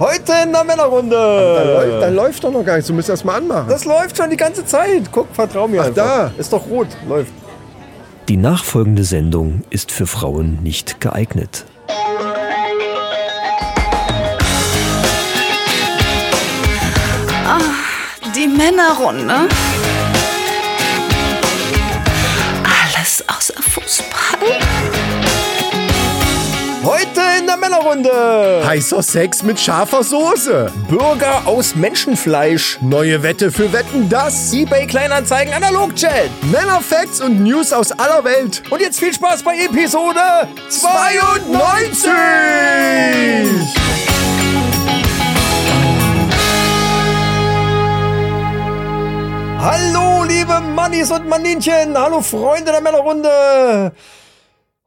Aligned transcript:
Heute 0.00 0.32
in 0.44 0.52
der 0.52 0.64
Männerrunde. 0.64 1.14
Da, 1.14 1.62
läuft, 1.62 2.02
da 2.02 2.08
läuft 2.08 2.44
doch 2.44 2.50
noch 2.50 2.64
gar 2.64 2.76
nichts. 2.76 2.88
Du 2.88 2.94
musst 2.94 3.10
das 3.10 3.22
mal 3.22 3.36
anmachen. 3.36 3.68
Das 3.68 3.84
läuft 3.84 4.16
schon 4.16 4.30
die 4.30 4.36
ganze 4.36 4.64
Zeit. 4.64 5.12
Guck, 5.12 5.28
vertrau 5.34 5.68
mir 5.68 5.82
Ach, 5.82 5.86
einfach. 5.88 6.04
da. 6.04 6.32
Ist 6.38 6.52
doch 6.54 6.66
rot. 6.68 6.88
Läuft. 7.06 7.32
Die 8.28 8.38
nachfolgende 8.38 9.04
Sendung 9.04 9.62
ist 9.68 9.92
für 9.92 10.06
Frauen 10.06 10.58
nicht 10.62 11.00
geeignet. 11.02 11.66
Die 18.34 18.46
Männerrunde. 18.46 19.48
Alles 22.64 23.22
außer 23.28 23.60
Fußball. 23.60 24.79
Heute 26.82 27.20
in 27.38 27.46
der 27.46 27.58
Männerrunde. 27.58 28.62
Heißer 28.66 29.02
Sex 29.02 29.42
mit 29.42 29.60
scharfer 29.60 30.02
Soße. 30.02 30.72
Bürger 30.88 31.42
aus 31.46 31.74
Menschenfleisch. 31.74 32.78
Neue 32.80 33.22
Wette 33.22 33.52
für 33.52 33.70
Wetten, 33.70 34.08
das. 34.08 34.50
eBay 34.54 34.86
Kleinanzeigen 34.86 35.52
Analogchat. 35.52 36.30
Männerfacts 36.50 37.20
und 37.20 37.42
News 37.42 37.74
aus 37.74 37.92
aller 37.92 38.24
Welt. 38.24 38.62
Und 38.70 38.80
jetzt 38.80 38.98
viel 38.98 39.12
Spaß 39.12 39.42
bei 39.42 39.58
Episode 39.58 40.48
92! 40.70 41.60
Hallo, 49.58 50.24
liebe 50.24 50.58
Mannis 50.74 51.10
und 51.10 51.28
Manninchen. 51.28 51.94
Hallo, 51.96 52.22
Freunde 52.22 52.72
der 52.72 52.80
Männerrunde. 52.80 53.92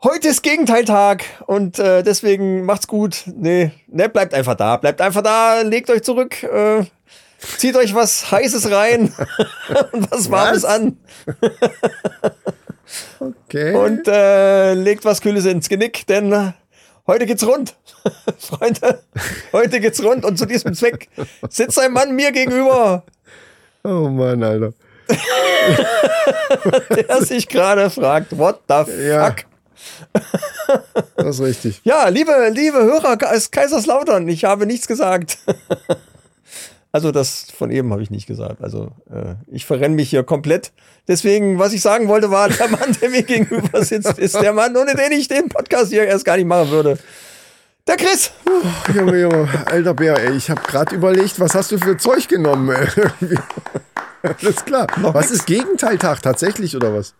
Heute 0.04 0.28
ist 0.28 0.44
Gegenteiltag 0.44 1.24
und 1.46 1.80
äh, 1.80 2.04
deswegen 2.04 2.66
macht's 2.66 2.88
gut. 2.88 3.24
Nee, 3.26 3.72
ne, 3.88 4.10
bleibt 4.10 4.34
einfach 4.34 4.56
da. 4.56 4.76
Bleibt 4.76 5.00
einfach 5.00 5.22
da, 5.22 5.62
legt 5.62 5.90
euch 5.90 6.04
zurück, 6.04 6.44
äh, 6.44 6.84
zieht 7.58 7.78
euch 7.78 7.96
was 7.96 8.30
Heißes 8.30 8.70
rein 8.70 9.14
und 9.94 10.12
was 10.12 10.30
Warmes 10.30 10.64
Was? 10.64 10.66
an 10.66 10.98
Okay. 13.20 13.74
und 13.76 14.06
äh, 14.10 14.74
legt 14.74 15.06
was 15.06 15.22
Kühles 15.22 15.46
ins 15.46 15.70
Genick, 15.70 16.06
denn 16.08 16.54
heute 17.08 17.26
geht's 17.26 17.48
rund. 17.48 17.78
Freunde, 18.40 19.02
heute 19.54 19.80
geht's 19.80 20.04
rund 20.04 20.26
und 20.26 20.38
zu 20.38 20.46
diesem 20.46 20.74
Zweck 20.74 21.08
sitzt 21.50 21.80
ein 21.80 21.94
Mann 21.94 22.14
mir 22.14 22.34
gegenüber, 22.34 23.04
oh 23.86 24.10
Mann, 24.10 24.44
Alter. 24.44 24.74
der 26.90 27.22
sich 27.24 27.48
gerade 27.48 27.90
fragt, 27.90 28.38
what 28.38 28.60
the 28.68 28.84
Ja. 29.02 29.34
Das 31.16 31.40
ist 31.40 31.42
richtig. 31.42 31.82
Ja, 31.84 32.08
liebe, 32.10 32.32
liebe 32.52 32.78
Hörer 32.78 33.18
aus 33.32 33.52
Kaiserslautern, 33.52 34.28
ich 34.28 34.46
habe 34.46 34.66
nichts 34.66 34.88
gesagt. 34.88 35.38
Also 36.96 37.12
das 37.12 37.48
von 37.58 37.72
eben 37.72 37.92
habe 37.92 38.04
ich 38.04 38.12
nicht 38.12 38.28
gesagt. 38.28 38.62
Also 38.62 38.92
äh, 39.12 39.34
ich 39.48 39.66
verrenne 39.66 39.96
mich 39.96 40.12
hier 40.12 40.24
komplett. 40.24 40.72
Deswegen, 41.08 41.58
was 41.58 41.74
ich 41.74 41.82
sagen 41.82 42.08
wollte, 42.08 42.30
war, 42.30 42.50
der 42.50 42.68
Mann, 42.68 42.96
der 43.02 43.10
mir 43.10 43.24
gegenüber 43.24 43.84
sitzt, 43.84 44.20
ist 44.20 44.40
der 44.40 44.54
Mann, 44.54 44.78
ohne 44.78 44.94
den 44.94 45.12
ich 45.12 45.28
den 45.28 45.50
Podcast 45.50 45.92
hier 45.92 46.04
erst 46.04 46.24
gar 46.24 46.38
nicht 46.38 46.46
machen 46.46 46.70
würde. 46.70 47.00
Der 47.88 47.98
Chris. 47.98 48.32
Junge, 48.94 49.22
Junge, 49.22 49.50
alter 49.66 49.96
Bär, 49.96 50.18
ey. 50.20 50.38
Ich 50.38 50.52
habe 50.52 50.62
gerade 50.62 50.96
überlegt, 50.96 51.40
was 51.40 51.56
hast 51.56 51.72
du 51.72 51.80
für 51.80 51.98
Zeug 51.98 52.28
genommen? 52.28 52.70
Irgendwie. 52.96 53.40
Alles 54.22 54.64
klar. 54.64 54.86
was 55.02 55.32
ist 55.32 55.48
Gegenteiltag 55.48 56.22
tatsächlich 56.22 56.76
oder 56.76 56.94
was? 56.94 57.16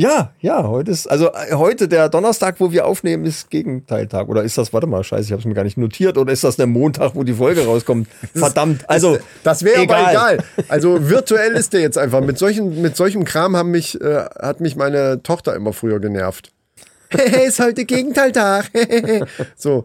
Ja, 0.00 0.32
ja, 0.40 0.66
heute 0.66 0.92
ist, 0.92 1.06
also 1.10 1.26
äh, 1.30 1.52
heute 1.52 1.86
der 1.86 2.08
Donnerstag, 2.08 2.54
wo 2.58 2.72
wir 2.72 2.86
aufnehmen, 2.86 3.26
ist 3.26 3.50
Gegenteiltag. 3.50 4.28
Oder 4.30 4.42
ist 4.44 4.56
das, 4.56 4.72
warte 4.72 4.86
mal, 4.86 5.04
scheiße, 5.04 5.24
ich 5.24 5.32
habe 5.32 5.40
es 5.40 5.44
mir 5.44 5.52
gar 5.52 5.64
nicht 5.64 5.76
notiert. 5.76 6.16
Oder 6.16 6.32
ist 6.32 6.42
das 6.42 6.56
der 6.56 6.66
Montag, 6.66 7.14
wo 7.16 7.22
die 7.22 7.34
Folge 7.34 7.66
rauskommt? 7.66 8.08
Verdammt, 8.34 8.88
also. 8.88 9.18
Das 9.42 9.62
wäre 9.62 9.82
aber 9.82 10.10
egal. 10.10 10.38
Also 10.68 11.10
virtuell 11.10 11.52
ist 11.52 11.74
der 11.74 11.80
jetzt 11.80 11.98
einfach. 11.98 12.22
Mit, 12.22 12.38
solchen, 12.38 12.80
mit 12.80 12.96
solchem 12.96 13.24
Kram 13.24 13.54
haben 13.56 13.72
mich, 13.72 14.00
äh, 14.00 14.24
hat 14.40 14.60
mich 14.60 14.74
meine 14.74 15.22
Tochter 15.22 15.54
immer 15.54 15.74
früher 15.74 16.00
genervt. 16.00 16.50
Hey, 17.10 17.48
ist 17.48 17.60
heute 17.60 17.84
Gegenteiltag. 17.84 18.70
so. 19.56 19.84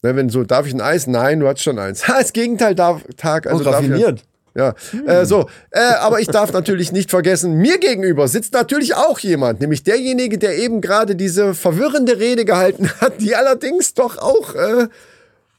Na, 0.00 0.16
wenn 0.16 0.30
so, 0.30 0.42
darf 0.44 0.66
ich 0.66 0.72
ein 0.72 0.80
Eis? 0.80 1.06
Nein, 1.06 1.40
du 1.40 1.48
hast 1.48 1.62
schon 1.62 1.78
eins. 1.78 2.08
Ha, 2.08 2.18
ist 2.18 2.32
Gegenteiltag. 2.32 3.46
Also 3.46 3.58
Und 3.58 3.64
darf 3.66 3.82
ich- 3.82 4.22
Ja, 4.56 4.74
äh, 5.06 5.26
so, 5.26 5.50
äh, 5.70 5.80
aber 5.80 6.20
ich 6.20 6.28
darf 6.28 6.50
natürlich 6.50 6.90
nicht 6.90 7.10
vergessen, 7.10 7.58
mir 7.58 7.78
gegenüber 7.78 8.26
sitzt 8.26 8.54
natürlich 8.54 8.94
auch 8.94 9.18
jemand, 9.18 9.60
nämlich 9.60 9.82
derjenige, 9.82 10.38
der 10.38 10.56
eben 10.56 10.80
gerade 10.80 11.14
diese 11.14 11.52
verwirrende 11.52 12.18
Rede 12.18 12.46
gehalten 12.46 12.90
hat, 13.02 13.20
die 13.20 13.36
allerdings 13.36 13.92
doch 13.92 14.16
auch 14.16 14.54
äh, 14.54 14.88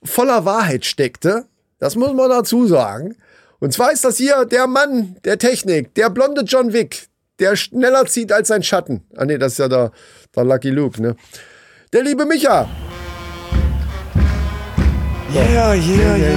voller 0.03 0.46
Wahrheit 0.46 0.84
steckte. 0.84 1.46
Das 1.78 1.96
muss 1.96 2.13
man 2.13 2.30
dazu 2.31 2.66
sagen. 2.66 3.16
Und 3.59 3.72
zwar 3.72 3.91
ist 3.91 4.03
das 4.03 4.18
hier 4.18 4.46
der 4.46 4.66
Mann 4.66 5.16
der 5.25 5.38
Technik, 5.38 5.94
der 5.94 6.09
blonde 6.09 6.41
John 6.41 6.74
Wick, 6.74 7.07
der 7.38 7.56
schneller 7.56 8.07
zieht 8.07 8.31
als 8.31 8.47
sein 8.47 8.63
Schatten. 8.63 9.03
Ah 9.16 9.25
nee, 9.25 9.38
das 9.38 9.53
ist 9.53 9.59
ja 9.59 9.68
der, 9.68 9.91
der 10.36 10.44
Lucky 10.44 10.72
Luke, 10.72 11.00
ne? 11.00 11.16
Der 11.94 12.02
liebe 12.02 12.25
Micha. 12.25 12.68
Ja, 15.34 15.42
ja, 15.42 15.74
ja, 15.74 16.16
ja, 16.16 16.28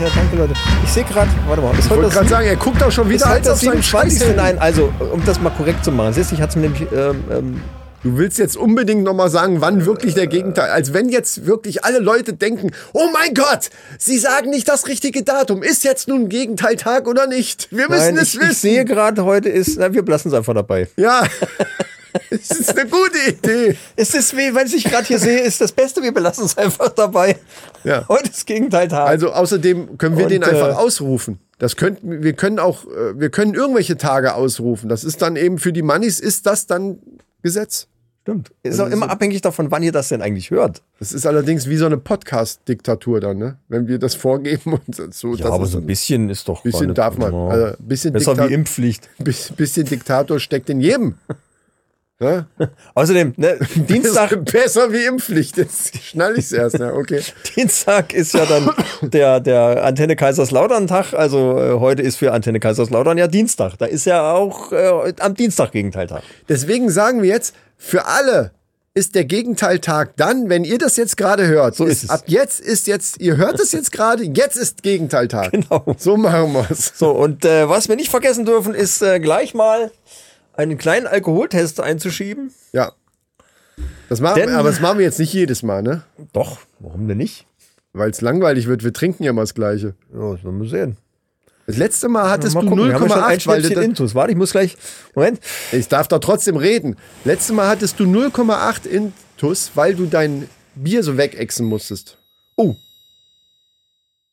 ja, 0.00 0.08
danke 0.14 0.36
Leute. 0.36 0.54
Ich 0.84 0.90
sehe 0.92 1.02
gerade, 1.04 1.28
warte 1.48 1.60
mal, 1.60 1.72
ist 1.72 1.80
Ich 1.80 1.84
heute 1.90 2.02
wollte 2.02 2.02
das, 2.02 2.14
gerade 2.14 2.28
sagen, 2.28 2.46
er 2.46 2.56
guckt 2.56 2.82
auch 2.82 2.92
schon 2.92 3.10
ist 3.10 3.14
wieder 3.14 3.24
heute 3.26 3.34
als 3.34 3.46
das 3.46 3.54
auf 3.54 3.60
seinen 3.60 3.82
27. 3.82 4.18
Scheiß. 4.20 4.36
Nein, 4.36 4.58
also, 4.58 4.92
um 5.12 5.24
das 5.24 5.40
mal 5.40 5.50
korrekt 5.50 5.84
zu 5.84 5.90
machen. 5.90 6.12
Siehst 6.12 6.30
du, 6.30 6.36
ich 6.36 6.40
hatte 6.40 6.58
nämlich, 6.60 6.82
ähm, 6.92 7.24
ähm, 7.30 7.60
Du 8.04 8.16
willst 8.16 8.38
jetzt 8.38 8.56
unbedingt 8.56 9.02
nochmal 9.02 9.28
sagen, 9.28 9.60
wann 9.60 9.84
wirklich 9.84 10.14
der 10.14 10.28
Gegenteil, 10.28 10.70
als 10.70 10.92
wenn 10.92 11.08
jetzt 11.08 11.46
wirklich 11.46 11.84
alle 11.84 11.98
Leute 11.98 12.32
denken, 12.32 12.70
oh 12.92 13.08
mein 13.12 13.34
Gott, 13.34 13.70
sie 13.98 14.18
sagen 14.18 14.50
nicht 14.50 14.68
das 14.68 14.86
richtige 14.86 15.24
Datum. 15.24 15.64
Ist 15.64 15.82
jetzt 15.82 16.06
nun 16.06 16.28
Gegenteiltag 16.28 17.08
oder 17.08 17.26
nicht? 17.26 17.66
Wir 17.72 17.88
müssen 17.88 18.14
nein, 18.14 18.18
es 18.18 18.34
ich, 18.34 18.40
wissen. 18.40 18.50
ich 18.52 18.58
sehe 18.58 18.84
gerade, 18.84 19.24
heute 19.24 19.48
ist, 19.48 19.78
na, 19.80 19.92
wir 19.92 20.04
lassen 20.04 20.28
es 20.28 20.34
einfach 20.34 20.54
dabei. 20.54 20.86
ja, 20.96 21.24
es 22.30 22.50
ist 22.50 22.76
eine 22.78 22.88
gute 22.88 23.18
Idee. 23.30 23.76
Es 23.96 24.14
ist, 24.14 24.36
wie, 24.36 24.54
wenn 24.54 24.66
ich 24.66 24.84
gerade 24.84 25.06
hier 25.06 25.18
sehe, 25.18 25.40
ist 25.40 25.60
das 25.60 25.72
Beste, 25.72 26.02
wir 26.02 26.12
belassen 26.12 26.44
es 26.44 26.56
einfach 26.56 26.88
dabei. 26.90 27.36
Ja. 27.84 28.06
Heute 28.08 28.30
ist 28.30 28.46
Gegenteiltag. 28.46 29.06
Also 29.08 29.32
außerdem 29.32 29.98
können 29.98 30.16
wir 30.16 30.24
Und, 30.24 30.30
den 30.32 30.42
äh, 30.42 30.46
einfach 30.46 30.76
ausrufen. 30.78 31.38
Das 31.58 31.76
könnten, 31.76 32.22
wir 32.22 32.32
können 32.34 32.58
auch, 32.58 32.84
äh, 32.84 33.18
wir 33.18 33.30
können 33.30 33.54
irgendwelche 33.54 33.96
Tage 33.96 34.34
ausrufen. 34.34 34.88
Das 34.88 35.04
ist 35.04 35.22
dann 35.22 35.36
eben 35.36 35.58
für 35.58 35.72
die 35.72 35.82
Mannis 35.82 36.20
ist 36.20 36.46
das 36.46 36.66
dann 36.66 36.98
Gesetz. 37.42 37.88
Stimmt. 38.22 38.50
Ist 38.62 38.78
auch 38.78 38.90
immer 38.90 39.08
abhängig 39.08 39.40
davon, 39.40 39.70
wann 39.70 39.82
ihr 39.82 39.90
das 39.90 40.10
denn 40.10 40.20
eigentlich 40.20 40.50
hört. 40.50 40.82
Das 40.98 41.12
ist 41.14 41.24
allerdings 41.26 41.66
wie 41.66 41.78
so 41.78 41.86
eine 41.86 41.96
Podcast-Diktatur 41.96 43.20
dann, 43.20 43.38
ne? 43.38 43.56
Wenn 43.68 43.88
wir 43.88 43.98
das 43.98 44.14
vorgeben 44.14 44.74
und 44.86 45.14
so. 45.14 45.34
Ja, 45.34 45.44
das 45.44 45.52
aber 45.52 45.64
ist 45.64 45.70
so 45.72 45.78
ein 45.78 45.86
bisschen 45.86 46.28
ist 46.28 46.46
doch. 46.46 46.62
bisschen 46.62 46.92
darf 46.94 47.16
man. 47.16 47.32
Ja. 47.32 47.48
Also 47.48 47.64
ein 47.66 47.74
bisschen 47.88 48.12
Besser 48.12 48.32
Diktat- 48.32 48.50
wie 48.50 48.54
Impfpflicht. 48.54 49.08
Biss- 49.18 49.52
bisschen 49.54 49.86
Diktator 49.86 50.38
steckt 50.40 50.68
in 50.68 50.80
jedem. 50.82 51.14
Ja? 52.20 52.46
Außerdem, 52.94 53.34
ne, 53.36 53.58
Dienstag, 53.74 54.44
Besser 54.44 54.92
wie 54.92 55.04
Impfpflicht. 55.04 55.56
Jetzt 55.56 55.96
schnall 56.02 56.36
ich's 56.36 56.52
erst. 56.52 56.78
Ja, 56.78 56.92
okay. 56.92 57.22
Dienstag 57.56 58.12
ist 58.12 58.34
ja 58.34 58.44
dann 58.44 58.70
der, 59.02 59.40
der 59.40 59.84
Antenne 59.84 60.16
Kaiserslautern-Tag. 60.16 61.14
Also 61.14 61.58
äh, 61.58 61.78
heute 61.78 62.02
ist 62.02 62.16
für 62.16 62.32
Antenne 62.32 62.60
Kaiserslautern 62.60 63.18
ja 63.18 63.28
Dienstag. 63.28 63.76
Da 63.78 63.86
ist 63.86 64.04
ja 64.04 64.32
auch 64.32 64.72
äh, 64.72 65.14
am 65.20 65.34
Dienstag 65.34 65.72
Gegenteiltag. 65.72 66.22
Deswegen 66.48 66.90
sagen 66.90 67.22
wir 67.22 67.28
jetzt, 67.28 67.54
für 67.76 68.06
alle 68.06 68.50
ist 68.98 69.14
der 69.14 69.24
Gegenteiltag 69.24 70.14
dann, 70.16 70.48
wenn 70.48 70.64
ihr 70.64 70.78
das 70.78 70.96
jetzt 70.96 71.16
gerade 71.16 71.46
hört. 71.46 71.76
So 71.76 71.84
ist 71.84 72.02
es. 72.02 72.10
Ab 72.10 72.24
jetzt 72.26 72.58
ist 72.58 72.88
jetzt, 72.88 73.20
ihr 73.20 73.36
hört 73.36 73.60
es 73.60 73.70
jetzt 73.70 73.92
gerade, 73.92 74.24
jetzt 74.24 74.56
ist 74.56 74.82
Gegenteiltag. 74.82 75.52
Genau. 75.58 75.94
So 75.98 76.16
machen 76.16 76.52
wir's. 76.52 76.92
So, 76.96 77.10
und 77.10 77.44
äh, 77.44 77.68
was 77.68 77.88
wir 77.88 77.96
nicht 77.96 78.10
vergessen 78.10 78.44
dürfen, 78.44 78.74
ist 78.74 79.02
äh, 79.02 79.20
gleich 79.20 79.54
mal 79.54 79.90
einen 80.58 80.76
kleinen 80.76 81.06
Alkoholtest 81.06 81.80
einzuschieben. 81.80 82.50
Ja. 82.72 82.92
Das 84.08 84.20
machen, 84.20 84.40
Denn- 84.40 84.50
aber 84.50 84.68
das 84.70 84.80
machen 84.80 84.98
wir 84.98 85.04
jetzt 85.04 85.18
nicht 85.18 85.32
jedes 85.32 85.62
Mal, 85.62 85.82
ne? 85.82 86.02
Doch, 86.32 86.58
warum 86.80 87.06
denn 87.08 87.18
nicht? 87.18 87.46
Weil 87.92 88.10
es 88.10 88.20
langweilig 88.20 88.66
wird. 88.66 88.84
Wir 88.84 88.92
trinken 88.92 89.22
ja 89.24 89.32
mal 89.32 89.42
das 89.42 89.54
Gleiche. 89.54 89.94
Ja, 90.12 90.32
das 90.32 90.44
werden 90.44 90.60
wir 90.60 90.68
sehen. 90.68 90.96
Das 91.66 91.76
letzte 91.76 92.08
Mal 92.08 92.30
hattest 92.30 92.54
Mal 92.54 92.62
du 92.64 92.86
ja 92.86 92.98
schon 92.98 93.12
ein 93.12 93.38
0,8, 93.38 93.46
weil 93.46 93.62
du 93.62 93.68
Intus. 93.80 94.14
Warte, 94.14 94.32
ich 94.32 94.38
muss 94.38 94.52
gleich. 94.52 94.76
Moment. 95.14 95.38
Ich 95.70 95.86
darf 95.88 96.08
da 96.08 96.18
trotzdem 96.18 96.56
reden. 96.56 96.96
Letztes 97.24 97.54
Mal 97.54 97.68
hattest 97.68 98.00
du 98.00 98.04
0,8 98.04 98.86
Intus, 98.86 99.72
weil 99.74 99.94
du 99.94 100.06
dein 100.06 100.48
Bier 100.74 101.02
so 101.02 101.16
wegexen 101.18 101.66
musstest. 101.66 102.16
Oh. 102.56 102.74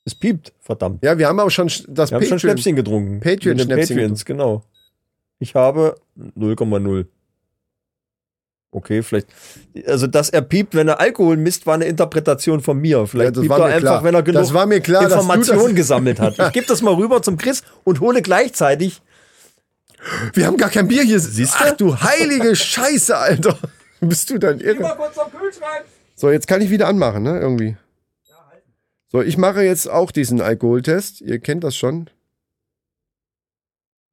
Es 0.05 0.15
piept, 0.15 0.53
verdammt. 0.61 1.03
Ja, 1.03 1.17
wir 1.17 1.27
haben 1.27 1.39
auch 1.39 1.49
schon 1.49 1.67
sch- 1.67 1.83
das 1.87 2.11
Wir 2.11 2.15
haben 2.15 2.23
schon 2.23 2.37
Patreon. 2.37 2.39
Schnäpschen 2.39 2.75
getrunken. 2.75 3.19
Patreon- 3.21 3.59
Schnäpschen 3.59 3.97
Patreons, 3.97 4.25
genau. 4.25 4.63
Ich 5.39 5.55
habe 5.55 5.95
0,0. 6.17 7.05
Okay, 8.71 9.03
vielleicht. 9.03 9.27
Also, 9.85 10.07
dass 10.07 10.29
er 10.29 10.41
piept, 10.41 10.75
wenn 10.75 10.89
er 10.89 10.99
Alkohol 10.99 11.37
misst, 11.37 11.65
war 11.65 11.75
eine 11.75 11.85
Interpretation 11.85 12.59
von 12.61 12.77
mir. 12.77 13.07
Vielleicht 13.07 13.35
Ja, 13.35 13.41
piept 13.41 13.49
war 13.49 13.59
er 13.59 13.67
mir 13.67 13.73
einfach, 13.75 13.81
klar. 13.89 14.03
wenn 14.03 14.15
er 14.15 14.23
genug 14.23 14.41
Das 14.41 14.53
war 14.53 14.65
mir 14.65 14.81
klar, 14.81 15.03
Informationen 15.03 15.75
gesammelt 15.75 16.19
hat. 16.19 16.37
Ich 16.47 16.51
gebe 16.51 16.67
das 16.67 16.81
mal 16.81 16.93
rüber 16.93 17.21
zum 17.21 17.37
Chris 17.37 17.63
und 17.85 18.01
hole 18.01 18.21
gleichzeitig. 18.21 19.01
Wir 20.33 20.45
haben 20.45 20.57
gar 20.57 20.69
kein 20.69 20.87
Bier 20.87 21.03
hier. 21.03 21.19
Siehst 21.19 21.53
du? 21.53 21.63
Ach 21.63 21.71
du 21.77 21.95
heilige 21.99 22.55
Scheiße, 22.55 23.15
Alter. 23.17 23.57
Bist 24.01 24.29
du 24.29 24.37
dann 24.37 24.59
irre? 24.59 24.77
kurz 24.97 25.17
am 25.17 25.31
Kühlschrank. 25.31 25.85
So, 26.15 26.29
jetzt 26.29 26.47
kann 26.47 26.61
ich 26.61 26.69
wieder 26.69 26.87
anmachen, 26.87 27.23
ne? 27.23 27.39
Irgendwie. 27.39 27.77
So, 29.07 29.21
ich 29.21 29.37
mache 29.37 29.61
jetzt 29.63 29.89
auch 29.89 30.11
diesen 30.11 30.41
Alkoholtest. 30.41 31.21
Ihr 31.21 31.39
kennt 31.39 31.63
das 31.63 31.77
schon. 31.77 32.09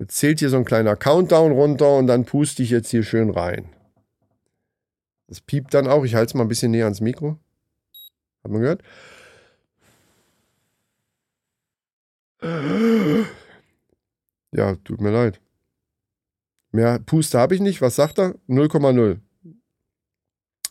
Jetzt 0.03 0.17
zählt 0.17 0.41
hier 0.41 0.51
so 0.51 0.57
ein 0.57 0.65
kleiner 0.65 0.97
Countdown 0.97 1.53
runter 1.53 1.97
und 1.97 2.09
dann 2.09 2.25
puste 2.25 2.65
ich 2.65 2.71
jetzt 2.71 2.91
hier 2.91 3.05
schön 3.05 3.31
rein. 3.31 3.69
Das 5.29 5.41
piept 5.41 5.73
dann 5.75 5.87
auch. 5.87 6.03
Ich 6.03 6.17
halte 6.17 6.31
es 6.31 6.35
mal 6.35 6.43
ein 6.43 6.49
bisschen 6.49 6.73
näher 6.73 6.87
ans 6.87 7.01
Mikro. 7.01 7.39
Hat 8.43 8.51
man 8.51 8.63
gehört? 8.63 8.83
Ja, 14.51 14.75
tut 14.83 15.01
mir 15.01 15.13
leid. 15.13 15.41
Mehr 16.73 16.99
Puste 16.99 17.39
habe 17.39 17.55
ich 17.55 17.61
nicht. 17.61 17.81
Was 17.81 17.95
sagt 17.95 18.19
er? 18.19 18.35
0,0. 18.49 19.21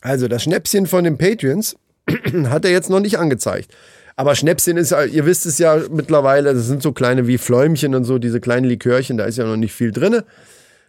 Also 0.02 0.28
das 0.28 0.42
Schnäpschen 0.42 0.86
von 0.86 1.04
den 1.04 1.16
Patreons 1.16 1.78
hat 2.50 2.66
er 2.66 2.70
jetzt 2.70 2.90
noch 2.90 3.00
nicht 3.00 3.18
angezeigt. 3.18 3.74
Aber 4.16 4.34
Schnäpschen 4.34 4.76
ist, 4.76 4.90
ja- 4.90 5.04
ihr 5.04 5.24
wisst 5.26 5.46
es 5.46 5.58
ja 5.58 5.80
mittlerweile, 5.90 6.54
das 6.54 6.66
sind 6.66 6.82
so 6.82 6.92
kleine 6.92 7.26
wie 7.26 7.38
Fläumchen 7.38 7.94
und 7.94 8.04
so, 8.04 8.18
diese 8.18 8.40
kleinen 8.40 8.66
Likörchen, 8.66 9.16
da 9.16 9.24
ist 9.24 9.38
ja 9.38 9.44
noch 9.44 9.56
nicht 9.56 9.72
viel 9.72 9.90
drin. 9.92 10.22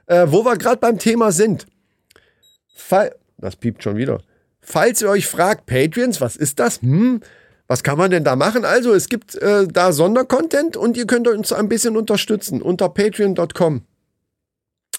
Äh, 0.05 0.27
wo 0.29 0.43
wir 0.43 0.57
gerade 0.57 0.77
beim 0.77 0.99
Thema 0.99 1.31
sind. 1.31 1.65
Fall, 2.75 3.15
das 3.37 3.55
piept 3.55 3.83
schon 3.83 3.95
wieder. 3.95 4.19
Falls 4.61 5.01
ihr 5.01 5.09
euch 5.09 5.27
fragt, 5.27 5.65
Patreons, 5.65 6.19
was 6.21 6.35
ist 6.35 6.59
das? 6.59 6.81
Hm, 6.81 7.21
was 7.67 7.83
kann 7.83 7.97
man 7.97 8.11
denn 8.11 8.23
da 8.25 8.35
machen? 8.35 8.65
Also, 8.65 8.93
es 8.93 9.07
gibt 9.07 9.35
äh, 9.35 9.65
da 9.67 9.93
Sondercontent 9.93 10.75
und 10.75 10.97
ihr 10.97 11.07
könnt 11.07 11.27
uns 11.29 11.53
ein 11.53 11.69
bisschen 11.69 11.95
unterstützen 11.95 12.61
unter 12.61 12.89
patreon.com. 12.89 13.83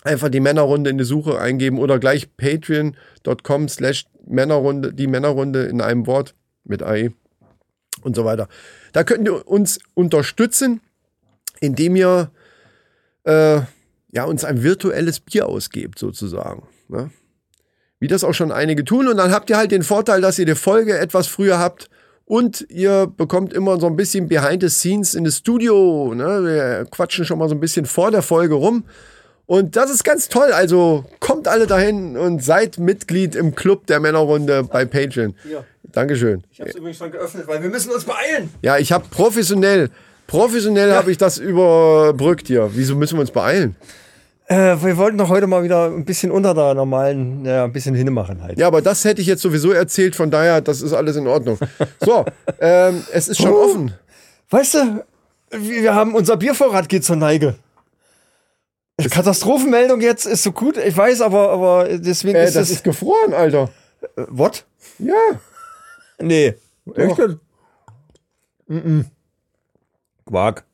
Einfach 0.02 0.28
die 0.30 0.40
Männerrunde 0.40 0.90
in 0.90 0.98
die 0.98 1.04
Suche 1.04 1.38
eingeben 1.38 1.78
oder 1.78 1.98
gleich 1.98 2.34
patreon.com 2.36 3.68
slash 3.68 4.06
Männerrunde, 4.26 4.92
die 4.94 5.06
Männerrunde 5.06 5.64
in 5.64 5.80
einem 5.80 6.06
Wort 6.06 6.34
mit 6.64 6.82
AE 6.82 7.10
und 8.02 8.16
so 8.16 8.24
weiter. 8.24 8.48
Da 8.92 9.04
könnt 9.04 9.26
ihr 9.26 9.46
uns 9.46 9.78
unterstützen, 9.94 10.80
indem 11.60 11.96
ihr 11.96 12.30
äh, 13.24 13.60
ja, 14.12 14.24
uns 14.24 14.44
ein 14.44 14.62
virtuelles 14.62 15.20
Bier 15.20 15.46
ausgebt, 15.46 15.98
sozusagen. 15.98 16.68
Ne? 16.88 17.10
Wie 17.98 18.08
das 18.08 18.24
auch 18.24 18.34
schon 18.34 18.52
einige 18.52 18.84
tun. 18.84 19.08
Und 19.08 19.16
dann 19.16 19.32
habt 19.32 19.50
ihr 19.50 19.56
halt 19.56 19.72
den 19.72 19.82
Vorteil, 19.82 20.20
dass 20.20 20.38
ihr 20.38 20.46
die 20.46 20.54
Folge 20.54 20.98
etwas 20.98 21.26
früher 21.26 21.58
habt 21.58 21.88
und 22.26 22.66
ihr 22.70 23.06
bekommt 23.06 23.52
immer 23.52 23.78
so 23.78 23.86
ein 23.86 23.96
bisschen 23.96 24.28
Behind 24.28 24.62
the 24.62 24.68
Scenes 24.68 25.14
in 25.14 25.24
das 25.24 25.38
Studio. 25.38 26.14
Ne? 26.14 26.44
Wir 26.44 26.86
quatschen 26.90 27.24
schon 27.24 27.38
mal 27.38 27.48
so 27.48 27.54
ein 27.54 27.60
bisschen 27.60 27.86
vor 27.86 28.10
der 28.10 28.22
Folge 28.22 28.54
rum. 28.54 28.84
Und 29.46 29.76
das 29.76 29.90
ist 29.90 30.04
ganz 30.04 30.28
toll. 30.28 30.52
Also 30.52 31.04
kommt 31.20 31.48
alle 31.48 31.66
dahin 31.66 32.16
und 32.16 32.42
seid 32.42 32.78
Mitglied 32.78 33.34
im 33.34 33.54
Club 33.54 33.86
der 33.86 34.00
Männerrunde 34.00 34.64
bei 34.64 34.86
Patreon. 34.86 35.34
Ja. 35.50 35.64
Dankeschön. 35.94 36.42
Ich 36.50 36.60
habe 36.60 36.70
es 36.70 36.76
übrigens 36.76 36.98
schon 36.98 37.10
geöffnet, 37.10 37.46
weil 37.46 37.62
wir 37.62 37.70
müssen 37.70 37.90
uns 37.92 38.04
beeilen. 38.04 38.52
Ja, 38.62 38.78
ich 38.78 38.92
habe 38.92 39.04
professionell, 39.10 39.90
professionell 40.26 40.92
habe 40.92 41.10
ich 41.10 41.18
das 41.18 41.38
überbrückt 41.38 42.46
hier. 42.48 42.70
Wieso 42.74 42.96
müssen 42.96 43.16
wir 43.16 43.20
uns 43.20 43.30
beeilen? 43.30 43.76
Äh, 44.46 44.76
wir 44.82 44.96
wollten 44.98 45.16
doch 45.16 45.30
heute 45.30 45.46
mal 45.46 45.62
wieder 45.62 45.86
ein 45.86 46.04
bisschen 46.04 46.30
unter 46.30 46.52
der 46.52 46.74
normalen, 46.74 47.44
ja, 47.46 47.64
ein 47.64 47.72
bisschen 47.72 47.94
hinmachen 47.94 48.42
halt. 48.42 48.58
Ja, 48.58 48.66
aber 48.66 48.82
das 48.82 49.02
hätte 49.04 49.22
ich 49.22 49.26
jetzt 49.26 49.40
sowieso 49.40 49.72
erzählt, 49.72 50.14
von 50.14 50.30
daher, 50.30 50.60
das 50.60 50.82
ist 50.82 50.92
alles 50.92 51.16
in 51.16 51.26
Ordnung. 51.26 51.58
So, 52.00 52.24
ähm, 52.60 53.02
es 53.12 53.28
ist 53.28 53.40
schon 53.40 53.52
Oh. 53.52 53.64
offen. 53.64 53.94
Weißt 54.50 54.74
du, 54.74 55.04
wir 55.50 55.94
haben 55.94 56.14
unser 56.14 56.36
Biervorrat 56.36 56.88
geht 56.90 57.04
zur 57.04 57.16
Neige. 57.16 57.54
Katastrophenmeldung 59.10 60.00
jetzt 60.00 60.26
ist 60.26 60.42
so 60.42 60.52
gut, 60.52 60.76
ich 60.76 60.96
weiß, 60.96 61.20
aber, 61.22 61.50
aber 61.50 61.88
deswegen 61.98 62.36
Äh, 62.36 62.44
ist 62.44 62.54
das 62.56 62.68
das. 62.68 62.76
ist 62.78 62.84
gefroren, 62.84 63.32
Alter. 63.34 63.70
Äh, 64.16 64.22
what? 64.28 64.64
Ja. 64.98 65.14
Nee. 66.20 66.54
Doch. 66.86 66.96
Echt? 67.18 67.38
Mhm. 68.66 69.06
Quark. 70.26 70.64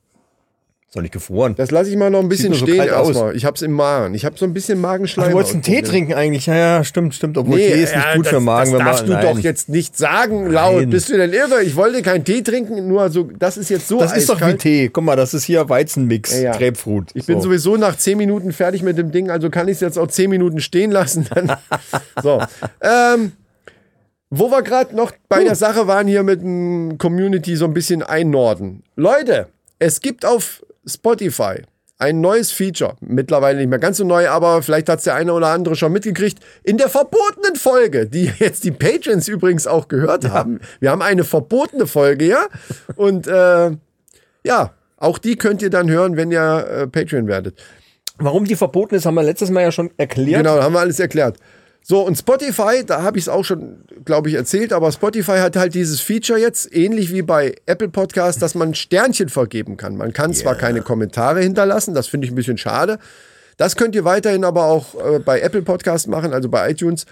Ist 0.87 0.96
doch 0.96 1.02
nicht 1.02 1.12
gefroren. 1.12 1.54
Das 1.56 1.70
lasse 1.70 1.88
ich 1.88 1.96
mal 1.96 2.10
noch 2.10 2.19
ein 2.19 2.28
bisschen 2.28 2.52
so 2.52 2.66
stehen 2.66 2.81
aus. 2.90 3.06
erstmal. 3.10 3.37
Ich 3.37 3.44
hab's 3.44 3.62
im 3.62 3.70
Magen. 3.70 4.12
Ich 4.14 4.25
habe 4.25 4.37
so 4.37 4.44
ein 4.44 4.52
bisschen 4.52 4.81
Magenschleim. 4.81 5.28
Du 5.28 5.34
wolltest 5.37 5.54
einen 5.54 5.62
Tee 5.62 5.82
trinken 5.82 6.14
eigentlich. 6.14 6.46
Ja, 6.46 6.56
ja, 6.56 6.82
stimmt, 6.84 7.14
stimmt. 7.14 7.38
Obwohl 7.38 7.58
Nee, 7.58 7.69
Tee 7.69 7.82
ist 7.84 7.94
nicht 7.94 8.04
ja, 8.04 8.16
gut 8.16 8.26
das, 8.26 8.32
für 8.32 8.40
Magen. 8.40 8.72
Das 8.72 8.81
darfst 8.81 9.06
man, 9.06 9.20
du 9.20 9.26
doch 9.28 9.34
nein. 9.34 9.42
jetzt 9.44 9.69
nicht 9.69 9.96
sagen 9.96 10.46
laut. 10.50 10.81
Nein. 10.81 10.90
Bist 10.90 11.08
du 11.08 11.16
denn 11.16 11.32
irre? 11.32 11.62
Ich 11.62 11.76
wollte 11.76 12.02
keinen 12.02 12.25
Tee 12.25 12.43
trinken, 12.43 12.88
nur 12.88 13.08
so, 13.10 13.22
das 13.22 13.56
ist 13.56 13.70
jetzt 13.70 13.86
so 13.86 14.00
Das 14.00 14.16
ist 14.16 14.28
doch 14.28 14.40
wie 14.40 14.44
eiskalt. 14.46 14.62
Tee. 14.62 14.88
Guck 14.88 15.04
mal, 15.04 15.14
das 15.14 15.32
ist 15.32 15.44
hier 15.44 15.69
Weizenmix, 15.69 16.34
Ja, 16.34 16.40
ja. 16.40 16.56
Grapefruit. 16.58 17.10
Ich 17.14 17.25
bin 17.25 17.36
So. 17.36 17.44
sowieso 17.44 17.76
nach 17.76 17.94
10 17.96 18.19
Minuten 18.19 18.52
fertig 18.52 18.82
mit 18.82 18.98
dem 18.98 19.12
Ding, 19.12 19.31
also 19.31 19.48
kann 19.48 19.69
ich 19.69 19.75
es 19.75 19.81
jetzt 19.81 19.96
auch 19.96 20.08
10 20.08 20.28
Minuten 20.28 20.60
stehen 20.60 20.90
lassen. 20.90 21.28
So. 22.20 22.43
Ähm, 22.82 23.31
wo 24.31 24.50
wir 24.50 24.62
gerade 24.62 24.94
noch 24.94 25.12
bei 25.29 25.44
der 25.44 25.56
Sache 25.56 25.87
waren, 25.87 26.06
hier 26.06 26.23
mit 26.23 26.41
dem 26.41 26.97
Community 26.99 27.56
so 27.56 27.65
ein 27.65 27.75
bisschen 27.75 28.03
einnorden. 28.03 28.85
Leute, 28.97 29.49
es 29.79 30.00
gibt 30.00 30.25
auf 30.25 30.65
Spotify 30.87 31.62
ein 32.00 32.21
neues 32.21 32.50
Feature. 32.50 32.97
Mittlerweile 33.00 33.59
nicht 33.59 33.69
mehr 33.69 33.79
ganz 33.79 33.99
so 33.99 34.05
neu, 34.05 34.29
aber 34.29 34.62
vielleicht 34.62 34.88
hat 34.88 34.99
es 34.99 35.05
der 35.05 35.15
eine 35.15 35.35
oder 35.35 35.49
andere 35.49 35.77
schon 35.77 35.93
mitgekriegt. 35.93 36.38
In 36.65 36.79
der 36.79 36.88
verbotenen 36.88 37.56
Folge, 37.56 38.06
die 38.06 38.32
jetzt 38.38 38.65
die 38.65 38.71
Patrons 38.71 39.29
übrigens 39.29 39.67
auch 39.67 39.88
gehört 39.88 40.29
haben. 40.31 40.61
Wir 40.81 40.91
haben 40.91 41.03
eine 41.03 41.25
verbotene 41.25 41.87
Folge, 41.87 42.27
ja. 42.27 42.47
Und 42.97 43.27
äh, 43.27 43.73
ja, 44.44 44.73
auch 44.97 45.19
die 45.19 45.37
könnt 45.37 45.61
ihr 45.61 45.71
dann 45.71 45.91
hören, 45.91 46.17
wenn 46.17 46.31
ihr 46.31 46.67
äh, 46.67 46.87
Patreon 46.87 47.27
werdet. 47.27 47.62
Warum 48.17 48.44
die 48.44 48.56
verboten 48.56 48.94
ist, 48.94 49.06
haben 49.06 49.15
wir 49.15 49.23
letztes 49.23 49.50
Mal 49.50 49.62
ja 49.62 49.73
schon 49.73 49.91
erklärt. 49.97 50.44
Genau, 50.44 50.62
haben 50.62 50.75
wir 50.75 50.81
alles 50.81 51.00
erklärt. 51.00 51.37
So, 51.82 52.03
und 52.03 52.17
Spotify, 52.17 52.85
da 52.85 53.03
habe 53.03 53.19
ich 53.19 53.25
es 53.25 53.29
auch 53.29 53.44
schon, 53.44 53.85
glaube 54.05 54.29
ich, 54.29 54.35
erzählt, 54.35 54.73
aber 54.73 54.93
Spotify 54.93 55.38
hat 55.38 55.56
halt 55.56 55.75
dieses 55.75 56.00
Feature 56.00 56.38
jetzt, 56.38 56.75
ähnlich 56.75 57.12
wie 57.12 57.23
bei 57.23 57.56
Apple 57.67 57.88
Podcast, 57.88 58.43
dass 58.43 58.55
man 58.55 58.75
Sternchen 58.75 59.29
vergeben 59.29 59.77
kann. 59.77 59.97
Man 59.97 60.12
kann 60.12 60.35
zwar 60.35 60.55
keine 60.55 60.82
Kommentare 60.82 61.41
hinterlassen, 61.41 61.94
das 61.94 62.06
finde 62.06 62.27
ich 62.27 62.32
ein 62.32 62.37
bisschen 62.37 62.59
schade. 62.59 62.99
Das 63.56 63.77
könnt 63.77 63.94
ihr 63.94 64.05
weiterhin 64.05 64.44
aber 64.44 64.67
auch 64.67 64.94
äh, 64.94 65.19
bei 65.19 65.41
Apple 65.41 65.62
Podcast 65.62 66.09
machen, 66.09 66.32
also 66.32 66.49
bei 66.49 66.71
iTunes 66.71 67.06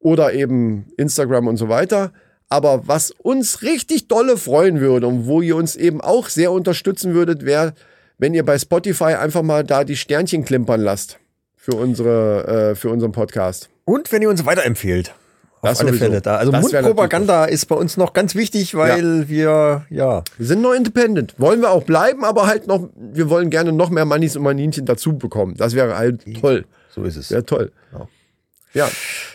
oder 0.00 0.32
eben 0.32 0.92
Instagram 0.96 1.46
und 1.46 1.56
so 1.56 1.68
weiter. 1.68 2.12
Aber 2.48 2.86
was 2.86 3.10
uns 3.10 3.62
richtig 3.62 4.08
dolle 4.08 4.36
freuen 4.36 4.80
würde 4.80 5.06
und 5.06 5.26
wo 5.26 5.40
ihr 5.40 5.56
uns 5.56 5.76
eben 5.76 6.00
auch 6.02 6.28
sehr 6.28 6.52
unterstützen 6.52 7.14
würdet, 7.14 7.46
wäre, 7.46 7.72
wenn 8.18 8.34
ihr 8.34 8.44
bei 8.44 8.58
Spotify 8.58 9.14
einfach 9.14 9.42
mal 9.42 9.64
da 9.64 9.84
die 9.84 9.96
Sternchen 9.96 10.44
klimpern 10.44 10.80
lasst 10.80 11.18
für 11.56 11.74
unsere, 11.74 12.72
äh, 12.72 12.74
für 12.74 12.90
unseren 12.90 13.12
Podcast. 13.12 13.71
Und 13.84 14.12
wenn 14.12 14.22
ihr 14.22 14.28
uns 14.30 14.44
weiterempfehlt. 14.44 15.14
Auf 15.60 15.70
Das 15.70 15.80
alle 15.80 15.90
sowieso. 15.90 16.04
Fälle 16.06 16.20
da. 16.20 16.36
Also 16.36 16.50
Das 16.50 16.62
Mundpropaganda 16.62 17.44
ist 17.44 17.66
bei 17.66 17.76
uns 17.76 17.96
noch 17.96 18.12
ganz 18.12 18.34
wichtig, 18.34 18.74
weil 18.74 19.28
wir, 19.28 19.86
ja. 19.90 20.24
Wir 20.36 20.46
sind 20.46 20.60
noch 20.60 20.72
independent. 20.72 21.34
Wollen 21.38 21.60
wir 21.60 21.70
auch 21.70 21.84
bleiben, 21.84 22.24
aber 22.24 22.46
halt 22.46 22.66
noch, 22.66 22.88
wir 22.96 23.30
wollen 23.30 23.48
gerne 23.48 23.72
noch 23.72 23.90
mehr 23.90 24.04
Mannis 24.04 24.36
und 24.36 24.42
Maninchen 24.42 24.86
dazu 24.86 25.16
bekommen. 25.16 25.54
Das 25.56 25.74
wäre 25.74 25.96
halt 25.96 26.24
toll. 26.40 26.64
So 26.90 27.04
ist 27.04 27.16
es. 27.16 27.30
Wäre 27.30 27.44
toll. 27.44 27.70
Ja. 28.74 28.88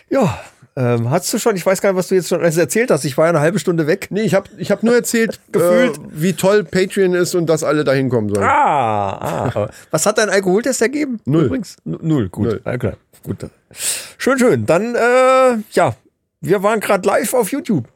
Ja. 0.09 0.39
Ähm, 0.79 1.09
hast 1.09 1.33
du 1.33 1.39
schon, 1.39 1.55
ich 1.55 1.65
weiß 1.65 1.81
gar 1.81 1.89
nicht, 1.91 1.97
was 1.97 2.07
du 2.09 2.13
jetzt 2.15 2.27
schon 2.29 2.39
alles 2.39 2.55
erzählt 2.55 2.91
hast. 2.91 3.03
Ich 3.03 3.17
war 3.17 3.25
ja 3.25 3.29
eine 3.29 3.39
halbe 3.39 3.57
Stunde 3.57 3.87
weg. 3.87 4.09
Nee, 4.11 4.21
ich 4.21 4.35
habe 4.35 4.47
ich 4.59 4.69
hab 4.69 4.83
nur 4.83 4.93
erzählt, 4.93 5.39
Gefühlt. 5.51 5.97
Äh, 5.97 6.01
wie 6.11 6.33
toll 6.33 6.63
Patreon 6.63 7.15
ist 7.15 7.33
und 7.33 7.47
dass 7.47 7.63
alle 7.63 7.83
dahin 7.83 8.09
kommen 8.09 8.29
sollen. 8.29 8.45
Ah, 8.45 9.47
ah. 9.55 9.69
Was 9.89 10.05
hat 10.05 10.19
dein 10.19 10.29
Alkoholtest 10.29 10.79
ergeben? 10.83 11.19
Null. 11.25 11.45
Übrigens? 11.45 11.77
N- 11.83 11.97
Null, 12.01 12.29
gut. 12.29 12.45
Null. 12.45 12.61
Na 12.63 12.77
klar. 12.77 12.93
Gut. 13.23 13.37
Schön, 14.19 14.37
schön. 14.37 14.65
Dann, 14.67 14.93
äh, 14.93 15.57
ja, 15.71 15.95
wir 16.41 16.61
waren 16.61 16.79
gerade 16.79 17.07
live 17.07 17.33
auf 17.33 17.51
YouTube. 17.51 17.87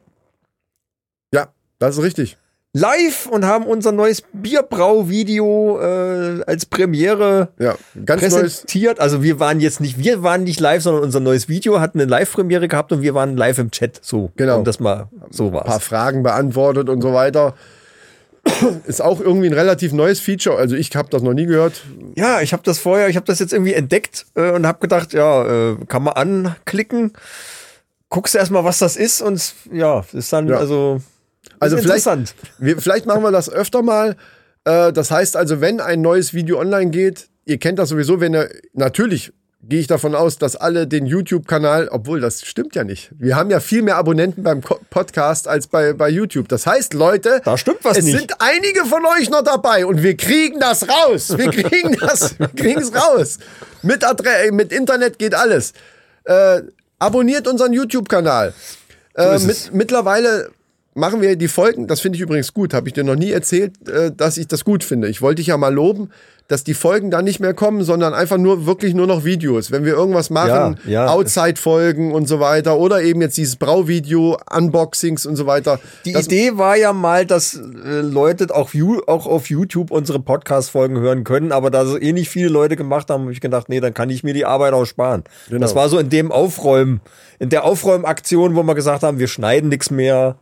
Ja, 1.32 1.48
das 1.78 1.96
ist 1.98 2.02
richtig. 2.02 2.36
Live 2.74 3.26
und 3.26 3.44
haben 3.44 3.66
unser 3.66 3.92
neues 3.92 4.22
Bierbrau-Video 4.32 5.78
äh, 5.78 6.42
als 6.46 6.64
Premiere 6.64 7.48
Ja, 7.58 7.74
ganz 8.06 8.22
neues. 8.22 8.34
präsentiert. 8.34 8.98
Also 8.98 9.22
wir 9.22 9.38
waren 9.38 9.60
jetzt 9.60 9.80
nicht, 9.82 9.98
wir 9.98 10.22
waren 10.22 10.44
nicht 10.44 10.58
live, 10.58 10.82
sondern 10.82 11.02
unser 11.04 11.20
neues 11.20 11.50
Video 11.50 11.80
hatten 11.80 12.00
eine 12.00 12.10
Live-Premiere 12.10 12.68
gehabt 12.68 12.90
und 12.92 13.02
wir 13.02 13.12
waren 13.14 13.36
live 13.36 13.58
im 13.58 13.70
Chat. 13.70 14.00
So, 14.02 14.32
Genau. 14.36 14.58
Und 14.58 14.66
das 14.66 14.80
mal 14.80 15.08
so 15.30 15.48
Ein 15.48 15.52
paar. 15.52 15.80
Fragen 15.80 16.22
beantwortet 16.22 16.88
und 16.88 17.02
so 17.02 17.12
weiter. 17.12 17.54
Ist 18.86 19.02
auch 19.02 19.20
irgendwie 19.20 19.48
ein 19.48 19.52
relativ 19.52 19.92
neues 19.92 20.18
Feature. 20.20 20.56
Also 20.56 20.74
ich 20.74 20.96
habe 20.96 21.10
das 21.10 21.20
noch 21.22 21.34
nie 21.34 21.44
gehört. 21.44 21.82
Ja, 22.14 22.40
ich 22.40 22.54
habe 22.54 22.62
das 22.64 22.78
vorher, 22.78 23.08
ich 23.10 23.16
habe 23.16 23.26
das 23.26 23.38
jetzt 23.38 23.52
irgendwie 23.52 23.74
entdeckt 23.74 24.24
äh, 24.34 24.50
und 24.50 24.66
habe 24.66 24.78
gedacht, 24.80 25.12
ja, 25.12 25.72
äh, 25.72 25.76
kann 25.88 26.04
man 26.04 26.14
anklicken. 26.14 27.12
Guckst 28.08 28.34
erstmal, 28.34 28.64
was 28.64 28.78
das 28.78 28.96
ist 28.96 29.20
und 29.20 29.52
ja, 29.70 30.04
ist 30.14 30.32
dann 30.32 30.48
Ja. 30.48 30.56
also 30.56 31.02
Also 31.62 31.76
vielleicht, 31.76 32.06
interessant. 32.06 32.34
wir, 32.58 32.78
vielleicht 32.78 33.06
machen 33.06 33.22
wir 33.22 33.30
das 33.30 33.48
öfter 33.50 33.82
mal. 33.82 34.16
Äh, 34.64 34.92
das 34.92 35.10
heißt 35.10 35.36
also, 35.36 35.60
wenn 35.60 35.80
ein 35.80 36.00
neues 36.00 36.34
Video 36.34 36.58
online 36.58 36.90
geht, 36.90 37.28
ihr 37.44 37.58
kennt 37.58 37.78
das 37.78 37.88
sowieso, 37.88 38.20
wenn 38.20 38.34
ihr, 38.34 38.48
natürlich 38.72 39.32
gehe 39.64 39.78
ich 39.78 39.86
davon 39.86 40.14
aus, 40.16 40.38
dass 40.38 40.56
alle 40.56 40.88
den 40.88 41.06
YouTube-Kanal, 41.06 41.88
obwohl 41.88 42.20
das 42.20 42.42
stimmt 42.44 42.74
ja 42.74 42.82
nicht. 42.82 43.12
Wir 43.16 43.36
haben 43.36 43.48
ja 43.48 43.60
viel 43.60 43.82
mehr 43.82 43.96
Abonnenten 43.96 44.42
beim 44.42 44.60
Podcast 44.60 45.46
als 45.46 45.68
bei, 45.68 45.92
bei 45.92 46.08
YouTube. 46.08 46.48
Das 46.48 46.66
heißt, 46.66 46.94
Leute, 46.94 47.40
Da 47.44 47.56
stimmt 47.56 47.78
was 47.82 47.98
es 47.98 48.04
nicht. 48.04 48.18
sind 48.18 48.32
einige 48.40 48.84
von 48.86 49.04
euch 49.06 49.30
noch 49.30 49.42
dabei 49.42 49.86
und 49.86 50.02
wir 50.02 50.16
kriegen 50.16 50.58
das 50.58 50.88
raus. 50.88 51.38
Wir 51.38 51.50
kriegen 51.50 51.96
das, 52.00 52.38
wir 52.40 52.48
kriegen 52.48 52.80
es 52.80 52.92
raus. 52.92 53.38
Mit, 53.82 54.04
Adre 54.04 54.50
mit 54.50 54.72
Internet 54.72 55.18
geht 55.18 55.34
alles. 55.34 55.74
Äh, 56.24 56.62
abonniert 56.98 57.46
unseren 57.46 57.72
YouTube-Kanal. 57.72 58.52
Äh, 59.14 59.38
mit, 59.40 59.72
mittlerweile 59.72 60.50
machen 60.94 61.20
wir 61.20 61.36
die 61.36 61.48
Folgen, 61.48 61.86
das 61.86 62.00
finde 62.00 62.16
ich 62.16 62.22
übrigens 62.22 62.52
gut, 62.52 62.74
habe 62.74 62.88
ich 62.88 62.94
dir 62.94 63.04
noch 63.04 63.16
nie 63.16 63.30
erzählt, 63.30 63.88
äh, 63.88 64.12
dass 64.14 64.36
ich 64.36 64.48
das 64.48 64.64
gut 64.64 64.84
finde. 64.84 65.08
Ich 65.08 65.22
wollte 65.22 65.36
dich 65.36 65.48
ja 65.48 65.56
mal 65.56 65.72
loben, 65.72 66.10
dass 66.48 66.64
die 66.64 66.74
Folgen 66.74 67.10
dann 67.10 67.24
nicht 67.24 67.40
mehr 67.40 67.54
kommen, 67.54 67.82
sondern 67.82 68.12
einfach 68.12 68.36
nur 68.36 68.66
wirklich 68.66 68.92
nur 68.92 69.06
noch 69.06 69.24
Videos. 69.24 69.70
Wenn 69.70 69.86
wir 69.86 69.94
irgendwas 69.94 70.28
machen, 70.28 70.76
Ja, 70.84 71.06
ja. 71.06 71.06
Outside-Folgen 71.06 72.12
und 72.12 72.28
so 72.28 72.40
weiter 72.40 72.76
oder 72.76 73.00
eben 73.00 73.22
jetzt 73.22 73.38
dieses 73.38 73.56
Brauvideo, 73.56 74.36
Unboxings 74.54 75.24
und 75.24 75.36
so 75.36 75.46
weiter. 75.46 75.80
Die 76.04 76.12
Idee 76.12 76.58
war 76.58 76.76
ja 76.76 76.92
mal, 76.92 77.24
dass 77.24 77.54
äh, 77.54 78.00
Leute 78.00 78.54
auch, 78.54 78.70
auch 79.06 79.26
auf 79.26 79.48
YouTube 79.48 79.90
unsere 79.90 80.18
Podcast-Folgen 80.20 80.98
hören 80.98 81.24
können, 81.24 81.52
aber 81.52 81.70
da 81.70 81.86
so 81.86 81.98
eh 81.98 82.12
nicht 82.12 82.28
viele 82.28 82.48
Leute 82.48 82.76
gemacht 82.76 83.08
haben, 83.08 83.22
habe 83.22 83.32
ich 83.32 83.40
gedacht, 83.40 83.70
nee, 83.70 83.80
dann 83.80 83.94
kann 83.94 84.10
ich 84.10 84.22
mir 84.22 84.34
die 84.34 84.44
Arbeit 84.44 84.74
auch 84.74 84.84
sparen. 84.84 85.24
Genau. 85.48 85.60
Das 85.60 85.74
war 85.74 85.88
so 85.88 85.98
in 85.98 86.10
dem 86.10 86.30
Aufräumen, 86.30 87.00
in 87.38 87.48
der 87.48 87.64
Aufräumaktion, 87.64 88.56
wo 88.56 88.62
wir 88.62 88.74
gesagt 88.74 89.04
haben, 89.04 89.18
wir 89.18 89.28
schneiden 89.28 89.70
nichts 89.70 89.90
mehr. 89.90 90.36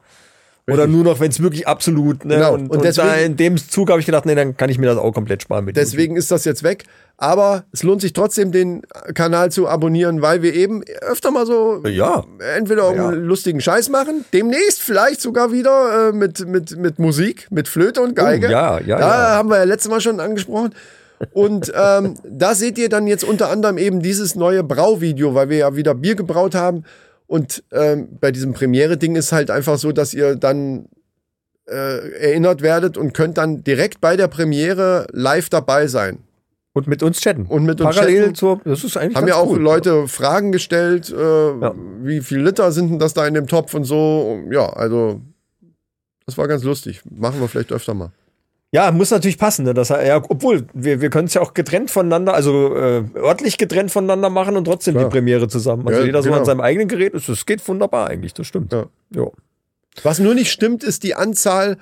Oder 0.68 0.86
nur 0.86 1.04
noch, 1.04 1.20
wenn 1.20 1.30
es 1.30 1.42
wirklich 1.42 1.66
absolut, 1.66 2.24
ne? 2.24 2.36
Genau. 2.36 2.54
Und, 2.54 2.62
Und 2.62 2.76
und, 2.76 2.84
deswegen- 2.84 3.08
da 3.08 3.14
in 3.16 3.36
dem 3.36 3.56
Zug 3.56 3.90
habe 3.90 4.00
ich 4.00 4.06
gedacht, 4.06 4.26
nee, 4.26 4.34
dann 4.34 4.56
kann 4.56 4.70
ich 4.70 4.78
mir 4.78 4.86
das 4.86 4.98
auch 4.98 5.12
komplett 5.12 5.42
sparen 5.42 5.64
mit 5.64 5.76
Deswegen 5.76 6.16
ist 6.16 6.30
das 6.30 6.44
jetzt 6.44 6.62
weg. 6.62 6.84
Aber 7.16 7.64
es 7.72 7.82
lohnt 7.82 8.00
sich 8.00 8.14
trotzdem, 8.14 8.50
den 8.50 8.82
Kanal 9.14 9.50
zu 9.52 9.68
abonnieren, 9.68 10.22
weil 10.22 10.42
wir 10.42 10.54
eben 10.54 10.82
öfter 11.02 11.30
mal 11.30 11.44
so 11.44 11.82
YouTube. 11.84 11.92
Ja. 11.92 12.24
entweder 12.56 12.84
irgendeinen 12.90 13.24
lustigen 13.24 13.60
Scheiß 13.60 13.90
machen, 13.90 14.24
demnächst 14.32 14.80
vielleicht 14.80 15.20
sogar 15.20 15.52
wieder 15.52 16.08
äh, 16.08 16.12
mit, 16.12 16.46
mit, 16.46 16.78
mit 16.78 16.98
Musik, 16.98 17.46
mit 17.50 17.68
Flöte 17.68 18.00
und 18.00 18.16
Geige. 18.16 18.46
Oh, 18.46 18.50
ja, 18.50 18.80
ja, 18.80 18.98
Da 18.98 19.08
ja. 19.08 19.36
haben 19.36 19.50
wir 19.50 19.58
ja 19.58 19.64
letztes 19.64 19.90
Mal 19.90 20.00
schon 20.00 20.18
angesprochen. 20.18 20.74
Und 21.32 21.70
ähm, 21.76 22.14
da 22.24 22.54
seht 22.54 22.78
ihr 22.78 22.88
dann 22.88 23.06
jetzt 23.06 23.24
unter 23.24 23.50
anderem 23.50 23.76
eben 23.76 24.00
dieses 24.00 24.34
neue 24.34 24.64
Brauvideo, 24.64 25.34
weil 25.34 25.50
wir 25.50 25.58
ja 25.58 25.76
wieder 25.76 25.94
Bier 25.94 26.14
gebraut 26.14 26.54
haben. 26.54 26.84
Und 27.30 27.62
ähm, 27.70 28.18
bei 28.20 28.32
diesem 28.32 28.54
Premiere-Ding 28.54 29.14
ist 29.14 29.30
halt 29.30 29.52
einfach 29.52 29.78
so, 29.78 29.92
dass 29.92 30.14
ihr 30.14 30.34
dann 30.34 30.88
äh, 31.68 32.10
erinnert 32.18 32.60
werdet 32.60 32.96
und 32.96 33.12
könnt 33.14 33.38
dann 33.38 33.62
direkt 33.62 34.00
bei 34.00 34.16
der 34.16 34.26
Premiere 34.26 35.06
live 35.12 35.48
dabei 35.48 35.86
sein. 35.86 36.24
Und 36.72 36.88
mit 36.88 37.04
uns 37.04 37.20
chatten. 37.20 37.46
Und 37.46 37.66
mit 37.66 37.80
uns 37.80 37.94
Parallel 37.94 38.22
chatten. 38.22 38.34
zur, 38.34 38.60
das 38.64 38.82
ist 38.82 38.96
eigentlich 38.96 39.16
Haben 39.16 39.28
ja 39.28 39.36
auch 39.36 39.50
cool. 39.50 39.60
Leute 39.60 40.08
Fragen 40.08 40.50
gestellt, 40.50 41.08
äh, 41.10 41.14
wie 41.14 42.20
viel 42.20 42.40
Liter 42.40 42.72
sind 42.72 42.90
denn 42.90 42.98
das 42.98 43.14
da 43.14 43.24
in 43.28 43.34
dem 43.34 43.46
Topf 43.46 43.74
und 43.74 43.84
so. 43.84 44.40
Ja, 44.50 44.68
also 44.68 45.20
das 46.26 46.36
war 46.36 46.48
ganz 46.48 46.64
lustig. 46.64 47.00
Machen 47.08 47.40
wir 47.40 47.46
vielleicht 47.46 47.70
öfter 47.70 47.94
mal. 47.94 48.10
Ja, 48.72 48.92
muss 48.92 49.10
natürlich 49.10 49.38
passen. 49.38 49.64
Ne? 49.64 49.74
Das, 49.74 49.88
ja, 49.88 50.22
obwohl, 50.28 50.66
wir, 50.72 51.00
wir 51.00 51.10
können 51.10 51.26
es 51.26 51.34
ja 51.34 51.40
auch 51.40 51.54
getrennt 51.54 51.90
voneinander, 51.90 52.34
also 52.34 52.76
äh, 52.76 53.02
örtlich 53.16 53.58
getrennt 53.58 53.90
voneinander 53.90 54.30
machen 54.30 54.56
und 54.56 54.64
trotzdem 54.64 54.94
Klar. 54.94 55.06
die 55.06 55.10
Premiere 55.10 55.48
zusammen. 55.48 55.86
Also 55.88 56.00
Ja, 56.00 56.06
jeder 56.06 56.22
so 56.22 56.28
genau. 56.28 56.38
an 56.40 56.44
seinem 56.44 56.60
eigenen 56.60 56.86
Gerät. 56.86 57.14
Das, 57.14 57.26
das 57.26 57.46
geht 57.46 57.66
wunderbar 57.66 58.08
eigentlich, 58.08 58.32
das 58.32 58.46
stimmt. 58.46 58.72
Ja. 58.72 58.86
Jo. 59.12 59.32
Was 60.04 60.20
nur 60.20 60.34
nicht 60.34 60.52
stimmt, 60.52 60.84
ist 60.84 61.02
die 61.02 61.16
Anzahl 61.16 61.78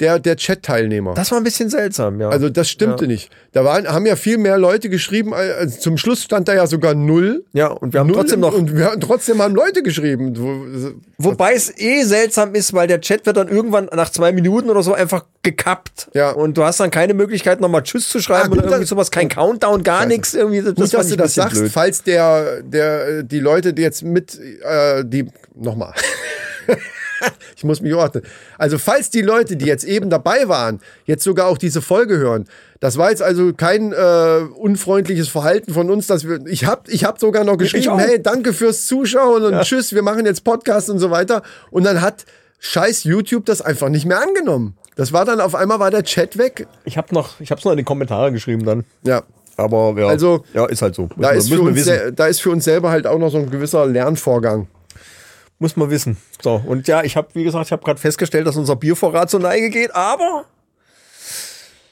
der, 0.00 0.18
der 0.18 0.36
Chat-Teilnehmer. 0.36 1.14
Das 1.14 1.30
war 1.30 1.38
ein 1.38 1.44
bisschen 1.44 1.68
seltsam, 1.70 2.20
ja. 2.20 2.30
Also 2.30 2.48
das 2.48 2.68
stimmte 2.70 3.04
Ja. 3.04 3.08
nicht. 3.10 3.30
Da 3.52 3.64
waren, 3.64 3.86
haben 3.86 4.06
ja 4.06 4.16
viel 4.16 4.38
mehr 4.38 4.56
Leute 4.58 4.88
geschrieben. 4.88 5.34
Also 5.34 5.78
zum 5.78 5.98
Schluss 5.98 6.22
stand 6.24 6.48
da 6.48 6.54
ja 6.54 6.66
sogar 6.66 6.94
null. 6.94 7.44
ja, 7.52 7.66
und 7.68 7.92
wir 7.92 8.00
haben 8.00 8.06
null 8.06 8.16
trotzdem 8.16 8.40
noch. 8.40 8.54
Und 8.54 8.76
wir, 8.76 8.86
hatten- 8.86 9.00
trotzdem 9.00 9.40
haben 9.42 9.54
Leute 9.54 9.82
geschrieben. 9.82 10.34
Wo- 10.38 10.92
Wobei 11.18 11.52
es 11.54 11.76
eh 11.78 12.02
seltsam 12.04 12.54
ist, 12.54 12.72
weil 12.72 12.86
der 12.88 13.00
Chat 13.00 13.26
wird 13.26 13.36
dann 13.36 13.48
irgendwann 13.48 13.90
nach 13.94 14.10
zwei 14.10 14.32
Minuten 14.32 14.70
oder 14.70 14.82
so 14.82 14.94
einfach 14.94 15.24
gekappt. 15.42 16.08
Ja. 16.14 16.30
Und 16.30 16.56
du 16.56 16.64
hast 16.64 16.80
dann 16.80 16.90
keine 16.90 17.12
Möglichkeit, 17.14 17.60
nochmal 17.60 17.82
Tschüss 17.82 18.08
zu 18.08 18.20
schreiben 18.20 18.44
Ah, 18.46 18.48
gut, 18.48 18.58
oder 18.58 18.68
irgendwie 18.68 18.86
sowas. 18.86 19.10
Kein 19.10 19.28
Countdown, 19.28 19.82
gar 19.82 20.06
nichts. 20.06 20.32
Irgendwie. 20.34 20.62
Das, 20.62 20.74
Gut, 20.74 20.94
dass 20.94 21.08
du 21.08 21.16
das 21.16 21.34
sagst, 21.34 21.58
blöd. 21.58 21.70
falls 21.72 22.02
der, 22.02 22.62
der, 22.62 23.22
die 23.22 23.38
Leute, 23.40 23.74
die 23.74 23.82
jetzt 23.82 24.02
mit, 24.02 24.38
äh, 24.62 25.04
die, 25.04 25.26
nochmal. 25.54 25.92
ich 27.56 27.64
muss 27.64 27.80
mich 27.80 27.94
ordnen. 27.94 28.22
Also, 28.58 28.78
falls 28.78 29.10
die 29.10 29.22
Leute, 29.22 29.56
die 29.56 29.66
jetzt 29.66 29.84
eben 29.84 30.10
dabei 30.10 30.48
waren, 30.48 30.80
jetzt 31.04 31.24
sogar 31.24 31.46
auch 31.48 31.58
diese 31.58 31.82
Folge 31.82 32.16
hören, 32.18 32.46
das 32.80 32.96
war 32.96 33.10
jetzt 33.10 33.22
also 33.22 33.52
kein 33.52 33.92
äh, 33.92 34.40
unfreundliches 34.56 35.28
Verhalten 35.28 35.74
von 35.74 35.90
uns, 35.90 36.06
dass 36.06 36.26
wir, 36.26 36.40
ich 36.46 36.64
hab, 36.64 36.88
ich 36.88 37.04
hab 37.04 37.20
sogar 37.20 37.44
noch 37.44 37.58
geschrieben, 37.58 37.98
hey, 37.98 38.22
danke 38.22 38.52
fürs 38.52 38.86
Zuschauen 38.86 39.42
und 39.44 39.60
tschüss, 39.62 39.92
wir 39.94 40.02
machen 40.02 40.24
jetzt 40.26 40.44
Podcast 40.44 40.88
und 40.90 40.98
so 40.98 41.10
weiter. 41.10 41.42
Und 41.70 41.84
dann 41.84 42.00
hat 42.00 42.24
scheiß 42.60 43.04
YouTube 43.04 43.44
das 43.46 43.60
einfach 43.62 43.88
nicht 43.88 44.06
mehr 44.06 44.20
angenommen. 44.22 44.76
Das 44.96 45.12
war 45.12 45.24
dann 45.24 45.40
auf 45.40 45.54
einmal 45.54 45.78
war 45.78 45.90
der 45.90 46.02
Chat 46.04 46.36
weg. 46.38 46.66
Ich 46.84 46.98
habe 46.98 47.14
noch, 47.14 47.40
ich 47.40 47.50
hab's 47.50 47.64
noch 47.64 47.72
in 47.72 47.78
die 47.78 47.84
Kommentare 47.84 48.32
geschrieben 48.32 48.64
dann. 48.64 48.84
Ja. 49.02 49.22
Aber 49.56 49.94
ja, 49.98 50.08
Also, 50.08 50.44
ja, 50.54 50.64
ist 50.66 50.80
halt 50.82 50.94
so. 50.94 51.08
Da 51.16 51.30
ist, 51.30 51.50
wissen. 51.50 51.74
sel- 51.84 52.12
da 52.12 52.26
ist 52.26 52.40
für 52.40 52.50
uns 52.50 52.64
selber 52.64 52.90
halt 52.90 53.06
auch 53.06 53.18
noch 53.18 53.30
so 53.30 53.38
ein 53.38 53.50
gewisser 53.50 53.86
Lernvorgang. 53.86 54.68
Muss 55.60 55.76
man 55.76 55.90
wissen. 55.90 56.16
So, 56.42 56.60
und 56.66 56.88
ja, 56.88 57.04
ich 57.04 57.16
habe, 57.16 57.28
wie 57.34 57.44
gesagt, 57.44 57.66
ich 57.66 57.72
habe 57.72 57.84
gerade 57.84 58.00
festgestellt, 58.00 58.46
dass 58.46 58.56
unser 58.56 58.76
Biervorrat 58.76 59.30
zur 59.30 59.40
Neige 59.40 59.68
geht, 59.70 59.94
aber 59.94 60.46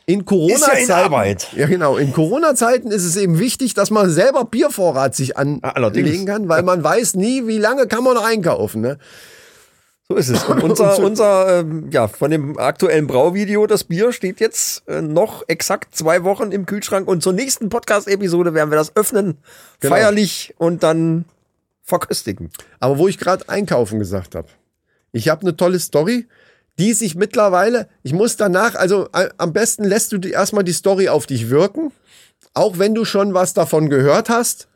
In 0.06 0.20
ja 0.20 0.24
Corona-Zeiten. 0.24 0.90
Arbeit. 0.90 1.48
Ja, 1.54 1.66
genau. 1.66 1.98
In 1.98 2.12
Corona-Zeiten 2.14 2.90
ist 2.90 3.04
es 3.04 3.16
eben 3.16 3.38
wichtig, 3.38 3.74
dass 3.74 3.90
man 3.90 4.08
selber 4.08 4.46
Biervorrat 4.46 5.14
sich 5.14 5.36
anlegen 5.36 6.24
kann, 6.24 6.48
weil 6.48 6.62
man 6.62 6.82
weiß 6.82 7.14
nie, 7.14 7.46
wie 7.46 7.58
lange 7.58 7.86
kann 7.86 8.02
man 8.02 8.14
noch 8.14 8.24
einkaufen. 8.24 8.80
Ne? 8.80 8.98
so 10.10 10.16
ist 10.16 10.30
es. 10.30 10.44
Und 10.44 10.62
unser, 10.62 10.98
unser 11.00 11.60
ähm, 11.60 11.90
ja, 11.90 12.08
von 12.08 12.30
dem 12.30 12.58
aktuellen 12.58 13.06
Brauvideo, 13.06 13.66
das 13.66 13.84
Bier 13.84 14.12
steht 14.12 14.40
jetzt 14.40 14.88
äh, 14.88 15.02
noch 15.02 15.44
exakt 15.46 15.94
zwei 15.94 16.24
Wochen 16.24 16.52
im 16.52 16.64
Kühlschrank 16.64 17.06
und 17.06 17.22
zur 17.22 17.34
nächsten 17.34 17.68
Podcast-Episode 17.68 18.54
werden 18.54 18.70
wir 18.70 18.78
das 18.78 18.96
öffnen, 18.96 19.36
Genau. 19.80 19.94
feierlich 19.94 20.54
und 20.56 20.82
dann 20.82 21.26
verköstigen. 21.88 22.50
Aber 22.80 22.98
wo 22.98 23.08
ich 23.08 23.18
gerade 23.18 23.48
einkaufen 23.48 23.98
gesagt 23.98 24.34
habe, 24.34 24.48
ich 25.12 25.28
habe 25.28 25.42
eine 25.42 25.56
tolle 25.56 25.80
Story, 25.80 26.28
die 26.78 26.92
sich 26.92 27.14
mittlerweile, 27.14 27.88
ich 28.02 28.12
muss 28.12 28.36
danach, 28.36 28.74
also 28.74 29.08
äh, 29.14 29.30
am 29.38 29.52
besten 29.52 29.84
lässt 29.84 30.12
du 30.12 30.18
die, 30.18 30.30
erstmal 30.30 30.64
die 30.64 30.72
Story 30.72 31.08
auf 31.08 31.26
dich 31.26 31.48
wirken, 31.50 31.90
auch 32.54 32.78
wenn 32.78 32.94
du 32.94 33.04
schon 33.04 33.34
was 33.34 33.54
davon 33.54 33.88
gehört 33.88 34.28
hast, 34.28 34.68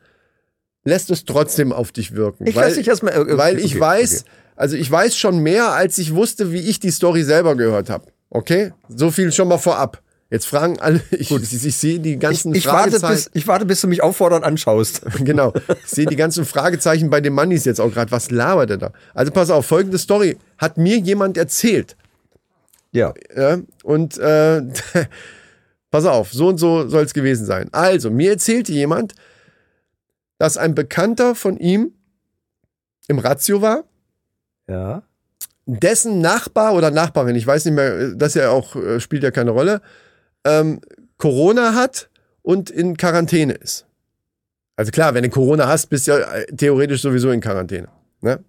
lässt 0.83 1.11
es 1.11 1.23
trotzdem 1.23 1.71
auf 1.71 1.91
dich 1.91 2.13
wirken. 2.15 2.47
Ich 2.47 2.55
weil, 2.55 2.65
lass 2.65 2.75
dich 2.75 2.87
erst 2.87 3.03
mal, 3.03 3.11
äh, 3.11 3.19
okay, 3.19 3.37
weil 3.37 3.59
ich 3.59 3.75
okay, 3.75 3.79
weiß, 3.79 4.21
okay. 4.21 4.29
also 4.55 4.75
ich 4.75 4.89
weiß 4.89 5.15
schon 5.15 5.39
mehr, 5.39 5.71
als 5.71 5.97
ich 5.99 6.13
wusste, 6.13 6.51
wie 6.51 6.59
ich 6.59 6.79
die 6.79 6.91
Story 6.91 7.23
selber 7.23 7.55
gehört 7.55 7.89
habe. 7.89 8.07
Okay? 8.29 8.73
So 8.89 9.11
viel 9.11 9.31
schon 9.31 9.47
mal 9.47 9.59
vorab. 9.59 10.01
Jetzt 10.33 10.47
fragen 10.47 10.79
alle, 10.79 10.99
ich, 11.11 11.29
ich, 11.29 11.65
ich 11.65 11.75
sehe 11.77 11.99
die 11.99 12.17
ganzen 12.17 12.55
Ich 12.55 12.65
warte, 12.65 12.89
Fragezeichen. 12.99 13.13
bis, 13.13 13.29
ich 13.35 13.47
warte, 13.47 13.65
bis 13.67 13.81
du 13.81 13.87
mich 13.87 14.01
auffordern 14.01 14.43
anschaust. 14.43 15.01
Genau. 15.23 15.53
Ich 15.83 15.91
sehe 15.91 16.07
die 16.07 16.15
ganzen 16.15 16.43
Fragezeichen 16.43 17.11
bei 17.11 17.21
den 17.21 17.33
Mannis 17.33 17.65
jetzt 17.65 17.79
auch 17.79 17.91
gerade. 17.93 18.11
Was 18.11 18.31
labert 18.31 18.71
er 18.71 18.77
da? 18.79 18.93
Also 19.13 19.31
pass 19.31 19.51
auf, 19.51 19.67
folgende 19.67 19.99
Story 19.99 20.37
hat 20.57 20.77
mir 20.79 20.97
jemand 20.97 21.37
erzählt. 21.37 21.95
Ja. 22.91 23.13
Ja? 23.37 23.59
Und 23.83 24.17
äh, 24.17 24.63
pass 25.91 26.05
auf, 26.05 26.33
so 26.33 26.47
und 26.47 26.57
so 26.57 26.87
soll 26.87 27.03
es 27.03 27.13
gewesen 27.13 27.45
sein. 27.45 27.69
Also, 27.71 28.09
mir 28.09 28.31
erzählte 28.31 28.71
jemand, 28.71 29.13
dass 30.39 30.57
ein 30.57 30.73
Bekannter 30.73 31.35
von 31.35 31.57
ihm 31.57 31.93
im 33.07 33.19
Ratio 33.19 33.61
war, 33.61 33.83
Ja. 34.67 35.03
dessen 35.67 36.21
Nachbar 36.21 36.73
oder 36.73 36.89
Nachbarin, 36.89 37.35
ich 37.35 37.45
weiß 37.45 37.65
nicht 37.65 37.75
mehr, 37.75 38.15
das 38.15 38.33
ja 38.33 38.49
auch, 38.49 38.75
äh, 38.75 38.99
spielt 38.99 39.21
ja 39.21 39.29
keine 39.29 39.51
Rolle, 39.51 39.81
ähm, 40.45 40.81
Corona 41.17 41.73
hat 41.75 42.09
und 42.41 42.69
in 42.69 42.97
Quarantäne 42.97 43.53
ist. 43.53 43.85
Also 44.75 44.91
klar, 44.91 45.13
wenn 45.13 45.23
du 45.23 45.29
Corona 45.29 45.67
hast, 45.67 45.87
bist 45.87 46.07
du 46.07 46.11
ja 46.11 46.17
äh, 46.19 46.45
theoretisch 46.55 47.01
sowieso 47.01 47.29
in 47.31 47.41
Quarantäne. 47.41 47.87
Ne? 48.21 48.39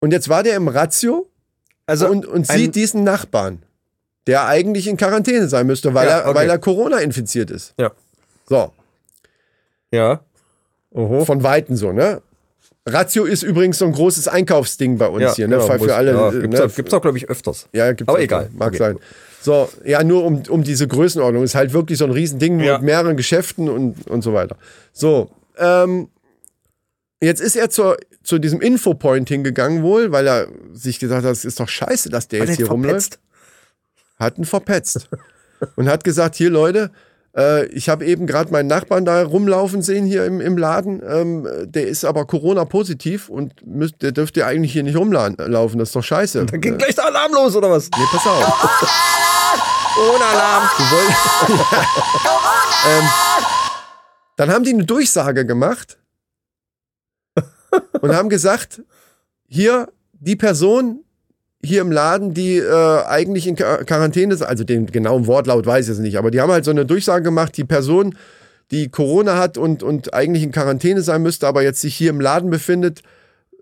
Und 0.00 0.12
jetzt 0.12 0.28
war 0.28 0.42
der 0.42 0.56
im 0.56 0.68
Ratio 0.68 1.28
Also 1.86 2.08
und, 2.08 2.26
und 2.26 2.48
ein- 2.50 2.58
sieht 2.58 2.74
diesen 2.74 3.04
Nachbarn, 3.04 3.62
der 4.26 4.46
eigentlich 4.46 4.86
in 4.88 4.96
Quarantäne 4.96 5.48
sein 5.48 5.66
müsste, 5.66 5.94
weil, 5.94 6.06
Ja, 6.08 6.18
er, 6.20 6.26
okay. 6.26 6.34
weil 6.34 6.50
er 6.50 6.58
Corona 6.58 6.98
infiziert 6.98 7.50
ist. 7.50 7.74
Ja. 7.78 7.92
So, 8.48 8.72
Ja. 9.92 10.20
Oho. 10.90 11.24
von 11.24 11.42
Weitem 11.42 11.76
so, 11.76 11.92
ne? 11.92 12.20
Ratio 12.84 13.24
ist 13.24 13.42
übrigens 13.44 13.78
so 13.78 13.84
ein 13.86 13.92
großes 13.92 14.26
Einkaufsding 14.28 14.98
bei 14.98 15.06
uns 15.06 15.22
ja, 15.22 15.34
hier, 15.34 15.48
ne? 15.48 15.56
genau, 15.56 15.66
für, 15.68 15.78
muss- 15.78 15.88
alle. 15.90 16.12
Ja, 16.12 16.28
äh, 16.30 16.40
gibt's, 16.40 16.58
ne? 16.58 16.66
auch, 16.66 16.74
gibt's 16.74 16.94
auch, 16.94 17.00
glaube 17.00 17.16
ich, 17.16 17.28
öfters. 17.30 17.68
Ja, 17.72 17.90
gibt's 17.92 18.08
Aber 18.08 18.18
auch. 18.18 18.22
egal. 18.22 18.50
Mag 18.52 18.68
Okay. 18.68 18.78
sein. 18.78 18.98
So, 19.42 19.68
ja, 19.84 20.04
nur 20.04 20.24
um, 20.24 20.42
um 20.48 20.62
diese 20.62 20.86
Größenordnung. 20.86 21.42
Ist 21.42 21.54
halt 21.56 21.72
wirklich 21.72 21.98
so 21.98 22.04
ein 22.04 22.12
Riesending 22.12 22.60
Ja. 22.60 22.74
mit 22.74 22.82
mehreren 22.82 23.16
Geschäften 23.16 23.68
und, 23.68 24.08
und 24.08 24.22
so 24.22 24.32
weiter. 24.32 24.56
So, 24.92 25.30
ähm, 25.58 26.08
jetzt 27.20 27.40
ist 27.40 27.56
er 27.56 27.68
zur, 27.68 27.96
zu 28.22 28.38
diesem 28.38 28.60
Infopoint 28.60 29.28
hingegangen 29.28 29.82
wohl, 29.82 30.12
weil 30.12 30.26
er 30.28 30.46
sich 30.72 30.98
gesagt 31.00 31.24
hat, 31.24 31.32
es 31.32 31.44
ist 31.44 31.58
doch 31.58 31.68
scheiße, 31.68 32.08
dass 32.08 32.28
der 32.28 32.40
Hat 32.42 32.48
jetzt 32.48 32.54
er 32.54 32.56
hier 32.58 32.66
verpetzt? 32.66 32.86
rumläuft. 32.86 33.18
Hat 34.18 34.38
ihn 34.38 34.44
verpetzt. 34.44 35.08
und 35.76 35.88
hat 35.88 36.04
gesagt, 36.04 36.36
hier 36.36 36.50
Leute, 36.50 36.90
äh, 37.36 37.66
ich 37.66 37.88
habe 37.88 38.04
eben 38.04 38.26
gerade 38.28 38.52
meinen 38.52 38.68
Nachbarn 38.68 39.04
da 39.04 39.24
rumlaufen 39.24 39.82
sehen 39.82 40.06
hier 40.06 40.24
im, 40.24 40.40
im 40.40 40.56
Laden. 40.56 41.02
Ähm, 41.04 41.48
der 41.64 41.88
ist 41.88 42.04
aber 42.04 42.26
Corona-positiv 42.26 43.28
und 43.28 43.66
müsst, 43.66 44.02
der 44.02 44.12
dürfte 44.12 44.40
ja 44.40 44.46
eigentlich 44.46 44.72
hier 44.72 44.82
nicht 44.84 44.96
rumlaufen. 44.96 45.78
Das 45.78 45.88
ist 45.88 45.96
doch 45.96 46.04
scheiße. 46.04 46.46
Dann 46.50 46.60
ging 46.60 46.78
gleich 46.78 46.94
der 46.94 47.06
Alarm 47.06 47.32
los, 47.32 47.56
oder 47.56 47.70
was? 47.70 47.88
Nee, 47.90 48.04
pass 48.12 48.26
auf. 48.26 49.28
Ohne 49.98 50.24
Alarm. 50.24 50.68
Ähm, 52.88 53.08
dann 54.36 54.50
haben 54.50 54.64
die 54.64 54.72
eine 54.72 54.84
Durchsage 54.84 55.46
gemacht 55.46 55.98
und 58.00 58.14
haben 58.14 58.28
gesagt, 58.28 58.82
hier, 59.46 59.92
die 60.12 60.36
Person, 60.36 61.04
hier 61.62 61.80
im 61.82 61.92
Laden, 61.92 62.34
die 62.34 62.56
äh, 62.58 63.04
eigentlich 63.04 63.46
in 63.46 63.56
Quar- 63.56 63.84
Quarantäne 63.84 64.36
sind, 64.36 64.46
also 64.46 64.64
den 64.64 64.86
genauen 64.86 65.26
Wortlaut 65.26 65.66
weiß 65.66 65.84
ich 65.84 65.90
jetzt 65.90 66.00
nicht, 66.00 66.16
aber 66.18 66.30
die 66.30 66.40
haben 66.40 66.50
halt 66.50 66.64
so 66.64 66.70
eine 66.70 66.86
Durchsage 66.86 67.22
gemacht, 67.22 67.56
die 67.56 67.64
Person, 67.64 68.16
die 68.70 68.90
Corona 68.90 69.36
hat 69.36 69.58
und, 69.58 69.82
und 69.82 70.14
eigentlich 70.14 70.42
in 70.42 70.50
Quarantäne 70.52 71.02
sein 71.02 71.22
müsste, 71.22 71.46
aber 71.46 71.62
jetzt 71.62 71.80
sich 71.80 71.94
hier 71.94 72.10
im 72.10 72.20
Laden 72.20 72.50
befindet, 72.50 73.02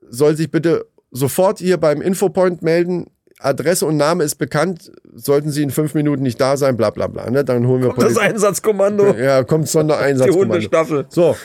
soll 0.08 0.36
sich 0.36 0.50
bitte 0.50 0.86
sofort 1.10 1.58
hier 1.58 1.76
beim 1.76 2.00
Infopoint 2.00 2.62
melden. 2.62 3.10
Adresse 3.42 3.86
und 3.86 3.96
Name 3.96 4.24
ist 4.24 4.36
bekannt, 4.36 4.92
sollten 5.14 5.50
sie 5.50 5.62
in 5.62 5.70
fünf 5.70 5.94
Minuten 5.94 6.22
nicht 6.22 6.40
da 6.40 6.56
sein, 6.56 6.76
bla 6.76 6.90
bla 6.90 7.06
bla. 7.06 7.30
Ne? 7.30 7.44
Dann 7.44 7.66
holen 7.66 7.82
wir 7.82 7.88
Das 7.88 7.96
Polizei. 7.96 8.20
Einsatzkommando. 8.22 9.14
Ja, 9.14 9.42
kommt 9.44 9.64
Die 9.66 9.70
Sondereinsatzkommando. 9.70 10.54
Hundestaffel. 10.54 11.06
So. 11.08 11.36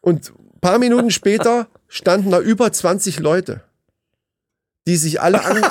Und 0.00 0.30
ein 0.30 0.60
paar 0.60 0.78
Minuten 0.78 1.10
später 1.10 1.68
standen 1.88 2.30
da 2.30 2.40
über 2.40 2.72
20 2.72 3.20
Leute, 3.20 3.62
die 4.86 4.96
sich 4.96 5.20
alle, 5.20 5.44
an, 5.44 5.62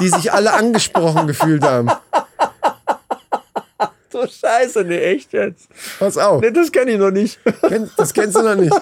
die 0.00 0.08
sich 0.08 0.32
alle 0.32 0.52
angesprochen 0.52 1.26
gefühlt 1.26 1.62
haben. 1.64 1.90
So 4.12 4.26
scheiße, 4.26 4.84
ne, 4.84 5.00
echt 5.00 5.32
jetzt. 5.32 5.68
Pass 5.98 6.18
auf. 6.18 6.42
Ne, 6.42 6.52
das 6.52 6.70
kenne 6.72 6.90
ich 6.92 6.98
noch 6.98 7.10
nicht. 7.12 7.38
Das 7.96 8.12
kennst 8.12 8.36
du 8.36 8.42
noch 8.42 8.56
nicht. 8.56 8.74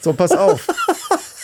So, 0.00 0.12
pass 0.12 0.32
auf. 0.32 0.66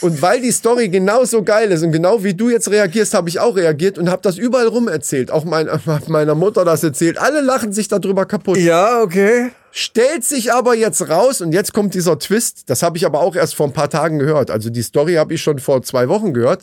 Und 0.03 0.21
weil 0.21 0.41
die 0.41 0.51
Story 0.51 0.89
genauso 0.89 1.45
geil 1.45 1.71
ist 1.71 1.83
und 1.85 1.93
genau 1.93 2.25
wie 2.25 2.35
du 2.35 2.51
jetzt 2.51 2.69
reagierst, 2.69 3.15
habe 3.15 3.29
ich 3.29 3.39
auch 3.39 3.55
reagiert 3.55 3.99
und 3.99 4.11
habe 4.11 4.21
das 4.21 4.37
überall 4.37 4.67
rum 4.67 4.89
erzählt. 4.89 5.31
Auch 5.31 5.45
mein, 5.45 5.69
meiner 6.09 6.35
Mutter 6.35 6.65
das 6.65 6.83
erzählt. 6.83 7.19
Alle 7.19 7.41
lachen 7.41 7.73
sich 7.73 7.87
darüber 7.87 8.27
kaputt. 8.27 8.57
Ja, 8.57 9.01
okay. 9.01 9.53
Stellt 9.71 10.25
sich 10.25 10.53
aber 10.53 10.75
jetzt 10.75 11.09
raus, 11.09 11.41
und 11.41 11.53
jetzt 11.53 11.73
kommt 11.73 11.95
dieser 11.95 12.19
Twist, 12.19 12.69
das 12.69 12.83
habe 12.83 12.99
ich 12.99 13.07
aber 13.07 13.21
auch 13.21 13.37
erst 13.37 13.55
vor 13.55 13.67
ein 13.67 13.73
paar 13.73 13.89
Tagen 13.89 14.19
gehört. 14.19 14.51
Also 14.51 14.71
die 14.71 14.83
Story 14.83 15.15
habe 15.15 15.35
ich 15.35 15.43
schon 15.43 15.61
vor 15.61 15.83
zwei 15.83 16.09
Wochen 16.09 16.35
gehört. 16.35 16.63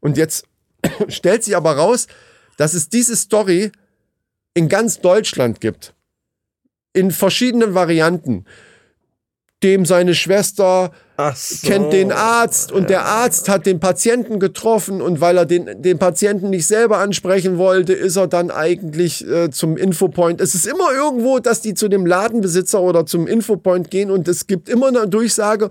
Und 0.00 0.16
jetzt 0.16 0.44
stellt 1.08 1.44
sich 1.44 1.56
aber 1.56 1.76
raus, 1.76 2.08
dass 2.56 2.74
es 2.74 2.88
diese 2.88 3.14
Story 3.14 3.70
in 4.54 4.68
ganz 4.68 5.00
Deutschland 5.00 5.60
gibt. 5.60 5.94
In 6.92 7.12
verschiedenen 7.12 7.74
Varianten. 7.74 8.46
Dem 9.62 9.84
seine 9.84 10.14
Schwester 10.14 10.90
so. 11.34 11.68
kennt 11.68 11.92
den 11.92 12.12
Arzt 12.12 12.72
und 12.72 12.88
der 12.88 13.04
Arzt 13.04 13.48
hat 13.50 13.66
den 13.66 13.78
Patienten 13.78 14.40
getroffen 14.40 15.02
und 15.02 15.20
weil 15.20 15.36
er 15.36 15.44
den, 15.44 15.82
den 15.82 15.98
Patienten 15.98 16.48
nicht 16.48 16.66
selber 16.66 16.98
ansprechen 16.98 17.58
wollte, 17.58 17.92
ist 17.92 18.16
er 18.16 18.26
dann 18.26 18.50
eigentlich 18.50 19.26
äh, 19.28 19.50
zum 19.50 19.76
Infopoint. 19.76 20.40
Es 20.40 20.54
ist 20.54 20.66
immer 20.66 20.92
irgendwo, 20.94 21.38
dass 21.38 21.60
die 21.60 21.74
zu 21.74 21.88
dem 21.88 22.06
Ladenbesitzer 22.06 22.80
oder 22.80 23.04
zum 23.04 23.26
Infopoint 23.26 23.90
gehen 23.90 24.10
und 24.10 24.28
es 24.28 24.46
gibt 24.46 24.68
immer 24.68 24.88
eine 24.88 25.06
Durchsage 25.06 25.68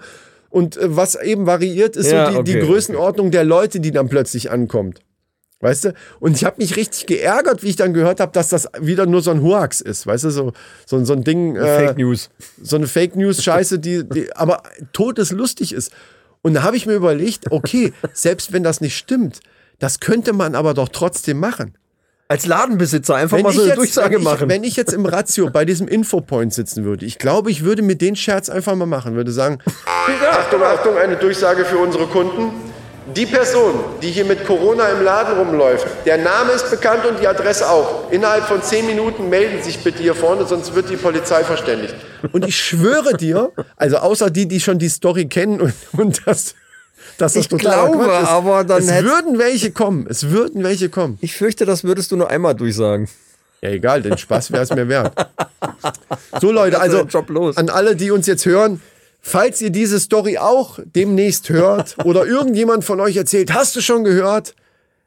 und 0.49 0.77
äh, 0.77 0.95
was 0.95 1.15
eben 1.15 1.45
variiert, 1.45 1.95
ist 1.95 2.11
Ja, 2.11 2.31
so 2.31 2.41
die, 2.41 2.51
die 2.51 2.57
okay, 2.57 2.67
Größenordnung 2.67 3.31
der 3.31 3.43
Leute, 3.43 3.79
die 3.79 3.91
dann 3.91 4.09
plötzlich 4.09 4.51
ankommt. 4.51 4.99
Weißt 5.61 5.85
du? 5.85 5.93
Und 6.21 6.37
ich 6.37 6.45
habe 6.45 6.55
mich 6.59 6.77
richtig 6.77 7.05
geärgert, 7.05 7.63
wie 7.63 7.67
ich 7.69 7.75
dann 7.75 7.93
gehört 7.93 8.21
habe, 8.21 8.31
dass 8.31 8.47
das 8.47 8.69
wieder 8.79 9.05
nur 9.05 9.21
so 9.21 9.31
ein 9.31 9.43
Hoax 9.43 9.81
ist. 9.81 10.07
Weißt 10.07 10.23
du, 10.23 10.29
so, 10.29 10.53
so, 10.85 11.03
so 11.03 11.13
ein 11.13 11.23
Ding. 11.25 11.55
äh, 11.57 11.87
Fake 11.87 11.97
News. 11.97 12.29
so 12.61 12.77
eine 12.77 12.87
Fake 12.87 13.15
News 13.17 13.43
Scheiße, 13.43 13.77
die, 13.79 14.07
die 14.07 14.33
aber 14.35 14.63
todeslustig 14.93 15.73
ist. 15.73 15.91
Und 16.41 16.53
da 16.53 16.63
habe 16.63 16.77
ich 16.77 16.85
mir 16.85 16.93
überlegt, 16.93 17.51
okay, 17.51 17.91
selbst 18.13 18.53
wenn 18.53 18.63
das 18.63 18.79
nicht 18.79 18.95
stimmt, 18.97 19.41
das 19.79 19.99
könnte 19.99 20.31
man 20.31 20.55
aber 20.55 20.73
doch 20.73 20.87
trotzdem 20.89 21.39
machen. 21.39 21.77
Als 22.29 22.45
Ladenbesitzer 22.45 23.15
einfach 23.15 23.37
Wenn 23.37 23.43
mal 23.43 23.51
so 23.51 23.61
eine 23.61 23.69
jetzt, 23.69 23.77
Durchsage 23.79 24.15
wenn, 24.15 24.21
ich, 24.21 24.23
machen. 24.23 24.49
wenn 24.49 24.63
ich 24.63 24.75
jetzt 24.75 24.93
im 24.93 25.05
Ratio 25.05 25.49
bei 25.49 25.65
diesem 25.65 25.87
Infopoint 25.87 26.53
sitzen 26.53 26.85
würde, 26.85 27.05
ich 27.05 27.17
glaube, 27.17 27.49
ich 27.49 27.63
würde 27.63 27.81
mir 27.81 27.95
den 27.95 28.15
Scherz 28.15 28.49
einfach 28.49 28.75
mal 28.75 28.85
machen, 28.85 29.15
würde 29.15 29.31
sagen, 29.31 29.57
Achtung, 30.31 30.61
Achtung, 30.61 30.95
eine 30.95 31.17
Durchsage 31.17 31.65
für 31.65 31.79
unsere 31.79 32.05
Kunden. 32.05 32.51
Die 33.15 33.25
Person, 33.25 33.73
die 34.01 34.11
hier 34.11 34.25
mit 34.25 34.45
Corona 34.45 34.87
im 34.89 35.03
Laden 35.03 35.37
rumläuft, 35.37 35.87
der 36.05 36.17
Name 36.17 36.51
ist 36.51 36.69
bekannt 36.69 37.05
und 37.05 37.19
die 37.19 37.27
Adresse 37.27 37.69
auch. 37.69 38.11
Innerhalb 38.11 38.45
von 38.45 38.61
zehn 38.61 38.85
Minuten 38.85 39.29
melden 39.29 39.63
sich 39.63 39.79
bitte 39.83 40.03
hier 40.03 40.13
vorne, 40.15 40.45
sonst 40.45 40.75
wird 40.75 40.89
die 40.89 40.95
Polizei 40.97 41.43
verständigt. 41.43 41.95
Und 42.31 42.45
ich 42.47 42.55
schwöre 42.57 43.15
dir, 43.17 43.51
also 43.77 43.97
außer 43.97 44.29
die, 44.29 44.47
die 44.47 44.59
schon 44.59 44.77
die 44.77 44.89
Story 44.89 45.27
kennen 45.27 45.59
und, 45.61 45.73
und 45.93 46.21
das, 46.27 46.53
dass 47.17 47.33
das 47.33 47.45
Ich 47.45 47.49
glaube, 47.49 47.97
Quatsch 47.97 48.23
ist. 48.23 48.29
aber 48.29 48.63
dann 48.63 48.79
es 48.83 49.03
würden 49.03 49.39
welche 49.39 49.71
kommen. 49.71 50.05
Es 50.09 50.29
würden 50.29 50.63
welche 50.63 50.89
kommen. 50.89 51.17
ich 51.21 51.35
fürchte, 51.35 51.65
das 51.65 51.83
würdest 51.83 52.11
du 52.11 52.15
nur 52.17 52.29
einmal 52.29 52.53
durchsagen. 52.55 53.09
Ja, 53.61 53.69
egal, 53.71 54.01
den 54.01 54.17
Spaß 54.17 54.51
wäre 54.51 54.63
es 54.63 54.69
mir 54.69 54.87
wert. 54.87 55.13
So, 56.39 56.51
Leute, 56.51 56.79
also 56.79 56.97
der 56.97 57.07
Job 57.07 57.29
los. 57.29 57.57
an 57.57 57.69
alle, 57.69 57.95
die 57.95 58.11
uns 58.11 58.25
jetzt 58.27 58.45
hören, 58.45 58.81
falls 59.21 59.61
ihr 59.61 59.69
diese 59.69 59.99
Story 59.99 60.37
auch 60.37 60.79
demnächst 60.95 61.49
hört 61.49 61.97
oder 62.05 62.25
irgendjemand 62.25 62.83
von 62.85 62.99
euch 62.99 63.17
erzählt, 63.17 63.53
hast 63.53 63.75
du 63.75 63.81
schon 63.81 64.03
gehört? 64.03 64.55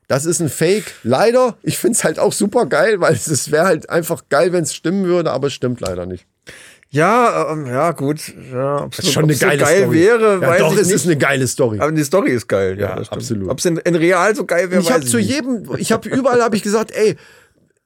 Das 0.09 0.27
ist 0.27 0.41
ein 0.41 0.49
Fake. 0.51 0.93
Leider, 1.05 1.57
ich 1.63 1.79
finde 1.79 1.97
es 1.97 2.05
halt 2.05 2.19
auch 2.19 2.33
super 2.33 2.67
geil, 2.67 3.01
weil 3.01 3.15
es 3.15 3.51
wäre 3.51 3.65
halt 3.65 3.89
einfach 3.89 4.25
geil, 4.29 4.53
wenn 4.53 4.65
es 4.65 4.75
stimmen 4.75 5.05
würde, 5.05 5.31
aber 5.31 5.47
es 5.47 5.55
stimmt 5.55 5.81
leider 5.81 6.05
nicht. 6.07 6.27
Ja, 6.91 7.51
ähm, 7.51 7.65
ja, 7.67 7.93
gut. 7.93 8.21
Ja, 8.53 8.83
ob's 8.85 8.99
Das 8.99 9.07
ist 9.07 9.13
schon 9.13 9.23
eine 9.23 9.33
ob's 9.33 9.41
so 9.41 9.47
geile 9.47 9.63
geil 9.63 9.79
Story. 9.85 9.97
wäre, 9.99 10.35
ja, 10.43 10.47
weiß 10.47 10.61
doch, 10.61 10.73
ich 10.75 10.81
es 10.81 10.87
nicht. 10.89 10.97
ist 10.97 11.07
eine 11.07 11.17
geile 11.17 11.47
Story. 11.47 11.81
aber 11.81 11.93
die 11.93 12.05
Story 12.05 12.33
ist 12.33 12.49
geil. 12.49 12.79
Ja, 12.79 13.01
Ja, 13.01 13.03
absolut. 13.11 13.49
Ob 13.49 13.59
es 13.61 13.65
in, 13.65 13.79
in 13.79 13.95
real 13.95 14.37
so 14.37 14.45
geil 14.45 14.71
wäre, 14.71 14.83
ich 14.83 14.87
weiß 14.89 14.93
habe 14.97 15.05
ich 15.05 15.11
zu 15.11 15.17
nicht. 15.17 15.31
jedem, 15.31 15.67
ich 15.79 15.91
habe 15.93 16.07
überall 16.11 16.43
habe 16.43 16.55
ich 16.55 16.63
gesagt, 16.63 16.91
ey, 16.91 17.17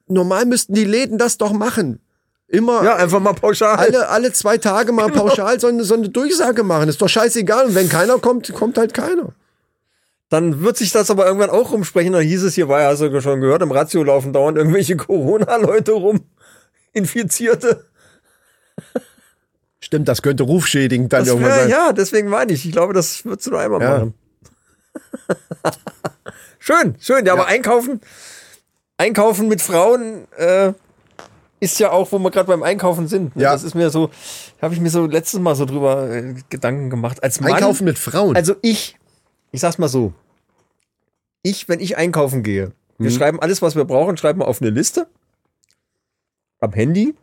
normal 0.07 0.45
müssten 0.45 0.73
die 0.73 0.83
Läden 0.83 1.17
das 1.17 1.37
doch 1.37 1.53
machen. 1.53 2.01
Immer 2.49 2.83
Ja, 2.83 2.95
einfach 2.95 3.19
mal 3.19 3.33
pauschal. 3.33 3.75
alle, 3.75 4.07
alle 4.09 4.31
zwei 4.31 4.57
Tage 4.57 4.91
mal 4.93 5.11
pauschal 5.11 5.59
so 5.59 5.67
eine, 5.67 5.83
so 5.83 5.95
eine 5.95 6.09
Durchsage 6.09 6.63
machen. 6.63 6.87
Ist 6.89 7.01
doch 7.01 7.09
scheißegal. 7.09 7.65
Und 7.67 7.75
wenn 7.75 7.89
keiner 7.89 8.19
kommt, 8.19 8.53
kommt 8.53 8.77
halt 8.77 8.93
keiner. 8.93 9.33
Dann 10.29 10.61
wird 10.61 10.77
sich 10.77 10.91
das 10.91 11.09
aber 11.09 11.25
irgendwann 11.25 11.49
auch 11.49 11.71
rumsprechen. 11.71 12.13
Dann 12.13 12.21
hieß 12.23 12.43
es 12.43 12.55
hier, 12.55 12.67
war 12.69 12.81
ja, 12.81 12.89
hast 12.89 13.01
du 13.01 13.21
schon 13.21 13.41
gehört, 13.41 13.61
im 13.61 13.71
Ratio 13.71 14.03
laufen 14.03 14.31
dauernd 14.33 14.57
irgendwelche 14.57 14.95
Corona-Leute 14.97 15.91
rum. 15.93 16.21
Infizierte. 16.93 17.85
Stimmt, 19.79 20.07
das 20.07 20.21
könnte 20.21 20.43
rufschädigend 20.43 21.13
dann 21.13 21.21
Das 21.21 21.29
irgendwann 21.29 21.51
wär, 21.51 21.59
sein. 21.61 21.69
ja, 21.69 21.93
deswegen 21.93 22.29
meine 22.29 22.51
ich. 22.53 22.65
Ich 22.65 22.71
glaube, 22.71 22.93
das 22.93 23.23
würdest 23.25 23.47
du 23.47 23.51
nur 23.51 23.59
einmal 23.59 23.81
Ja. 23.81 23.89
machen. 23.99 24.13
schön, 26.59 26.95
schön. 26.99 27.25
Ja, 27.25 27.33
aber 27.33 27.47
einkaufen, 27.47 28.01
einkaufen 28.97 29.47
mit 29.47 29.61
Frauen 29.61 30.27
äh, 30.37 30.73
ist 31.59 31.79
ja 31.79 31.91
auch, 31.91 32.11
wo 32.11 32.19
wir 32.19 32.31
gerade 32.31 32.47
beim 32.47 32.63
Einkaufen 32.63 33.07
sind. 33.07 33.35
ne? 33.35 33.43
Ja. 33.43 33.53
Das 33.53 33.63
ist 33.63 33.73
mir 33.75 33.89
so, 33.89 34.09
habe 34.61 34.73
ich 34.73 34.79
mir 34.79 34.89
so 34.89 35.05
letztes 35.05 35.39
Mal 35.39 35.55
so 35.55 35.65
drüber 35.65 36.09
äh, 36.09 36.35
Gedanken 36.49 36.89
gemacht. 36.89 37.23
Als 37.23 37.39
Mann, 37.41 37.53
Einkaufen 37.53 37.85
mit 37.85 37.97
Frauen. 37.97 38.35
Also 38.35 38.55
ich, 38.61 38.97
ich 39.51 39.61
sag's 39.61 39.77
mal 39.77 39.87
so. 39.89 40.13
Ich, 41.43 41.67
wenn 41.69 41.79
ich 41.79 41.97
einkaufen 41.97 42.43
gehe, 42.43 42.71
wir 42.97 43.09
Mhm. 43.11 43.15
schreiben 43.15 43.39
alles, 43.41 43.61
was 43.61 43.75
wir 43.75 43.85
brauchen, 43.85 44.17
schreiben 44.17 44.39
wir 44.41 44.47
auf 44.47 44.61
eine 44.61 44.69
Liste. 44.71 45.07
Am 46.59 46.73
Handy. 46.73 47.13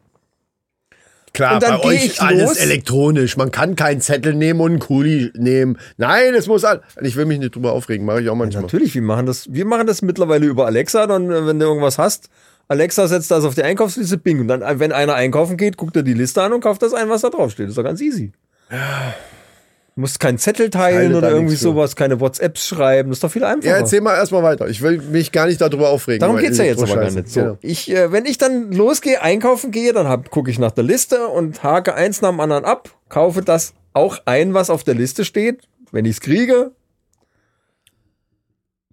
Klar, 1.33 1.59
bei 1.59 1.81
euch 1.81 2.05
ich 2.05 2.23
alles 2.23 2.43
los. 2.51 2.57
elektronisch. 2.59 3.37
Man 3.37 3.51
kann 3.51 3.75
keinen 3.75 4.01
Zettel 4.01 4.35
nehmen 4.35 4.61
und 4.61 4.71
einen 4.71 4.79
Kuli 4.79 5.33
nehmen. 5.35 5.79
Nein, 5.97 6.33
es 6.35 6.47
muss 6.47 6.65
all 6.65 6.81
Ich 7.03 7.17
will 7.17 7.25
mich 7.25 7.41
nicht 7.41 7.57
drüber 7.57 7.73
aufregen, 7.73 8.07
mache 8.07 8.23
ich 8.23 8.29
auch 8.31 8.37
manchmal. 8.37 8.63
Natürlich, 8.63 8.95
wir 8.95 9.03
machen 9.03 9.27
das, 9.27 9.53
wir 9.53 9.65
machen 9.65 9.89
das 9.89 10.01
mittlerweile 10.01 10.47
über 10.47 10.67
Alexa, 10.67 11.09
dann, 11.09 11.29
äh, 11.33 11.45
wenn 11.45 11.59
du 11.59 11.67
irgendwas 11.67 11.99
hast, 11.99 12.29
Alexa 12.69 13.07
setzt 13.09 13.31
das 13.31 13.45
auf 13.45 13.55
die 13.55 13.63
Einkaufsliste, 13.63 14.17
bing. 14.19 14.41
Und 14.41 14.49
dann, 14.49 14.81
wenn 14.81 14.93
einer 14.93 15.15
einkaufen 15.15 15.57
geht, 15.57 15.77
guckt 15.77 15.97
er 15.97 16.03
die 16.03 16.15
Liste 16.15 16.43
an 16.43 16.53
und 16.53 16.61
kauft 16.61 16.83
das 16.83 16.95
ein, 16.95 17.09
was 17.09 17.21
da 17.23 17.31
drauf 17.31 17.53
steht. 17.53 17.69
ist 17.69 17.77
doch 17.79 17.85
ganz 17.85 18.01
easy. 18.01 18.33
Du 18.71 20.01
musst 20.01 20.19
keinen 20.19 20.39
Zettel 20.39 20.71
teilen 20.71 21.13
Teile 21.13 21.19
oder 21.19 21.31
irgendwie 21.31 21.55
für. 21.55 21.63
sowas, 21.63 21.95
keine 21.95 22.19
WhatsApps 22.19 22.67
schreiben. 22.67 23.11
Das 23.11 23.19
ist 23.19 23.25
doch 23.25 23.31
viel 23.31 23.45
einfacher. 23.45 23.69
Ja, 23.75 23.77
erzähl 23.77 24.01
mal 24.01 24.17
erstmal 24.17 24.43
weiter. 24.43 24.67
Ich 24.67 24.83
will 24.83 24.99
mich 25.01 25.31
gar 25.31 25.47
nicht 25.47 25.61
darüber 25.61 25.91
aufregen. 25.91 26.19
Darum 26.21 26.37
weil 26.37 26.43
geht's 26.45 26.59
ja 26.59 26.65
jetzt 26.65 26.83
aber 26.83 26.97
gar 26.97 27.11
nicht. 27.11 27.29
So, 27.29 27.41
Genau. 27.41 27.59
ich, 27.61 27.91
äh, 27.91 28.11
wenn 28.11 28.25
ich 28.25 28.39
dann 28.39 28.73
losgehe, 28.73 29.23
einkaufen 29.23 29.71
gehe, 29.71 29.93
dann 29.93 30.25
gucke 30.31 30.51
ich 30.51 30.59
nach 30.59 30.73
der 30.73 30.83
Liste 30.85 31.29
und 31.29 31.63
hake 31.63 31.95
eins 31.95 32.23
nach 32.23 32.31
dem 32.31 32.41
anderen 32.41 32.65
ab, 32.65 32.91
kaufe 33.09 33.43
das 33.43 33.75
auch 33.93 34.19
ein, 34.25 34.53
was 34.55 34.69
auf 34.71 34.83
der 34.83 34.95
Liste 34.95 35.25
steht. 35.25 35.61
Wenn 35.93 36.07
ich 36.07 36.13
es 36.13 36.21
kriege, 36.21 36.73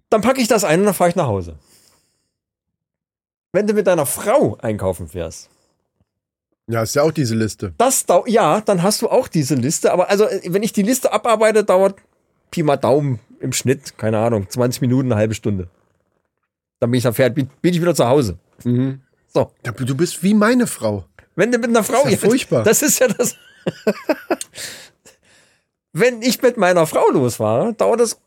dann 0.08 0.20
packe 0.20 0.40
ich 0.40 0.46
das 0.46 0.62
ein 0.62 0.80
und 0.80 0.86
dann 0.86 0.94
fahre 0.94 1.10
ich 1.10 1.16
nach 1.16 1.26
Hause. 1.26 1.56
Wenn 3.52 3.66
du 3.66 3.74
mit 3.74 3.86
deiner 3.86 4.06
Frau 4.06 4.56
einkaufen 4.60 5.08
fährst, 5.08 5.50
Ja, 6.68 6.82
ist 6.82 6.94
ja 6.94 7.02
auch 7.02 7.12
diese 7.12 7.34
Liste. 7.34 7.74
das 7.76 8.06
dau 8.06 8.24
ja, 8.26 8.60
dann 8.62 8.82
hast 8.82 9.02
du 9.02 9.08
auch 9.08 9.28
diese 9.28 9.54
Liste. 9.54 9.92
Aber 9.92 10.08
also, 10.10 10.26
wenn 10.46 10.62
ich 10.62 10.72
die 10.72 10.82
Liste 10.82 11.12
abarbeite, 11.12 11.64
dauert 11.64 11.96
Pi 12.50 12.62
mal 12.62 12.76
Daumen 12.76 13.18
im 13.40 13.52
Schnitt, 13.52 13.98
keine 13.98 14.18
Ahnung, 14.18 14.48
20 14.48 14.80
Minuten, 14.80 15.12
eine 15.12 15.18
halbe 15.20 15.34
Stunde. 15.34 15.68
Dann 16.80 16.90
bin 16.90 16.98
ich 16.98 17.04
da 17.04 17.12
fertig, 17.12 17.34
bin, 17.34 17.50
bin 17.60 17.74
ich 17.74 17.80
wieder 17.80 17.94
zu 17.94 18.06
Hause. 18.06 18.38
So. 18.64 19.50
Ja, 19.66 19.72
Du 19.72 19.94
bist 19.96 20.22
wie 20.22 20.34
meine 20.34 20.66
Frau. 20.66 21.04
Wenn 21.34 21.50
du 21.52 21.58
mit 21.58 21.70
einer 21.70 21.84
Frau. 21.84 22.02
Das 22.04 22.12
ist 22.12 22.22
ja 22.22 22.28
furchtbar. 22.28 22.62
Das 22.62 22.82
ist 22.82 22.98
ja 22.98 23.08
das. 23.08 23.36
Wenn 25.92 26.22
ich 26.22 26.40
mit 26.42 26.56
meiner 26.56 26.86
Frau 26.86 27.08
losfahre, 27.10 27.74
dauert 27.74 28.00
das 28.00 28.20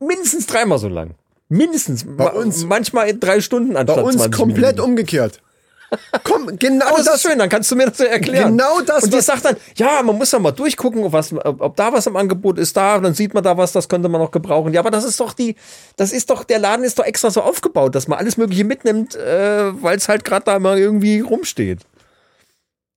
mindestens 0.00 0.46
dreimal 0.46 0.78
so 0.78 0.88
lang. 0.88 1.14
Mindestens. 1.56 2.04
Bei 2.06 2.30
uns- 2.32 2.64
manchmal 2.64 3.08
in 3.10 3.20
drei 3.20 3.40
Stunden 3.40 3.74
Bei 3.74 3.80
anstatt 3.80 4.04
uns 4.04 4.16
20 4.16 4.32
komplett 4.32 4.76
Minuten. 4.76 4.80
umgekehrt. 4.90 5.40
Komm, 6.24 6.58
genau 6.58 6.86
Aber 6.86 6.96
das, 6.96 7.04
das. 7.04 7.14
ist 7.16 7.22
schön, 7.28 7.38
dann 7.38 7.50
kannst 7.50 7.70
du 7.70 7.76
mir 7.76 7.84
das 7.90 7.98
ja 7.98 8.06
erklären. 8.06 8.56
Genau 8.56 8.80
das, 8.80 9.04
Und 9.04 9.12
die 9.12 9.20
sagt 9.20 9.44
dann, 9.44 9.56
ja, 9.76 10.02
man 10.02 10.16
muss 10.16 10.32
ja 10.32 10.38
mal 10.38 10.50
durchgucken, 10.50 11.04
ob, 11.04 11.12
was, 11.12 11.34
ob, 11.34 11.76
da 11.76 11.92
was 11.92 12.06
im 12.06 12.16
Angebot 12.16 12.58
ist, 12.58 12.74
da, 12.78 12.98
dann 12.98 13.12
sieht 13.12 13.34
man 13.34 13.42
da 13.44 13.58
was, 13.58 13.72
das 13.72 13.90
könnte 13.90 14.08
man 14.08 14.18
noch 14.18 14.30
gebrauchen. 14.30 14.72
Ja, 14.72 14.80
aber 14.80 14.90
das 14.90 15.04
ist 15.04 15.20
doch 15.20 15.34
die, 15.34 15.54
das 15.96 16.12
ist 16.12 16.30
doch, 16.30 16.44
der 16.44 16.58
Laden 16.60 16.82
ist 16.86 16.98
doch 16.98 17.04
extra 17.04 17.30
so 17.30 17.42
aufgebaut, 17.42 17.94
dass 17.94 18.08
man 18.08 18.18
alles 18.18 18.38
Mögliche 18.38 18.64
mitnimmt, 18.64 19.14
äh, 19.16 19.82
weil 19.82 19.98
es 19.98 20.08
halt 20.08 20.24
gerade 20.24 20.46
da 20.46 20.58
mal 20.58 20.78
irgendwie 20.78 21.20
rumsteht. 21.20 21.80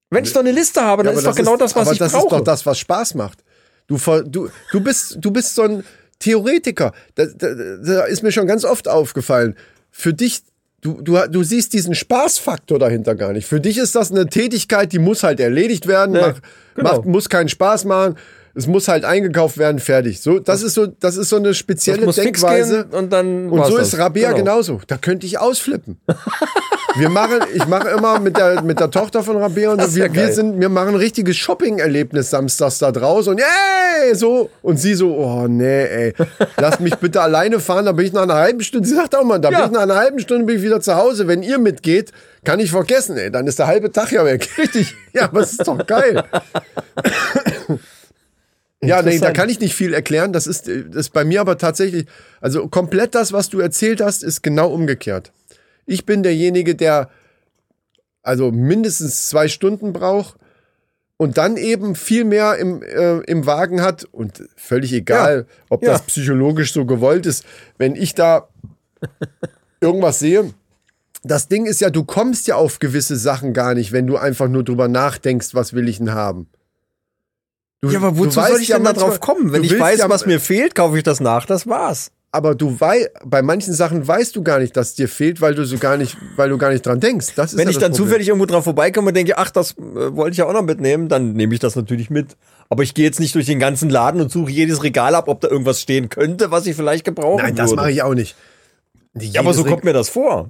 Wenn 0.09 0.23
ich 0.23 0.31
doch 0.31 0.39
eine 0.39 0.51
Liste 0.51 0.81
habe, 0.81 1.03
dann 1.03 1.11
Ja, 1.15 1.19
ist 1.19 1.27
doch 1.27 1.35
genau 1.35 1.57
das, 1.57 1.75
was 1.75 1.81
aber 1.87 1.91
ich 1.91 1.99
das 1.99 2.13
brauche. 2.13 2.27
ist 2.27 2.31
doch 2.31 2.43
das, 2.45 2.65
was 2.65 2.79
Spaß 2.79 3.15
macht. 3.15 3.43
Du, 3.87 3.97
du, 4.25 4.49
du, 4.71 4.79
bist, 4.79 5.17
du 5.19 5.31
bist 5.31 5.53
so 5.55 5.63
ein 5.63 5.83
Theoretiker. 6.19 6.93
Da, 7.15 7.25
da, 7.25 7.53
da 7.53 8.03
ist 8.05 8.23
mir 8.23 8.31
schon 8.31 8.47
ganz 8.47 8.65
oft 8.65 8.87
aufgefallen. 8.87 9.55
Für 9.91 10.13
dich, 10.13 10.43
du, 10.81 11.01
du, 11.01 11.17
du 11.29 11.43
siehst 11.43 11.73
diesen 11.73 11.95
Spaßfaktor 11.95 12.79
dahinter 12.79 13.15
gar 13.15 13.33
nicht. 13.33 13.47
Für 13.47 13.59
dich 13.59 13.77
ist 13.77 13.95
das 13.95 14.11
eine 14.11 14.27
Tätigkeit, 14.27 14.91
die 14.91 14.99
muss 14.99 15.23
halt 15.23 15.39
erledigt 15.39 15.87
werden, 15.87 16.15
Ja, 16.15 16.27
macht, 16.27 16.41
genau. 16.75 16.91
macht, 16.97 17.05
muss 17.05 17.29
keinen 17.29 17.49
Spaß 17.49 17.85
machen. 17.85 18.15
Es 18.57 18.67
muss 18.67 18.87
halt 18.87 19.03
eingekauft 19.03 19.57
werden, 19.57 19.79
fertig. 19.79 20.21
So, 20.21 20.39
das 20.39 20.63
ist 20.63 20.73
so, 20.75 20.87
das 20.87 21.17
ist 21.17 21.29
so 21.29 21.35
eine 21.35 21.53
spezielle 21.53 22.05
Denkweise. 22.11 22.85
und 22.91 23.11
dann 23.11 23.49
Und 23.49 23.65
so 23.65 23.77
das. 23.77 23.89
ist 23.89 23.97
Rabea 23.99 24.29
Genau. 24.31 24.39
genauso. 24.39 24.81
Da 24.87 24.97
könnte 24.97 25.25
ich 25.25 25.37
ausflippen. 25.39 25.99
Wir 26.97 27.09
machen, 27.09 27.39
ich 27.53 27.67
mache 27.67 27.89
immer 27.89 28.21
mit 28.21 28.37
der, 28.37 28.61
mit 28.61 28.79
der 28.79 28.89
Tochter 28.89 29.21
von 29.21 29.35
Rabea 29.35 29.71
und 29.73 29.81
so, 29.81 29.95
wir, 29.97 30.13
wir 30.13 30.31
sind, 30.31 30.61
wir 30.61 30.69
machen 30.69 30.89
ein 30.91 30.95
richtiges 30.95 31.35
Shopping-Erlebnis 31.35 32.29
samstags 32.29 32.77
da 32.77 32.93
draus 32.93 33.27
und 33.27 33.37
yay, 33.37 34.15
so. 34.15 34.49
Und 34.61 34.77
sie 34.79 34.93
so, 34.93 35.13
oh 35.13 35.45
nee, 35.49 35.83
ey, 35.83 36.13
lass 36.55 36.79
mich 36.79 36.95
bitte 36.95 37.19
alleine 37.19 37.59
fahren, 37.59 37.83
da 37.83 37.91
bin 37.91 38.05
ich 38.05 38.13
nach 38.13 38.21
einer 38.21 38.35
halben 38.35 38.61
Stunde, 38.61 38.87
sie 38.87 38.95
sagt 38.95 39.13
auch 39.13 39.25
mal, 39.25 39.39
da 39.39 39.49
Ja. 39.49 39.57
bin 39.57 39.65
ich 39.67 39.71
nach 39.73 39.81
einer 39.81 39.97
halben 39.97 40.19
Stunde 40.19 40.45
bin 40.45 40.55
ich 40.55 40.61
wieder 40.63 40.79
zu 40.79 40.95
Hause. 40.95 41.27
Wenn 41.27 41.43
ihr 41.43 41.57
mitgeht, 41.59 42.13
kann 42.45 42.61
ich 42.61 42.71
vergessen, 42.71 43.17
ey, 43.17 43.29
dann 43.29 43.45
ist 43.45 43.59
der 43.59 43.67
halbe 43.67 43.91
Tag 43.91 44.13
ja 44.13 44.23
weg. 44.23 44.47
Richtig. 44.57 44.95
Ja, 45.13 45.23
aber 45.25 45.41
es 45.41 45.51
ist 45.51 45.65
doch 45.67 45.85
geil. 45.87 46.23
Ja, 48.87 49.01
nee, 49.01 49.19
da 49.19 49.31
kann 49.31 49.49
ich 49.49 49.59
nicht 49.59 49.75
viel 49.75 49.93
erklären. 49.93 50.33
Das 50.33 50.47
ist, 50.47 50.67
äh, 50.67 50.83
das 50.85 51.07
ist 51.07 51.09
bei 51.13 51.23
mir 51.25 51.41
aber 51.41 51.57
tatsächlich, 51.57 52.05
also 52.41 52.67
komplett 52.67 53.15
das, 53.15 53.33
was 53.33 53.49
du 53.49 53.59
erzählt 53.59 54.01
hast, 54.01 54.23
ist 54.23 54.41
genau 54.43 54.69
umgekehrt. 54.71 55.31
Ich 55.85 56.05
bin 56.05 56.23
derjenige, 56.23 56.75
der 56.75 57.09
also 58.23 58.51
mindestens 58.51 59.29
zwei 59.29 59.47
Stunden 59.47 59.93
braucht 59.93 60.35
und 61.17 61.37
dann 61.37 61.57
eben 61.57 61.95
viel 61.95 62.25
mehr 62.25 62.57
im, 62.57 62.81
äh, 62.81 63.19
im 63.19 63.45
Wagen 63.45 63.81
hat 63.81 64.03
und 64.05 64.43
völlig 64.55 64.91
egal, 64.93 65.45
ob 65.69 65.83
Ja. 65.83 65.91
das 65.91 66.01
psychologisch 66.03 66.73
so 66.73 66.85
gewollt 66.85 67.25
ist. 67.25 67.45
Wenn 67.77 67.95
ich 67.95 68.15
da 68.15 68.47
irgendwas 69.79 70.19
sehe, 70.19 70.53
das 71.23 71.47
Ding 71.47 71.65
ist 71.65 71.81
ja, 71.81 71.89
du 71.89 72.03
kommst 72.03 72.47
ja 72.47 72.55
auf 72.55 72.79
gewisse 72.79 73.15
Sachen 73.15 73.53
gar 73.53 73.73
nicht, 73.75 73.91
wenn 73.91 74.07
du 74.07 74.17
einfach 74.17 74.47
nur 74.47 74.63
drüber 74.63 74.87
nachdenkst, 74.87 75.53
was 75.53 75.73
will 75.73 75.87
ich 75.87 75.97
denn 75.99 76.13
haben. 76.13 76.47
Du, 77.87 77.91
Ja, 77.91 77.99
aber 77.99 78.17
wozu 78.17 78.39
soll 78.41 78.59
ich 78.61 78.67
ja 78.69 78.77
denn 78.77 78.85
da 78.85 78.93
drauf 78.93 79.19
kommen? 79.19 79.51
Wenn 79.51 79.63
ich 79.63 79.77
weiß, 79.79 79.99
ja- 79.99 80.09
was 80.09 80.25
mir 80.25 80.39
fehlt, 80.39 80.75
kaufe 80.75 80.97
ich 80.97 81.03
das 81.03 81.19
nach, 81.19 81.45
das 81.45 81.67
war's. 81.67 82.11
aber 82.31 82.53
du 82.53 82.77
weißt, 82.79 83.09
bei 83.25 83.41
manchen 83.41 83.73
Sachen 83.73 84.05
weißt 84.05 84.35
du 84.35 84.43
gar 84.43 84.59
nicht, 84.59 84.75
dass 84.75 84.93
dir 84.93 85.07
fehlt, 85.07 85.39
weil 85.39 85.55
du 85.55 85.65
so 85.65 85.77
gar 85.77 85.95
nicht, 85.95 86.17
weil 86.35 86.49
du 86.49 86.57
gar 86.57 86.69
nicht 86.71 86.85
dran 86.85 86.99
denkst. 86.99 87.27
Das 87.35 87.53
ist 87.53 87.57
Wenn 87.57 87.63
ja 87.67 87.69
ich 87.69 87.75
das 87.77 87.83
dann 87.83 87.91
Problem. 87.93 88.07
zufällig 88.07 88.27
irgendwo 88.27 88.45
drauf 88.45 88.65
vorbeikomme 88.65 89.07
und 89.07 89.13
denke, 89.13 89.37
ach, 89.37 89.51
das 89.51 89.71
äh, 89.71 89.75
wollte 90.15 90.31
ich 90.33 90.37
ja 90.39 90.45
auch 90.45 90.51
noch 90.53 90.63
mitnehmen, 90.63 91.07
dann 91.07 91.31
nehme 91.33 91.53
ich 91.53 91.61
das 91.61 91.75
natürlich 91.77 92.09
mit. 92.09 92.35
Aber 92.67 92.83
ich 92.83 92.93
gehe 92.93 93.05
jetzt 93.05 93.19
nicht 93.21 93.33
durch 93.35 93.45
den 93.45 93.59
ganzen 93.59 93.89
Laden 93.89 94.19
und 94.19 94.31
suche 94.31 94.51
jedes 94.51 94.83
Regal 94.83 95.15
ab, 95.15 95.29
ob 95.29 95.39
da 95.39 95.47
irgendwas 95.47 95.79
stehen 95.79 96.09
könnte, 96.09 96.51
was 96.51 96.65
ich 96.65 96.75
vielleicht 96.75 97.05
gebrauchen 97.05 97.41
Nein, 97.43 97.55
das 97.55 97.69
würde. 97.69 97.81
mache 97.83 97.91
ich 97.91 98.01
auch 98.03 98.13
nicht. 98.15 98.35
Ja, 99.17 99.39
aber 99.39 99.53
so 99.53 99.61
Jedes 99.61 99.71
kommt 99.71 99.83
mir 99.85 99.93
das 99.93 100.09
vor. 100.09 100.49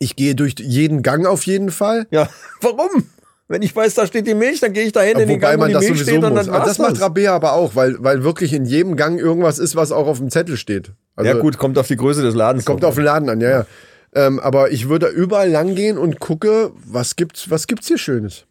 Ich 0.00 0.14
gehe 0.14 0.34
durch 0.34 0.56
jeden 0.58 1.02
Gang 1.02 1.26
auf 1.26 1.44
jeden 1.46 1.70
Fall. 1.70 2.06
Ja, 2.10 2.28
warum? 2.60 3.04
Wenn 3.50 3.62
ich 3.62 3.74
weiß, 3.74 3.94
da 3.94 4.06
steht 4.06 4.26
die 4.26 4.34
Milch, 4.34 4.60
dann 4.60 4.74
gehe 4.74 4.84
ich 4.84 4.92
da 4.92 5.00
hin 5.00 5.18
in 5.18 5.26
den 5.26 5.40
Gang, 5.40 5.58
wo 5.58 5.66
die 5.66 5.72
das 5.72 5.82
Milch 5.82 6.02
steht 6.02 6.22
und 6.22 6.34
muss. 6.34 6.44
dann 6.44 6.54
Aber 6.54 6.66
war's 6.66 6.76
das 6.76 6.78
macht. 6.78 7.00
Rabea 7.00 7.34
aber 7.34 7.54
auch, 7.54 7.74
weil, 7.74 7.96
weil 7.98 8.22
wirklich 8.22 8.52
in 8.52 8.66
jedem 8.66 8.94
Gang 8.94 9.18
irgendwas 9.18 9.58
ist, 9.58 9.74
was 9.74 9.90
auch 9.90 10.06
auf 10.06 10.18
dem 10.18 10.30
Zettel 10.30 10.58
steht. 10.58 10.92
Also 11.16 11.30
Ja 11.30 11.38
gut, 11.38 11.56
kommt 11.56 11.78
auf 11.78 11.86
die 11.86 11.96
Größe 11.96 12.22
des 12.22 12.34
Ladens. 12.34 12.66
kommt 12.66 12.84
auf 12.84 12.96
den 12.96 13.04
Laden 13.04 13.30
an, 13.30 13.40
ja, 13.40 13.50
ja. 13.50 13.66
Ähm, 14.14 14.38
aber 14.38 14.70
ich 14.70 14.88
würde 14.88 15.08
überall 15.08 15.50
lang 15.50 15.74
gehen 15.74 15.96
und 15.98 16.20
gucke, 16.20 16.72
was 16.84 17.16
gibt's, 17.16 17.50
was 17.50 17.66
gibt's 17.66 17.88
hier 17.88 17.98
Schönes? 17.98 18.44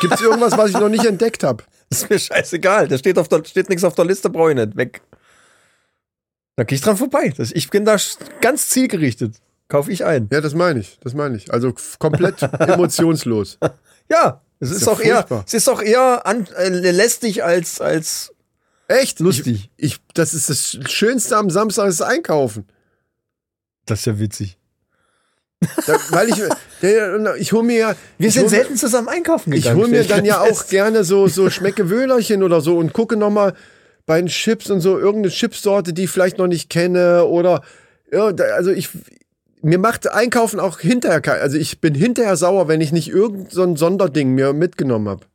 Gibt's 0.00 0.20
irgendwas, 0.20 0.56
was 0.56 0.70
ich 0.70 0.78
noch 0.78 0.88
nicht 0.88 1.04
entdeckt 1.04 1.42
habe? 1.42 1.64
Ist 1.90 2.08
mir 2.08 2.18
scheißegal. 2.18 2.88
Da 2.88 2.98
steht, 2.98 3.18
auf 3.18 3.28
der, 3.28 3.42
steht 3.44 3.68
nichts 3.68 3.84
auf 3.84 3.94
der 3.94 4.04
Liste, 4.04 4.30
brauche 4.30 4.50
ich 4.50 4.56
nicht. 4.56 4.76
Weg. 4.76 5.00
Da 6.56 6.64
gehe 6.64 6.76
ich 6.76 6.82
dran 6.82 6.96
vorbei. 6.96 7.32
Ich 7.52 7.70
bin 7.70 7.84
da 7.84 7.96
ganz 8.40 8.68
zielgerichtet. 8.68 9.36
Kaufe 9.70 9.90
ich 9.90 10.04
ein. 10.04 10.28
Ja, 10.30 10.42
das 10.42 10.52
meine 10.52 10.80
ich, 10.80 10.98
das 11.00 11.14
meine 11.14 11.36
ich. 11.36 11.50
Also 11.52 11.72
komplett 11.98 12.42
emotionslos. 12.60 13.58
Ja, 14.10 14.42
es 14.58 14.70
ist, 14.72 14.84
ja 14.84 14.92
auch 14.92 15.00
eher, 15.00 15.26
es 15.46 15.54
ist 15.54 15.68
auch 15.68 15.80
eher 15.80 16.26
an, 16.26 16.46
äh, 16.58 16.68
lästig 16.90 17.44
als, 17.44 17.80
als 17.80 18.34
Echt? 18.88 19.20
Lustig. 19.20 19.70
Ich, 19.76 19.92
ich, 19.94 20.00
das 20.14 20.34
ist 20.34 20.50
das 20.50 20.76
Schönste 20.90 21.36
am 21.36 21.48
Samstag, 21.48 21.88
ist 21.88 22.02
Einkaufen. 22.02 22.66
Das 23.86 24.00
ist 24.00 24.06
ja 24.06 24.18
witzig. 24.18 24.58
Da, 25.86 25.96
weil 26.10 26.30
ich, 26.30 26.42
ich 27.38 27.52
hole 27.52 27.62
mir 27.62 27.78
ja. 27.78 27.96
Wir 28.18 28.28
ich 28.28 28.34
sind 28.34 28.44
hol 28.44 28.48
selten 28.50 28.76
zusammen 28.76 29.08
einkaufen 29.08 29.52
Ich 29.52 29.62
gegangen. 29.62 29.78
hole 29.80 29.88
mir 29.88 30.04
dann 30.04 30.24
ja 30.24 30.40
auch 30.50 30.66
gerne 30.66 31.04
so, 31.04 31.28
so 31.28 31.50
Schmeckewöhlerchen 31.50 32.42
oder 32.42 32.60
so 32.60 32.78
und 32.78 32.92
gucke 32.92 33.16
nochmal 33.16 33.54
bei 34.06 34.20
den 34.20 34.26
Chips 34.26 34.70
und 34.70 34.80
so 34.80 34.98
irgendeine 34.98 35.32
Chipsorte, 35.32 35.92
die 35.92 36.04
ich 36.04 36.10
vielleicht 36.10 36.38
noch 36.38 36.48
nicht 36.48 36.68
kenne 36.68 37.26
oder 37.26 37.62
ja, 38.10 38.24
also 38.56 38.72
ich 38.72 38.88
mir 39.62 39.78
macht 39.78 40.10
Einkaufen 40.10 40.60
auch 40.60 40.80
hinterher 40.80 41.20
kein, 41.20 41.40
also 41.40 41.56
ich 41.56 41.80
bin 41.80 41.94
hinterher 41.94 42.36
sauer, 42.36 42.68
wenn 42.68 42.80
ich 42.80 42.92
nicht 42.92 43.08
irgend 43.08 43.50
so 43.50 43.62
ein 43.62 43.76
Sonderding 43.76 44.34
mir 44.34 44.52
mitgenommen 44.52 45.08
habe. 45.08 45.26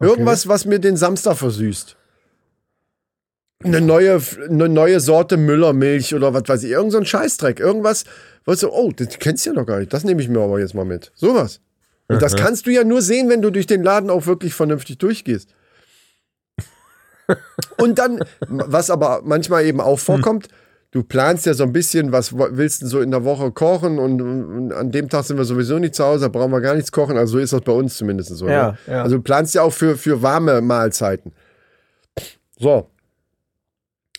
Irgendwas, 0.00 0.48
was 0.48 0.64
mir 0.64 0.78
den 0.78 0.96
Samstag 0.96 1.36
versüßt. 1.36 1.96
Eine 3.62 3.80
neue, 3.80 4.20
eine 4.48 4.68
neue 4.68 5.00
Sorte 5.00 5.36
Müllermilch 5.36 6.14
oder 6.14 6.34
was 6.34 6.42
weiß 6.46 6.64
ich, 6.64 6.70
irgend 6.70 6.92
so 6.92 6.98
ein 6.98 7.06
Scheißdreck, 7.06 7.60
irgendwas, 7.60 8.04
was 8.44 8.60
so, 8.60 8.72
oh, 8.72 8.92
das 8.92 9.18
kennst 9.18 9.46
du 9.46 9.50
ja 9.50 9.56
noch 9.56 9.66
gar 9.66 9.78
nicht, 9.78 9.92
das 9.92 10.04
nehme 10.04 10.20
ich 10.20 10.28
mir 10.28 10.40
aber 10.40 10.60
jetzt 10.60 10.74
mal 10.74 10.84
mit. 10.84 11.12
Sowas. 11.14 11.60
Und 12.08 12.20
das 12.20 12.36
kannst 12.36 12.66
du 12.66 12.70
ja 12.70 12.84
nur 12.84 13.00
sehen, 13.00 13.30
wenn 13.30 13.40
du 13.40 13.50
durch 13.50 13.66
den 13.66 13.82
Laden 13.82 14.10
auch 14.10 14.26
wirklich 14.26 14.52
vernünftig 14.52 14.98
durchgehst. 14.98 15.48
Und 17.78 17.98
dann, 17.98 18.22
was 18.48 18.90
aber 18.90 19.22
manchmal 19.24 19.64
eben 19.64 19.80
auch 19.80 19.98
vorkommt, 19.98 20.48
du 20.94 21.02
planst 21.02 21.44
ja 21.44 21.54
so 21.54 21.64
ein 21.64 21.72
bisschen, 21.72 22.12
was 22.12 22.32
willst 22.38 22.82
du 22.82 22.86
so 22.86 23.00
in 23.00 23.10
der 23.10 23.24
Woche 23.24 23.50
kochen 23.50 23.98
und, 23.98 24.22
und 24.22 24.72
an 24.72 24.92
dem 24.92 25.08
Tag 25.08 25.24
sind 25.24 25.36
wir 25.36 25.44
sowieso 25.44 25.78
nicht 25.80 25.96
zu 25.96 26.04
Hause, 26.04 26.26
da 26.26 26.28
brauchen 26.28 26.52
wir 26.52 26.60
gar 26.60 26.74
nichts 26.76 26.92
kochen. 26.92 27.16
Also 27.18 27.32
so 27.32 27.38
ist 27.40 27.52
das 27.52 27.62
bei 27.62 27.72
uns 27.72 27.96
zumindest 27.96 28.30
so. 28.36 28.48
Ja, 28.48 28.70
ne? 28.70 28.78
ja. 28.86 29.02
Also 29.02 29.16
du 29.16 29.22
planst 29.22 29.54
ja 29.56 29.62
auch 29.62 29.72
für, 29.72 29.96
für 29.96 30.22
warme 30.22 30.60
Mahlzeiten. 30.60 31.32
So. 32.58 32.88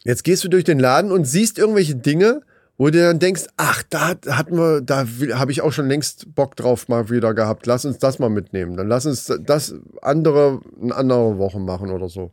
Jetzt 0.03 0.23
gehst 0.25 0.43
du 0.43 0.49
durch 0.49 0.65
den 0.65 0.77
Laden 0.79 1.11
und 1.13 1.23
siehst 1.25 1.57
irgendwelche 1.57 1.95
Dinge, 1.95 2.41
wo 2.77 2.89
du 2.89 2.99
dann 3.01 3.19
denkst, 3.19 3.45
ach, 3.55 3.81
da 3.89 4.09
hat- 4.09 4.27
hatten 4.27 4.57
wir, 4.57 4.81
da 4.81 5.05
habe 5.33 5.51
ich 5.53 5.61
auch 5.61 5.71
schon 5.71 5.87
längst 5.87 6.35
Bock 6.35 6.57
drauf 6.57 6.89
mal 6.89 7.09
wieder 7.09 7.33
gehabt. 7.33 7.65
Lass 7.67 7.85
uns 7.85 7.99
das 7.99 8.19
mal 8.19 8.29
mitnehmen. 8.29 8.75
Dann 8.75 8.89
lass 8.89 9.05
uns 9.05 9.31
das 9.45 9.73
andere 10.01 10.59
eine 10.81 10.93
andere 10.93 11.37
Woche 11.37 11.59
machen 11.59 11.89
oder 11.89 12.09
so. 12.09 12.31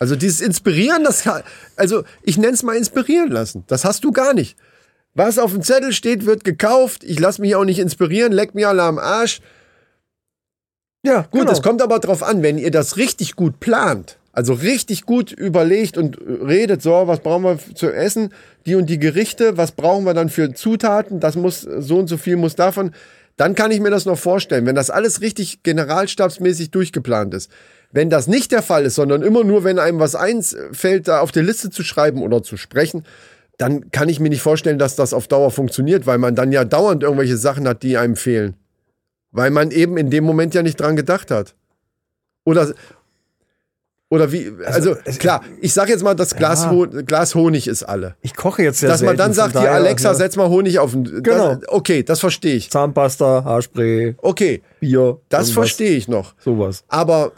Also 0.00 0.16
dieses 0.16 0.40
Inspirieren, 0.40 1.04
das 1.04 1.28
also 1.76 2.04
ich 2.22 2.38
nenne 2.38 2.54
es 2.54 2.62
mal 2.62 2.76
inspirieren 2.76 3.30
lassen. 3.30 3.64
Das 3.68 3.84
hast 3.84 4.02
du 4.02 4.12
gar 4.12 4.32
nicht. 4.34 4.56
Was 5.14 5.38
auf 5.38 5.52
dem 5.52 5.62
Zettel 5.62 5.92
steht, 5.92 6.24
wird 6.24 6.42
gekauft. 6.42 7.04
Ich 7.04 7.20
lasse 7.20 7.42
mich 7.42 7.54
auch 7.54 7.64
nicht 7.64 7.78
inspirieren, 7.78 8.32
leck 8.32 8.54
mir 8.54 8.70
alle 8.70 8.82
am 8.82 8.98
Arsch. 8.98 9.40
Ja, 11.04 11.22
Gut, 11.30 11.42
genau. 11.42 11.52
es 11.52 11.62
kommt 11.62 11.82
aber 11.82 11.98
drauf 11.98 12.22
an, 12.22 12.42
wenn 12.42 12.58
ihr 12.58 12.70
das 12.70 12.96
richtig 12.96 13.36
gut 13.36 13.60
plant, 13.60 14.18
also 14.32 14.52
richtig 14.52 15.06
gut 15.06 15.32
überlegt 15.32 15.96
und 15.96 16.18
redet, 16.20 16.82
so, 16.82 17.06
was 17.06 17.20
brauchen 17.20 17.44
wir 17.44 17.58
zu 17.74 17.90
essen, 17.90 18.32
die 18.66 18.74
und 18.74 18.86
die 18.86 18.98
Gerichte, 18.98 19.56
was 19.56 19.72
brauchen 19.72 20.04
wir 20.04 20.14
dann 20.14 20.28
für 20.28 20.52
Zutaten, 20.52 21.20
das 21.20 21.36
muss, 21.36 21.60
so 21.60 21.98
und 21.98 22.06
so 22.06 22.18
viel 22.18 22.36
muss 22.36 22.54
davon, 22.54 22.92
dann 23.36 23.54
kann 23.54 23.70
ich 23.70 23.80
mir 23.80 23.90
das 23.90 24.04
noch 24.04 24.18
vorstellen, 24.18 24.66
wenn 24.66 24.74
das 24.74 24.90
alles 24.90 25.22
richtig 25.22 25.62
generalstabsmäßig 25.62 26.70
durchgeplant 26.70 27.32
ist. 27.32 27.50
Wenn 27.92 28.08
das 28.10 28.26
nicht 28.28 28.52
der 28.52 28.62
Fall 28.62 28.84
ist, 28.84 28.94
sondern 28.94 29.22
immer 29.22 29.42
nur, 29.44 29.64
wenn 29.64 29.78
einem 29.78 29.98
was 29.98 30.14
einfällt, 30.14 31.08
da 31.08 31.20
auf 31.20 31.32
der 31.32 31.42
Liste 31.42 31.70
zu 31.70 31.82
schreiben 31.82 32.22
oder 32.22 32.42
zu 32.42 32.56
sprechen, 32.56 33.04
dann 33.58 33.90
kann 33.90 34.08
ich 34.08 34.20
mir 34.20 34.28
nicht 34.30 34.42
vorstellen, 34.42 34.78
dass 34.78 34.96
das 34.96 35.12
auf 35.12 35.26
Dauer 35.28 35.50
funktioniert, 35.50 36.06
weil 36.06 36.18
man 36.18 36.34
dann 36.34 36.52
ja 36.52 36.64
dauernd 36.64 37.02
irgendwelche 37.02 37.36
Sachen 37.36 37.66
hat, 37.68 37.82
die 37.82 37.96
einem 37.98 38.16
fehlen. 38.16 38.54
Weil 39.32 39.50
man 39.50 39.70
eben 39.70 39.96
in 39.96 40.08
dem 40.10 40.24
Moment 40.24 40.54
ja 40.54 40.62
nicht 40.62 40.80
dran 40.80 40.96
gedacht 40.96 41.30
hat. 41.30 41.54
Oder, 42.44 42.72
oder 44.08 44.32
wie, 44.32 44.50
also, 44.64 44.96
klar, 45.18 45.42
ich 45.60 45.72
sag 45.72 45.88
jetzt 45.88 46.02
mal, 46.02 46.14
das 46.14 46.34
Glas, 46.34 46.64
Ja. 46.64 46.70
Ho 46.72 46.86
Glas 46.88 47.34
Honig 47.34 47.68
ist 47.68 47.82
alle. 47.84 48.16
ich 48.22 48.34
koche 48.34 48.62
jetzt 48.62 48.80
ja 48.82 48.88
Dass 48.88 49.02
man 49.02 49.16
dann 49.16 49.32
sagt, 49.34 49.58
hier 49.58 49.70
Alexa, 49.70 50.14
setz 50.14 50.36
mal 50.36 50.48
Honig 50.48 50.78
auf 50.78 50.92
den. 50.92 51.04
Genau. 51.22 51.56
Das, 51.56 51.68
okay, 51.68 52.02
das 52.02 52.18
verstehe 52.20 52.54
ich. 52.56 52.70
Zahnpasta, 52.70 53.44
Haarspray, 53.44 54.14
Okay, 54.18 54.62
Bier. 54.80 55.18
das 55.28 55.50
verstehe 55.50 55.92
ich 55.96 56.08
noch. 56.08 56.34
Sowas. 56.38 56.82
Aber 56.88 57.32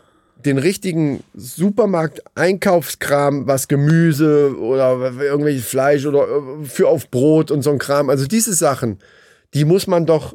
den 0.44 0.59
richtigen 0.59 1.22
Supermarkt-Einkaufskram, 1.35 3.46
was 3.46 3.68
Gemüse 3.68 4.57
oder 4.59 5.12
irgendwelches 5.20 5.66
Fleisch 5.66 6.07
oder 6.07 6.22
äh, 6.22 6.64
für 6.64 6.88
auf 6.88 7.11
Brot 7.11 7.50
und 7.50 7.62
so 7.62 7.70
ein 7.70 7.78
Kram, 7.78 8.11
also 8.11 8.26
diese 8.26 8.55
Sachen, 8.55 8.98
die 9.55 9.64
muss 9.64 9.87
man 9.87 10.07
doch 10.07 10.35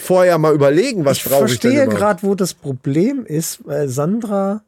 vorher 0.00 0.38
mal 0.38 0.54
überlegen, 0.54 1.04
was 1.04 1.18
ich 1.18 1.24
brauche 1.24 1.46
ich 1.46 1.58
verstehe 1.58 1.84
überhaupt. 1.84 1.96
gerade, 1.96 2.22
wo 2.22 2.34
das 2.34 2.54
Problem 2.54 3.26
ist, 3.26 3.66
weil 3.66 3.88
Sandra, 3.88 4.62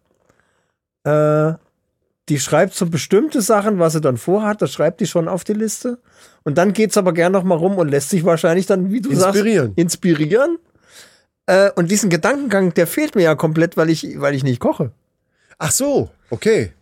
äh, 1.04 1.52
die 2.28 2.38
schreibt 2.38 2.74
so 2.74 2.86
bestimmte 2.86 3.42
Sachen, 3.42 3.78
was 3.78 3.94
sie 3.94 4.00
dann 4.00 4.16
vorhat, 4.16 4.62
das 4.62 4.72
schreibt 4.72 5.00
die 5.00 5.06
schon 5.06 5.28
auf 5.28 5.44
die 5.44 5.54
Liste. 5.54 5.98
Und 6.44 6.58
dann 6.58 6.72
geht's 6.72 6.96
aber 6.96 7.12
gern 7.12 7.32
noch 7.32 7.44
mal 7.44 7.56
rum 7.56 7.78
und 7.78 7.88
lässt 7.88 8.10
sich 8.10 8.24
wahrscheinlich 8.24 8.66
dann, 8.66 8.90
wie 8.90 9.00
du 9.00 9.10
Inspirieren. 9.10 9.68
sagst, 9.68 9.78
inspirieren. 9.78 10.58
Äh, 11.46 11.70
und 11.74 11.90
diesen 11.90 12.10
Gedankengang, 12.10 12.72
der 12.74 12.86
fehlt 12.86 13.14
mir 13.14 13.22
ja 13.22 13.34
komplett, 13.34 13.76
weil 13.76 13.90
ich, 13.90 14.20
weil 14.20 14.34
ich 14.34 14.44
nicht 14.44 14.60
koche. 14.60 14.92
Ach 15.58 15.70
so, 15.72 16.10
okay. 16.30 16.72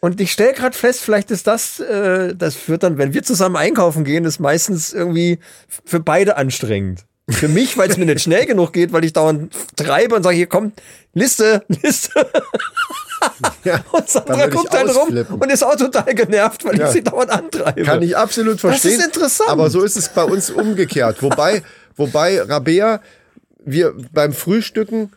Und 0.00 0.20
ich 0.20 0.30
stelle 0.32 0.52
gerade 0.52 0.76
fest, 0.76 1.00
vielleicht 1.00 1.30
ist 1.30 1.46
das, 1.46 1.80
äh, 1.80 2.34
das 2.34 2.54
führt 2.54 2.82
dann, 2.84 2.98
wenn 2.98 3.12
wir 3.14 3.22
zusammen 3.22 3.56
einkaufen 3.56 4.04
gehen, 4.04 4.24
ist 4.24 4.38
meistens 4.38 4.92
irgendwie 4.92 5.38
für 5.84 6.00
beide 6.00 6.36
anstrengend. 6.36 7.04
Für 7.30 7.48
mich, 7.48 7.76
weil 7.76 7.90
es 7.90 7.98
mir 7.98 8.06
nicht 8.06 8.22
schnell 8.22 8.46
genug 8.46 8.72
geht, 8.72 8.92
weil 8.92 9.04
ich 9.04 9.12
dauernd 9.12 9.52
treibe 9.76 10.14
und 10.14 10.22
sage, 10.22 10.36
hier 10.36 10.46
komm, 10.46 10.72
Liste, 11.12 11.62
Liste. 11.82 12.26
Ja, 13.64 13.84
Und 13.92 14.08
Sandra 14.08 14.46
guckt 14.46 14.72
dann 14.72 14.88
rum 14.88 15.08
und 15.40 15.50
ist 15.52 15.62
auch 15.64 15.76
total 15.76 16.14
genervt, 16.14 16.64
weil 16.64 16.78
Ja. 16.78 16.86
ich 16.86 16.92
sie 16.92 17.02
dauernd 17.02 17.30
antreibe. 17.30 17.82
Kann 17.82 18.00
ich 18.02 18.16
absolut 18.16 18.60
verstehen. 18.60 18.98
ist 18.98 19.04
interessant. 19.04 19.50
Aber 19.50 19.68
so 19.68 19.82
ist 19.82 19.96
es 19.96 20.08
bei 20.08 20.22
uns 20.24 20.48
umgekehrt. 20.50 21.20
Wobei, 21.22 21.62
wobei 21.96 22.40
Rabea, 22.40 23.00
wir 23.70 23.94
beim 24.12 24.32
Frühstücken 24.32 25.10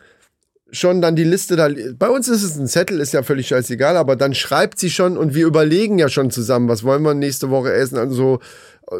schon 0.70 1.02
dann 1.02 1.16
die 1.16 1.24
Liste 1.24 1.56
da. 1.56 1.68
Bei 1.98 2.08
uns 2.08 2.28
ist 2.28 2.42
es 2.42 2.56
ein 2.56 2.66
Zettel, 2.66 3.00
ist 3.00 3.12
ja 3.12 3.22
völlig 3.22 3.48
scheißegal, 3.48 3.96
aber 3.96 4.16
dann 4.16 4.34
schreibt 4.34 4.78
sie 4.78 4.90
schon 4.90 5.18
und 5.18 5.34
wir 5.34 5.46
überlegen 5.46 5.98
ja 5.98 6.08
schon 6.08 6.30
zusammen, 6.30 6.68
was 6.68 6.82
wollen 6.82 7.02
wir 7.02 7.14
nächste 7.14 7.50
Woche 7.50 7.72
essen. 7.72 7.98
Also 7.98 8.40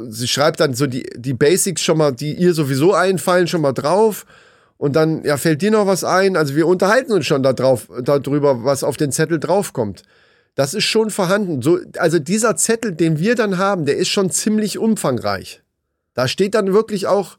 sie 0.08 0.28
schreibt 0.28 0.60
dann 0.60 0.74
so 0.74 0.86
die, 0.86 1.04
die 1.16 1.34
Basics 1.34 1.82
schon 1.82 1.98
mal, 1.98 2.12
die 2.12 2.34
ihr 2.34 2.54
sowieso 2.54 2.92
einfallen, 2.92 3.48
schon 3.48 3.62
mal 3.62 3.72
drauf. 3.72 4.26
Und 4.76 4.96
dann, 4.96 5.24
ja, 5.24 5.36
fällt 5.36 5.62
dir 5.62 5.70
noch 5.70 5.86
was 5.86 6.04
ein? 6.04 6.36
Also 6.36 6.56
wir 6.56 6.66
unterhalten 6.66 7.12
uns 7.12 7.26
schon 7.26 7.42
da 7.42 7.52
drauf, 7.52 7.88
darüber, 8.02 8.64
was 8.64 8.84
auf 8.84 8.96
den 8.96 9.12
Zettel 9.12 9.38
draufkommt. 9.38 10.02
Das 10.54 10.74
ist 10.74 10.84
schon 10.84 11.10
vorhanden. 11.10 11.62
So, 11.62 11.78
also 11.96 12.18
dieser 12.18 12.56
Zettel, 12.56 12.92
den 12.92 13.18
wir 13.18 13.34
dann 13.34 13.58
haben, 13.58 13.86
der 13.86 13.96
ist 13.96 14.08
schon 14.08 14.30
ziemlich 14.30 14.78
umfangreich. 14.78 15.62
Da 16.14 16.28
steht 16.28 16.54
dann 16.54 16.74
wirklich 16.74 17.06
auch, 17.06 17.38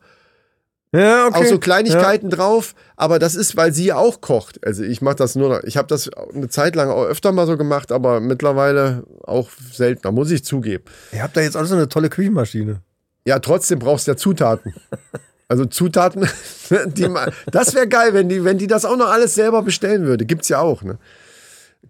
ja, 0.93 1.27
okay. 1.27 1.39
auch 1.39 1.45
so 1.45 1.57
Kleinigkeiten 1.57 2.29
drauf, 2.29 2.75
aber 2.95 3.17
das 3.17 3.33
ist, 3.33 3.57
weil 3.57 3.73
sie 3.73 3.85
ja 3.85 3.95
auch 3.97 4.21
kocht. 4.21 4.65
Also 4.65 4.83
ich 4.83 5.01
mache 5.01 5.15
das 5.15 5.35
nur 5.35 5.49
noch, 5.49 5.63
ich 5.63 5.75
habe 5.75 5.87
das 5.87 6.09
eine 6.33 6.49
Zeit 6.49 6.75
lang 6.75 6.89
auch 6.89 7.05
öfter 7.05 7.31
mal 7.31 7.47
so 7.47 7.57
gemacht, 7.57 7.91
aber 7.91 8.19
mittlerweile 8.19 9.03
auch 9.23 9.49
seltener, 9.71 10.11
muss 10.11 10.29
ich 10.29 10.45
zugeben. 10.45 10.83
Ja. 11.11 11.17
Ihr 11.17 11.23
habt 11.23 11.35
da 11.35 11.41
jetzt 11.41 11.57
auch 11.57 11.65
so 11.65 11.75
eine 11.75 11.89
tolle 11.89 12.09
Küchenmaschine. 12.09 12.81
Ja, 13.25 13.39
trotzdem 13.39 13.79
brauchst 13.79 14.05
du 14.07 14.11
ja 14.11 14.17
Zutaten. 14.17 14.73
Also 15.47 15.65
Zutaten, 15.65 16.27
die, 16.85 17.07
ma- 17.07 17.27
das 17.51 17.73
wäre 17.73 17.87
geil, 17.87 18.13
wenn 18.13 18.29
die, 18.29 18.43
wenn 18.43 18.57
die 18.57 18.67
das 18.67 18.85
auch 18.85 18.97
noch 18.97 19.09
alles 19.09 19.33
selber 19.33 19.63
bestellen 19.63 20.05
würde. 20.05 20.25
Gibt's 20.25 20.49
ja 20.49 20.59
auch, 20.59 20.83
ne? 20.83 20.99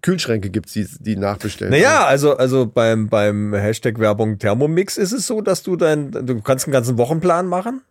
Kühlschränke 0.02 0.50
gibt's, 0.50 0.72
die, 0.72 0.86
die 1.00 1.16
nachbestellen. 1.16 1.70
Naja, 1.72 2.04
also, 2.04 2.36
also 2.36 2.66
beim, 2.66 3.08
beim 3.08 3.54
Hashtag 3.54 3.98
Werbung 3.98 4.38
Thermomix 4.38 4.96
ist 4.96 5.12
es 5.12 5.26
so, 5.26 5.40
dass 5.40 5.62
du 5.62 5.76
dein, 5.76 6.10
du 6.10 6.40
kannst 6.42 6.66
einen 6.66 6.72
ganzen 6.72 6.98
Wochenplan 6.98 7.46
machen 7.46 7.82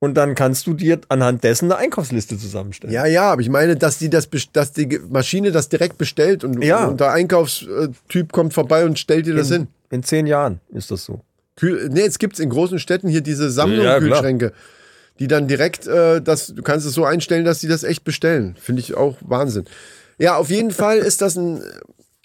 und 0.00 0.14
dann 0.14 0.34
kannst 0.34 0.66
du 0.66 0.74
dir 0.74 1.00
anhand 1.08 1.42
dessen 1.44 1.66
eine 1.70 1.76
Einkaufsliste 1.80 2.38
zusammenstellen. 2.38 2.94
Ja, 2.94 3.06
ja, 3.06 3.32
aber 3.32 3.40
ich 3.40 3.48
meine, 3.48 3.76
dass 3.76 3.98
die 3.98 4.10
das, 4.10 4.28
dass 4.52 4.72
die 4.72 5.00
Maschine 5.08 5.50
das 5.52 5.68
direkt 5.68 5.98
bestellt 5.98 6.44
und, 6.44 6.62
Ja. 6.62 6.86
und 6.86 7.00
der 7.00 7.12
Einkaufstyp 7.12 8.32
kommt 8.32 8.54
vorbei 8.54 8.84
und 8.84 8.98
stellt 8.98 9.26
dir 9.26 9.34
das 9.34 9.48
hin. 9.50 9.68
In 9.90 10.02
zehn 10.02 10.26
Jahren 10.26 10.60
ist 10.72 10.90
das 10.90 11.04
so. 11.04 11.20
Kühl, 11.56 11.88
nee, 11.90 12.02
jetzt 12.02 12.20
gibt's 12.20 12.38
in 12.38 12.50
großen 12.50 12.78
Städten 12.78 13.08
hier 13.08 13.20
diese 13.22 13.44
Ja, 13.44 13.50
Sammlung-Kühlschränke, 13.50 14.52
die 15.18 15.26
dann 15.26 15.48
direkt, 15.48 15.86
äh, 15.88 16.22
das, 16.22 16.54
du 16.54 16.62
kannst 16.62 16.86
es 16.86 16.92
so 16.94 17.04
einstellen, 17.04 17.44
dass 17.44 17.58
die 17.58 17.66
das 17.68 17.82
echt 17.82 18.04
bestellen. 18.04 18.54
Finde 18.60 18.80
ich 18.80 18.94
auch 18.96 19.16
Wahnsinn. 19.22 19.64
Ja, 20.18 20.36
auf 20.36 20.50
jeden 20.50 20.70
Fall 20.70 20.98
ist 20.98 21.20
das 21.22 21.36
ein, 21.36 21.60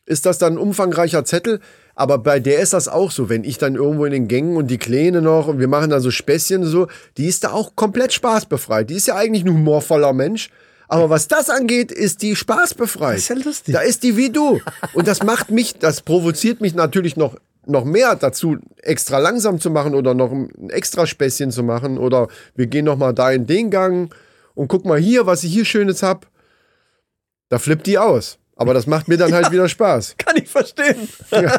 ist 0.05 0.25
das 0.27 0.37
dann 0.37 0.53
ein 0.53 0.57
umfangreicher 0.59 1.25
Zettel. 1.25 1.59
Aber 1.95 2.17
bei 2.17 2.39
der 2.39 2.59
ist 2.59 2.73
das 2.73 2.87
auch 2.87 3.11
so, 3.11 3.29
wenn 3.29 3.43
ich 3.43 3.57
dann 3.57 3.75
irgendwo 3.75 4.05
in 4.05 4.11
den 4.11 4.27
Gängen 4.27 4.57
und 4.57 4.67
die 4.67 4.79
Kleine 4.79 5.21
noch 5.21 5.47
und 5.47 5.59
wir 5.59 5.67
machen 5.67 5.91
da 5.91 5.99
so 5.99 6.09
Späßchen 6.09 6.63
und 6.63 6.67
so, 6.67 6.87
die 7.17 7.27
ist 7.27 7.43
da 7.43 7.51
auch 7.51 7.75
komplett 7.75 8.13
spaßbefreit. 8.13 8.89
Die 8.89 8.95
ist 8.95 9.07
ja 9.07 9.15
eigentlich 9.15 9.45
ein 9.45 9.53
humorvoller 9.53 10.13
Mensch. 10.13 10.49
Aber 10.87 11.09
was 11.09 11.27
das 11.27 11.49
angeht, 11.49 11.91
ist 11.91 12.21
die 12.21 12.35
spaßbefreit. 12.35 13.15
Das 13.15 13.23
ist 13.23 13.29
ja 13.29 13.35
lustig. 13.35 13.73
Da 13.73 13.81
ist 13.81 14.03
die 14.03 14.17
wie 14.17 14.29
du. 14.29 14.59
Und 14.93 15.07
das 15.07 15.23
macht 15.23 15.49
mich, 15.49 15.75
das 15.79 16.01
provoziert 16.01 16.61
mich 16.61 16.75
natürlich 16.75 17.15
noch, 17.15 17.35
noch 17.65 17.85
mehr 17.85 18.15
dazu, 18.15 18.57
extra 18.81 19.19
langsam 19.19 19.59
zu 19.59 19.69
machen 19.69 19.95
oder 19.95 20.13
noch 20.13 20.31
ein 20.31 20.69
extra 20.69 21.07
Späßchen 21.07 21.51
zu 21.51 21.63
machen. 21.63 21.97
Oder 21.97 22.27
wir 22.55 22.67
gehen 22.67 22.85
noch 22.85 22.97
mal 22.97 23.13
da 23.13 23.31
in 23.31 23.45
den 23.45 23.69
Gang 23.69 24.13
und 24.55 24.67
guck 24.67 24.85
mal 24.85 24.99
hier, 24.99 25.25
was 25.25 25.43
ich 25.43 25.53
hier 25.53 25.65
Schönes 25.65 26.03
hab. 26.03 26.27
Da 27.49 27.59
flippt 27.59 27.87
die 27.87 27.97
aus. 27.97 28.39
Aber 28.55 28.73
das 28.73 28.87
macht 28.87 29.07
mir 29.07 29.17
dann 29.17 29.33
halt 29.33 29.51
wieder 29.51 29.67
Spaß. 29.67 30.15
Kann 30.17 30.35
ich 30.37 30.47
verstehen. 30.49 31.09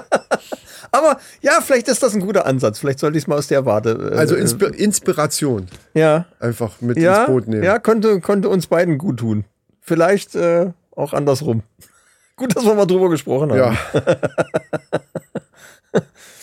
Aber 0.93 1.19
ja, 1.41 1.61
vielleicht 1.61 1.89
ist 1.89 2.03
das 2.05 2.15
ein 2.15 2.21
guter 2.21 2.47
Ansatz. 2.47 2.79
Vielleicht 2.79 3.01
sollte 3.01 3.19
ich 3.19 3.25
es 3.25 3.27
mal 3.27 3.37
aus 3.37 3.49
der 3.49 3.67
Warte. 3.67 4.13
äh, 4.13 4.17
Also 4.17 4.37
Inspi 4.37 4.67
Inspiration 4.67 5.67
ja, 5.95 6.27
einfach 6.39 6.81
mit 6.81 6.97
ja, 6.97 7.23
ins 7.23 7.27
Boot 7.27 7.49
nehmen. 7.49 7.65
ja, 7.65 7.81
könnte, 7.81 8.21
könnte 8.21 8.49
uns 8.49 8.69
beiden 8.69 8.99
gut 8.99 9.19
tun. 9.19 9.45
Vielleicht 9.81 10.37
äh, 10.37 10.71
auch 10.95 11.13
andersrum. 11.13 11.63
Gut, 12.37 12.57
dass 12.57 12.65
wir 12.65 12.75
mal 12.75 12.87
drüber 12.87 13.11
gesprochen 13.11 13.51
haben. 13.53 13.59
Ja. 13.59 13.77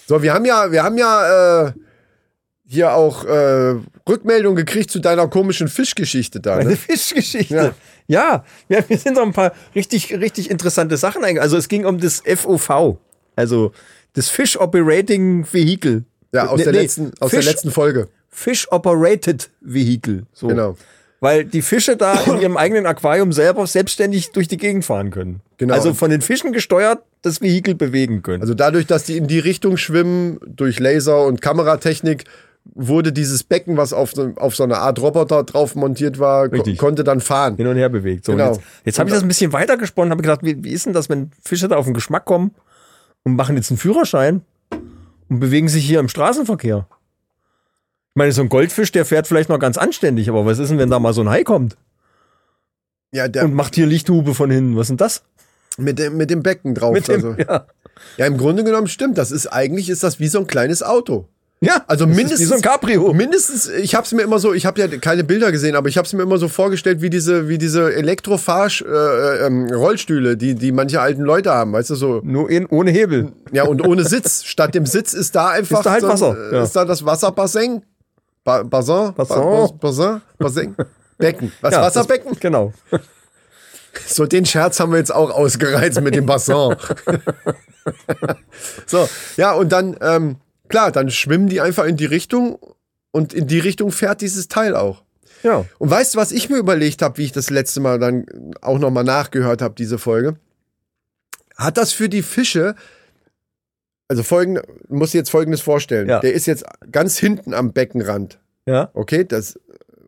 so, 0.07 0.21
wir 0.21 0.33
haben 0.33 0.45
ja, 0.45 0.71
wir 0.71 0.83
haben 0.83 0.97
ja 0.97 1.67
äh, 1.67 1.71
hier 2.65 2.93
auch 2.93 3.25
äh, 3.25 3.75
Rückmeldung 4.07 4.55
gekriegt 4.55 4.89
zu 4.89 4.99
deiner 4.99 5.27
komischen 5.27 5.67
Fischgeschichte 5.67 6.39
da. 6.39 6.55
Eine 6.55 6.69
Ne? 6.71 6.75
Fischgeschichte. 6.77 7.53
Ja. 7.53 7.71
Ja. 8.11 8.43
ja, 8.69 8.79
wir 8.87 8.97
sind 8.97 9.15
noch 9.15 9.23
ein 9.23 9.33
paar 9.33 9.53
richtig, 9.73 10.13
richtig 10.19 10.51
interessante 10.51 10.97
Sachen 10.97 11.23
eingegangen. 11.23 11.43
Also 11.43 11.57
es 11.57 11.67
ging 11.69 11.85
um 11.85 11.99
das 11.99 12.21
FOV, 12.25 12.97
also 13.35 13.71
das 14.13 14.27
Fish 14.29 14.57
Operating 14.57 15.45
Vehicle. 15.51 16.03
Ja, 16.33 16.47
aus, 16.47 16.57
Nee, 16.59 16.63
der, 16.65 16.73
nee, 16.73 16.79
letzten, 16.81 17.11
aus 17.19 17.31
der 17.31 17.39
Fish- 17.41 17.45
letzten 17.49 17.71
Folge. 17.71 18.07
Fish 18.29 18.67
Operated 18.71 19.49
Vehicle. 19.61 20.23
So. 20.33 20.47
Genau. 20.47 20.77
Weil 21.21 21.45
die 21.45 21.61
Fische 21.61 21.95
da 21.97 22.19
in 22.21 22.39
ihrem 22.41 22.57
eigenen 22.65 22.85
Aquarium 22.85 23.31
selber 23.31 23.65
selbstständig 23.67 24.31
durch 24.31 24.47
die 24.47 24.57
Gegend 24.57 24.83
fahren 24.85 25.11
können. 25.11 25.41
Genau. 25.57 25.73
Also 25.73 25.93
von 25.93 26.09
den 26.09 26.21
Fischen 26.21 26.51
gesteuert 26.51 26.99
das 27.21 27.41
Vehikel 27.41 27.75
bewegen 27.75 28.23
können. 28.23 28.41
Also 28.41 28.53
dadurch, 28.55 28.87
dass 28.87 29.03
die 29.03 29.17
in 29.17 29.27
die 29.27 29.39
Richtung 29.39 29.77
schwimmen, 29.77 30.39
durch 30.47 30.79
Laser 30.79 31.25
und 31.25 31.41
Kameratechnik, 31.41 32.23
wurde 32.63 33.11
dieses 33.11 33.43
Becken, 33.43 33.77
was 33.77 33.93
auf 33.93 34.11
so, 34.13 34.33
auf 34.35 34.55
so 34.55 34.63
eine 34.63 34.77
Art 34.77 34.99
Roboter 35.01 35.43
drauf 35.43 35.75
montiert 35.75 36.19
war, 36.19 36.49
ko 36.49 36.63
konnte 36.77 37.03
dann 37.03 37.21
fahren. 37.21 37.55
hin 37.55 37.67
und 37.67 37.75
her 37.75 37.89
bewegt. 37.89 38.25
So, 38.25 38.33
Genau. 38.33 38.53
Jetzt, 38.53 38.61
jetzt 38.85 38.99
habe 38.99 39.09
ich 39.09 39.13
das 39.13 39.23
ein 39.23 39.27
bisschen 39.27 39.53
weiter 39.53 39.77
gesponnen, 39.77 40.11
habe 40.11 40.21
gedacht, 40.21 40.41
wie, 40.43 40.63
wie 40.63 40.71
ist 40.71 40.85
denn 40.85 40.93
das, 40.93 41.09
wenn 41.09 41.31
Fische 41.43 41.67
da 41.67 41.77
auf 41.77 41.85
den 41.85 41.93
Geschmack 41.93 42.25
kommen 42.25 42.51
und 43.23 43.35
machen 43.35 43.55
jetzt 43.55 43.71
einen 43.71 43.77
Führerschein 43.77 44.41
und 45.29 45.39
bewegen 45.39 45.69
sich 45.69 45.85
hier 45.85 45.99
im 45.99 46.07
Straßenverkehr? 46.07 46.87
Ich 46.89 48.15
meine, 48.15 48.31
so 48.31 48.41
ein 48.41 48.49
Goldfisch, 48.49 48.91
der 48.91 49.05
fährt 49.05 49.27
vielleicht 49.27 49.49
noch 49.49 49.59
ganz 49.59 49.77
anständig, 49.77 50.29
aber 50.29 50.45
was 50.45 50.59
ist 50.59 50.69
denn, 50.69 50.77
wenn 50.77 50.89
da 50.89 50.99
mal 50.99 51.13
so 51.13 51.21
ein 51.21 51.29
Hai 51.29 51.43
kommt 51.43 51.77
Ja, 53.11 53.27
der, 53.27 53.45
und 53.45 53.53
macht 53.53 53.75
hier 53.75 53.87
Lichthube 53.87 54.35
von 54.35 54.51
hinten? 54.51 54.75
Was 54.75 54.83
ist 54.83 54.89
denn 54.89 54.97
das? 54.97 55.23
mit, 55.77 55.99
dem, 55.99 56.17
mit 56.17 56.29
dem 56.29 56.43
Becken 56.43 56.75
drauf. 56.75 56.93
Mit 56.93 57.07
dem, 57.07 57.15
also. 57.15 57.35
ja. 57.37 57.65
Ja, 58.17 58.25
im 58.25 58.37
Grunde 58.37 58.63
genommen 58.63 58.87
stimmt. 58.87 59.17
Das 59.17 59.31
ist 59.31 59.47
eigentlich 59.47 59.89
ist 59.89 60.03
das 60.03 60.19
wie 60.19 60.27
so 60.27 60.39
ein 60.39 60.47
kleines 60.47 60.81
Auto. 60.81 61.27
Ja, 61.63 61.83
Also 61.85 62.07
mindestens 62.07 62.49
so 62.49 62.55
ein 62.55 62.61
Cabrio. 62.61 63.13
Mindestens, 63.13 63.69
ich 63.69 63.93
habe 63.93 64.03
es 64.03 64.11
mir 64.13 64.23
immer 64.23 64.39
so, 64.39 64.51
ich 64.51 64.65
habe 64.65 64.81
ja 64.81 64.87
keine 64.87 65.23
Bilder 65.23 65.51
gesehen, 65.51 65.75
aber 65.75 65.89
ich 65.89 65.97
habe 65.97 66.07
es 66.07 66.13
mir 66.13 66.23
immer 66.23 66.39
so 66.39 66.47
vorgestellt, 66.47 67.01
wie 67.01 67.11
diese, 67.11 67.49
wie 67.49 67.59
diese 67.59 67.93
Elektrofahrsch 67.93 68.81
äh, 68.81 69.45
ähm, 69.45 69.67
Rollstühle, 69.71 70.37
die 70.37 70.55
die 70.55 70.71
manche 70.71 70.99
alten 71.01 71.21
Leute 71.21 71.51
haben, 71.51 71.73
weißt 71.73 71.91
du 71.91 71.95
so. 71.95 72.21
Nur 72.23 72.49
in, 72.49 72.65
ohne 72.65 72.89
Hebel. 72.89 73.31
Ja 73.51 73.65
und 73.65 73.85
ohne 73.85 74.03
Sitz. 74.09 74.43
Statt 74.43 74.73
dem 74.73 74.87
Sitz 74.87 75.13
ist 75.13 75.35
da 75.35 75.49
einfach 75.49 75.77
Ist 75.77 75.85
da 75.85 75.91
halt 75.91 76.01
so, 76.01 76.07
Wasser, 76.07 76.51
äh, 76.51 76.55
ja. 76.55 76.63
ist 76.63 76.75
da 76.75 76.83
das 76.83 77.05
Wasserbassin, 77.05 77.83
ba 78.43 78.63
Bassin, 78.63 79.13
Bassin. 79.15 79.37
Ba 79.37 79.67
Bassin, 79.79 80.21
Bassin, 80.39 80.75
Becken, 81.19 81.51
was 81.61 81.73
Ja, 81.73 81.81
Wasserbecken. 81.83 82.31
Das, 82.31 82.39
genau. 82.39 82.73
So 84.07 84.25
den 84.25 84.45
Scherz 84.45 84.79
haben 84.79 84.93
wir 84.93 84.99
jetzt 84.99 85.13
auch 85.13 85.29
ausgereizt 85.29 85.99
mit 85.99 86.15
dem 86.15 86.25
Bassin. 86.25 86.55
so 88.87 89.09
ja 89.35 89.51
und 89.51 89.69
dann 89.71 89.97
ähm, 90.01 90.37
klar, 90.71 90.91
dann 90.91 91.11
schwimmen 91.11 91.47
die 91.47 91.61
einfach 91.61 91.85
in 91.85 91.97
die 91.97 92.05
Richtung 92.05 92.57
und 93.11 93.33
in 93.33 93.45
die 93.45 93.59
Richtung 93.59 93.91
fährt 93.91 94.21
dieses 94.21 94.47
Teil 94.47 94.75
auch. 94.75 95.03
Ja. 95.43 95.65
Und 95.79 95.89
weißt 95.89 96.15
du, 96.15 96.17
was 96.17 96.31
ich 96.31 96.49
mir 96.49 96.57
überlegt 96.57 97.01
habe, 97.01 97.17
wie 97.17 97.25
ich 97.25 97.31
das 97.31 97.49
letzte 97.49 97.79
Mal 97.79 97.99
dann 97.99 98.25
auch 98.61 98.79
nochmal 98.79 99.03
nachgehört 99.03 99.61
habe, 99.61 99.75
diese 99.77 99.97
Folge? 99.97 100.35
Hat 101.57 101.77
das 101.77 101.93
für 101.93 102.09
die 102.09 102.21
Fische, 102.21 102.75
also 104.07 104.23
folgende, 104.23 104.63
muss 104.87 105.13
jetzt 105.13 105.29
folgendes 105.29 105.61
vorstellen. 105.61 106.09
Ja. 106.09 106.19
Der 106.19 106.33
ist 106.33 106.45
jetzt 106.47 106.63
ganz 106.91 107.17
hinten 107.17 107.53
am 107.53 107.73
Beckenrand. 107.73 108.39
Ja. 108.65 108.89
Okay, 108.93 109.25
das 109.25 109.59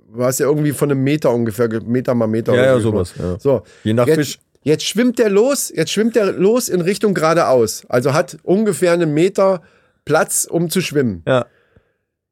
war 0.07 0.29
es 0.29 0.39
ja 0.39 0.45
irgendwie 0.45 0.71
von 0.71 0.91
einem 0.91 1.03
Meter 1.03 1.31
ungefähr, 1.31 1.67
ge- 1.67 1.81
Meter 1.83 2.13
mal 2.13 2.27
Meter. 2.27 2.53
Ja, 2.55 2.65
ja, 2.65 2.79
sowas, 2.79 3.13
ja. 3.17 3.39
So. 3.39 3.63
Je 3.83 3.93
nach 3.93 4.07
jetzt, 4.07 4.15
Fisch. 4.17 4.39
Jetzt 4.61 4.85
schwimmt 4.85 5.19
der 5.19 5.29
los, 5.29 5.73
jetzt 5.75 5.91
schwimmt 5.91 6.15
der 6.15 6.31
los 6.31 6.69
in 6.69 6.79
Richtung 6.81 7.13
geradeaus. 7.13 7.83
Also 7.89 8.13
hat 8.13 8.37
ungefähr 8.43 8.93
einen 8.93 9.13
Meter 9.13 9.61
Platz, 10.05 10.45
um 10.49 10.69
zu 10.69 10.81
schwimmen. 10.81 11.23
Ja. 11.27 11.45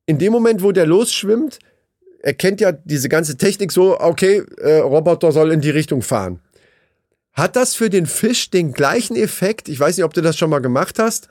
In 0.05 0.17
dem 0.17 0.31
Moment, 0.31 0.63
wo 0.63 0.71
der 0.71 0.85
losschwimmt, 0.85 1.59
erkennt 2.19 2.61
ja 2.61 2.71
diese 2.71 3.09
ganze 3.09 3.37
Technik 3.37 3.71
so, 3.71 3.99
okay, 3.99 4.43
äh, 4.57 4.77
Roboter 4.77 5.31
soll 5.31 5.51
in 5.51 5.61
die 5.61 5.69
Richtung 5.69 6.01
fahren. 6.01 6.39
Hat 7.33 7.55
das 7.55 7.75
für 7.75 7.89
den 7.89 8.05
Fisch 8.05 8.49
den 8.49 8.73
gleichen 8.73 9.15
Effekt? 9.15 9.69
Ich 9.69 9.79
weiß 9.79 9.97
nicht, 9.97 10.03
ob 10.03 10.13
du 10.13 10.21
das 10.21 10.37
schon 10.37 10.49
mal 10.49 10.59
gemacht 10.59 10.99
hast. 10.99 11.29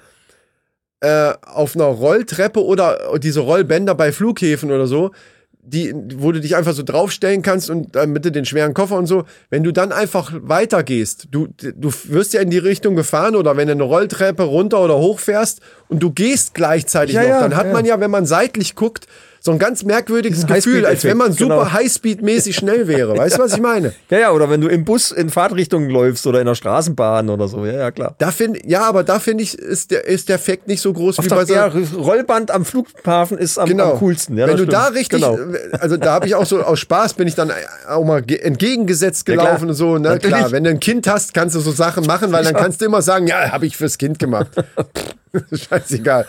Äh, 1.00 1.34
auf 1.42 1.76
einer 1.76 1.86
Rolltreppe 1.86 2.64
oder 2.64 3.18
diese 3.18 3.40
Rollbänder 3.40 3.94
bei 3.94 4.12
Flughäfen 4.12 4.70
oder 4.70 4.86
so, 4.86 5.12
die, 5.62 5.94
wo 6.16 6.32
du 6.32 6.40
dich 6.40 6.56
einfach 6.56 6.72
so 6.72 6.82
draufstellen 6.82 7.42
kannst 7.42 7.70
und 7.70 7.94
äh, 7.96 8.06
mit 8.06 8.24
den 8.24 8.44
schweren 8.44 8.74
Koffer 8.74 8.96
und 8.96 9.06
so, 9.06 9.24
wenn 9.50 9.62
du 9.62 9.72
dann 9.72 9.92
einfach 9.92 10.32
weitergehst, 10.34 11.28
du, 11.30 11.48
du 11.58 11.92
wirst 12.04 12.32
ja 12.32 12.40
in 12.40 12.50
die 12.50 12.58
Richtung 12.58 12.96
gefahren 12.96 13.36
oder 13.36 13.56
wenn 13.56 13.68
du 13.68 13.72
eine 13.72 13.82
Rolltreppe 13.82 14.42
runter 14.42 14.82
oder 14.82 14.98
hoch 14.98 15.20
fährst 15.20 15.60
und 15.88 16.02
du 16.02 16.10
gehst 16.10 16.54
gleichzeitig 16.54 17.14
Ja, 17.14 17.22
noch, 17.22 17.28
ja, 17.28 17.40
dann 17.40 17.56
hat 17.56 17.66
ja. 17.66 17.72
man 17.72 17.84
ja, 17.84 18.00
wenn 18.00 18.10
man 18.10 18.26
seitlich 18.26 18.74
guckt, 18.74 19.06
so 19.42 19.52
ein 19.52 19.58
ganz 19.58 19.84
merkwürdiges 19.84 20.46
Gefühl, 20.46 20.84
als 20.84 21.02
wenn 21.04 21.16
man 21.16 21.32
super 21.32 21.64
genau. 21.64 21.70
Highspeed-mäßig 21.72 22.52
schnell 22.58 22.86
wäre. 22.88 23.16
Weißt 23.16 23.38
du, 23.38 23.42
was 23.42 23.54
ich 23.54 23.60
meine? 23.60 23.94
Ja, 24.10 24.18
ja, 24.18 24.30
oder 24.32 24.50
wenn 24.50 24.60
du 24.60 24.68
im 24.68 24.84
Bus 24.84 25.12
in 25.12 25.30
Fahrtrichtung 25.30 25.88
läufst 25.88 26.26
oder 26.26 26.40
in 26.40 26.46
der 26.46 26.54
Straßenbahn 26.54 27.30
oder 27.30 27.48
so. 27.48 27.64
Ja, 27.64 27.72
ja, 27.72 27.90
klar. 27.90 28.14
Da 28.18 28.32
finde 28.32 28.60
ja, 28.66 28.82
aber 28.82 29.02
da 29.02 29.18
finde 29.18 29.42
ich, 29.42 29.58
ist 29.58 29.92
der, 29.92 30.06
ist 30.06 30.28
der 30.28 30.36
Effekt 30.36 30.68
nicht 30.68 30.82
so 30.82 30.92
groß 30.92 31.18
Auf 31.18 31.24
wie 31.24 31.28
bei 31.30 31.46
so. 31.46 31.54
ja, 31.54 31.72
Rollband 31.96 32.50
am 32.50 32.66
Flughafen 32.66 33.38
ist 33.38 33.58
am, 33.58 33.66
Genau. 33.68 33.92
am 33.92 33.98
coolsten. 33.98 34.36
Ja, 34.36 34.46
Wenn 34.46 34.58
du 34.58 34.66
da 34.66 34.82
stimmt. 34.84 34.98
richtig, 34.98 35.22
Genau. 35.22 35.38
also 35.78 35.96
da 35.96 36.12
habe 36.12 36.26
ich 36.26 36.34
auch 36.34 36.44
so 36.44 36.60
aus 36.62 36.78
Spaß 36.80 37.14
bin 37.14 37.26
ich 37.26 37.34
dann 37.34 37.50
auch 37.88 38.04
mal 38.04 38.20
ge- 38.22 38.40
entgegengesetzt 38.40 39.26
Ja, 39.26 39.36
gelaufen 39.36 39.70
und 39.70 39.74
so. 39.74 39.94
Ne? 39.96 40.10
Natürlich. 40.10 40.36
Klar, 40.36 40.52
wenn 40.52 40.64
du 40.64 40.70
ein 40.70 40.80
Kind 40.80 41.06
hast, 41.06 41.32
kannst 41.32 41.56
du 41.56 41.60
so 41.60 41.70
Sachen 41.72 42.04
machen, 42.06 42.30
weil 42.32 42.44
dann 42.44 42.52
Ja. 42.54 42.60
kannst 42.60 42.82
du 42.82 42.84
immer 42.84 43.00
sagen, 43.00 43.26
ja, 43.26 43.50
habe 43.52 43.64
ich 43.64 43.76
fürs 43.76 43.96
Kind 43.96 44.18
gemacht. 44.18 44.48
Scheißegal. 45.52 46.26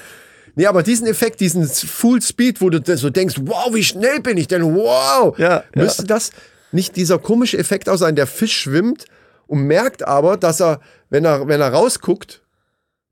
Nee, 0.55 0.65
aber 0.65 0.83
diesen 0.83 1.07
Effekt, 1.07 1.39
diesen 1.39 1.65
Full 1.67 2.21
Speed, 2.21 2.61
wo 2.61 2.69
du 2.69 2.97
so 2.97 3.09
denkst, 3.09 3.35
wow, 3.41 3.73
wie 3.73 3.83
schnell 3.83 4.19
bin 4.19 4.37
ich 4.37 4.47
denn? 4.47 4.75
Wow! 4.75 5.37
Ja, 5.37 5.49
ja. 5.49 5.63
Müsste 5.75 6.03
das 6.03 6.31
nicht 6.71 6.95
dieser 6.95 7.19
komische 7.19 7.57
Effekt 7.57 7.89
auch 7.89 7.97
sein, 7.97 8.15
der 8.15 8.27
Fisch 8.27 8.55
schwimmt 8.55 9.05
und 9.47 9.63
merkt 9.63 10.07
aber, 10.07 10.37
dass 10.37 10.61
er, 10.61 10.79
wenn 11.09 11.25
er, 11.25 11.47
wenn 11.47 11.61
er 11.61 11.73
rausguckt, 11.73 12.41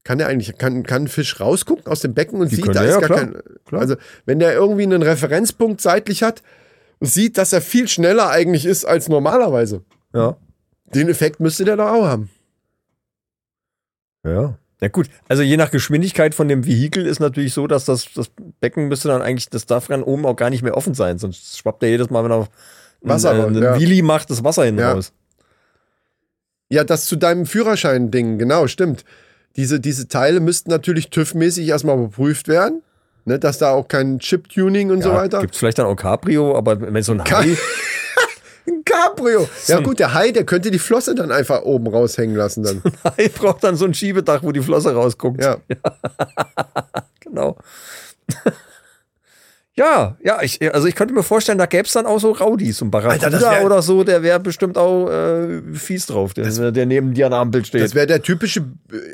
kann 0.04 0.18
der 0.18 0.28
eigentlich, 0.28 0.58
kann, 0.58 0.84
kann 0.84 1.04
ein 1.04 1.08
Fisch 1.08 1.40
rausgucken 1.40 1.86
aus 1.88 2.00
dem 2.00 2.14
Becken 2.14 2.40
und 2.40 2.52
Die 2.52 2.56
sieht, 2.56 2.68
da 2.68 2.84
ja, 2.84 2.92
ist 2.92 3.00
gar 3.00 3.08
klar, 3.08 3.20
kein. 3.20 3.42
klar. 3.66 3.82
Also, 3.82 3.96
wenn 4.26 4.40
der 4.40 4.54
irgendwie 4.54 4.84
einen 4.84 5.04
Referenzpunkt 5.04 5.82
seitlich 5.82 6.24
hat 6.24 6.42
und 7.00 7.08
sieht, 7.08 7.38
dass 7.38 7.54
er 7.54 7.62
viel 7.62 7.88
schneller 7.88 8.30
eigentlich 8.30 8.66
ist 8.66 8.86
als 8.86 9.10
normalerweise. 9.10 9.84
Ja. 10.14 10.38
Den 10.94 11.10
Effekt 11.10 11.40
müsste 11.40 11.66
der 11.66 11.76
doch 11.76 11.90
auch 11.92 12.06
haben. 12.08 12.30
Ja. 14.26 14.58
Ja 14.82 14.88
gut, 14.88 15.10
also 15.28 15.44
je 15.44 15.58
nach 15.58 15.72
Geschwindigkeit 15.72 16.34
von 16.34 16.48
dem 16.48 16.66
Vehikel 16.66 17.06
ist 17.06 17.20
natürlich 17.20 17.54
so, 17.54 17.68
dass 17.68 17.84
das, 17.86 18.08
das 18.16 18.32
Becken 18.62 18.88
müsste 18.88 19.10
dann 19.10 19.22
eigentlich, 19.22 19.50
das 19.50 19.66
darf 19.66 19.88
dann 19.88 20.04
oben 20.04 20.26
auch 20.26 20.36
gar 20.36 20.50
nicht 20.50 20.62
mehr 20.64 20.78
offen 20.78 20.94
sein, 20.94 21.18
sonst 21.18 21.58
schwappt 21.58 21.84
er 21.84 21.90
jedes 21.90 22.10
Mal, 22.10 22.24
wenn 22.24 22.32
er 22.32 22.48
Wasser 23.02 23.32
einen, 23.32 23.40
raus, 23.42 23.48
einen 23.50 23.64
ja. 23.64 23.78
Wheelie 23.80 24.04
macht, 24.04 24.30
das 24.30 24.44
Wasser 24.44 24.64
hin 24.64 24.78
Ja. 24.78 24.94
raus. 24.94 25.12
Ja, 26.70 26.84
das 26.84 27.06
zu 27.06 27.16
deinem 27.16 27.46
Führerschein-Ding, 27.46 28.38
genau, 28.38 28.68
stimmt. 28.68 29.04
Diese, 29.56 29.80
diese 29.80 30.08
Teile 30.08 30.40
müssten 30.40 30.70
natürlich 30.70 31.08
TÜV-mäßig 31.10 31.68
erstmal 31.68 31.98
überprüft 31.98 32.48
werden, 32.48 32.82
ne, 33.26 33.40
dass 33.40 33.58
da 33.58 33.72
auch 33.72 33.88
kein 33.88 34.20
Chip-Tuning 34.20 34.92
und 34.92 35.02
so 35.04 35.12
weiter. 35.12 35.42
Gibt 35.42 35.56
es 35.56 35.60
vielleicht 35.60 35.80
dann 35.80 35.88
auch 35.88 35.96
Cabrio, 35.96 36.56
aber 36.56 36.80
wenn 36.80 37.04
so 37.04 37.14
ein 37.14 37.24
Hai, 37.24 37.58
Ein 38.70 38.84
Cabrio. 38.86 39.50
Ja 39.68 39.80
gut, 39.80 40.00
der 40.00 40.14
Hai, 40.14 40.32
der 40.32 40.44
könnte 40.46 40.70
die 40.70 40.80
Flosse 40.80 41.16
dann 41.16 41.32
einfach 41.32 41.64
oben 41.64 41.88
raushängen 41.88 42.36
lassen 42.36 42.64
dann. 42.64 42.84
Hai 43.04 43.30
braucht 43.30 43.64
dann 43.64 43.76
so 43.76 43.86
ein 43.86 43.94
Schiebedach, 43.94 44.44
wo 44.44 44.52
die 44.52 44.62
Flosse 44.62 44.94
rausguckt. 44.94 45.42
Ja. 45.44 45.58
Genau. 47.22 47.58
Ja, 49.80 50.18
ja, 50.22 50.42
ich, 50.42 50.62
also 50.74 50.88
ich 50.90 50.96
könnte 50.96 51.14
mir 51.14 51.24
vorstellen, 51.24 51.58
da 51.58 51.66
gäbe 51.66 51.86
es 51.86 51.94
dann 51.94 52.06
auch 52.06 52.20
so 52.20 52.34
Raudis 52.34 52.82
und 52.82 52.92
das 52.92 53.02
Barracuda 53.02 53.62
oder 53.62 53.82
so, 53.82 54.04
der 54.04 54.24
wäre 54.24 54.38
bestimmt 54.42 54.78
auch 54.78 55.10
äh, 55.10 55.62
fies 55.74 56.06
drauf, 56.06 56.34
der, 56.34 56.72
der 56.74 56.86
neben 56.86 57.14
dir 57.14 57.28
an 57.28 57.32
der 57.32 57.40
Ampel 57.40 57.64
steht. 57.64 57.82
Das 57.82 57.96
wäre 57.96 58.06
der 58.06 58.22
typische, 58.22 58.66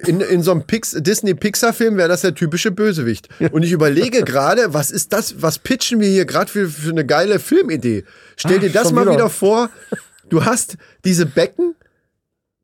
in, 0.07 0.21
in 0.21 0.41
so 0.41 0.49
einem 0.49 0.63
Pix, 0.63 0.95
Disney-Pixar-Film 0.97 1.97
wäre 1.97 2.09
das 2.09 2.21
der 2.21 2.33
typische 2.33 2.71
Bösewicht. 2.71 3.29
Und 3.51 3.61
ich 3.61 3.73
überlege 3.73 4.23
gerade, 4.23 4.73
was 4.73 4.89
ist 4.89 5.13
das, 5.13 5.39
was 5.39 5.59
pitchen 5.59 5.99
wir 5.99 6.09
hier 6.09 6.25
gerade 6.25 6.51
für, 6.51 6.67
für 6.67 6.89
eine 6.89 7.05
geile 7.05 7.37
Filmidee? 7.37 8.03
Stell 8.35 8.57
Ach, 8.57 8.61
dir 8.61 8.71
das 8.71 8.91
mal 8.91 9.03
wieder. 9.03 9.13
wieder 9.13 9.29
vor, 9.29 9.69
du 10.29 10.45
hast 10.45 10.77
diese 11.03 11.27
Becken, 11.27 11.75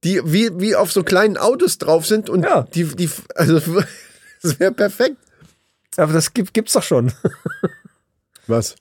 die 0.04 0.20
wie, 0.26 0.50
wie 0.60 0.76
auf 0.76 0.92
so 0.92 1.04
kleinen 1.04 1.38
Autos 1.38 1.78
drauf 1.78 2.08
sind 2.08 2.32
und 2.32 2.42
Ja. 2.46 2.64
die, 2.74 2.86
die, 2.86 3.12
also, 3.36 3.60
das 4.42 4.60
wäre 4.60 4.72
perfekt. 4.72 5.18
Aber 5.98 6.14
das 6.14 6.34
gibt, 6.34 6.56
gibt's 6.56 6.74
doch 6.74 6.82
schon. 6.82 7.12
Was? 8.48 8.76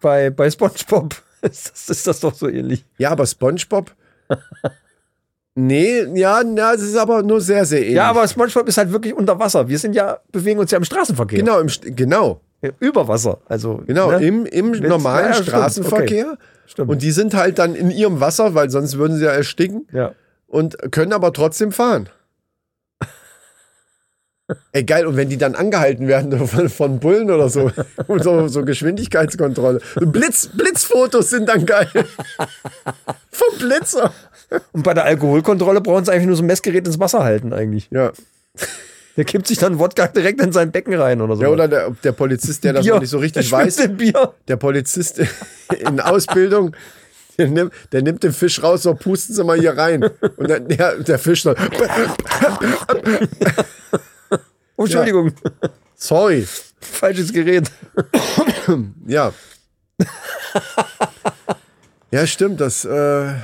bei, 0.00 0.30
bei 0.30 0.50
SpongeBob 0.50 1.14
ist 1.42 1.70
das, 1.70 1.88
ist 1.88 2.06
das 2.06 2.20
doch 2.20 2.34
so 2.34 2.48
ähnlich. 2.48 2.84
Ja, 2.98 3.10
aber 3.10 3.26
SpongeBob? 3.26 3.92
nee, 5.54 6.02
ja, 6.14 6.42
ja, 6.42 6.74
es 6.74 6.82
ist 6.82 6.96
aber 6.96 7.22
nur 7.22 7.40
sehr, 7.40 7.64
sehr 7.64 7.80
ähnlich. 7.80 7.94
Ja, 7.96 8.10
aber 8.10 8.26
SpongeBob 8.26 8.68
ist 8.68 8.78
halt 8.78 8.92
wirklich 8.92 9.14
unter 9.14 9.38
Wasser. 9.38 9.68
Wir 9.68 9.78
sind 9.78 9.94
ja, 9.94 10.18
bewegen 10.32 10.60
uns 10.60 10.70
ja 10.70 10.78
im 10.78 10.84
Straßenverkehr. 10.84 11.38
Genau, 11.38 11.60
im, 11.60 11.68
genau. 11.94 12.40
Ja, 12.62 12.70
Über 12.80 13.06
Wasser. 13.06 13.38
Also, 13.46 13.82
Genau, 13.86 14.10
ne? 14.12 14.26
im, 14.26 14.46
im 14.46 14.70
Mit- 14.70 14.82
normalen 14.82 15.26
ja, 15.26 15.32
stimmt, 15.34 15.48
Straßenverkehr. 15.48 16.32
okay. 16.32 16.38
Stimmt. 16.66 16.90
Und 16.90 17.02
die 17.02 17.12
sind 17.12 17.34
halt 17.34 17.58
dann 17.58 17.74
in 17.76 17.90
ihrem 17.90 18.18
Wasser, 18.20 18.54
weil 18.54 18.70
sonst 18.70 18.98
würden 18.98 19.16
sie 19.18 19.24
ja 19.24 19.30
ersticken 19.30 19.86
ja. 19.92 20.14
und 20.48 20.76
können 20.90 21.12
aber 21.12 21.32
trotzdem 21.32 21.70
fahren. 21.70 22.08
Ey, 24.72 24.84
geil, 24.84 25.06
und 25.06 25.16
wenn 25.16 25.28
die 25.28 25.38
dann 25.38 25.56
angehalten 25.56 26.06
werden 26.06 26.46
von, 26.46 26.68
von 26.68 27.00
Bullen 27.00 27.30
oder 27.30 27.48
so, 27.48 27.70
so, 28.18 28.46
so 28.46 28.64
Geschwindigkeitskontrolle. 28.64 29.80
Blitz, 30.00 30.48
Blitzfotos 30.54 31.30
sind 31.30 31.48
dann 31.48 31.66
geil. 31.66 31.88
Vom 33.30 33.58
Blitzer. 33.58 34.12
Und 34.72 34.84
bei 34.84 34.94
der 34.94 35.04
Alkoholkontrolle 35.04 35.80
brauchen 35.80 36.04
sie 36.04 36.12
eigentlich 36.12 36.26
nur 36.28 36.36
so 36.36 36.44
ein 36.44 36.46
Messgerät 36.46 36.86
ins 36.86 37.00
Wasser 37.00 37.24
halten, 37.24 37.52
eigentlich. 37.52 37.88
Ja. 37.90 38.12
Der 39.16 39.24
kippt 39.24 39.48
sich 39.48 39.58
dann 39.58 39.78
Wodka 39.80 40.06
direkt 40.08 40.40
in 40.40 40.52
sein 40.52 40.70
Becken 40.70 40.94
rein 40.94 41.20
oder 41.20 41.36
so. 41.36 41.42
ja, 41.42 41.48
oder 41.48 41.66
der, 41.66 41.90
der 42.04 42.12
Polizist, 42.12 42.62
der 42.62 42.74
das 42.74 42.84
Bier. 42.84 42.94
noch 42.94 43.00
nicht 43.00 43.10
so 43.10 43.18
richtig 43.18 43.48
Der 43.48 43.58
weiß. 43.58 43.88
Bier. 43.96 44.34
Der 44.46 44.56
Polizist 44.56 45.20
in 45.70 46.00
Ausbildung, 46.00 46.76
der 47.38 47.48
nimmt, 47.48 47.72
der 47.92 48.02
nimmt 48.02 48.22
den 48.22 48.32
Fisch 48.32 48.62
raus, 48.62 48.82
so 48.84 48.94
pusten 48.94 49.34
Sie 49.34 49.42
mal 49.42 49.58
hier 49.58 49.76
rein. 49.76 50.04
Und 50.36 50.48
dann, 50.50 50.68
der, 50.68 50.96
der 51.02 51.18
Fisch 51.18 51.42
dann, 51.42 51.56
Oh, 54.76 54.84
Entschuldigung. 54.84 55.32
sorry. 55.94 56.46
Falsches 56.80 57.32
Gerät. 57.32 57.70
Ja. 59.06 59.32
ja, 62.10 62.26
stimmt, 62.26 62.60
das 62.60 62.84
äh, 62.84 63.34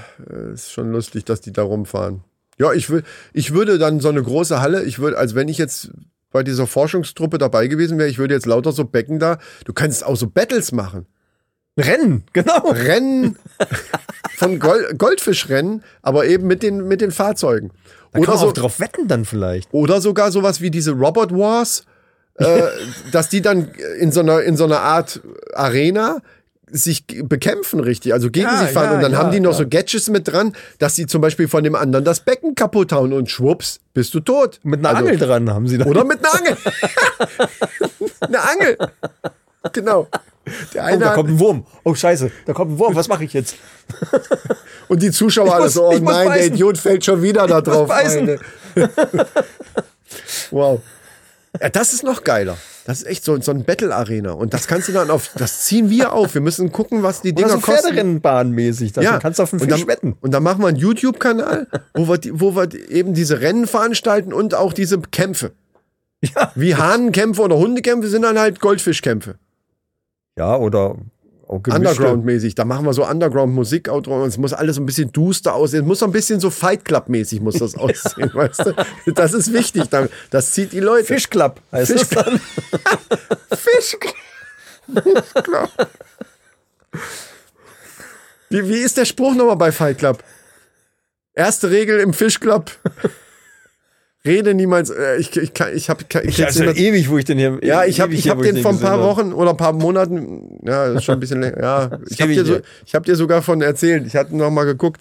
ist 0.53 0.73
schon 0.73 0.91
lustig, 0.91 1.25
dass 1.25 1.41
die 1.41 1.53
da 1.53 1.63
rumfahren. 1.63 2.25
Ja, 2.59 2.73
ich, 2.73 2.91
will, 2.91 3.05
ich 3.33 3.55
würde 3.55 3.79
dann 3.79 4.01
so 4.01 4.09
eine 4.09 4.23
große 4.23 4.61
Halle, 4.61 4.83
ich 4.83 4.99
würde, 4.99 5.19
als 5.19 5.37
wenn 5.37 5.49
ich 5.49 5.59
jetzt 5.59 5.93
bei 6.33 6.43
dieser 6.43 6.67
Forschungstruppe 6.67 7.39
dabei 7.39 7.69
gewesen 7.69 7.99
wäre, 7.99 8.09
ich 8.09 8.19
würde 8.19 8.35
jetzt 8.35 8.47
lauter 8.47 8.73
so 8.73 8.85
Becken 8.85 9.21
da, 9.21 9.39
du 9.65 9.73
kannst 9.73 10.05
auch 10.05 10.17
so 10.17 10.27
Battles 10.27 10.73
machen. 10.73 11.07
Rennen, 11.79 12.25
genau. 12.33 12.71
Rennen 12.71 13.39
von 14.37 14.59
Gold, 14.59 14.99
Goldfischrennen, 14.99 15.83
aber 16.03 16.27
eben 16.27 16.47
mit 16.47 16.63
den, 16.63 16.87
mit 16.89 17.01
den 17.01 17.13
Fahrzeugen. 17.13 17.71
Da 18.13 18.19
kann 18.19 18.23
Oder, 18.23 18.31
man 18.33 18.39
so, 18.41 18.49
auch 18.49 18.53
drauf 18.53 18.79
wetten 18.81 19.09
dann 19.09 19.25
vielleicht. 19.25 19.73
oder 19.73 20.01
sogar 20.01 20.31
sowas 20.33 20.61
wie 20.61 20.71
diese 20.71 20.93
Robot 20.93 21.33
Wars, 21.33 21.85
äh, 22.37 22.63
dass 23.13 23.29
die 23.31 23.41
dann 23.43 23.71
in 24.01 24.13
so 24.13 24.21
einer, 24.21 24.43
in 24.43 24.57
so 24.57 24.65
einer 24.65 24.81
Art 24.81 25.21
Arena 25.55 26.19
sich 26.75 27.05
bekämpfen 27.07 27.81
richtig, 27.81 28.15
also 28.15 28.31
gegen 28.31 28.47
Ja, 28.47 28.57
sich 28.65 28.71
fahren 28.71 28.91
ja, 28.91 28.95
und 28.97 29.03
dann 29.03 29.13
ja, 29.13 29.19
haben 29.19 29.31
die 29.31 29.41
noch 29.41 29.53
so 29.53 29.69
Gadgets 29.69 30.09
mit 30.09 30.27
dran, 30.29 30.55
dass 30.79 30.95
sie 30.95 31.07
zum 31.07 31.21
Beispiel 31.21 31.47
von 31.47 31.65
dem 31.65 31.75
anderen 31.75 32.05
das 32.05 32.21
Becken 32.21 32.55
kaputt 32.55 32.93
hauen 32.93 33.13
und 33.13 33.31
schwupps, 33.31 33.81
bist 33.93 34.15
du 34.15 34.21
tot. 34.21 34.59
Mit 34.63 34.81
einer 34.81 34.91
Also- 34.97 35.01
Angel 35.09 35.19
dran 35.19 35.51
haben 35.51 35.67
sie 35.69 35.77
da. 35.77 35.85
Oder 35.85 36.05
mit 36.05 36.19
einer 36.25 36.35
Angel. 36.35 36.57
eine 38.21 38.39
Angel. 38.43 38.77
Genau. 39.73 40.09
Der 40.75 40.83
Oh, 40.83 40.87
eine 40.87 40.99
da 40.99 41.09
hat- 41.11 41.15
kommt 41.15 41.31
ein 41.31 41.39
Wurm. 41.39 41.65
Oh, 41.85 41.95
scheiße. 41.95 42.31
Da 42.47 42.53
kommt 42.53 42.73
ein 42.73 42.79
Wurm. 42.79 42.95
Was 42.97 43.07
mache 43.09 43.25
ich 43.25 43.33
jetzt? 43.33 43.55
Und 44.89 45.01
die 45.03 45.11
Zuschauer 45.13 45.47
Ich 45.47 45.53
alle 45.53 45.69
so, 45.69 45.87
oh 45.89 45.93
ich 45.93 46.01
nein, 46.01 46.25
der 46.25 46.35
beißen. 46.35 46.55
Idiot 46.55 46.79
fällt 46.79 47.05
schon 47.05 47.23
wieder 47.23 47.47
da 47.47 47.61
drauf. 47.61 47.87
beißen. 47.89 48.39
Alter. 48.75 48.91
wow. 50.51 50.81
Ja, 51.61 51.69
das 51.69 51.93
ist 51.93 52.03
noch 52.03 52.25
geiler. 52.25 52.57
Das 52.87 53.03
ist 53.03 53.07
echt 53.07 53.25
so, 53.25 53.41
so 53.41 53.53
ein 53.53 53.63
Battle-Arena. 53.65 54.33
Und 54.33 54.55
das 54.55 54.67
kannst 54.67 54.89
du 54.89 54.93
dann 54.93 55.11
auf, 55.11 55.31
das 55.37 55.61
ziehen 55.63 55.91
wir 55.91 56.13
auf. 56.13 56.35
Wir 56.35 56.41
müssen 56.41 56.73
gucken, 56.73 57.03
was 57.05 57.21
die 57.23 57.29
Oder 57.29 57.37
Dinger 57.37 57.49
so 57.51 57.59
kosten. 57.61 57.83
Pferderennenbahnmäßig. 57.83 58.93
Da 58.93 59.19
kannst 59.21 59.39
du 59.39 59.45
auf 59.45 59.51
den 59.51 59.61
und 59.61 59.71
Fisch 59.71 59.81
dann, 59.81 59.89
wetten. 59.89 60.17
Und 60.21 60.33
dann 60.33 60.43
machen 60.43 60.61
wir 60.63 60.69
einen 60.69 60.79
YouTube-Kanal, 60.79 61.69
wo 61.95 62.09
wir, 62.09 62.19
wo 62.33 62.57
wir 62.57 62.75
eben 62.91 63.15
diese 63.15 63.41
Rennen 63.41 63.67
veranstalten 63.69 64.33
und 64.33 64.55
auch 64.55 64.73
diese 64.73 64.99
Kämpfe. 65.01 65.53
Ja. 66.23 66.51
Wie 66.57 66.75
Hahnenkämpfe 66.75 67.43
oder 67.43 67.57
Hundekämpfe 67.59 68.09
sind 68.09 68.23
dann 68.23 68.39
halt 68.39 68.59
Goldfischkämpfe. 68.61 69.37
Ja, 70.39 70.57
oder. 70.57 70.97
Underground-mäßig. 71.49 72.55
Da 72.55 72.65
machen 72.65 72.87
wir 72.87 72.95
so 72.95 73.07
Underground-Musik. 73.07 73.89
Es 73.89 74.39
muss 74.39 74.55
alles 74.55 74.77
so 74.77 74.83
ein 74.83 74.87
bisschen 74.87 75.13
duster 75.13 75.55
aussehen. 75.55 75.83
Es 75.83 75.87
muss 75.87 75.99
so 75.99 76.07
ein 76.07 76.13
bisschen 76.13 76.41
so 76.41 76.49
Fight 76.49 76.83
Club-mäßig 76.87 77.43
muss 77.43 77.57
das 77.59 77.75
aussehen, 77.77 78.31
weißt 78.33 78.61
du? 79.07 79.13
Das 79.13 79.35
ist 79.35 79.53
wichtig. 79.53 79.85
Das 80.31 80.53
zieht 80.53 80.73
die 80.73 80.81
Leute. 80.81 81.05
Fischclub 81.05 81.61
heißt 81.71 81.93
Fisch- 81.93 82.09
das 82.09 82.25
dann. 82.25 82.41
Fisch. 83.59 83.97
Wie, 88.49 88.69
wie 88.69 88.79
ist 88.79 88.97
der 88.97 89.05
Spruch 89.05 89.35
nochmal 89.35 89.57
bei 89.57 89.73
Fight 89.73 89.99
Club? 89.99 90.23
Erste 91.35 91.71
Regel 91.71 92.01
im 92.01 92.15
Fischclub. 92.15 92.71
Rede 94.25 94.55
niemals. 94.55 94.91
Äh, 94.91 95.17
ich 95.17 95.37
ich, 95.37 95.53
kann- 95.53 95.75
ich 95.75 95.91
habe 95.91 96.05
ich, 96.23 96.39
Ich 96.39 96.45
also 96.45 96.63
ewig, 96.65 97.11
wo 97.11 97.19
ich 97.19 97.25
den 97.25 97.39
hier. 97.39 97.59
ja, 97.63 97.85
ich 97.85 98.01
habe 98.01 98.15
ich 98.15 98.29
hab 98.29 98.41
den 98.41 98.57
vor 98.59 98.71
ein 98.71 98.79
paar. 98.81 99.01
Wochen 99.03 99.33
oder 99.33 99.51
ein 99.51 99.57
paar 99.57 99.73
Monaten, 99.73 100.59
ja, 100.65 100.87
das 100.89 100.97
ist 100.99 101.05
schon 101.05 101.15
ein 101.15 101.21
bisschen 101.21 101.41
länger. 101.41 101.61
Ja, 101.61 101.99
ich 102.09 102.21
habe 102.23 102.33
dir, 102.33 102.45
so, 102.45 102.61
ich 102.87 102.95
hab 102.95 103.05
dir 103.05 103.17
sogar 103.17 103.43
von 103.43 103.61
erzählt. 103.63 104.07
Ich 104.07 104.15
hatte 104.15 104.37
noch 104.37 104.51
mal 104.51 104.65
geguckt. 104.65 105.01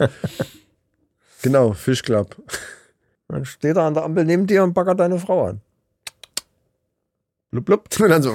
genau, 1.44 1.74
Fischclub. 1.74 2.36
Dann 3.28 3.46
steht 3.60 3.76
er 3.78 3.84
an 3.84 3.94
der 3.94 4.04
Ampel 4.04 4.26
neben 4.26 4.48
dir 4.48 4.64
und 4.64 4.74
baggert 4.74 5.00
deine 5.00 5.20
Frau 5.20 5.46
an. 5.50 5.62
Blub, 7.52 7.66
blub. 7.66 7.90
Und 8.00 8.10
dann 8.10 8.24
so. 8.24 8.32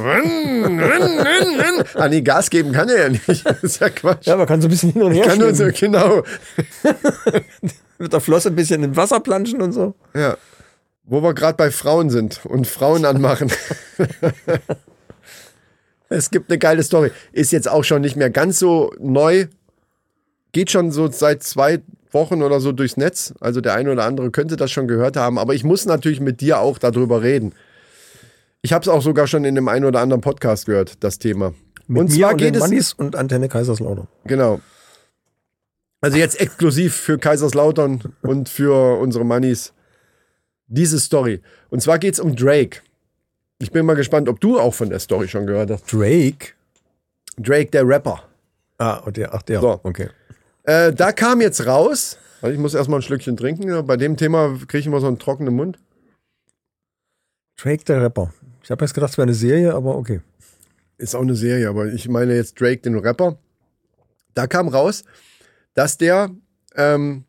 ah, 1.95 2.09
nee, 2.09 2.21
Gas 2.21 2.51
geben 2.51 2.73
kann 2.73 2.89
er 2.91 3.03
ja 3.05 3.09
nicht. 3.09 3.27
Das 3.45 3.63
ist 3.65 3.81
ja 3.81 3.89
Quatsch. 3.89 4.27
Ja, 4.27 4.37
man 4.37 4.47
kann 4.47 4.61
so 4.61 4.69
ein 4.69 4.71
bisschen 4.71 4.93
hin 4.93 5.03
und 5.03 5.13
her 5.13 5.25
kann 5.25 5.39
nur 5.39 5.55
so, 5.55 5.67
genau. 5.75 6.23
Mit 7.99 8.13
der 8.13 8.21
Flosse 8.21 8.51
ein 8.51 8.55
bisschen 8.57 8.83
in 8.85 8.95
Wasser 8.95 9.21
planschen 9.21 9.63
und 9.63 9.73
so. 9.73 9.95
Ja. 10.15 10.37
Wo 11.07 11.23
wir 11.23 11.35
gerade 11.35 11.57
bei 11.57 11.71
Frauen 11.71 12.11
sind 12.11 12.45
und 12.45 12.67
Frauen 12.67 13.05
anmachen. 13.05 13.51
es 16.09 16.31
gibt 16.31 16.51
eine 16.51 16.59
geile 16.59 16.83
Story. 16.83 17.13
Ist 17.33 17.53
jetzt 17.53 17.69
auch 17.69 17.85
schon 17.85 18.03
nicht 18.03 18.17
mehr 18.17 18.29
ganz 18.29 18.59
so 18.59 18.93
neu. 18.99 19.47
Geht 20.51 20.73
schon 20.73 20.91
so 20.91 21.09
seit 21.09 21.45
zwei 21.45 21.81
Wochen 22.11 22.43
oder 22.43 22.61
so 22.61 22.73
durchs 22.73 22.97
Netz. 22.97 23.35
Also 23.41 23.61
der 23.61 23.75
eine 23.75 23.93
oder 23.93 24.05
andere 24.05 24.33
könnte 24.33 24.57
das 24.57 24.73
schon 24.73 24.89
gehört 24.89 25.17
haben. 25.17 25.39
Aber 25.39 25.55
ich 25.55 25.63
muss 25.63 25.87
natürlich 25.87 26.21
mit 26.21 26.41
dir 26.41 26.59
auch 26.59 26.79
darüber 26.79 27.23
reden. 27.23 27.55
Ich 28.63 28.73
habe 28.73 28.83
es 28.83 28.89
auch 28.89 29.03
sogar 29.03 29.29
schon 29.29 29.45
in 29.45 29.55
dem 29.55 29.69
einen 29.69 29.85
oder 29.85 30.01
anderen 30.01 30.23
Podcast 30.23 30.67
gehört, 30.67 31.05
das 31.05 31.21
Thema. 31.21 31.55
Mit 31.87 32.01
und 32.01 32.11
mir 32.11 32.19
zwar 32.19 32.33
und 32.33 32.39
geht 32.39 32.57
es. 32.57 32.95
Und 32.95 33.15
Antenne 33.15 33.49
Kaiserslautern. 33.49 34.09
Genau. 34.25 34.61
Also 36.01 36.19
jetzt 36.19 36.41
exklusiv 36.41 36.97
für 36.97 37.19
Kaiserslautern 37.19 38.13
und 38.23 38.49
für 38.49 38.99
unsere 38.99 39.25
Mannis 39.25 39.73
diese 40.67 40.99
Story. 41.01 41.41
Und 41.71 41.83
zwar 41.83 41.99
geht 41.99 42.15
es 42.15 42.21
um 42.21 42.35
Drake. 42.35 42.81
Ich 43.59 43.71
bin 43.71 43.87
mal 43.87 43.95
gespannt, 43.95 44.29
ob 44.29 44.41
du 44.41 44.59
auch 44.59 44.75
von 44.75 44.91
der 44.91 44.99
Story 44.99 45.29
schon 45.29 45.47
gehört 45.47 45.71
hast. 45.71 45.91
Drake. 45.93 46.53
Drake, 47.39 47.71
der 47.71 47.87
Rapper. 47.87 48.23
Ah, 48.79 48.97
und 48.99 49.17
der, 49.17 49.35
ach 49.35 49.43
der. 49.43 49.61
So. 49.61 49.81
Okay. 49.83 50.09
Äh, 50.65 50.93
da 50.93 51.13
kam 51.13 51.41
jetzt 51.41 51.67
raus, 51.67 52.19
also 52.43 52.53
ich 52.53 52.59
muss 52.59 52.75
erstmal 52.75 52.99
ein 52.99 53.03
Schlückchen 53.03 53.37
trinken, 53.37 53.69
ja, 53.69 53.83
bei 53.83 53.97
dem 53.97 54.17
Thema 54.17 54.59
kriege 54.67 54.79
ich 54.79 54.87
immer 54.87 55.01
so 55.01 55.07
einen 55.07 55.19
trockenen 55.19 55.55
Mund. 55.55 55.79
Drake, 57.57 57.85
der 57.85 58.03
Rapper. 58.03 58.35
Ich 58.63 58.71
habe 58.71 58.85
jetzt 58.85 58.95
gedacht, 58.95 59.13
es 59.13 59.17
wäre 59.17 59.27
eine 59.27 59.35
Serie, 59.35 59.75
aber 59.75 59.97
okay. 59.97 60.21
Ist 60.99 61.15
auch 61.15 61.23
eine 61.23 61.37
Serie, 61.37 61.69
aber 61.69 61.87
ich 61.87 62.09
meine 62.09 62.35
jetzt 62.35 62.61
Drake, 62.61 62.79
den 62.79 62.99
Rapper. 62.99 63.39
Da 64.35 64.47
kam 64.47 64.69
raus, 64.69 65.05
dass 65.75 65.97
der 65.97 66.31
ähm, 66.75 67.25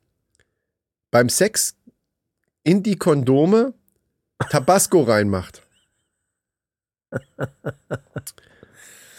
beim 1.12 1.30
Sex 1.30 1.77
in 2.68 2.84
die 2.84 2.98
Kondome 2.98 3.74
Tabasco 4.50 5.02
reinmacht. 5.04 5.64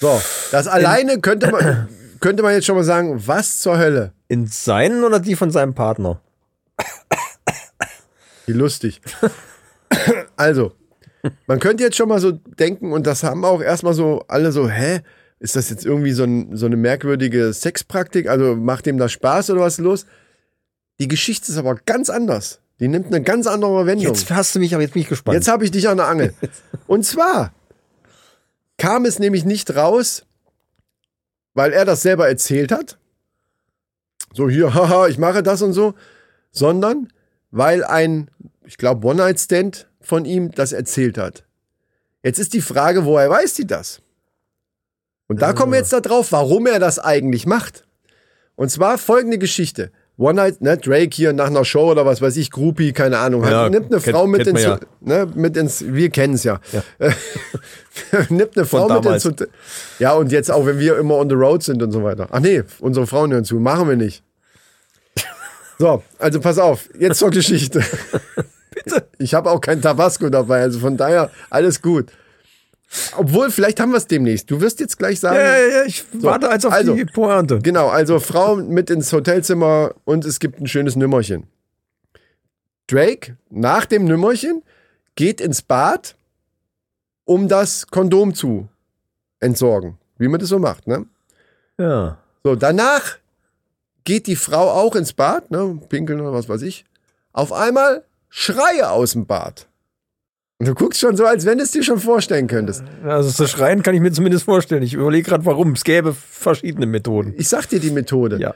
So, 0.01 0.21
das 0.53 0.69
alleine 0.69 1.19
könnte 1.21 1.51
man, 1.51 1.89
könnte 2.21 2.43
man 2.43 2.53
jetzt 2.53 2.67
schon 2.67 2.77
mal 2.77 2.85
sagen, 2.85 3.27
was 3.27 3.61
zur 3.61 3.79
Hölle? 3.79 4.13
In 4.29 4.47
seinen 4.47 5.03
oder 5.03 5.19
die 5.19 5.35
von 5.35 5.51
seinem 5.51 5.75
Partner? 5.75 6.21
Wie 8.45 8.53
lustig. 8.53 9.01
Also, 10.37 10.73
man 11.47 11.59
könnte 11.59 11.83
jetzt 11.83 11.97
schon 11.97 12.11
mal 12.11 12.21
so 12.21 12.33
denken, 12.33 12.93
und 12.93 13.07
das 13.07 13.23
haben 13.23 13.47
auch 13.47 13.63
erstmal 13.63 13.95
so 13.95 14.25
alle 14.29 14.53
so, 14.53 14.69
hä? 14.69 15.01
Ist 15.41 15.57
das 15.57 15.71
jetzt 15.71 15.87
irgendwie 15.87 16.13
so, 16.13 16.25
ein, 16.25 16.55
so 16.55 16.67
eine 16.67 16.77
merkwürdige 16.77 17.53
Sexpraktik? 17.55 18.29
Also 18.29 18.57
macht 18.57 18.85
dem 18.85 18.99
das 18.99 19.13
Spaß 19.13 19.51
oder 19.51 19.63
was 19.63 19.79
los? 19.79 20.05
Die 21.01 21.09
Geschichte 21.09 21.51
ist 21.51 21.57
aber 21.59 21.77
ganz 21.77 22.11
anders. 22.11 22.61
Die 22.81 22.89
nimmt 22.89 23.07
eine 23.07 23.23
ganz 23.23 23.47
andere 23.47 23.87
Wendung. 23.87 24.07
Jetzt 24.07 24.31
hast 24.31 24.55
du 24.55 24.61
mich, 24.61 24.75
aber 24.75 24.83
jetzt 24.83 24.93
bin 24.93 25.03
ich 25.03 25.09
gespannt. 25.09 25.35
Jetzt 25.35 25.49
habe 25.49 25.65
ich 25.65 25.71
dich 25.71 25.89
an 25.89 25.97
der 25.97 26.07
Angel. 26.07 26.35
Und 26.87 27.05
zwar 27.05 27.53
kam 28.77 29.05
es 29.05 29.19
nämlich 29.19 29.45
nicht 29.45 29.75
raus, 29.75 30.25
weil 31.55 31.73
er 31.73 31.85
das 31.85 32.03
selber 32.03 32.29
erzählt 32.29 32.71
hat. 32.71 32.99
So 34.33 34.49
hier, 34.49 34.75
haha, 34.75 35.09
ich 35.09 35.19
mache 35.19 35.43
das 35.43 35.63
und 35.63 35.73
so. 35.73 35.95
Sondern 36.53 37.13
weil 37.51 37.85
ein, 37.85 38.31
ich 38.65 38.79
glaube, 38.79 39.07
One-Night-Stand 39.07 39.89
von 40.01 40.25
ihm 40.25 40.53
das 40.53 40.73
erzählt 40.73 41.19
hat. 41.19 41.45
Jetzt 42.23 42.39
ist 42.39 42.53
die 42.53 42.61
Frage, 42.61 43.05
woher 43.05 43.29
weiß 43.29 43.55
die 43.55 43.67
das? 43.67 44.01
Und 45.27 45.43
da 45.43 45.53
kommen 45.53 45.73
wir 45.73 45.79
jetzt 45.79 45.93
da 45.93 46.01
drauf, 46.01 46.33
warum 46.33 46.67
er 46.67 46.79
das 46.79 46.99
eigentlich 46.99 47.47
macht. 47.47 47.85
Und 48.55 48.71
zwar 48.71 48.99
folgende 48.99 49.39
Geschichte. 49.39 49.93
One 50.21 50.35
Night, 50.35 50.61
ne, 50.61 50.77
Drake 50.77 51.11
hier 51.15 51.33
nach 51.33 51.47
einer 51.47 51.65
Show 51.65 51.93
oder 51.93 52.05
was 52.05 52.21
weiß 52.21 52.37
ich, 52.39 52.51
Groupie, 52.51 52.93
keine 52.93 53.19
Ahnung, 53.19 53.45
hat, 53.45 53.53
Ja, 53.53 53.69
nimmt 53.71 53.93
eine 53.93 54.01
kennt- 54.01 54.17
Frau 54.17 54.27
mit 54.27 54.45
ins, 54.49 54.65
man 54.67 54.81
ne, 55.01 55.27
mit 55.37 55.57
ins, 55.57 55.85
wir 55.87 56.11
kennen 56.11 56.35
es 56.35 56.43
ja, 56.43 56.61
nimmt 58.29 58.57
eine 58.57 58.67
Frau 58.67 58.89
mit 59.01 59.07
ins. 59.07 59.25
Hotel. 59.25 59.49
Ja, 60.01 60.15
und 60.15 60.33
jetzt 60.33 60.51
auch, 60.51 60.67
wenn 60.67 60.81
wir 60.81 60.99
immer 60.99 61.15
on 61.17 61.29
the 61.29 61.37
road 61.37 61.63
sind 61.63 61.83
und 61.85 61.93
so 61.93 62.03
weiter. 62.03 62.27
Ach 62.33 62.41
nee, 62.41 62.63
unsere 62.81 63.07
Frauen 63.07 63.33
hören 63.33 63.45
zu, 63.45 63.57
machen 63.61 63.89
wir 63.89 63.97
nicht. 63.97 64.25
So, 65.79 66.03
also 66.19 66.41
pass 66.41 66.59
auf, 66.59 66.89
jetzt 66.99 67.19
zur 67.19 67.31
Geschichte. 67.31 67.85
Bitte. 68.75 69.07
Ich 69.19 69.35
habe 69.35 69.51
auch 69.51 69.61
kein 69.61 69.81
Tabasco 69.81 70.29
dabei, 70.29 70.63
also 70.63 70.81
von 70.81 70.97
daher 70.97 71.31
alles 71.51 71.81
gut. 71.81 72.11
Obwohl, 73.17 73.51
vielleicht 73.51 73.81
haben 73.81 73.91
wir 73.91 73.99
es 73.99 74.07
demnächst. 74.07 74.51
Du 74.51 74.61
wirst 74.61 74.81
jetzt 74.81 74.99
gleich 74.99 75.21
sagen. 75.21 75.37
ja, 75.37 75.59
ja, 75.59 75.67
ja, 75.67 75.85
ich 75.85 76.05
warte 76.13 76.49
als 76.49 76.65
auf 76.65 76.73
also, 76.73 76.95
die 76.95 77.05
Pointe. 77.05 77.59
Genau, 77.59 77.89
also 77.89 78.19
Frau 78.19 78.57
mit 78.57 78.89
ins 78.89 79.13
Hotelzimmer 79.13 79.95
und 80.05 80.25
es 80.25 80.41
gibt 80.41 80.61
ein 80.61 80.67
schönes 80.67 80.97
Nümmerchen. 80.97 81.47
Drake, 82.87 83.37
nach 83.51 83.85
dem 83.85 84.07
Nümmerchen, 84.07 84.63
geht 85.17 85.41
ins 85.41 85.61
Bad, 85.61 86.17
um 87.25 87.49
das 87.49 87.87
Kondom 87.89 88.35
zu 88.35 88.69
entsorgen. 89.41 89.99
Wie 90.17 90.29
man 90.29 90.41
das 90.41 90.49
so 90.49 90.59
macht, 90.59 90.87
ne? 90.87 91.05
Ja. 91.79 92.19
So, 92.43 92.57
danach 92.57 93.19
geht 94.05 94.27
die 94.27 94.37
Frau 94.37 94.71
auch 94.71 94.97
ins 94.97 95.13
Bad, 95.13 95.51
ne? 95.51 95.79
Pinkeln 95.91 96.21
oder 96.21 96.33
was 96.33 96.49
weiß 96.49 96.63
ich. 96.63 96.87
Auf 97.33 97.53
einmal 97.53 98.05
Schreie 98.31 98.91
aus 98.91 99.13
dem 99.13 99.27
Bad. 99.27 99.69
Du 100.61 100.75
guckst 100.75 100.99
schon 101.01 101.17
so, 101.17 101.25
als 101.25 101.47
wenn 101.47 101.59
du 101.59 101.65
es 101.65 101.71
dir 101.71 101.85
schon 101.85 102.01
vorstellen 102.01 102.49
könntest. 102.49 102.83
Also 103.05 103.31
das 103.45 103.51
Schreien 103.51 103.85
kann 103.85 103.95
ich 103.95 104.01
mir 104.01 104.11
zumindest 104.11 104.45
vorstellen. 104.45 104.83
Ich 104.83 104.95
überlege 104.95 105.29
gerade, 105.29 105.45
warum. 105.47 105.73
Es 105.73 105.85
gäbe 105.85 106.13
verschiedene 106.15 106.87
Methoden. 106.87 107.33
Ich 107.37 107.49
sag 107.49 107.69
dir 107.69 107.79
die 107.79 107.93
Methode. 107.93 108.39
Ja. 108.41 108.53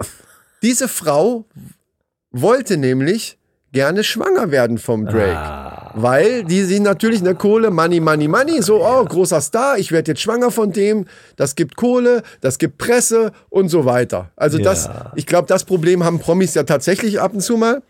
Diese 0.63 0.89
Frau 0.89 1.45
wollte 2.33 2.77
nämlich 2.77 3.39
gerne 3.71 4.03
schwanger 4.03 4.51
werden 4.51 4.79
vom 4.79 5.07
Drake. 5.07 5.37
Ah. 5.37 5.93
Weil 5.95 6.43
die 6.45 6.65
sie 6.65 6.81
natürlich 6.81 7.21
eine 7.21 7.37
Kohle, 7.37 7.71
Money, 7.71 8.01
Money, 8.01 8.27
Money, 8.27 8.63
so, 8.63 8.85
oh, 8.85 9.05
großer 9.05 9.41
Star, 9.41 9.79
ich 9.79 9.93
werde 9.93 10.11
jetzt 10.13 10.23
schwanger 10.23 10.51
von 10.51 10.73
dem, 10.73 11.07
das 11.37 11.55
gibt 11.55 11.77
Kohle, 11.77 12.23
das 12.41 12.59
gibt 12.59 12.79
Presse 12.79 13.33
und 13.49 13.69
so 13.69 13.85
weiter. 13.85 14.31
Also 14.37 14.59
das, 14.59 14.87
Ja. 14.87 15.13
ich 15.15 15.27
glaube, 15.27 15.47
das 15.49 15.65
Problem 15.65 16.03
haben 16.05 16.19
Promis 16.19 16.55
ja 16.55 16.65
tatsächlich 16.65 17.21
ab 17.21 17.33
und 17.35 17.41
zu 17.41 17.57
mal. 17.57 17.83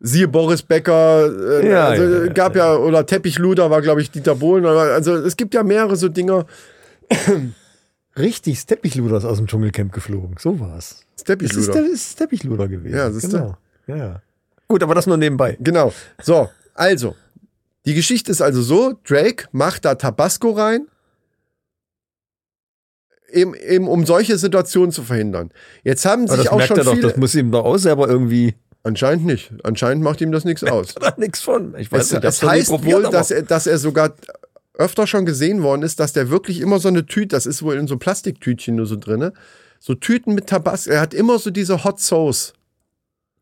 Siehe 0.00 0.28
Boris 0.28 0.62
Becker, 0.62 1.60
äh, 1.60 1.68
Ja, 1.68 1.86
also 1.88 2.24
ja, 2.24 2.32
gab 2.32 2.54
ja, 2.54 2.76
oder 2.76 3.04
Teppichluder 3.04 3.70
war, 3.70 3.82
glaube 3.82 4.00
ich, 4.00 4.10
Dieter 4.10 4.36
Bohlen. 4.36 4.64
Also 4.64 5.16
es 5.16 5.36
gibt 5.36 5.54
ja 5.54 5.62
mehrere 5.62 5.96
so 5.96 6.08
Dinger. 6.08 6.46
Richtig, 8.16 8.64
Teppichluder 8.66 9.16
ist 9.16 9.24
aus 9.24 9.38
dem 9.38 9.46
Dschungelcamp 9.46 9.92
geflogen. 9.92 10.36
So 10.38 10.60
war's. 10.60 11.04
Das 11.14 11.22
ist, 11.22 11.24
Teppichluder. 11.26 11.72
der, 11.72 11.86
ist 11.86 12.16
Teppichluder 12.16 12.68
gewesen. 12.68 12.96
Ja, 12.96 13.08
du? 13.10 13.18
genau. 13.18 13.56
Ja, 13.86 13.96
ja. 13.96 14.22
Gut, 14.68 14.82
aber 14.82 14.94
das 14.94 15.06
nur 15.06 15.16
nebenbei. 15.16 15.56
Genau. 15.60 15.92
So, 16.22 16.48
also, 16.74 17.16
die 17.86 17.94
Geschichte 17.94 18.30
ist 18.30 18.40
also 18.42 18.62
so: 18.62 18.94
Drake 19.04 19.46
macht 19.52 19.84
da 19.84 19.94
Tabasco 19.94 20.50
rein, 20.50 20.86
eben, 23.32 23.54
eben 23.54 23.88
um 23.88 24.04
solche 24.06 24.38
Situationen 24.38 24.92
zu 24.92 25.02
verhindern. 25.02 25.50
Jetzt 25.82 26.04
haben 26.04 26.24
Aber 26.24 26.36
sich 26.36 26.44
das 26.44 26.52
auch 26.52 26.56
merkt 26.56 26.68
schon 26.68 26.78
er 26.78 26.84
doch, 26.84 26.94
viele. 26.94 27.08
das 27.08 27.16
muss 27.16 27.34
ihm 27.34 27.50
doch 27.50 27.64
auch 27.64 27.78
selber 27.78 28.08
irgendwie 28.08 28.54
Anscheinend 28.88 29.26
nicht. 29.26 29.52
Anscheinend 29.64 30.02
macht 30.02 30.22
ihm 30.22 30.32
das 30.32 30.46
nichts 30.46 30.64
aus. 30.64 30.94
da 30.94 31.12
nichts 31.18 31.42
von. 31.42 31.74
Ich 31.76 31.92
weiß 31.92 32.10
Es, 32.10 32.12
nicht, 32.22 32.42
nie 32.42 32.48
heißt 32.48 32.70
wohl, 32.70 33.02
dass 33.10 33.30
er, 33.30 33.42
dass 33.42 33.66
er 33.66 33.76
sogar 33.76 34.14
öfter 34.72 35.06
schon 35.06 35.26
gesehen 35.26 35.62
worden 35.62 35.82
ist, 35.82 36.00
dass 36.00 36.14
der 36.14 36.30
wirklich 36.30 36.60
immer 36.62 36.78
so 36.78 36.88
eine 36.88 37.04
Tüte, 37.04 37.28
das 37.36 37.44
ist 37.44 37.62
wohl 37.62 37.76
in 37.76 37.86
so 37.86 37.98
Plastiktütchen 37.98 38.76
nur 38.76 38.86
so 38.86 38.96
drinne, 38.96 39.34
so 39.78 39.94
Tüten 39.94 40.34
mit 40.34 40.46
Tabasco. 40.46 40.90
Er 40.90 41.02
hat 41.02 41.12
immer 41.12 41.38
so 41.38 41.50
diese 41.50 41.84
Hot 41.84 42.00
Sauce 42.00 42.54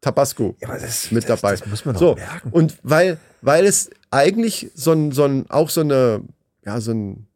Tabasco 0.01 0.57
Ja, 0.61 0.77
das, 0.77 1.13
mit 1.13 1.29
das, 1.29 1.41
dabei. 1.41 1.55
Das 1.55 1.67
muss 1.67 1.85
man 1.85 1.95
doch 1.95 2.01
so, 2.01 2.15
merken. 2.17 2.51
und 2.51 2.77
weil, 2.83 3.19
weil 3.41 3.67
es 3.67 3.91
eigentlich 4.11 4.73
so 4.75 4.91
ein, 4.91 5.13
so 5.13 5.27
ein, 5.27 5.49
auch 5.49 5.71
so 5.71 5.83
eine, 5.83 6.23
ja, 6.65 6.81
so 6.81 6.91
ein, 6.91 7.29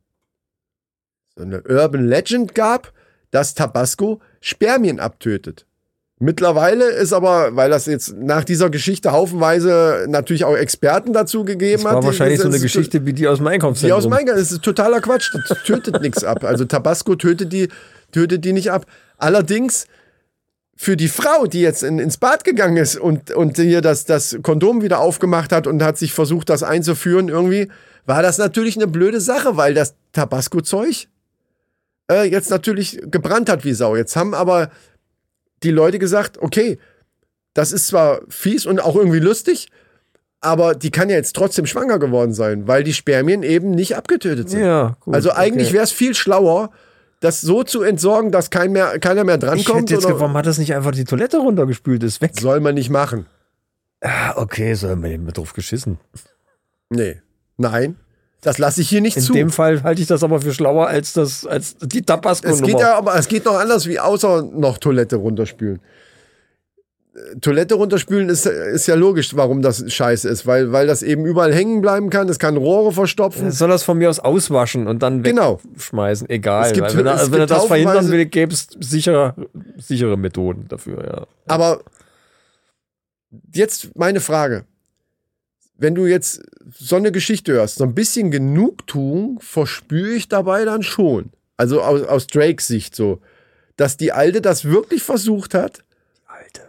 so 1.37 1.45
eine 1.45 1.63
Urban 1.63 2.09
Legend 2.09 2.57
gab, 2.57 2.93
dass 3.31 3.55
Tabasco 3.55 4.21
Spermien 4.41 4.99
abtötet. 4.99 5.67
Mittlerweile 6.23 6.85
ist 6.91 7.15
aber, 7.15 7.57
weil 7.57 7.71
das 7.71 7.87
jetzt 7.87 8.15
nach 8.19 8.45
dieser 8.45 8.69
Geschichte 8.69 9.11
haufenweise 9.11 10.05
natürlich 10.07 10.45
auch 10.45 10.55
Experten 10.55 11.15
dazu 11.15 11.45
gegeben 11.45 11.83
Das 11.83 11.87
hat. 11.87 11.95
war 11.95 12.01
die- 12.03 12.07
wahrscheinlich 12.09 12.41
so 12.41 12.49
eine 12.49 12.61
Geschichte 12.61 13.07
wie 13.07 13.15
die 13.15 13.27
aus 13.27 13.39
dem 13.39 13.47
Die 13.47 13.53
Einkaufszentrum. 13.53 13.97
aus 13.97 14.05
dem 14.05 14.13
Eingang, 14.13 14.37
das 14.37 14.53
ist 14.53 14.63
totaler 14.63 15.01
Quatsch. 15.01 15.31
Das 15.49 15.63
tötet 15.65 15.99
nichts 16.03 16.23
ab. 16.23 16.45
Also 16.45 16.67
Tabasco 16.67 17.15
tötet 17.17 17.53
die, 17.55 17.69
tötet 18.13 18.45
die 18.45 18.53
nicht 18.53 18.71
ab. 18.71 18.85
Allerdings 19.17 19.87
für 20.77 20.97
die 20.99 21.09
Frau, 21.09 21.47
die 21.47 21.63
jetzt 21.63 21.83
in, 21.83 21.99
ins 21.99 22.19
Bad 22.19 22.45
gegangen 22.45 22.77
ist 22.77 22.97
und, 22.99 23.31
und 23.31 23.57
hier 23.57 23.81
das, 23.81 24.05
das 24.05 24.37
Kondom 24.43 24.83
wieder 24.83 24.99
aufgemacht 25.01 25.53
hat 25.53 25.67
und 25.67 25.83
hat 25.83 25.97
sich 25.97 26.13
versucht, 26.13 26.51
das 26.51 26.63
einzuführen 26.63 27.31
irgendwie, 27.31 27.69
war 28.05 28.23
das 28.23 28.37
natürlich 28.37 28.77
eine 28.77 28.87
blöde 28.89 29.23
Sache, 29.23 29.57
weil 29.57 29.73
das 29.73 29.95
Tabasco-Zeug 30.13 31.07
äh, 32.11 32.25
jetzt 32.31 32.51
natürlich 32.51 33.01
gebrannt 33.11 33.49
hat 33.49 33.65
wie 33.65 33.73
Sau. 33.73 33.97
Jetzt 33.97 34.17
haben 34.17 34.35
aber 34.35 34.71
die 35.63 35.71
Leute 35.71 35.99
gesagt, 35.99 36.39
okay, 36.39 36.79
das 37.55 37.73
ist 37.73 37.89
zwar 37.89 38.21
fies 38.29 38.67
und 38.67 38.81
auch 38.81 38.97
irgendwie 38.97 39.19
lustig, 39.19 39.69
aber 40.41 40.75
die 40.75 40.91
kann 40.91 41.11
ja 41.11 41.17
jetzt 41.17 41.37
trotzdem 41.37 41.67
schwanger 41.67 41.99
geworden 41.99 42.33
sein, 42.33 42.67
weil 42.67 42.83
die 42.85 42.95
Spermien 42.95 43.43
eben 43.43 43.71
nicht 43.73 43.97
abgetötet 43.97 44.49
sind. 44.51 44.61
Ja, 44.61 44.97
gut, 45.01 45.15
also 45.15 45.33
eigentlich 45.33 45.69
okay. 45.69 45.75
wäre 45.75 45.85
es 45.85 45.93
viel 45.93 46.15
schlauer, 46.15 46.71
das 47.21 47.43
so 47.43 47.63
zu 47.63 47.83
entsorgen, 47.83 48.33
dass 48.33 48.49
kein 48.49 48.73
mehr, 48.73 48.99
keiner 48.99 49.25
mehr 49.25 49.35
Ich 49.35 49.41
drankommt. 49.43 49.83
hätte 49.91 49.95
jetzt 49.95 50.07
oder- 50.07 50.21
warum 50.21 50.35
hat 50.35 50.47
das 50.47 50.57
nicht 50.59 50.75
einfach 50.75 50.93
die 50.93 51.05
Toilette 51.05 51.39
runtergespült? 51.39 52.03
Ist 52.03 52.23
weg. 52.23 52.33
Soll 52.41 52.61
man 52.61 52.75
nicht 52.75 52.89
machen. 52.89 53.27
Ah, 54.01 54.33
okay, 54.37 54.73
so 54.75 54.89
haben 54.89 55.03
wir 55.03 55.11
eben 55.11 55.27
drauf 55.27 55.53
geschissen. 55.53 55.99
Nee. 56.89 57.21
Nein. 57.59 57.97
Das 58.43 58.57
lasse 58.59 58.81
ich 58.81 58.89
hier 58.89 59.01
nicht 59.03 59.17
In 59.19 59.23
zu. 59.23 59.33
dem 59.35 59.51
Fall 59.51 59.83
halte 59.83 60.01
ich 60.01 60.09
das 60.09 60.23
aber 60.23 60.41
für 60.41 60.55
schlauer 60.55 60.87
als 60.89 61.13
das, 61.13 61.45
als 61.47 61.77
die 61.77 62.01
Tabasco-Nummer. 62.03 62.63
es 62.63 62.67
geht 62.67 62.81
ja 62.81 62.97
aber 62.97 63.15
es 63.17 63.29
geht 63.29 63.45
noch 63.45 63.59
anders 63.59 63.87
wie 63.87 64.01
außer 64.01 64.43
noch 64.43 64.79
Toilette 64.79 65.17
runterspülen. 65.17 65.81
Äh, 67.15 67.39
Toilette 67.41 67.75
runterspülen 67.75 68.31
ist, 68.31 68.47
ist 68.47 68.87
ja 68.87 68.95
logisch, 68.95 69.37
warum 69.37 69.61
das 69.61 69.85
scheiße 69.93 70.27
ist, 70.29 70.47
weil, 70.47 70.73
weil 70.73 70.87
das 70.87 71.03
eben 71.03 71.27
überall 71.27 71.53
hängen 71.53 71.83
bleiben 71.83 72.09
kann, 72.09 72.31
es 72.31 72.39
kann 72.39 72.57
Rohre 72.57 72.93
verstopfen. 72.93 73.51
Soll 73.51 73.69
das 73.69 73.83
von 73.83 73.99
mir 73.99 74.09
aus 74.09 74.21
auswaschen 74.21 74.87
und 74.87 75.03
dann 75.03 75.23
Genau. 75.23 75.61
wegschmeißen? 75.75 76.31
Egal. 76.31 76.69
Es 76.69 76.73
gibt- 76.73 76.97
wenn 76.97 77.05
er, 77.07 77.17
es 77.23 77.31
wenn 77.31 77.41
er 77.41 77.47
das 77.47 77.67
verhindern 77.67 78.11
will, 78.11 78.25
gäbe 78.25 78.55
es 78.55 78.69
sicher, 78.81 79.35
sichere 79.77 80.17
Methoden 80.17 80.67
dafür, 80.69 81.05
ja. 81.05 81.27
Aber 81.47 81.81
jetzt 83.53 83.91
meine 83.97 84.21
Frage. 84.21 84.65
Wenn 85.81 85.95
du 85.95 86.07
jetzt 86.07 86.43
so 86.79 86.97
eine 86.97 87.11
Geschichte 87.11 87.53
hörst, 87.53 87.77
so 87.77 87.85
ein 87.85 87.95
bisschen 87.95 88.31
Genugtuung 88.31 89.41
verspüre 89.41 90.13
ich 90.13 90.29
dabei 90.29 90.65
dann 90.65 90.83
schon. 90.83 91.31
Also 91.57 91.81
aus, 91.83 92.03
aus 92.03 92.27
Drakes 92.27 92.67
Sicht 92.69 92.95
so. 92.95 93.21
Dass 93.77 93.97
die 93.97 94.13
Alte 94.13 94.41
das 94.41 94.67
wirklich 94.67 95.03
versucht 95.03 95.55
hat. 95.55 95.83
Alter. 96.27 96.69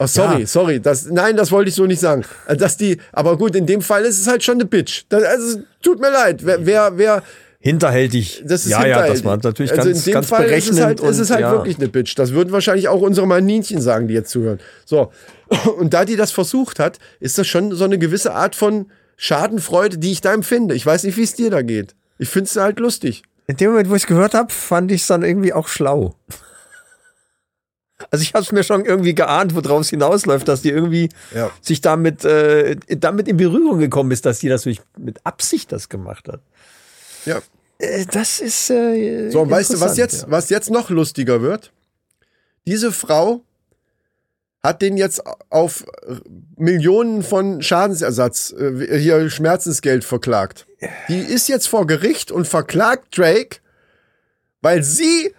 Oh, 0.00 0.06
sorry, 0.06 0.40
Ja. 0.40 0.46
sorry. 0.46 0.80
Das, 0.80 1.06
nein, 1.06 1.36
das 1.36 1.52
wollte 1.52 1.68
ich 1.68 1.74
so 1.74 1.86
nicht 1.86 2.00
sagen. 2.00 2.24
Dass 2.48 2.76
die, 2.76 2.98
aber 3.12 3.36
gut, 3.38 3.54
in 3.54 3.66
dem 3.66 3.82
Fall 3.82 4.04
ist 4.04 4.18
es 4.18 4.26
halt 4.26 4.42
schon 4.42 4.54
eine 4.54 4.64
Bitch. 4.64 5.04
Das, 5.08 5.22
also, 5.22 5.60
tut 5.82 6.00
mir 6.00 6.10
leid. 6.10 6.44
Wer, 6.44 6.64
wer, 6.66 6.98
wer 6.98 7.22
Hinterhältig. 7.62 8.42
das 8.46 8.64
ist 8.64 8.70
ja, 8.70 8.78
ja, 8.78 9.06
das 9.06 9.18
hinterhältig. 9.18 9.24
war 9.24 9.36
natürlich 9.36 9.72
also 9.72 9.84
ganz, 9.90 9.98
in 9.98 10.04
dem 10.04 10.12
ganz 10.14 10.26
Fall 10.28 10.44
ist 10.44 10.48
berechnend. 10.48 10.78
es 10.78 10.84
halt, 10.84 11.00
ist 11.00 11.18
es 11.18 11.28
und, 11.28 11.34
halt 11.34 11.40
ja. 11.42 11.52
wirklich 11.52 11.76
eine 11.76 11.88
Bitch. 11.88 12.14
Das 12.16 12.32
würden 12.32 12.50
wahrscheinlich 12.52 12.88
auch 12.88 13.02
unsere 13.02 13.26
Maninchen 13.26 13.82
sagen, 13.82 14.08
die 14.08 14.14
jetzt 14.14 14.30
zuhören. 14.30 14.58
So. 14.86 15.12
Und 15.78 15.92
da 15.94 16.04
die 16.04 16.16
das 16.16 16.30
versucht 16.32 16.78
hat, 16.78 16.98
ist 17.18 17.38
das 17.38 17.46
schon 17.46 17.72
so 17.74 17.84
eine 17.84 17.98
gewisse 17.98 18.32
Art 18.34 18.54
von 18.54 18.90
Schadenfreude, 19.16 19.98
die 19.98 20.12
ich 20.12 20.20
da 20.20 20.32
empfinde. 20.32 20.74
Ich 20.74 20.86
weiß 20.86 21.04
nicht, 21.04 21.16
wie 21.16 21.22
es 21.24 21.34
dir 21.34 21.50
da 21.50 21.62
geht. 21.62 21.94
Ich 22.18 22.28
finde 22.28 22.48
es 22.48 22.56
halt 22.56 22.78
lustig. 22.78 23.22
In 23.46 23.56
dem 23.56 23.70
Moment, 23.70 23.90
wo 23.90 23.94
ich 23.96 24.02
es 24.02 24.06
gehört 24.08 24.34
habe, 24.34 24.52
fand 24.52 24.92
ich 24.92 25.02
es 25.02 25.06
dann 25.08 25.22
irgendwie 25.22 25.52
auch 25.52 25.66
schlau. 25.68 26.14
Also 28.10 28.22
ich 28.22 28.32
habe 28.32 28.42
es 28.44 28.52
mir 28.52 28.62
schon 28.62 28.84
irgendwie 28.86 29.14
geahnt, 29.14 29.54
worauf 29.54 29.82
es 29.82 29.90
hinausläuft, 29.90 30.48
dass 30.48 30.62
die 30.62 30.70
irgendwie 30.70 31.10
Ja. 31.34 31.50
sich 31.60 31.80
damit, 31.82 32.24
äh, 32.24 32.76
damit 32.88 33.28
in 33.28 33.36
Berührung 33.36 33.78
gekommen 33.78 34.10
ist, 34.12 34.24
dass 34.24 34.38
die 34.38 34.48
das 34.48 34.64
mit 34.64 35.20
Absicht 35.24 35.70
das 35.72 35.88
gemacht 35.90 36.28
hat. 36.28 36.40
Ja. 37.26 37.40
Äh, 37.78 38.06
das 38.06 38.40
ist 38.40 38.70
äh, 38.70 39.30
So, 39.30 39.42
und 39.42 39.50
weißt 39.50 39.74
du, 39.74 39.80
was 39.80 39.98
jetzt, 39.98 40.22
ja. 40.22 40.30
was 40.30 40.48
jetzt 40.48 40.70
noch 40.70 40.88
lustiger 40.88 41.42
wird? 41.42 41.72
Diese 42.66 42.90
Frau 42.92 43.42
hat 44.62 44.82
den 44.82 44.96
jetzt 44.96 45.22
auf 45.48 45.84
Millionen 46.56 47.22
von 47.22 47.62
Schadensersatz, 47.62 48.52
äh, 48.52 48.98
hier 48.98 49.30
Schmerzensgeld 49.30 50.04
verklagt. 50.04 50.66
Die 51.08 51.18
ist 51.20 51.48
jetzt 51.48 51.66
vor 51.68 51.86
Gericht 51.86 52.30
und 52.30 52.46
verklagt 52.46 53.16
Drake, 53.16 53.58
weil 54.60 54.82
sie 54.82 55.34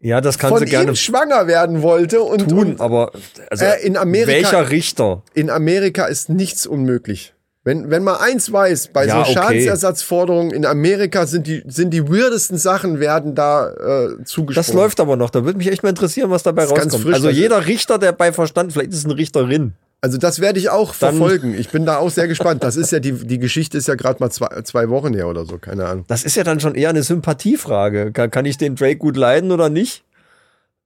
Ja, 0.00 0.20
das 0.20 0.38
kann 0.38 0.50
von 0.50 0.58
sie 0.60 0.64
gerne 0.66 0.92
ihm 0.92 0.96
schwanger 0.96 1.46
werden 1.46 1.82
wollte 1.82 2.22
und, 2.22 2.48
tun, 2.48 2.58
und 2.72 2.80
aber 2.80 3.12
also, 3.50 3.64
Äh, 3.64 3.84
in 3.86 3.96
Amerika- 3.96 4.32
welcher 4.32 4.70
Richter? 4.70 5.22
in 5.34 5.50
Amerika 5.50 6.06
ist 6.06 6.28
nichts 6.28 6.66
unmöglich. 6.66 7.34
Wenn, 7.64 7.90
wenn 7.90 8.02
man 8.02 8.16
eins 8.16 8.52
weiß, 8.52 8.88
bei 8.88 9.06
Ja, 9.06 9.24
so 9.24 9.30
okay. 9.30 9.32
Schadensersatzforderungen 9.34 10.50
in 10.50 10.66
Amerika 10.66 11.26
sind 11.26 11.46
die, 11.46 11.62
sind 11.68 11.90
die 11.90 12.08
weirdesten 12.08 12.58
Sachen 12.58 12.98
werden 13.00 13.34
da 13.34 13.68
äh, 13.70 14.24
zugesprochen. 14.24 14.54
Das 14.54 14.72
läuft 14.74 14.98
aber 15.00 15.16
noch. 15.16 15.30
Da 15.30 15.44
würde 15.44 15.58
mich 15.58 15.70
echt 15.70 15.82
mal 15.84 15.90
interessieren, 15.90 16.30
was 16.30 16.42
dabei 16.42 16.64
rauskommt. 16.64 16.94
frisch, 17.04 17.14
also 17.14 17.28
das- 17.28 17.36
jeder 17.36 17.66
Richter, 17.66 17.98
der 17.98 18.12
bei 18.12 18.32
Verstand, 18.32 18.72
vielleicht 18.72 18.90
ist 18.90 18.98
es 18.98 19.04
eine 19.04 19.16
Richterin. 19.16 19.74
Also 20.04 20.18
das 20.18 20.40
werde 20.40 20.58
ich 20.58 20.68
auch 20.70 20.92
Dann- 20.96 21.16
verfolgen. 21.16 21.54
Ich 21.56 21.68
bin 21.68 21.86
da 21.86 21.98
auch 21.98 22.10
sehr 22.10 22.26
gespannt. 22.26 22.64
Das 22.64 22.74
ist 22.74 22.90
ja 22.90 22.98
die, 22.98 23.12
die 23.12 23.38
Geschichte 23.38 23.78
ist 23.78 23.86
ja 23.86 23.94
gerade 23.94 24.16
mal 24.18 24.30
zwei, 24.30 24.62
zwei 24.62 24.88
Wochen 24.88 25.14
her 25.14 25.28
oder 25.28 25.44
so, 25.46 25.58
keine 25.58 25.86
Ahnung. 25.86 26.04
Das 26.08 26.24
ist 26.24 26.34
ja 26.34 26.42
dann 26.42 26.58
schon 26.58 26.74
eher 26.74 26.88
eine 26.90 27.04
Sympathiefrage. 27.04 28.10
Kann, 28.10 28.30
kann 28.32 28.44
ich 28.44 28.58
den 28.58 28.74
Drake 28.74 28.96
gut 28.96 29.16
leiden 29.16 29.52
oder 29.52 29.68
nicht? 29.68 30.02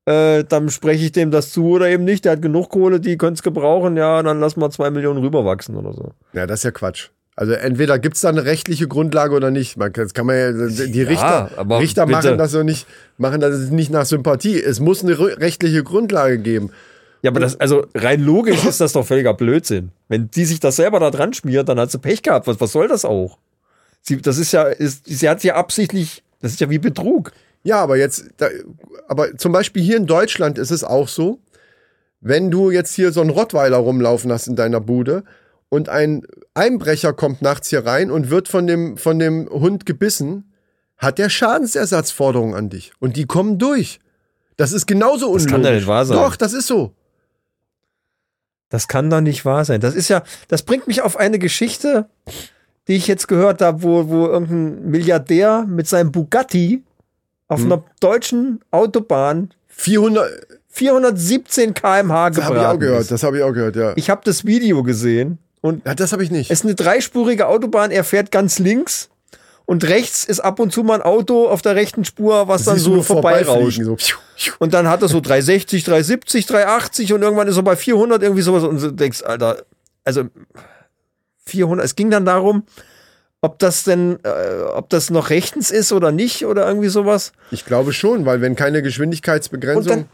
Äh, 0.06 0.44
dann 0.44 0.70
spreche 0.70 1.04
ich 1.04 1.12
dem 1.12 1.30
das 1.30 1.50
zu 1.50 1.68
oder 1.70 1.88
eben 1.88 2.04
nicht. 2.04 2.24
Der 2.24 2.32
hat 2.32 2.42
genug 2.42 2.70
Kohle, 2.70 3.00
die 3.00 3.18
können 3.18 3.34
es 3.34 3.42
gebrauchen. 3.42 3.96
Ja, 3.96 4.22
dann 4.22 4.38
lass 4.40 4.56
mal 4.56 4.70
zwei 4.70 4.90
Millionen 4.90 5.18
rüberwachsen 5.20 5.76
oder 5.76 5.92
so. 5.92 6.12
Ja, 6.32 6.46
das 6.46 6.60
ist 6.60 6.64
ja 6.64 6.70
Quatsch. 6.70 7.08
Also 7.34 7.52
entweder 7.52 7.98
gibt's 7.98 8.22
da 8.22 8.30
eine 8.30 8.44
rechtliche 8.46 8.88
Grundlage 8.88 9.34
oder 9.34 9.50
nicht. 9.50 9.76
Man 9.76 9.92
kann, 9.92 10.04
das 10.04 10.14
kann 10.14 10.24
man 10.26 10.36
ja, 10.36 10.52
die 10.86 11.02
Richter, 11.02 11.50
aber 11.56 11.80
Richter 11.80 12.06
bitte. 12.06 12.16
machen 12.18 12.38
das 12.38 12.52
so 12.52 12.62
nicht, 12.62 12.86
machen 13.18 13.40
das 13.40 13.68
nicht 13.70 13.90
nach 13.90 14.06
Sympathie. 14.06 14.58
Es 14.58 14.80
muss 14.80 15.02
eine 15.02 15.18
re- 15.18 15.38
rechtliche 15.38 15.82
Grundlage 15.82 16.38
geben. 16.38 16.70
Ja, 17.20 17.30
aber 17.30 17.40
das, 17.40 17.58
also 17.60 17.84
rein 17.94 18.22
logisch 18.22 18.64
ist 18.64 18.80
das 18.80 18.92
doch 18.92 19.04
völliger 19.04 19.34
Blödsinn. 19.34 19.90
Wenn 20.08 20.30
die 20.30 20.44
sich 20.46 20.60
das 20.60 20.76
selber 20.76 20.98
da 21.00 21.10
dran 21.10 21.34
schmiert, 21.34 21.68
dann 21.68 21.78
hat 21.80 21.90
sie 21.90 21.98
Pech 21.98 22.22
gehabt. 22.22 22.46
Was, 22.46 22.58
was 22.60 22.72
soll 22.72 22.88
das 22.88 23.04
auch? 23.04 23.36
Sie, 24.00 24.22
das 24.22 24.38
ist 24.38 24.52
ja, 24.52 24.62
ist, 24.62 25.04
sie 25.04 25.28
hat 25.28 25.42
ja 25.44 25.56
absichtlich, 25.56 26.22
das 26.40 26.52
ist 26.52 26.60
ja 26.60 26.70
wie 26.70 26.78
Betrug. 26.78 27.32
Ja, 27.66 27.82
aber 27.82 27.96
jetzt, 27.96 28.26
da, 28.36 28.46
aber 29.08 29.36
zum 29.36 29.50
Beispiel 29.50 29.82
hier 29.82 29.96
in 29.96 30.06
Deutschland 30.06 30.56
ist 30.56 30.70
es 30.70 30.84
auch 30.84 31.08
so, 31.08 31.40
wenn 32.20 32.48
du 32.52 32.70
jetzt 32.70 32.94
hier 32.94 33.10
so 33.10 33.20
einen 33.20 33.30
Rottweiler 33.30 33.78
rumlaufen 33.78 34.30
hast 34.30 34.46
in 34.46 34.54
deiner 34.54 34.80
Bude 34.80 35.24
und 35.68 35.88
ein 35.88 36.22
Einbrecher 36.54 37.12
kommt 37.12 37.42
nachts 37.42 37.68
hier 37.70 37.84
rein 37.84 38.12
und 38.12 38.30
wird 38.30 38.46
von 38.46 38.68
dem, 38.68 38.96
von 38.96 39.18
dem 39.18 39.48
Hund 39.50 39.84
gebissen, 39.84 40.52
hat 40.96 41.18
der 41.18 41.28
Schadensersatzforderungen 41.28 42.54
an 42.54 42.70
dich. 42.70 42.92
Und 43.00 43.16
die 43.16 43.26
kommen 43.26 43.58
durch. 43.58 43.98
Das 44.56 44.70
ist 44.72 44.86
genauso 44.86 45.26
unlogisch. 45.26 45.46
Das 45.46 45.52
kann 45.52 45.62
doch 45.64 45.72
nicht 45.72 45.88
wahr 45.88 46.06
sein. 46.06 46.18
Doch, 46.18 46.36
das 46.36 46.52
ist 46.52 46.68
so. 46.68 46.94
Das 48.68 48.86
kann 48.86 49.10
doch 49.10 49.20
nicht 49.20 49.44
wahr 49.44 49.64
sein. 49.64 49.80
Das 49.80 49.96
ist 49.96 50.08
ja, 50.08 50.22
das 50.46 50.62
bringt 50.62 50.86
mich 50.86 51.02
auf 51.02 51.16
eine 51.16 51.40
Geschichte, 51.40 52.08
die 52.86 52.94
ich 52.94 53.08
jetzt 53.08 53.26
gehört 53.26 53.60
habe, 53.60 53.82
wo, 53.82 54.08
wo 54.08 54.26
irgendein 54.26 54.88
Milliardär 54.88 55.66
mit 55.68 55.88
seinem 55.88 56.12
Bugatti 56.12 56.84
auf 57.48 57.60
Hm. 57.60 57.72
einer 57.72 57.84
deutschen 58.00 58.60
Autobahn 58.70 59.50
400, 59.68 60.28
417 60.68 61.74
km/h 61.74 62.30
das 62.30 62.44
habe 62.44 62.56
ich 62.56 62.60
auch 62.60 62.72
gebraten 62.72 62.80
gehört, 62.80 63.10
das 63.10 63.22
habe 63.22 63.36
ich 63.38 63.42
auch 63.42 63.52
gehört, 63.52 63.76
ja. 63.76 63.92
Ich 63.96 64.10
habe 64.10 64.22
das 64.24 64.44
Video 64.44 64.82
gesehen 64.82 65.38
und 65.60 65.86
ja 65.86 65.94
das 65.94 66.12
habe 66.12 66.22
ich 66.24 66.30
nicht. 66.30 66.50
es 66.50 66.60
ist 66.60 66.64
eine 66.64 66.74
dreispurige 66.74 67.46
Autobahn. 67.46 67.90
Er 67.90 68.04
fährt 68.04 68.30
ganz 68.30 68.58
links 68.58 69.08
und 69.64 69.84
rechts 69.84 70.24
ist 70.24 70.40
ab 70.40 70.60
und 70.60 70.72
zu 70.72 70.84
mal 70.84 70.94
ein 70.96 71.02
Auto 71.02 71.48
auf 71.48 71.60
der 71.60 71.74
rechten 71.74 72.04
Spur, 72.04 72.46
was 72.48 72.64
dann 72.64 72.76
Siehst 72.76 72.86
du 72.86 72.96
so 72.96 73.02
vorbeirauscht. 73.02 73.80
So. 73.82 73.96
Und 74.58 74.74
dann 74.74 74.88
hat 74.88 75.02
er 75.02 75.08
so 75.08 75.20
360, 75.20 75.82
370, 75.84 76.46
380 76.46 77.12
und 77.12 77.22
irgendwann 77.22 77.48
ist 77.48 77.56
er 77.56 77.62
bei 77.62 77.74
400 77.74 78.22
irgendwie 78.22 78.42
sowas 78.42 78.62
und 78.62 78.80
du 78.80 78.92
denkst, 78.92 79.22
Alter, 79.22 79.64
also 80.04 80.24
400, 81.46 81.84
es 81.84 81.96
ging 81.96 82.10
dann 82.10 82.24
darum, 82.24 82.64
ob 83.42 83.58
das 83.58 83.84
denn, 83.84 84.18
äh, 84.24 84.62
ob 84.74 84.88
das 84.90 85.10
noch 85.10 85.30
rechtens 85.30 85.70
ist 85.70 85.92
oder 85.92 86.10
nicht 86.12 86.46
oder 86.46 86.66
irgendwie 86.66 86.88
sowas. 86.88 87.32
Ich 87.50 87.64
glaube 87.64 87.92
schon, 87.92 88.26
weil 88.26 88.40
wenn 88.40 88.56
keine 88.56 88.82
Geschwindigkeitsbegrenzung. 88.82 89.84
dann, 89.86 90.08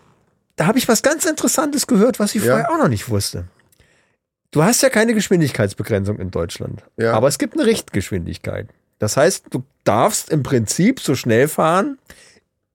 da 0.56 0.66
habe 0.66 0.78
ich 0.78 0.88
was 0.88 1.02
ganz 1.02 1.24
Interessantes 1.24 1.86
gehört, 1.86 2.18
was 2.18 2.34
ich 2.34 2.42
Ja. 2.44 2.52
vorher 2.52 2.70
auch 2.72 2.78
noch 2.78 2.88
nicht 2.88 3.08
wusste. 3.08 3.44
Du 4.50 4.62
hast 4.62 4.82
ja 4.82 4.90
keine 4.90 5.14
Geschwindigkeitsbegrenzung 5.14 6.18
in 6.18 6.30
Deutschland. 6.30 6.82
Ja. 6.98 7.14
Aber 7.14 7.28
es 7.28 7.38
gibt 7.38 7.54
eine 7.54 7.64
Richtgeschwindigkeit. 7.64 8.68
Das 8.98 9.16
heißt, 9.16 9.46
du 9.50 9.64
darfst 9.84 10.28
im 10.28 10.42
Prinzip 10.42 11.00
so 11.00 11.14
schnell 11.14 11.48
fahren. 11.48 11.98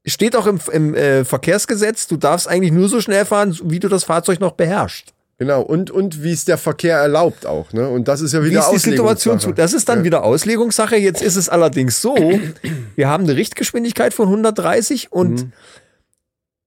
Steht 0.05 0.35
auch 0.35 0.47
im, 0.47 0.59
im 0.71 0.95
äh, 0.95 1.23
Verkehrsgesetz, 1.23 2.07
du 2.07 2.17
darfst 2.17 2.47
eigentlich 2.47 2.71
nur 2.71 2.89
so 2.89 2.99
schnell 3.01 3.25
fahren, 3.25 3.57
wie 3.63 3.79
du 3.79 3.89
das 3.89 4.05
Fahrzeug 4.05 4.39
noch 4.39 4.53
beherrschst. 4.53 5.13
Genau, 5.39 5.61
und, 5.61 5.91
und 5.91 6.23
wie 6.23 6.31
es 6.31 6.45
der 6.45 6.57
Verkehr 6.57 6.97
erlaubt 6.97 7.45
auch, 7.45 7.71
ne? 7.71 7.87
Und 7.87 8.07
das 8.07 8.21
ist 8.21 8.33
ja 8.33 8.41
Wie 8.43 8.49
wieder 8.49 8.61
ist 8.61 8.71
die 8.71 8.77
Situation 8.89 9.39
zu? 9.39 9.49
Auslegungssache. 9.49 9.53
Das 9.53 9.73
ist 9.73 9.87
dann 9.87 9.99
Ja. 9.99 10.03
wieder 10.05 10.23
Auslegungssache. 10.23 10.95
Jetzt 10.97 11.21
ist 11.21 11.35
es 11.35 11.47
allerdings 11.47 12.01
so, 12.01 12.15
wir 12.95 13.07
haben 13.07 13.23
eine 13.25 13.35
Richtgeschwindigkeit 13.35 14.13
von 14.15 14.27
130 14.29 15.11
und 15.11 15.29
Mhm. 15.43 15.51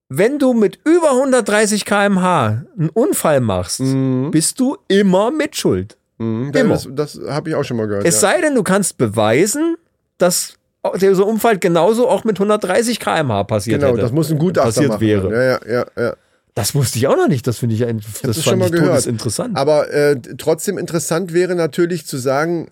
wenn 0.08 0.38
du 0.38 0.52
mit 0.54 0.78
über 0.84 1.10
130 1.12 1.84
km/h 1.84 2.64
einen 2.78 2.88
Unfall 2.90 3.40
machst, 3.40 3.80
Mhm. 3.80 4.30
bist 4.30 4.60
du 4.60 4.76
immer 4.88 5.30
mitschuld. 5.32 5.96
Mhm, 6.18 6.52
Immer. 6.54 6.74
Das, 6.74 6.88
das 7.16 7.20
habe 7.28 7.48
ich 7.50 7.54
auch 7.56 7.64
schon 7.64 7.76
mal 7.76 7.88
gehört. 7.88 8.04
Es 8.06 8.16
ja. 8.22 8.28
sei 8.30 8.40
denn, 8.40 8.54
du 8.54 8.62
kannst 8.62 8.98
beweisen, 8.98 9.76
dass 10.18 10.54
dieser 11.00 11.26
Unfall 11.26 11.58
genauso 11.58 12.08
auch 12.08 12.24
mit 12.24 12.38
130 12.38 13.00
km/h 13.00 13.44
passiert 13.44 13.80
genau, 13.80 13.92
hätte. 13.92 14.02
das 14.02 14.12
muss 14.12 14.30
ein 14.30 14.38
Gutachter 14.38 14.68
passiert 14.68 14.88
machen. 14.90 15.00
wäre. 15.00 15.32
Ja, 15.34 15.42
ja, 15.42 15.86
ja, 15.96 16.02
ja. 16.04 16.14
Das 16.54 16.74
wusste 16.74 16.98
ich 16.98 17.06
auch 17.06 17.16
noch 17.16 17.28
nicht. 17.28 17.46
Das 17.46 17.58
finde 17.58 17.74
ich, 17.74 17.84
ein- 17.84 18.00
das, 18.22 18.36
das 18.36 18.44
schon 18.44 18.58
mal 18.58 18.66
ich 18.66 18.72
gehört. 18.72 18.90
todesinteressant. 18.90 19.56
Aber 19.56 19.90
äh, 19.92 20.16
trotzdem 20.38 20.78
interessant 20.78 21.32
wäre 21.32 21.54
natürlich 21.54 22.06
zu 22.06 22.16
sagen, 22.18 22.70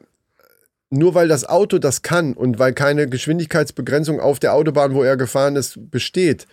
nur 0.90 1.14
weil 1.14 1.28
das 1.28 1.44
Auto 1.44 1.78
das 1.78 2.02
kann 2.02 2.32
und 2.34 2.58
weil 2.58 2.72
keine 2.72 3.08
Geschwindigkeitsbegrenzung 3.08 4.20
auf 4.20 4.38
der 4.38 4.54
Autobahn, 4.54 4.94
wo 4.94 5.02
er 5.02 5.16
gefahren 5.16 5.56
ist, 5.56 5.90
besteht, 5.90 6.46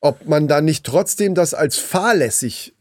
ob 0.00 0.26
man 0.26 0.48
da 0.48 0.60
nicht 0.60 0.84
trotzdem 0.86 1.34
das 1.34 1.52
als 1.54 1.76
fahrlässig 1.76 2.74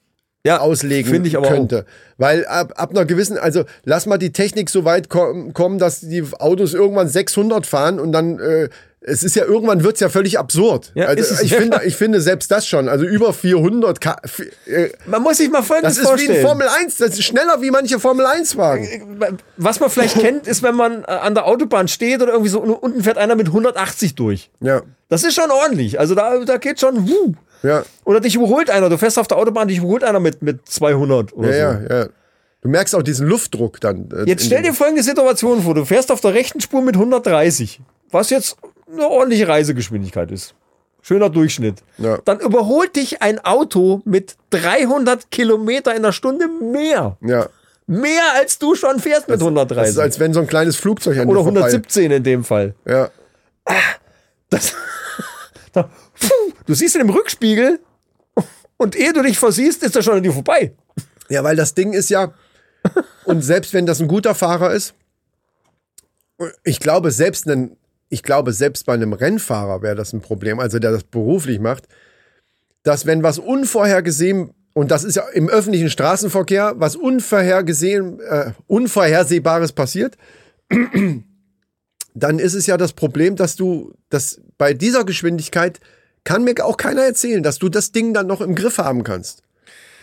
ja, 0.45 0.59
auslegen 0.59 1.23
könnte. 1.47 1.85
Weil 2.17 2.45
ab, 2.45 2.73
ab 2.75 2.89
einer 2.91 3.05
gewissen, 3.05 3.37
also 3.37 3.63
lass 3.85 4.05
mal 4.05 4.17
die 4.17 4.33
Technik 4.33 4.69
so 4.69 4.83
weit 4.83 5.09
kom 5.09 5.53
kommen, 5.53 5.79
dass 5.79 6.01
die 6.01 6.21
Autos 6.39 6.73
irgendwann 6.73 7.07
600 7.07 7.65
fahren 7.65 7.99
und 7.99 8.11
dann, 8.11 8.39
äh, 8.39 8.69
es 9.05 9.23
ist 9.23 9.35
ja 9.35 9.45
irgendwann 9.45 9.83
wird's 9.83 9.99
ja 9.99 10.09
völlig 10.09 10.39
absurd. 10.39 10.91
Ja, 10.95 11.05
also 11.07 11.21
es, 11.21 11.41
ich, 11.41 11.53
finde, 11.55 11.81
ich 11.85 11.95
finde 11.95 12.21
selbst 12.21 12.49
das 12.51 12.65
schon, 12.67 12.87
also 12.89 13.05
über 13.05 13.33
400 13.33 13.99
K, 14.01 14.15
äh. 14.65 14.89
Man 15.05 15.21
muss 15.21 15.37
sich 15.37 15.49
mal 15.49 15.61
Folgendes 15.61 15.97
das 15.97 16.03
ist 16.03 16.09
wie 16.09 16.11
ein 16.11 16.17
vorstellen. 16.41 16.45
Formel 16.47 16.67
1, 16.67 16.97
das 16.97 17.09
ist 17.11 17.23
schneller 17.23 17.61
wie 17.61 17.71
manche 17.71 17.99
Formel 17.99 18.25
1 18.25 18.57
Wagen. 18.57 18.87
Was 19.57 19.79
man 19.79 19.89
vielleicht 19.89 20.19
kennt, 20.19 20.47
ist, 20.47 20.63
wenn 20.63 20.75
man 20.75 21.03
äh, 21.03 21.07
an 21.07 21.33
der 21.35 21.45
Autobahn 21.45 21.87
steht 21.87 22.21
oder 22.21 22.31
irgendwie 22.31 22.49
so 22.49 22.61
unten 22.61 23.03
fährt 23.03 23.17
einer 23.17 23.35
mit 23.35 23.47
180 23.47 24.15
durch. 24.15 24.49
Ja, 24.61 24.81
Das 25.09 25.23
ist 25.23 25.35
schon 25.35 25.51
ordentlich. 25.51 25.99
Also 25.99 26.15
da, 26.15 26.39
da 26.45 26.57
geht 26.57 26.79
schon. 26.79 27.07
Wuh. 27.07 27.33
ja, 27.63 27.83
Oder 28.05 28.19
dich 28.21 28.35
überholt 28.35 28.69
einer. 28.69 28.89
Du 28.89 28.97
fährst 28.97 29.19
auf 29.19 29.27
der 29.27 29.37
Autobahn, 29.37 29.67
dich 29.67 29.77
überholt 29.79 30.03
einer 30.03 30.19
mit, 30.19 30.41
mit 30.41 30.67
200 30.67 31.33
oder 31.33 31.55
ja, 31.55 31.73
so. 31.73 31.79
ja, 31.89 31.99
ja. 32.01 32.07
Du 32.61 32.69
merkst 32.69 32.95
auch 32.95 33.03
diesen 33.03 33.27
Luftdruck 33.27 33.81
dann. 33.81 34.07
äh, 34.15 34.23
Jetzt 34.25 34.45
stell 34.45 34.61
dir 34.61 34.73
folgende 34.73 35.03
Situation 35.03 35.63
vor. 35.63 35.75
Du 35.75 35.83
fährst 35.83 36.09
auf 36.13 36.21
der 36.21 36.33
rechten 36.33 36.61
Spur 36.61 36.81
mit 36.81 36.95
130, 36.95 37.81
was 38.13 38.29
jetzt 38.29 38.57
eine 38.91 39.07
ordentliche 39.07 39.47
Reisegeschwindigkeit 39.47 40.31
ist. 40.31 40.55
Schöner 41.01 41.29
Durchschnitt. 41.29 41.83
Ja. 41.97 42.19
Dann 42.23 42.39
überholt 42.39 42.95
dich 42.95 43.21
ein 43.21 43.43
Auto 43.43 44.01
mit 44.05 44.37
300 44.51 45.31
Kilometer 45.31 45.93
in 45.95 46.03
der 46.03 46.11
Stunde 46.13 46.47
mehr. 46.47 47.17
Ja, 47.21 47.49
Mehr 47.85 48.23
als 48.35 48.57
du 48.59 48.75
schon 48.75 48.99
fährst 49.01 49.27
mit 49.27 49.35
das 49.35 49.41
130. 49.41 49.89
ist, 49.91 49.99
als 49.99 50.17
wenn 50.21 50.33
so 50.33 50.39
ein 50.39 50.47
kleines 50.47 50.77
Flugzeug 50.77 51.17
an 51.17 51.27
Oder 51.27 51.39
dir 51.39 51.43
vorbei- 51.43 51.59
117 51.59 52.11
in 52.11 52.23
dem 52.23 52.43
Fall. 52.45 52.75
Ja, 52.85 53.09
Das, 54.49 54.73
da, 55.73 55.83
puh, 55.83 56.53
du 56.65 56.73
siehst 56.73 56.95
ihn 56.95 57.01
im 57.01 57.09
Rückspiegel 57.09 57.81
und 58.77 58.95
ehe 58.95 59.11
du 59.11 59.21
dich 59.21 59.37
versiehst, 59.37 59.83
ist 59.83 59.95
er 59.97 60.01
schon 60.01 60.15
an 60.15 60.23
dir 60.23 60.31
vorbei. 60.31 60.73
Ja, 61.27 61.43
weil 61.43 61.57
das 61.57 61.73
Ding 61.73 61.91
ist 61.91 62.09
ja, 62.09 62.31
und 63.25 63.41
selbst 63.41 63.73
wenn 63.73 63.85
das 63.85 63.99
ein 63.99 64.07
guter 64.07 64.35
Fahrer 64.35 64.71
ist, 64.71 64.93
ich 66.63 66.79
glaube, 66.79 67.11
selbst 67.11 67.47
ein, 67.47 67.75
ich 68.13 68.21
glaube, 68.21 68.53
selbst 68.53 68.85
bei 68.85 68.93
einem 68.93 69.11
Rennfahrer 69.11 69.81
wäre 69.81 69.95
das 69.95 70.13
ein 70.13 70.21
Problem, 70.21 70.59
also 70.59 70.77
der 70.77 70.91
das 70.91 71.03
beruflich 71.03 71.59
macht, 71.59 71.87
dass 72.83 73.07
wenn 73.07 73.23
was 73.23 73.39
unvorhergesehen, 73.39 74.51
und 74.73 74.91
das 74.91 75.03
ist 75.03 75.15
ja 75.15 75.23
im 75.33 75.49
öffentlichen 75.49 75.89
Straßenverkehr, 75.89 76.75
was 76.77 76.95
unvorhergesehen, 76.95 78.19
äh, 78.19 78.51
Unvorhersehbares 78.67 79.71
passiert, 79.71 80.17
dann 82.13 82.37
ist 82.37 82.53
es 82.53 82.67
ja 82.67 82.77
das 82.77 82.93
Problem, 82.93 83.35
dass 83.35 83.55
du, 83.55 83.95
dass 84.09 84.39
bei 84.59 84.75
dieser 84.75 85.05
Geschwindigkeit 85.05 85.79
kann 86.23 86.43
mir 86.43 86.53
auch 86.63 86.77
keiner 86.77 87.01
erzählen, 87.01 87.41
dass 87.41 87.57
du 87.57 87.67
das 87.67 87.91
Ding 87.91 88.13
dann 88.13 88.27
noch 88.27 88.41
im 88.41 88.53
Griff 88.53 88.77
haben 88.77 89.03
kannst. 89.03 89.41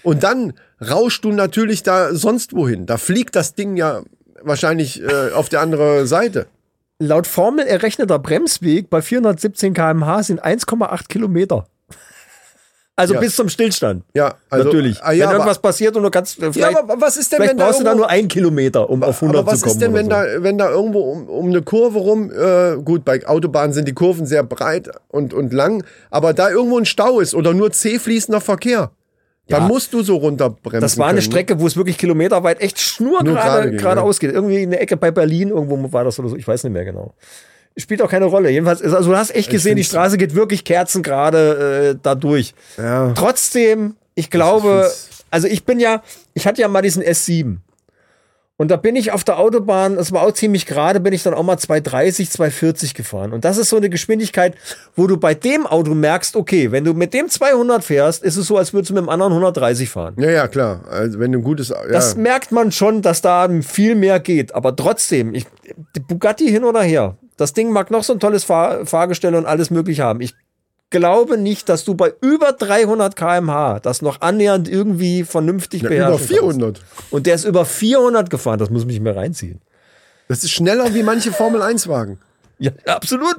Und 0.02 0.24
dann 0.24 0.54
rauschst 0.80 1.24
du 1.24 1.30
natürlich 1.30 1.84
da 1.84 2.12
sonst 2.12 2.54
wohin. 2.54 2.86
Da 2.86 2.96
fliegt 2.96 3.36
das 3.36 3.54
Ding 3.54 3.76
ja 3.76 4.02
wahrscheinlich 4.42 5.00
äh, 5.00 5.30
auf 5.32 5.48
der 5.48 5.60
andere 5.60 6.08
Seite. 6.08 6.46
Laut 7.02 7.26
Formel 7.26 7.66
errechneter 7.66 8.18
Bremsweg 8.18 8.90
bei 8.90 9.00
417 9.00 9.72
km/h 9.72 10.22
sind 10.24 10.44
1,8 10.44 11.08
Kilometer. 11.08 11.66
Also 12.96 13.14
Ja. 13.14 13.20
bis 13.20 13.34
zum 13.34 13.48
Stillstand. 13.48 14.04
Ja, 14.14 14.34
also, 14.50 14.66
Natürlich. 14.66 15.02
Ah, 15.02 15.12
ja, 15.12 15.24
wenn 15.24 15.36
irgendwas 15.36 15.56
aber, 15.56 15.68
passiert 15.68 15.96
und 15.96 16.02
du 16.02 16.10
kannst, 16.10 16.34
vielleicht, 16.34 16.56
ja, 16.56 16.78
aber 16.78 17.00
was 17.00 17.16
ist 17.16 17.32
denn, 17.32 17.38
vielleicht 17.38 17.52
wenn 17.52 17.56
da 17.56 17.64
brauchst 17.64 17.80
du 17.80 17.84
da 17.84 17.90
irgendwo, 17.92 18.02
nur 18.04 18.10
einen 18.10 18.28
Kilometer, 18.28 18.90
um 18.90 19.02
auf 19.02 19.22
100 19.22 19.38
aber 19.38 19.52
was 19.52 19.60
zu 19.60 19.64
kommen. 19.64 19.72
ist 19.72 19.80
denn, 19.80 19.94
wenn 19.94 20.04
so. 20.04 20.10
da, 20.10 20.24
wenn 20.42 20.58
da 20.58 20.68
irgendwo 20.68 21.00
um, 21.10 21.26
um 21.26 21.46
eine 21.46 21.62
Kurve 21.62 21.98
rum, 21.98 22.30
äh, 22.30 22.76
gut, 22.82 23.06
bei 23.06 23.26
Autobahnen 23.26 23.72
sind 23.72 23.88
die 23.88 23.94
Kurven 23.94 24.26
sehr 24.26 24.42
breit 24.42 24.90
und, 25.08 25.32
und 25.32 25.54
lang, 25.54 25.82
aber 26.10 26.34
da 26.34 26.50
irgendwo 26.50 26.76
ein 26.76 26.84
Stau 26.84 27.20
ist 27.20 27.34
oder 27.34 27.54
nur 27.54 27.72
zäh 27.72 27.98
fließender 27.98 28.42
Verkehr, 28.42 28.90
dann 29.50 29.62
Ja. 29.62 29.68
musst 29.68 29.92
du 29.92 30.02
so 30.02 30.16
runterbremsen. 30.16 30.80
Das 30.80 30.96
war 30.98 31.06
eine 31.08 31.20
können. 31.20 31.30
Strecke, 31.30 31.60
wo 31.60 31.66
es 31.66 31.76
wirklich 31.76 31.98
kilometerweit 31.98 32.60
echt 32.60 33.00
Nur 33.00 33.18
gerade 33.18 33.30
schnurgerade 33.30 33.70
geradeaus 33.76 34.18
geht. 34.18 34.32
Irgendwie 34.32 34.62
in 34.62 34.70
der 34.70 34.80
Ecke 34.80 34.96
bei 34.96 35.10
Berlin, 35.10 35.50
irgendwo 35.50 35.92
war 35.92 36.04
das 36.04 36.18
oder 36.18 36.28
so. 36.28 36.36
Ich 36.36 36.46
weiß 36.48 36.64
nicht 36.64 36.72
mehr 36.72 36.84
genau. 36.84 37.14
Spielt 37.76 38.02
auch 38.02 38.10
keine 38.10 38.24
Rolle. 38.26 38.50
Jedenfalls, 38.50 38.82
also 38.82 39.10
du 39.10 39.16
hast 39.16 39.34
echt 39.34 39.50
gesehen, 39.50 39.76
die 39.76 39.84
Straße 39.84 40.18
geht 40.18 40.34
wirklich 40.34 40.64
kerzengerade 40.64 41.90
äh, 41.94 41.98
da 42.02 42.14
durch. 42.14 42.54
Ja. 42.76 43.12
Trotzdem, 43.12 43.94
ich 44.14 44.30
glaube, 44.30 44.90
also 45.30 45.46
ich 45.46 45.64
bin 45.64 45.78
ja, 45.80 46.02
ich 46.34 46.46
hatte 46.46 46.60
ja 46.60 46.68
mal 46.68 46.82
diesen 46.82 47.02
S7. 47.02 47.58
Und 48.60 48.70
da 48.70 48.76
bin 48.76 48.94
ich 48.94 49.10
auf 49.10 49.24
der 49.24 49.38
Autobahn, 49.38 49.96
das 49.96 50.12
war 50.12 50.20
auch 50.20 50.32
ziemlich 50.32 50.66
gerade, 50.66 51.00
bin 51.00 51.14
ich 51.14 51.22
dann 51.22 51.32
auch 51.32 51.42
mal 51.42 51.56
230, 51.56 52.28
240 52.30 52.92
gefahren. 52.92 53.32
Und 53.32 53.46
das 53.46 53.56
ist 53.56 53.70
so 53.70 53.78
eine 53.78 53.88
Geschwindigkeit, 53.88 54.54
wo 54.94 55.06
du 55.06 55.16
bei 55.16 55.32
dem 55.32 55.66
Auto 55.66 55.94
merkst, 55.94 56.36
okay, 56.36 56.70
wenn 56.70 56.84
du 56.84 56.92
mit 56.92 57.14
dem 57.14 57.30
200 57.30 57.82
fährst, 57.82 58.22
ist 58.22 58.36
es 58.36 58.46
so, 58.46 58.58
als 58.58 58.74
würdest 58.74 58.90
du 58.90 58.94
mit 58.96 59.04
dem 59.04 59.08
anderen 59.08 59.32
130 59.32 59.88
fahren. 59.88 60.14
Ja, 60.18 60.30
ja, 60.30 60.46
klar. 60.46 60.82
Also 60.90 61.18
wenn 61.20 61.32
du 61.32 61.38
ein 61.38 61.42
gutes, 61.42 61.70
ja. 61.70 61.88
Das 61.90 62.16
merkt 62.16 62.52
man 62.52 62.70
schon, 62.70 63.00
dass 63.00 63.22
da 63.22 63.48
viel 63.62 63.94
mehr 63.94 64.20
geht. 64.20 64.54
Aber 64.54 64.76
trotzdem, 64.76 65.32
ich, 65.32 65.46
die 65.96 66.00
Bugatti 66.00 66.46
hin 66.46 66.64
oder 66.64 66.82
her. 66.82 67.16
Das 67.38 67.54
Ding 67.54 67.72
mag 67.72 67.90
noch 67.90 68.04
so 68.04 68.12
ein 68.12 68.20
tolles 68.20 68.44
Fahr 68.44 68.84
Fahrgestell 68.84 69.36
und 69.36 69.46
alles 69.46 69.70
mögliche 69.70 70.02
haben. 70.02 70.20
Ich 70.20 70.34
glaube 70.90 71.38
nicht, 71.38 71.68
dass 71.68 71.84
du 71.84 71.94
bei 71.94 72.12
über 72.20 72.52
300 72.52 73.16
km/h 73.16 73.80
das 73.80 74.02
noch 74.02 74.20
annähernd 74.20 74.68
irgendwie 74.68 75.24
vernünftig 75.24 75.82
ja, 75.82 75.88
beherrschen 75.88 76.14
über 76.14 76.40
400. 76.40 76.74
Kannst. 76.76 77.12
Und 77.12 77.26
der 77.26 77.34
ist 77.36 77.44
über 77.44 77.64
400 77.64 78.28
gefahren. 78.28 78.58
Das 78.58 78.70
muss 78.70 78.84
mich 78.84 79.00
mir 79.00 79.16
reinziehen. 79.16 79.60
Das 80.28 80.44
ist 80.44 80.50
schneller 80.50 80.94
wie 80.94 81.02
manche 81.02 81.32
Formel 81.32 81.62
1 81.62 81.88
Wagen. 81.88 82.18
Ja, 82.58 82.72
absolut. 82.86 83.36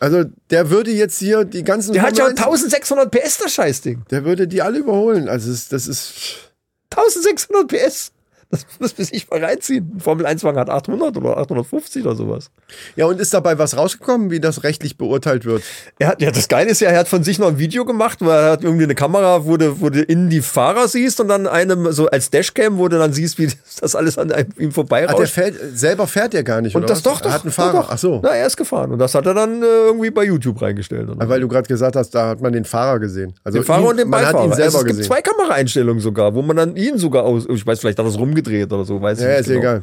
Also 0.00 0.24
der 0.50 0.70
würde 0.70 0.90
jetzt 0.90 1.18
hier 1.18 1.44
die 1.44 1.64
ganzen 1.64 1.92
Der 1.92 2.02
hat 2.02 2.16
ja 2.16 2.24
Formel 2.24 2.54
1 2.54 2.64
1600 2.64 3.10
PS, 3.10 3.38
das 3.38 3.52
Scheißding. 3.52 4.04
Der 4.10 4.24
würde 4.24 4.48
die 4.48 4.62
alle 4.62 4.78
überholen. 4.78 5.28
Also 5.28 5.50
das 5.50 5.86
ist 5.86 6.52
1600 6.90 7.68
PS. 7.68 8.13
Das 8.54 8.66
muss 8.80 8.96
man 8.98 9.04
sich 9.06 9.28
mal 9.30 9.44
reinziehen. 9.44 9.92
Ein 9.96 10.00
Formel 10.00 10.26
1-Wagen 10.26 10.58
hat 10.58 10.70
800 10.70 11.16
oder 11.16 11.36
850 11.38 12.04
oder 12.04 12.14
sowas. 12.16 12.50
ja 12.96 13.06
und 13.06 13.20
ist 13.20 13.32
dabei 13.34 13.58
was 13.58 13.76
rausgekommen, 13.76 14.30
wie 14.30 14.40
das 14.40 14.62
rechtlich 14.64 14.96
beurteilt 14.96 15.44
wird? 15.44 15.62
Er 15.98 16.08
hat, 16.08 16.22
ja, 16.22 16.30
das 16.30 16.48
Geile 16.48 16.70
ist 16.70 16.80
ja, 16.80 16.90
er 16.90 16.98
hat 17.00 17.08
von 17.08 17.22
sich 17.24 17.38
noch 17.38 17.48
ein 17.48 17.58
Video 17.58 17.84
gemacht, 17.84 18.18
wo 18.20 18.28
er 18.30 18.52
hat 18.52 18.64
irgendwie 18.64 18.84
eine 18.84 18.94
Kamera, 18.94 19.44
wo 19.46 19.56
du, 19.56 20.02
innen 20.02 20.30
die 20.30 20.40
Fahrer 20.40 20.88
siehst 20.88 21.20
und 21.20 21.28
dann 21.28 21.46
einem 21.46 21.92
so 21.92 22.06
als 22.08 22.30
Dashcam, 22.30 22.78
wo 22.78 22.88
du 22.88 22.98
dann 22.98 23.12
siehst, 23.12 23.38
wie 23.38 23.48
das 23.80 23.94
alles 23.94 24.18
an 24.18 24.30
einem- 24.32 24.48
ihm 24.56 24.56
Ah, 24.56 24.58
der 24.66 24.72
vorbeirauscht. 24.72 25.32
fährt, 25.32 25.54
selber 25.74 26.06
fährt 26.06 26.34
er 26.34 26.42
gar 26.42 26.60
nicht, 26.60 26.74
Und 26.74 26.82
oder 26.84 26.88
das 26.88 26.98
was? 26.98 27.02
doch, 27.04 27.20
doch. 27.20 27.30
Er 27.30 27.34
hat 27.34 27.42
einen 27.42 27.50
doch, 27.50 27.54
Fahrer. 27.56 27.72
doch. 27.82 27.88
Ach 27.90 27.98
so. 27.98 28.20
Na, 28.22 28.30
er 28.30 28.46
ist 28.46 28.56
gefahren. 28.56 28.92
Und 28.92 28.98
das 28.98 29.14
hat 29.14 29.26
er 29.26 29.34
dann 29.34 29.62
äh, 29.62 29.66
irgendwie 29.86 30.10
bei 30.10 30.24
YouTube 30.24 30.60
reingestellt. 30.62 31.08
Oder? 31.08 31.28
Weil 31.28 31.40
du 31.40 31.48
gerade 31.48 31.66
gesagt 31.68 31.96
hast, 31.96 32.10
da 32.14 32.28
hat 32.28 32.40
man 32.40 32.52
den 32.52 32.64
Fahrer 32.64 32.98
gesehen. 32.98 33.34
Also 33.44 33.58
den 33.58 33.64
Fahrer 33.64 33.80
ihn, 33.82 33.86
und 33.88 33.96
den 33.98 34.08
man 34.08 34.20
Beifahrer. 34.22 34.38
hat 34.38 34.44
ihn 34.46 34.52
selber 34.54 34.64
also 34.64 34.78
es 34.78 34.84
gibt 34.84 34.96
gesehen. 34.98 35.06
zwei 35.12 35.22
Kameraeinstellungen 35.22 36.00
sogar, 36.00 36.34
wo 36.34 36.42
man 36.42 36.56
dann 36.56 36.76
ihn 36.76 36.98
sogar 36.98 37.24
aus. 37.24 37.46
Ich 37.48 37.66
weiß, 37.66 37.80
vielleicht 37.80 37.98
hat 37.98 38.04
er 38.04 38.08
es 38.08 38.18
rumgedreht 38.18 38.43
oder 38.46 38.84
so, 38.84 39.00
weiß 39.00 39.18
ich 39.18 39.24
ja, 39.24 39.30
nicht. 39.30 39.40
ist 39.40 39.46
genau. 39.48 39.60
egal. 39.60 39.82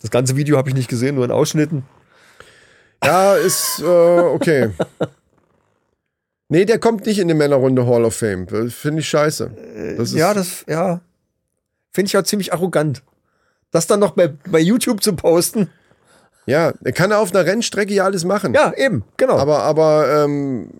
Das 0.00 0.10
ganze 0.10 0.36
Video 0.36 0.56
habe 0.56 0.68
ich 0.68 0.74
nicht 0.74 0.88
gesehen, 0.88 1.16
nur 1.16 1.24
in 1.24 1.30
Ausschnitten. 1.30 1.84
Ja, 3.04 3.34
ist 3.34 3.80
äh, 3.80 3.84
okay. 3.84 4.70
Nee, 6.50 6.64
der 6.64 6.78
kommt 6.78 7.04
nicht 7.04 7.18
in 7.18 7.28
die 7.28 7.34
Männerrunde 7.34 7.86
Hall 7.86 8.04
of 8.04 8.14
Fame. 8.14 8.46
Das 8.46 8.72
finde 8.72 9.00
ich 9.00 9.08
scheiße. 9.08 9.50
Das 9.98 10.08
ist, 10.08 10.16
ja, 10.16 10.32
das, 10.32 10.64
ja. 10.66 11.02
Finde 11.92 12.08
ich 12.08 12.16
auch 12.16 12.22
ziemlich 12.22 12.54
arrogant. 12.54 13.02
Das 13.70 13.86
dann 13.86 14.00
noch 14.00 14.12
bei, 14.12 14.28
bei 14.48 14.58
YouTube 14.58 15.02
zu 15.02 15.14
posten. 15.14 15.68
ja, 16.46 16.72
er 16.82 16.92
kann 16.92 17.12
auf 17.12 17.34
einer 17.34 17.44
Rennstrecke 17.44 17.92
ja 17.92 18.04
alles 18.04 18.24
machen. 18.24 18.54
Ja, 18.54 18.72
eben, 18.74 19.04
genau. 19.18 19.36
Aber, 19.36 19.62
aber 19.62 20.24
ähm, 20.24 20.70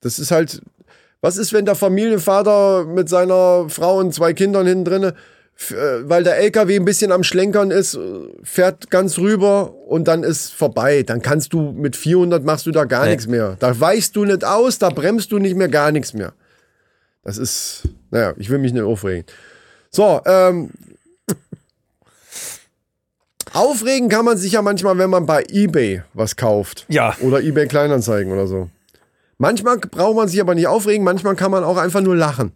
das 0.00 0.18
ist 0.18 0.30
halt. 0.30 0.62
Was 1.20 1.38
ist, 1.38 1.54
wenn 1.54 1.64
der 1.64 1.74
Familienvater 1.74 2.84
mit 2.84 3.08
seiner 3.08 3.68
Frau 3.70 3.98
und 3.98 4.12
zwei 4.12 4.34
Kindern 4.34 4.66
hinten 4.66 4.84
drinne, 4.84 5.08
äh, 5.08 5.12
weil 5.56 6.24
der 6.24 6.36
LKW 6.38 6.76
ein 6.76 6.84
bisschen 6.84 7.12
am 7.12 7.22
Schlenkern 7.22 7.70
ist, 7.70 7.94
äh, 7.94 8.00
fährt 8.42 8.90
ganz 8.90 9.18
rüber 9.18 9.72
und 9.86 10.08
dann 10.08 10.22
ist 10.24 10.52
vorbei. 10.52 11.02
Dann 11.04 11.22
kannst 11.22 11.52
du 11.52 11.72
mit 11.72 11.96
400 11.96 12.44
machst 12.44 12.66
du 12.66 12.72
da 12.72 12.84
gar 12.84 13.04
Nee. 13.04 13.10
nichts 13.12 13.26
mehr. 13.26 13.56
Da 13.60 13.78
weichst 13.78 14.16
du 14.16 14.24
nicht 14.24 14.44
aus, 14.44 14.78
da 14.78 14.90
bremst 14.90 15.30
du 15.32 15.38
nicht 15.38 15.56
mehr, 15.56 15.68
gar 15.68 15.92
nichts 15.92 16.12
mehr. 16.12 16.32
Das 17.22 17.38
ist, 17.38 17.82
naja, 18.10 18.34
ich 18.36 18.50
will 18.50 18.58
mich 18.58 18.72
nicht 18.72 18.82
aufregen. 18.82 19.24
So, 19.90 20.20
ähm, 20.26 20.70
aufregen 23.52 24.08
kann 24.08 24.24
man 24.24 24.36
sich 24.36 24.52
ja 24.52 24.62
manchmal, 24.62 24.98
wenn 24.98 25.10
man 25.10 25.26
bei 25.26 25.44
eBay 25.48 26.02
was 26.12 26.36
kauft. 26.36 26.84
Ja. 26.88 27.16
Oder 27.20 27.40
eBay 27.42 27.66
Kleinanzeigen 27.68 28.32
oder 28.32 28.46
so. 28.46 28.68
Manchmal 29.38 29.78
braucht 29.78 30.16
man 30.16 30.28
sich 30.28 30.40
aber 30.40 30.54
nicht 30.54 30.66
aufregen, 30.66 31.04
manchmal 31.04 31.36
kann 31.36 31.50
man 31.50 31.64
auch 31.64 31.76
einfach 31.76 32.00
nur 32.00 32.16
lachen. 32.16 32.52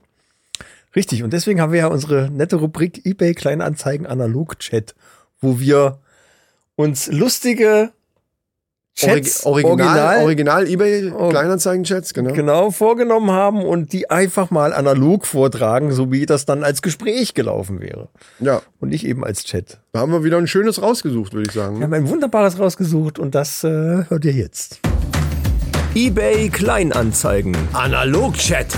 Richtig, 0.99 1.23
und 1.23 1.33
deswegen 1.33 1.61
haben 1.61 1.71
wir 1.71 1.79
ja 1.79 1.87
unsere 1.87 2.29
nette 2.29 2.57
Rubrik 2.57 3.07
eBay 3.07 3.33
Kleinanzeigen 3.33 4.05
Analog 4.05 4.59
Chat, 4.59 4.97
wo 5.41 5.61
wir 5.61 6.01
uns 6.75 7.07
lustige 7.07 7.93
Chats 8.97 9.47
Original, 9.47 9.77
original, 9.77 10.23
original 10.25 10.67
eBay 10.67 11.13
Kleinanzeigen-Chats, 11.31 12.15
genau. 12.15 12.33
genau 12.33 12.73
vorgenommen 12.73 13.31
haben 13.31 13.65
und 13.65 13.93
die 13.93 14.11
einfach 14.11 14.51
mal 14.51 14.73
analog 14.73 15.25
vortragen, 15.25 15.93
so 15.93 16.11
wie 16.11 16.27
das 16.27 16.47
dann 16.47 16.65
als 16.65 16.83
Gespräch 16.83 17.33
gelaufen 17.33 17.81
wäre. 17.81 18.09
Ja, 18.41 18.61
Und 18.81 18.89
nicht 18.89 19.07
eben 19.07 19.25
als 19.25 19.45
Chat. 19.45 19.79
da 19.93 20.01
haben 20.01 20.11
wir 20.11 20.25
wieder 20.25 20.39
ein 20.39 20.49
schönes 20.49 20.83
rausgesucht, 20.83 21.33
würde 21.33 21.47
ich 21.47 21.55
sagen. 21.55 21.77
Wir 21.77 21.85
haben 21.85 21.95
ein 21.95 22.09
wunderbares 22.09 22.59
rausgesucht 22.59 23.21
und 23.21 23.37
das 23.37 23.63
äh, 23.63 24.03
hört 24.09 24.25
ihr 24.25 24.33
jetzt. 24.33 24.81
eBay 25.95 26.49
Kleinanzeigen. 26.49 27.57
Analog-Chat. 27.73 28.77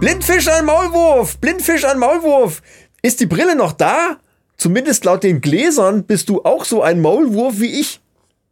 Blindfisch 0.00 0.48
an 0.48 0.64
Maulwurf! 0.64 1.36
Blindfisch 1.36 1.84
an 1.84 1.98
Maulwurf! 1.98 2.62
Ist 3.02 3.20
die 3.20 3.26
Brille 3.26 3.54
noch 3.54 3.72
da? 3.72 4.16
Zumindest 4.56 5.04
laut 5.04 5.22
den 5.22 5.42
Gläsern 5.42 6.04
bist 6.04 6.30
du 6.30 6.42
auch 6.42 6.64
so 6.64 6.82
ein 6.82 7.02
Maulwurf 7.02 7.60
wie 7.60 7.78
ich. 7.78 8.00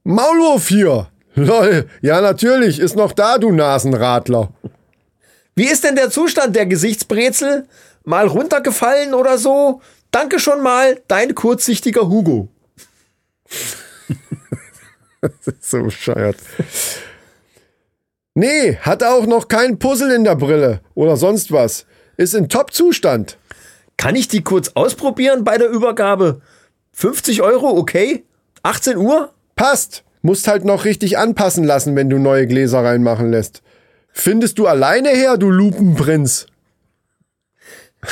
Maulwurf 0.05 0.68
hier! 0.68 1.09
Lol, 1.36 1.88
ja 2.03 2.20
natürlich, 2.20 2.78
ist 2.78 2.96
noch 2.96 3.12
da, 3.12 3.38
du 3.38 3.51
Nasenradler. 3.51 4.51
Wie 5.55 5.68
ist 5.68 5.84
denn 5.84 5.96
der 5.96 6.11
Zustand 6.11 6.55
der 6.55 6.66
Gesichtsbrezel? 6.66 7.66
Mal 8.05 8.26
runtergefallen 8.26 9.14
oder 9.14 9.38
so? 9.38 9.80
Danke 10.11 10.40
schon 10.40 10.62
mal, 10.62 11.01
dein 11.09 11.34
kurzsichtiger 11.34 12.09
Hugo. 12.09 12.49
So 15.61 15.82
bescheuert. 15.82 16.36
Nee, 18.39 18.76
hat 18.76 19.03
auch 19.03 19.26
noch 19.26 19.49
kein 19.49 19.80
Puzzle 19.80 20.14
in 20.14 20.22
der 20.22 20.36
Brille 20.36 20.80
oder 20.95 21.16
sonst 21.16 21.51
was. 21.51 21.86
Ist 22.16 22.36
in 22.36 22.49
Top-Zustand. 22.49 23.36
Kann 23.97 24.14
ich 24.14 24.28
die 24.28 24.45
kurz 24.45 24.70
ausprobieren 24.76 25.43
bei 25.43 25.59
der 25.59 25.68
Übergabe? 25.68 26.41
50 26.93 27.43
Euro, 27.43 27.76
okay? 27.76 28.24
18 28.62 28.97
Uhr? 28.97 29.34
Passt. 29.57 30.05
Musst 30.22 30.47
halt 30.47 30.64
noch 30.64 30.84
richtig 30.84 31.18
anpassen 31.18 31.64
lassen, 31.64 31.97
wenn 31.97 32.11
du 32.11 32.20
neue 32.20 32.47
Gläser 32.47 32.84
reinmachen 32.84 33.32
lässt. 33.32 33.62
Findest 34.12 34.61
du 34.61 34.68
alleine 34.68 35.09
her, 35.09 35.36
du 35.36 35.51
Lupenprinz? 35.51 36.47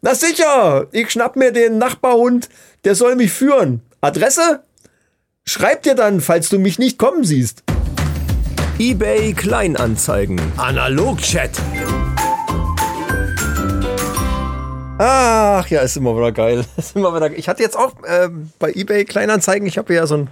Na 0.00 0.14
sicher, 0.14 0.86
ich 0.92 1.10
schnapp 1.10 1.36
mir 1.36 1.52
den 1.52 1.76
Nachbarhund, 1.76 2.48
der 2.86 2.94
soll 2.94 3.14
mich 3.14 3.30
führen. 3.30 3.82
Adresse? 4.00 4.62
Schreib 5.44 5.82
dir 5.82 5.94
dann, 5.94 6.22
falls 6.22 6.48
du 6.48 6.58
mich 6.58 6.78
nicht 6.78 6.98
kommen 6.98 7.24
siehst. 7.24 7.65
eBay 8.78 9.32
Kleinanzeigen. 9.32 10.38
Analog-Chat. 10.58 11.50
Ach 14.98 15.66
ja, 15.68 15.80
ist 15.80 15.96
immer 15.96 16.14
wieder 16.14 16.32
geil. 16.32 16.62
Ist 16.76 16.94
immer 16.94 17.14
wieder, 17.16 17.30
ich 17.32 17.48
hatte 17.48 17.62
jetzt 17.62 17.74
auch 17.74 17.94
ähm, 18.06 18.50
bei 18.58 18.70
eBay 18.72 19.06
Kleinanzeigen, 19.06 19.66
ich 19.66 19.78
habe 19.78 19.94
ja 19.94 20.06
so 20.06 20.18
ein 20.18 20.28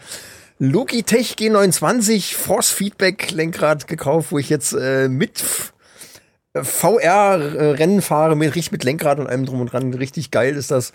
Logitech 0.59 1.36
G29 1.38 2.34
Force 2.36 2.68
Feedback 2.68 3.30
Lenkrad 3.30 3.86
gekauft, 3.86 4.30
wo 4.30 4.38
ich 4.38 4.51
jetzt 4.51 4.74
äh, 4.74 5.09
mit 5.09 5.42
VR-Rennen 6.53 8.03
fahre, 8.03 8.36
mit, 8.36 8.55
richtig 8.55 8.72
mit 8.72 8.84
Lenkrad 8.84 9.20
und 9.20 9.26
allem 9.26 9.47
drum 9.47 9.62
und 9.62 9.72
dran. 9.72 9.95
Richtig 9.95 10.30
geil 10.30 10.55
ist 10.55 10.70
das. 10.70 10.92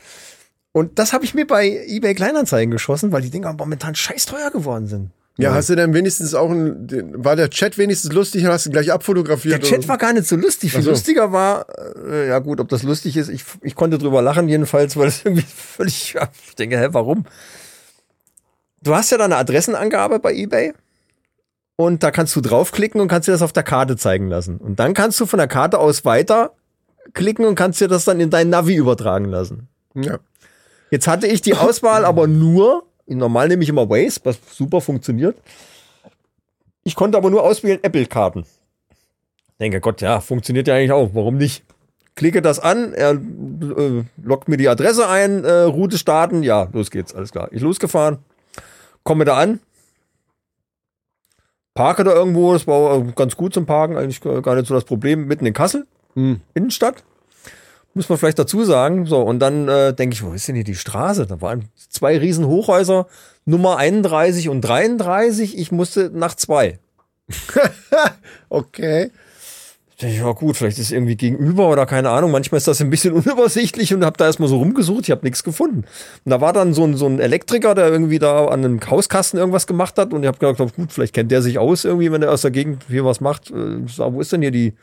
Und 0.72 1.00
das 1.00 1.14
habe 1.14 1.26
ich 1.26 1.34
mir 1.34 1.48
bei 1.48 1.84
eBay 1.88 2.14
Kleinanzeigen 2.14 2.70
geschossen, 2.70 3.12
weil 3.12 3.24
die 3.24 3.32
Dinger 3.32 3.54
momentan 3.54 3.96
scheiß 3.96 4.28
teuer 4.28 4.52
geworden 4.52 4.86
sind. 4.86 5.12
Ja, 5.40 5.54
hast 5.54 5.70
du 5.70 5.76
denn 5.76 5.94
wenigstens 5.94 6.36
auch 6.36 6.52
ein, 6.52 6.88
war 7.14 7.36
der 7.36 7.50
Chat 7.50 7.78
wenigstens 7.78 8.12
lustig 8.12 8.44
und 8.44 8.52
hast 8.52 8.66
du 8.66 8.72
gleich 8.72 8.92
abfotografiert? 8.92 9.64
Der 9.64 9.70
Chat 9.70 9.88
war 9.88 9.98
gar 9.98 10.12
nicht 10.12 10.28
so 10.28 10.36
lustig. 10.36 10.74
Viel 10.74 10.82
so. 10.82 10.90
lustiger 10.90 11.32
war, 11.32 11.66
äh, 12.06 12.28
ja 12.28 12.40
gut, 12.40 12.60
ob 12.60 12.68
das 12.68 12.84
lustig 12.84 13.16
ist, 13.16 13.30
ich, 13.30 13.44
ich 13.62 13.76
konnte 13.76 13.98
drüber 13.98 14.22
lachen 14.22 14.50
jedenfalls, 14.50 14.98
weil 14.98 15.08
es 15.08 15.22
irgendwie 15.26 15.46
völlig, 15.48 16.14
ja, 16.14 16.28
ich 16.48 16.56
denke, 16.56 16.78
hä, 16.78 16.90
warum? 16.92 17.26
Du 18.82 18.94
hast 18.96 19.12
ja 19.12 19.18
da 19.18 19.26
eine 19.26 19.38
Adressenangabe 19.38 20.20
bei 20.20 20.34
eBay 20.34 20.74
und 21.78 22.04
da 22.04 22.12
kannst 22.12 22.36
du 22.36 22.42
draufklicken 22.42 23.00
und 23.00 23.08
kannst 23.08 23.30
dir 23.30 23.32
das 23.32 23.42
auf 23.42 23.54
der 23.54 23.64
Karte 23.64 23.96
zeigen 23.96 24.28
lassen. 24.28 24.58
Und 24.58 24.80
dann 24.80 24.94
kannst 24.94 25.20
du 25.22 25.26
von 25.26 25.38
der 25.38 25.48
Karte 25.48 25.80
aus 25.80 26.04
weiter 26.04 26.52
klicken 27.14 27.46
und 27.46 27.56
kannst 27.56 27.80
dir 27.80 27.88
das 27.88 28.04
dann 28.04 28.20
in 28.20 28.30
dein 28.30 28.50
Navi 28.50 28.76
übertragen 28.76 29.26
lassen. 29.26 29.70
Ja. 29.96 30.20
Jetzt 30.92 31.08
hatte 31.08 31.28
ich 31.28 31.42
die 31.42 31.56
Auswahl 31.56 32.04
aber 32.04 32.28
nur, 32.28 32.84
normal 33.18 33.48
nehme 33.48 33.64
ich 33.64 33.70
immer 33.70 33.90
Waze, 33.90 34.22
was 34.24 34.40
super 34.52 34.82
funktioniert. 34.82 35.38
Ich 36.84 36.96
konnte 36.96 37.18
aber 37.18 37.30
nur 37.30 37.44
auswählen 37.44 37.84
Apple-Karten. 37.84 38.46
Denke, 39.60 39.82
Gott, 39.82 40.02
ja, 40.02 40.22
funktioniert 40.22 40.68
ja 40.68 40.76
eigentlich 40.76 40.92
auch. 40.92 41.10
Warum 41.14 41.38
nicht? 41.38 41.64
Klicke 42.16 42.42
das 42.42 42.60
an, 42.60 42.94
er 42.94 43.12
äh, 43.12 44.04
lockt 44.22 44.50
mir 44.50 44.58
die 44.58 44.68
Adresse 44.68 45.08
ein, 45.08 45.46
äh, 45.46 45.62
Route 45.62 45.98
starten, 45.98 46.44
ja, 46.44 46.68
los 46.74 46.92
geht's, 46.92 47.16
alles 47.16 47.32
klar. 47.32 47.48
Ich 47.52 47.62
losgefahren, 47.62 48.18
komme 49.04 49.24
da 49.24 49.38
an, 49.38 49.62
parke 51.74 52.04
da 52.04 52.12
irgendwo, 52.12 52.52
das 52.52 52.68
war 52.68 53.02
ganz 53.16 53.38
gut 53.38 53.54
zum 53.54 53.66
Parken, 53.66 53.96
eigentlich 53.96 54.20
gar 54.20 54.56
nicht 54.56 54.68
so 54.68 54.74
das 54.74 54.84
Problem, 54.84 55.28
mitten 55.28 55.46
in 55.46 55.54
Kassel, 55.54 55.88
Innenstadt. 56.54 57.04
Muss 57.94 58.08
man 58.08 58.18
vielleicht 58.18 58.40
dazu 58.40 58.64
sagen. 58.64 59.06
So, 59.06 59.22
und 59.22 59.40
dann 59.40 59.68
äh, 59.68 59.94
denke 59.94 60.14
ich, 60.14 60.24
wo 60.24 60.32
ist 60.34 60.48
denn 60.48 60.56
hier 60.56 60.64
die 60.64 60.76
Straße? 60.76 61.26
Da 61.28 61.42
waren 61.42 61.66
zwei 61.90 62.18
riesen 62.18 62.46
Hochhäuser, 62.46 63.08
Nummer 63.46 63.78
31 63.78 64.50
und 64.50 64.62
33. 64.62 65.58
Ich 65.58 65.72
musste 65.72 66.12
nach 66.14 66.36
zwei. 66.36 66.80
Okay. 68.50 69.12
Ich, 69.98 70.18
Ja 70.18 70.32
gut, 70.32 70.56
vielleicht 70.58 70.80
ist 70.80 70.86
es 70.86 70.92
irgendwie 70.92 71.16
gegenüber 71.18 71.70
oder 71.70 71.86
keine 71.86 72.10
Ahnung. 72.10 72.32
Manchmal 72.32 72.58
ist 72.58 72.68
das 72.68 72.82
ein 72.82 72.90
bisschen 72.90 73.14
unübersichtlich 73.20 73.94
und 73.94 74.06
habe 74.06 74.18
da 74.18 74.26
erstmal 74.26 74.50
so 74.50 74.58
rumgesucht. 74.58 75.04
Ich 75.04 75.12
habe 75.12 75.26
nichts 75.26 75.44
gefunden. 75.44 75.84
Und 76.26 76.30
da 76.30 76.42
war 76.42 76.54
dann 76.54 76.74
so 76.74 76.84
ein, 76.86 76.96
so 76.96 77.06
ein 77.06 77.20
Elektriker, 77.20 77.76
der 77.76 77.90
irgendwie 77.90 78.20
da 78.20 78.46
an 78.46 78.64
einem 78.66 78.80
Hauskasten 78.90 79.40
irgendwas 79.40 79.68
gemacht 79.68 79.98
hat. 79.98 80.14
Und 80.14 80.24
ich 80.24 80.28
habe 80.28 80.38
gedacht, 80.38 80.76
gut, 80.76 80.92
vielleicht 80.94 81.14
kennt 81.14 81.32
der 81.32 81.42
sich 81.42 81.60
aus 81.60 81.86
irgendwie, 81.86 82.12
wenn 82.12 82.24
er 82.24 82.32
aus 82.32 82.42
der 82.42 82.52
Gegend 82.52 82.84
hier 82.88 83.06
was 83.06 83.20
macht. 83.20 83.52
Äh, 83.52 83.80
Ich 83.86 83.96
sag, 83.96 84.14
wo 84.14 84.22
ist 84.22 84.32
denn 84.32 84.42
hier 84.42 84.52
die 84.52 84.74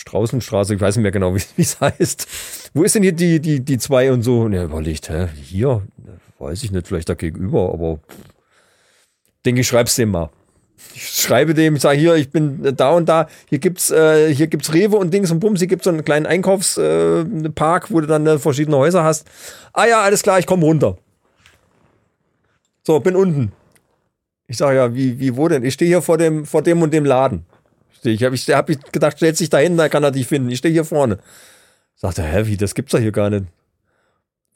Straußenstraße? 0.00 0.74
Ich 0.74 0.80
weiß 0.80 0.96
nicht 0.96 1.02
mehr 1.02 1.12
genau, 1.12 1.34
wie 1.56 1.62
es 1.62 1.80
heißt. 1.80 2.26
Wo 2.74 2.82
ist 2.84 2.94
denn 2.94 3.02
hier 3.02 3.12
die, 3.12 3.40
die, 3.40 3.60
die 3.60 3.78
zwei 3.78 4.12
und 4.12 4.22
so? 4.22 4.40
Und 4.40 4.52
er 4.52 4.64
überlegt, 4.64 5.10
hä, 5.10 5.28
hier? 5.42 5.82
Weiß 6.38 6.62
ich 6.62 6.72
nicht, 6.72 6.86
vielleicht 6.86 7.08
da 7.08 7.14
gegenüber, 7.14 7.70
aber 7.72 8.00
denke 9.44 9.60
ich, 9.60 9.68
schreib's 9.68 9.96
dem 9.96 10.10
mal. 10.10 10.30
Ich 10.94 11.06
schreibe 11.06 11.52
dem, 11.52 11.76
ich 11.76 11.82
sage 11.82 11.98
hier, 11.98 12.14
ich 12.14 12.30
bin 12.30 12.74
da 12.74 12.92
und 12.92 13.06
da, 13.10 13.28
hier 13.50 13.58
gibt's, 13.58 13.90
äh, 13.90 14.34
hier 14.34 14.46
gibt's 14.46 14.72
Rewe 14.72 14.96
und 14.96 15.12
Dings 15.12 15.30
und 15.30 15.40
Bums, 15.40 15.60
hier 15.60 15.68
gibt's 15.68 15.84
so 15.84 15.90
einen 15.90 16.04
kleinen 16.04 16.24
Einkaufspark, 16.24 17.84
äh, 17.84 17.92
wo 17.92 18.00
du 18.00 18.06
dann 18.06 18.26
äh, 18.26 18.38
verschiedene 18.38 18.78
Häuser 18.78 19.04
hast. 19.04 19.26
Ah 19.74 19.84
ja, 19.84 20.00
alles 20.00 20.22
klar, 20.22 20.38
ich 20.38 20.46
komme 20.46 20.64
runter. 20.64 20.96
So, 22.86 22.98
bin 23.00 23.14
unten. 23.14 23.52
Ich 24.46 24.56
sage 24.56 24.76
ja, 24.76 24.94
wie, 24.94 25.20
wie, 25.20 25.36
wo 25.36 25.46
denn? 25.46 25.62
Ich 25.62 25.74
stehe 25.74 25.90
hier 25.90 26.00
vor 26.00 26.16
dem, 26.16 26.46
vor 26.46 26.62
dem 26.62 26.80
und 26.80 26.94
dem 26.94 27.04
Laden. 27.04 27.44
Steh 28.00 28.12
Ich 28.12 28.24
habe 28.24 28.34
ich, 28.34 28.48
hab 28.48 28.68
ich 28.70 28.80
gedacht, 28.92 29.16
stellt 29.16 29.36
sich 29.36 29.50
da 29.50 29.58
hin, 29.58 29.76
da 29.76 29.88
kann 29.88 30.02
er 30.02 30.10
dich 30.10 30.26
finden. 30.26 30.50
Ich 30.50 30.58
stehe 30.58 30.72
hier 30.72 30.84
vorne. 30.84 31.18
Sagt 31.96 32.18
er, 32.18 32.24
hä, 32.24 32.46
wie, 32.46 32.56
das 32.56 32.74
gibt's 32.74 32.92
doch 32.92 32.98
hier 32.98 33.12
gar 33.12 33.30
nicht. 33.30 33.44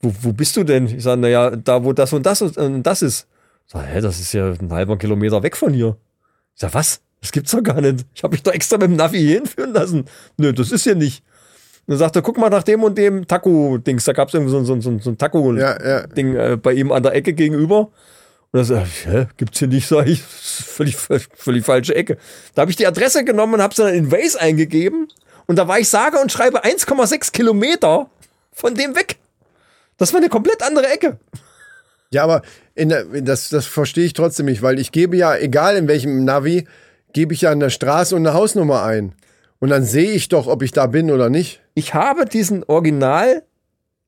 Wo, 0.01 0.13
wo 0.23 0.33
bist 0.33 0.57
du 0.57 0.65
denn? 0.65 0.87
Ich 0.87 1.03
sage, 1.03 1.21
naja, 1.21 1.51
da 1.51 1.85
wo 1.85 1.93
das 1.93 2.13
und 2.13 2.25
das 2.25 2.43
und, 2.43 2.57
und 2.57 2.83
das 2.83 3.03
ist. 3.03 3.29
Ich 3.67 3.73
sag, 3.73 3.87
hä, 3.87 4.01
das 4.01 4.19
ist 4.19 4.33
ja 4.33 4.51
ein 4.53 4.73
halber 4.73 4.99
Kilometer 4.99 5.43
weg 5.43 5.57
von 5.57 5.73
hier. 5.73 5.97
Ich 6.55 6.61
sag, 6.61 6.75
was? 6.75 7.01
Das 7.21 7.33
gibt's 7.33 7.53
doch 7.53 7.63
gar 7.63 7.81
nicht. 7.81 8.05
Ich 8.15 8.23
habe 8.23 8.33
mich 8.33 8.43
doch 8.43 8.53
extra 8.53 8.77
mit 8.77 8.91
dem 8.91 8.97
Navi 8.97 9.19
hier 9.19 9.37
hinführen 9.37 9.73
lassen. 9.73 10.05
Nö, 10.37 10.53
das 10.53 10.73
ist 10.73 10.85
hier 10.85 10.95
nicht. 10.95 11.23
Und 11.87 11.93
dann 11.93 11.99
sagt 11.99 12.17
er, 12.17 12.23
guck 12.23 12.39
mal 12.39 12.51
nach 12.51 12.63
dem 12.63 12.83
und 12.83 12.97
dem 12.97 13.27
Taco-Dings. 13.27 14.05
Da 14.05 14.13
gab's 14.13 14.33
irgendwie 14.33 14.53
so, 14.53 14.65
so, 14.65 14.81
so, 14.81 14.99
so 14.99 15.11
ein 15.11 15.19
Taco-Ding 15.19 15.59
Ja, 15.59 15.83
ja. 15.83 16.53
äh, 16.53 16.57
bei 16.57 16.73
ihm 16.73 16.93
an 16.93 17.03
der 17.03 17.15
Ecke 17.15 17.35
gegenüber. 17.35 17.91
Und 18.55 18.61
er 18.61 18.65
sagt, 18.67 19.07
hä, 19.07 19.27
gibt's 19.37 19.59
hier 19.59 19.67
nicht, 19.67 19.89
sag 19.89 20.07
ich. 20.07 20.23
Völlig, 20.23 20.95
völlig, 20.95 21.27
völlig 21.35 21.65
falsche 21.65 21.93
Ecke. 21.93 22.19
Da 22.55 22.63
habe 22.63 22.71
ich 22.71 22.77
die 22.77 22.87
Adresse 22.87 23.25
genommen 23.25 23.55
und 23.55 23.63
habe 23.63 23.75
sie 23.75 23.83
dann 23.83 23.95
in 23.95 24.13
Waze 24.13 24.41
eingegeben. 24.41 25.09
Und 25.47 25.57
da 25.57 25.67
war 25.67 25.81
ich 25.81 25.89
sage 25.89 26.21
und 26.21 26.31
schreibe 26.31 26.65
1,6 26.65 27.33
Kilometer 27.33 28.09
von 28.53 28.77
dem 28.77 28.95
weg. 28.95 29.17
Das 29.97 30.13
war 30.13 30.21
eine 30.21 30.29
komplett 30.29 30.63
andere 30.63 30.87
Ecke. 30.87 31.19
Ja, 32.13 32.23
aber 32.23 32.43
in 32.77 32.91
der, 32.91 33.07
das, 33.23 33.49
das 33.49 33.67
verstehe 33.67 34.05
ich 34.05 34.13
trotzdem 34.13 34.47
nicht, 34.47 34.63
weil 34.63 34.79
ich 34.79 34.93
gebe 34.93 35.17
ja, 35.17 35.35
egal 35.35 35.75
in 35.77 35.89
welchem 35.89 36.25
Navi, 36.25 36.69
gebe 37.13 37.35
ich 37.35 37.41
ja 37.41 37.51
eine 37.51 37.71
Straße 37.71 38.15
und 38.15 38.25
eine 38.25 38.35
Hausnummer 38.35 38.85
ein. 38.85 39.17
Und 39.59 39.71
dann 39.71 39.85
sehe 39.85 40.13
ich 40.13 40.29
doch, 40.29 40.47
ob 40.47 40.63
ich 40.63 40.71
da 40.71 40.87
bin 40.87 41.11
oder 41.11 41.29
nicht. 41.29 41.61
Ich 41.75 41.95
habe 41.95 42.25
diesen 42.25 42.63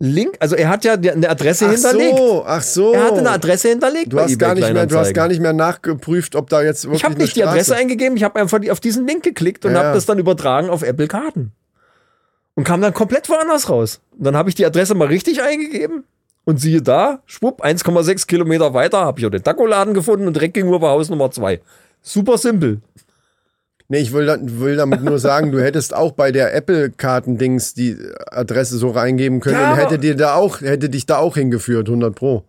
Original-Link, 0.00 0.36
also 0.40 0.56
er 0.56 0.68
hat 0.68 0.84
ja 0.84 0.92
eine 0.94 1.28
Adresse 1.28 1.66
Ach 1.66 1.72
hinterlegt. 1.72 2.18
so, 2.18 2.44
ach 2.46 2.62
so. 2.62 2.92
Er 2.92 3.04
hatte 3.04 3.18
eine 3.18 3.30
Adresse 3.30 3.68
hinterlegt. 3.68 4.12
Du 4.12 4.16
bei 4.16 4.24
hast, 4.24 4.38
gar 4.38 4.54
nicht 4.54 4.72
mehr, 4.72 4.86
du 4.86 4.98
hast 4.98 5.14
gar 5.14 5.28
nicht 5.28 5.40
mehr 5.40 5.52
nachgeprüft, 5.52 6.36
ob 6.36 6.50
da 6.50 6.62
jetzt 6.62 6.84
wirklich 6.84 7.00
Ich 7.00 7.04
habe 7.04 7.16
nicht 7.16 7.36
die 7.36 7.44
Adresse 7.44 7.74
eingegeben, 7.76 8.16
ich 8.16 8.22
habe 8.24 8.38
einfach 8.40 8.60
auf 8.70 8.80
diesen 8.80 9.06
Link 9.06 9.22
geklickt 9.22 9.64
und 9.64 9.72
Ja. 9.72 9.82
habe 9.82 9.94
das 9.94 10.06
dann 10.06 10.18
übertragen 10.18 10.68
auf 10.70 10.82
Apple 10.82 11.08
Karten. 11.08 11.52
Und 12.54 12.64
kam 12.64 12.80
dann 12.80 12.94
komplett 12.94 13.28
woanders 13.28 13.68
raus. 13.68 14.00
Und 14.16 14.24
dann 14.24 14.36
habe 14.36 14.48
ich 14.48 14.54
die 14.54 14.64
Adresse 14.64 14.94
mal 14.94 15.08
richtig 15.08 15.42
eingegeben 15.42 16.04
und 16.44 16.58
siehe 16.60 16.80
da, 16.82 17.20
schwupp, 17.26 17.62
1,6 17.62 18.26
Kilometer 18.26 18.72
weiter 18.72 18.98
habe 18.98 19.18
ich 19.20 19.26
auch 19.26 19.30
den 19.30 19.42
Taco-Laden 19.42 19.94
gefunden 19.94 20.26
und 20.26 20.34
direkt 20.34 20.54
gegenüber 20.54 20.80
war 20.80 20.90
Haus 20.92 21.08
Nummer 21.10 21.30
2. 21.30 21.60
Super 22.02 22.38
simpel. 22.38 22.80
Nee, 23.88 24.00
ich 24.00 24.12
will, 24.12 24.26
will 24.26 24.76
damit 24.76 25.02
nur 25.02 25.18
sagen, 25.18 25.52
du 25.52 25.62
hättest 25.62 25.94
auch 25.94 26.12
bei 26.12 26.32
der 26.32 26.54
Apple-Karten-Dings 26.54 27.74
die 27.74 27.96
Adresse 28.30 28.78
so 28.78 28.90
reingeben 28.90 29.40
können 29.40 29.60
Ja, 29.60 29.72
und 29.72 29.78
hätte 29.78 29.98
dir 29.98 30.16
da 30.16 30.34
auch, 30.34 30.60
hätte 30.60 30.88
dich 30.90 31.06
da 31.06 31.18
auch 31.18 31.36
hingeführt, 31.36 31.88
100 31.88 32.14
Pro. 32.14 32.44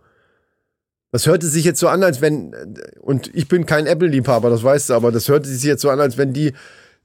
Das 1.12 1.28
hörte 1.28 1.46
sich 1.46 1.64
jetzt 1.64 1.80
so 1.80 1.88
an, 1.88 2.04
als 2.04 2.22
wenn, 2.22 2.56
und 3.00 3.34
ich 3.36 3.48
bin 3.48 3.66
kein 3.66 3.86
Apple-Liebhaber, 3.86 4.50
das 4.50 4.64
weißt 4.64 4.90
du, 4.90 4.94
aber 4.96 5.12
das 5.12 5.30
hörte 5.30 5.48
sich 5.48 5.64
jetzt 5.64 5.82
so 5.82 5.90
an, 5.90 6.00
als 6.00 6.18
wenn 6.18 6.34
die 6.34 6.54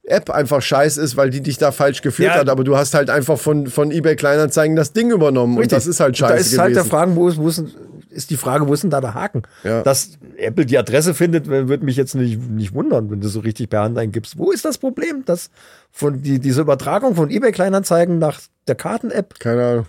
App 0.05 0.29
einfach 0.29 0.61
scheiße 0.61 1.01
ist, 1.01 1.15
weil 1.15 1.29
die 1.29 1.41
dich 1.41 1.57
da 1.57 1.71
falsch 1.71 2.01
geführt 2.01 2.33
Ja. 2.33 2.39
hat, 2.41 2.49
aber 2.49 2.63
du 2.63 2.75
hast 2.75 2.93
halt 2.93 3.09
einfach 3.09 3.37
von, 3.39 3.67
von 3.67 3.89
eBay 3.91 4.15
Kleinanzeigen 4.17 4.75
das 4.75 4.91
Ding 4.91 5.11
übernommen 5.11 5.57
und 5.57 5.71
das 5.71 5.87
ist 5.87 5.99
halt 6.01 6.17
scheiße 6.17 6.33
Da 6.33 6.39
ist 6.39 6.57
halt 6.57 6.75
der 6.75 6.83
gewesen. 6.83 6.89
Frage, 6.89 7.15
wo 7.15 7.27
ist, 7.29 7.37
wo 7.37 7.47
ist, 7.47 7.63
ist 8.09 8.29
die 8.29 8.35
Frage, 8.37 8.67
wo 8.67 8.73
ist 8.73 8.83
denn 8.83 8.89
da 8.89 8.99
der 8.99 9.13
Haken? 9.13 9.43
Ja. 9.63 9.81
Dass 9.81 10.17
Apple 10.37 10.65
die 10.65 10.77
Adresse 10.77 11.13
findet, 11.13 11.47
würde 11.47 11.85
mich 11.85 11.95
jetzt 11.95 12.15
nicht, 12.15 12.37
nicht 12.49 12.73
wundern, 12.73 13.09
wenn 13.11 13.21
du 13.21 13.29
so 13.29 13.39
richtig 13.39 13.69
per 13.69 13.81
Hand 13.83 13.97
eingibst. 13.97 14.37
Wo 14.37 14.51
ist 14.51 14.65
das 14.65 14.77
Problem, 14.77 15.23
dass 15.25 15.49
von 15.91 16.21
die, 16.21 16.39
diese 16.39 16.61
Übertragung 16.61 17.15
von 17.15 17.29
eBay 17.29 17.51
Kleinanzeigen 17.53 18.19
nach 18.19 18.41
der 18.67 18.75
Karten-App 18.75 19.39
Keine 19.39 19.65
Ahnung. 19.65 19.85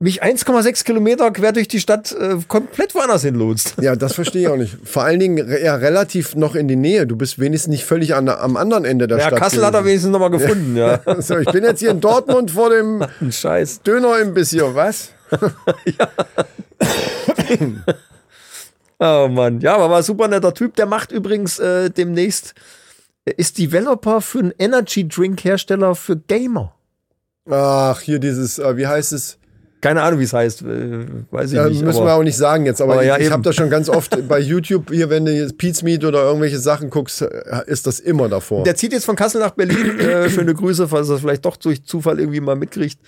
Mich 0.00 0.22
1,6 0.22 0.84
Kilometer 0.84 1.30
quer 1.32 1.52
durch 1.52 1.66
die 1.66 1.80
Stadt 1.80 2.12
äh, 2.12 2.36
komplett 2.46 2.94
woanders 2.94 3.22
hinlotst? 3.22 3.74
Ja, 3.80 3.96
das 3.96 4.14
verstehe 4.14 4.42
ich 4.42 4.48
auch 4.48 4.56
nicht. 4.56 4.76
Vor 4.84 5.02
allen 5.02 5.18
Dingen 5.18 5.48
ja 5.62 5.74
relativ 5.74 6.36
noch 6.36 6.54
in 6.54 6.68
die 6.68 6.76
Nähe. 6.76 7.06
Du 7.06 7.16
bist 7.16 7.38
wenigstens 7.40 7.70
nicht 7.72 7.84
völlig 7.84 8.14
an, 8.14 8.28
am 8.28 8.56
anderen 8.56 8.84
Ende 8.84 9.08
der 9.08 9.18
Ja, 9.18 9.26
Stadt. 9.26 9.38
Kassel 9.40 9.66
hat 9.66 9.74
er 9.74 9.80
gewesen. 9.82 9.88
wenigstens 9.88 10.12
nochmal 10.12 10.30
gefunden, 10.30 10.76
ja. 10.76 11.00
So, 11.20 11.38
ich 11.38 11.50
bin 11.50 11.64
jetzt 11.64 11.80
hier 11.80 11.90
in 11.90 12.00
Dortmund 12.00 12.52
vor 12.52 12.70
dem 12.70 13.02
Ein 13.20 13.32
Scheiß. 13.32 13.82
Dönerimbiss 13.82 14.50
hier, 14.50 14.74
was? 14.74 15.10
Oh 19.00 19.28
Mann, 19.30 19.60
ja, 19.60 19.76
aber 19.76 19.90
war 19.90 19.98
ein 19.98 20.02
super 20.02 20.26
netter 20.26 20.52
Typ. 20.54 20.74
Der 20.74 20.86
macht 20.86 21.12
übrigens 21.12 21.58
äh, 21.60 21.88
demnächst, 21.88 22.54
er 23.24 23.38
ist 23.38 23.58
Developer 23.58 24.20
für 24.20 24.40
einen 24.40 24.52
Energy 24.58 25.06
Drink 25.06 25.44
Hersteller 25.44 25.94
für 25.94 26.16
Gamer. 26.16 26.74
Ach, 27.48 28.00
hier 28.00 28.18
dieses, 28.18 28.58
äh, 28.58 28.76
wie 28.76 28.86
heißt 28.88 29.12
es? 29.12 29.38
Keine 29.80 30.02
Ahnung, 30.02 30.18
wie 30.18 30.24
es 30.24 30.32
heißt, 30.32 30.62
äh, 30.62 31.06
weiß 31.30 31.50
ich 31.52 31.56
Ja, 31.56 31.68
nicht. 31.68 31.82
müssen 31.84 31.98
aber- 31.98 32.06
wir 32.08 32.14
auch 32.14 32.22
nicht 32.24 32.36
sagen 32.36 32.66
jetzt, 32.66 32.80
aber, 32.82 32.94
aber 32.94 33.04
ja, 33.04 33.16
ich, 33.16 33.26
ich 33.26 33.30
habe 33.30 33.42
das 33.44 33.54
schon 33.54 33.70
ganz 33.70 33.88
oft 33.88 34.16
bei 34.28 34.40
YouTube, 34.40 34.90
hier, 34.90 35.08
wenn 35.08 35.24
du 35.24 35.32
jetzt 35.32 35.56
Pete's 35.56 35.82
Meat 35.84 36.04
oder 36.04 36.22
irgendwelche 36.24 36.58
Sachen 36.58 36.90
guckst, 36.90 37.22
äh, 37.22 37.28
ist 37.66 37.86
das 37.86 38.00
immer 38.00 38.28
davor. 38.28 38.64
Der 38.64 38.74
zieht 38.74 38.92
jetzt 38.92 39.04
von 39.04 39.14
Kassel 39.14 39.40
nach 39.40 39.50
Berlin. 39.52 40.00
Äh, 40.00 40.28
schöne 40.30 40.52
Grüße, 40.54 40.88
falls 40.88 41.08
er 41.08 41.18
vielleicht 41.18 41.44
doch 41.44 41.56
durch 41.56 41.84
Zufall 41.84 42.18
irgendwie 42.18 42.40
mal 42.40 42.56
mitkriegt. 42.56 42.98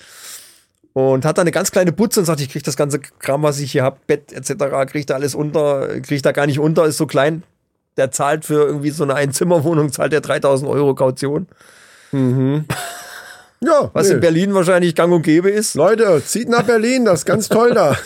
Und 0.92 1.24
hat 1.24 1.38
da 1.38 1.42
eine 1.42 1.52
ganz 1.52 1.70
kleine 1.70 1.92
Butze 1.92 2.20
und 2.20 2.26
sagt, 2.26 2.40
ich 2.40 2.48
krieg 2.50 2.62
das 2.64 2.76
ganze 2.76 2.98
Kram, 3.00 3.42
was 3.42 3.58
ich 3.60 3.72
hier 3.72 3.84
hab, 3.84 4.06
Bett 4.06 4.32
etc., 4.32 4.54
krieg 4.90 5.06
da 5.06 5.14
alles 5.14 5.34
unter, 5.34 5.88
krieg 6.00 6.22
da 6.22 6.32
gar 6.32 6.46
nicht 6.46 6.58
unter, 6.58 6.84
ist 6.86 6.96
so 6.96 7.06
klein. 7.06 7.42
Der 7.96 8.10
zahlt 8.12 8.44
für 8.44 8.64
irgendwie 8.66 8.90
so 8.90 9.02
eine 9.04 9.14
Einzimmerwohnung, 9.14 9.92
zahlt 9.92 10.12
der 10.12 10.20
3000 10.20 10.68
Euro 10.70 10.94
Kaution. 10.94 11.46
ja, 13.62 13.90
Was 13.92 14.08
nee. 14.08 14.14
in 14.14 14.20
Berlin 14.20 14.54
wahrscheinlich 14.54 14.94
gang 14.94 15.12
und 15.12 15.22
gäbe 15.22 15.50
ist. 15.50 15.74
Leute, 15.74 16.22
zieht 16.24 16.48
nach 16.48 16.62
Berlin, 16.62 17.04
das 17.04 17.20
ist 17.20 17.26
ganz 17.26 17.48
toll 17.48 17.72
da. 17.74 17.96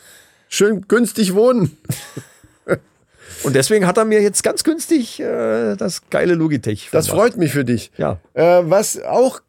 Schön 0.48 0.82
günstig 0.88 1.34
wohnen. 1.34 1.76
Und 3.42 3.54
deswegen 3.54 3.86
hat 3.86 3.98
er 3.98 4.04
mir 4.06 4.22
jetzt 4.22 4.42
ganz 4.42 4.64
günstig 4.64 5.20
äh, 5.20 5.76
das 5.76 6.08
geile 6.08 6.34
Logitech 6.34 6.88
Das 6.92 7.08
vermacht. 7.08 7.32
freut 7.32 7.36
mich 7.38 7.52
für 7.52 7.64
dich. 7.64 7.90
Ja. 7.98 8.18
Äh, 8.32 8.62
was 8.64 9.02
auch 9.02 9.40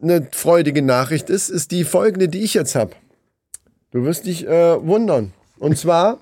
eine 0.00 0.28
freudige 0.32 0.82
Nachricht 0.82 1.28
ist, 1.30 1.48
ist 1.48 1.70
die 1.72 1.84
folgende, 1.84 2.28
die 2.28 2.42
ich 2.44 2.54
jetzt 2.54 2.74
habe. 2.74 2.92
Du 3.90 4.04
wirst 4.04 4.26
dich 4.26 4.46
äh, 4.46 4.86
wundern. 4.86 5.32
Und 5.58 5.76
zwar, 5.78 6.18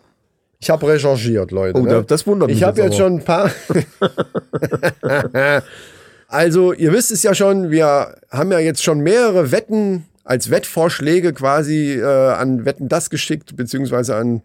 ich 0.61 0.71
habe 0.71 0.87
recherchiert, 0.89 1.51
Leute. 1.51 1.79
Oh, 1.79 1.83
ne? 1.83 1.91
da- 1.91 2.03
das 2.03 2.27
wundert 2.27 2.49
mich 2.49 2.59
Ich 2.59 2.63
habe 2.65 2.81
jetzt 2.81 2.93
jetzt 2.93 2.99
schon 2.99 3.17
ein 3.19 3.25
paar. 3.25 3.51
also, 6.33 6.73
ihr 6.73 6.95
wisst 6.95 7.13
es 7.13 7.23
ja 7.23 7.35
schon, 7.35 7.71
wir 7.71 8.17
haben 8.31 8.51
ja 8.53 8.59
jetzt 8.59 8.83
schon 8.83 9.01
mehrere 9.01 9.53
Wetten 9.53 10.07
als 10.25 10.51
Wettvorschläge 10.51 11.35
quasi 11.35 11.93
äh, 12.01 12.05
an 12.05 12.65
Wetten 12.65 12.89
das 12.89 13.11
geschickt, 13.11 13.55
beziehungsweise 13.55 14.17
an 14.17 14.41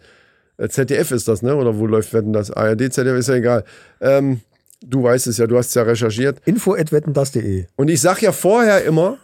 äh, 0.57 0.67
ZDF 0.67 1.11
ist 1.11 1.29
das, 1.29 1.43
ne? 1.43 1.55
Oder 1.55 1.77
wo 1.77 1.87
läuft 1.87 2.13
Wetten 2.13 2.33
das? 2.33 2.51
ARD, 2.51 2.91
ZDF 2.91 3.17
ist 3.17 3.29
ja 3.29 3.35
egal. 3.35 3.63
Ähm, 4.01 4.41
du 4.81 5.01
weißt 5.01 5.27
es 5.27 5.37
ja, 5.37 5.47
du 5.47 5.57
hast 5.57 5.69
es 5.69 5.75
ja 5.75 5.83
recherchiert. 5.83 6.39
Info.wettendas.de. 6.43 7.67
Und 7.77 7.87
ich 7.87 8.01
sag 8.01 8.21
ja 8.21 8.33
vorher 8.33 8.83
immer, 8.83 9.17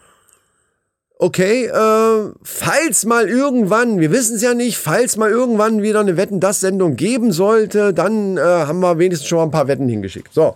okay, 1.17 1.65
äh, 1.65 2.31
falls 2.43 3.03
mal 3.03 3.27
irgendwann, 3.27 3.99
wir 3.99 4.11
wissen 4.11 4.37
es 4.37 4.41
ja 4.41 4.53
nicht, 4.53 4.77
falls 4.77 5.17
mal 5.17 5.29
irgendwann 5.29 5.81
wieder 5.81 5.99
eine 5.99 6.15
Wetten 6.15 6.39
das 6.39 6.61
Sendung 6.61 6.95
geben 6.95 7.33
sollte, 7.33 7.93
dann 7.93 8.37
äh, 8.37 8.41
haben 8.41 8.79
wir 8.79 8.99
wenigstens 8.99 9.27
schon 9.27 9.39
mal 9.39 9.43
ein 9.43 9.51
paar 9.51 9.67
Wetten 9.67 9.89
hingeschickt. 9.89 10.33
So. 10.33 10.55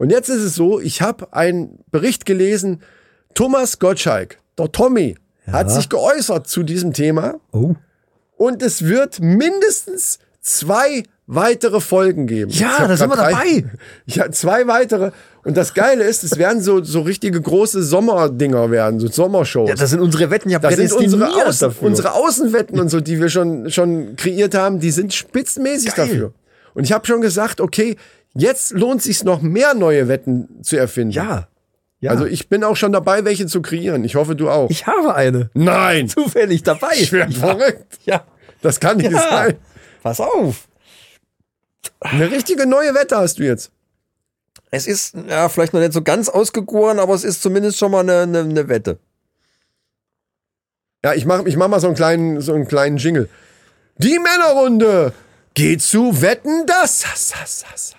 Und 0.00 0.08
jetzt 0.08 0.30
ist 0.30 0.42
es 0.42 0.54
so, 0.54 0.80
ich 0.80 1.02
habe 1.02 1.34
einen 1.34 1.78
Bericht 1.90 2.24
gelesen, 2.24 2.80
Thomas 3.34 3.78
Gottschalk, 3.78 4.38
der 4.58 4.72
Tommy, 4.72 5.16
hat 5.46 5.70
sich 5.70 5.90
geäußert 5.90 6.48
zu 6.48 6.62
diesem 6.62 6.94
Thema 6.94 7.34
Oh. 7.52 7.74
und 8.38 8.62
es 8.62 8.86
wird 8.86 9.20
mindestens 9.20 10.18
zwei 10.40 11.02
weitere 11.26 11.80
Folgen 11.80 12.26
geben. 12.26 12.50
Ja, 12.50 12.86
da 12.88 12.96
sind 12.96 13.10
wir 13.10 13.16
drei- 13.16 13.30
dabei. 13.32 13.64
Ja, 14.06 14.30
zwei 14.32 14.66
weitere. 14.66 15.10
Und 15.44 15.56
das 15.58 15.74
Geile 15.74 16.04
ist, 16.04 16.24
es 16.24 16.38
werden 16.38 16.62
so, 16.62 16.82
so 16.82 17.02
richtige 17.02 17.38
große 17.40 17.82
Sommerdinger 17.82 18.70
werden, 18.70 19.00
so 19.00 19.08
Sommershows. 19.08 19.68
Ja, 19.68 19.74
das 19.74 19.90
sind 19.90 20.00
unsere 20.00 20.30
Wetten 20.30 20.48
ja 20.48 20.58
das 20.60 20.76
sind 20.76 20.92
unsere, 20.94 21.28
Außen, 21.46 21.72
unsere 21.82 22.14
Außenwetten 22.14 22.80
und 22.80 22.88
so, 22.88 23.00
die 23.00 23.20
wir 23.20 23.28
schon, 23.28 23.70
schon 23.70 24.16
kreiert 24.16 24.54
haben, 24.54 24.80
die 24.80 24.90
sind 24.92 25.12
spitzenmäßig 25.12 25.94
Geil. 25.94 26.06
dafür. 26.08 26.32
Und 26.72 26.84
ich 26.84 26.92
habe 26.92 27.06
schon 27.06 27.20
gesagt, 27.20 27.60
okay, 27.60 27.96
jetzt 28.34 28.72
lohnt 28.72 29.02
sich 29.02 29.24
noch 29.24 29.40
mehr 29.42 29.74
neue 29.74 30.08
Wetten 30.08 30.62
zu 30.62 30.76
erfinden. 30.76 31.12
ja. 31.12 31.48
ja. 32.00 32.10
Also 32.10 32.26
ich 32.26 32.48
bin 32.48 32.64
auch 32.64 32.76
schon 32.76 32.92
dabei, 32.92 33.24
welche 33.24 33.46
zu 33.46 33.60
kreieren. 33.62 34.04
Ich 34.04 34.14
hoffe, 34.14 34.34
du 34.36 34.48
auch. 34.50 34.70
ich 34.70 34.86
habe 34.86 35.14
eine. 35.14 35.50
Nein! 35.54 36.08
Zufällig 36.08 36.62
dabei. 36.62 36.92
Ich 36.94 37.12
werde 37.12 37.32
ja. 37.32 37.38
verrückt. 37.38 37.98
Ja. 38.04 38.24
Das 38.62 38.80
kann 38.80 38.96
nicht 38.98 39.10
Ja. 39.12 39.18
sein. 39.20 39.56
Pass 40.02 40.20
auf. 40.20 40.68
Eine 42.00 42.30
richtige 42.30 42.66
neue 42.66 42.94
Wette 42.94 43.16
hast 43.16 43.38
du 43.38 43.42
jetzt. 43.42 43.70
Es 44.70 44.86
ist 44.86 45.14
ja 45.28 45.48
vielleicht 45.48 45.72
noch 45.72 45.80
nicht 45.80 45.92
so 45.92 46.02
ganz 46.02 46.28
ausgegoren, 46.28 46.98
aber 46.98 47.14
es 47.14 47.24
ist 47.24 47.42
zumindest 47.42 47.78
schon 47.78 47.90
mal 47.90 48.00
eine, 48.00 48.20
eine, 48.22 48.40
eine 48.40 48.68
Wette. 48.68 48.98
Ja, 51.04 51.14
ich 51.14 51.24
mach, 51.26 51.44
ich 51.46 51.56
mach 51.56 51.68
mal 51.68 51.80
so 51.80 51.86
einen 51.88 51.96
kleinen, 51.96 52.40
so 52.40 52.52
einen 52.54 52.68
kleinen 52.68 52.98
Jingle. 52.98 53.28
Die 53.96 54.18
Männerrunde 54.18 55.12
geht 55.54 55.82
zu 55.82 56.20
Wetten, 56.22 56.66
das. 56.66 57.06
Hass, 57.06 57.34
Hass, 57.34 57.64
Hass, 57.70 57.94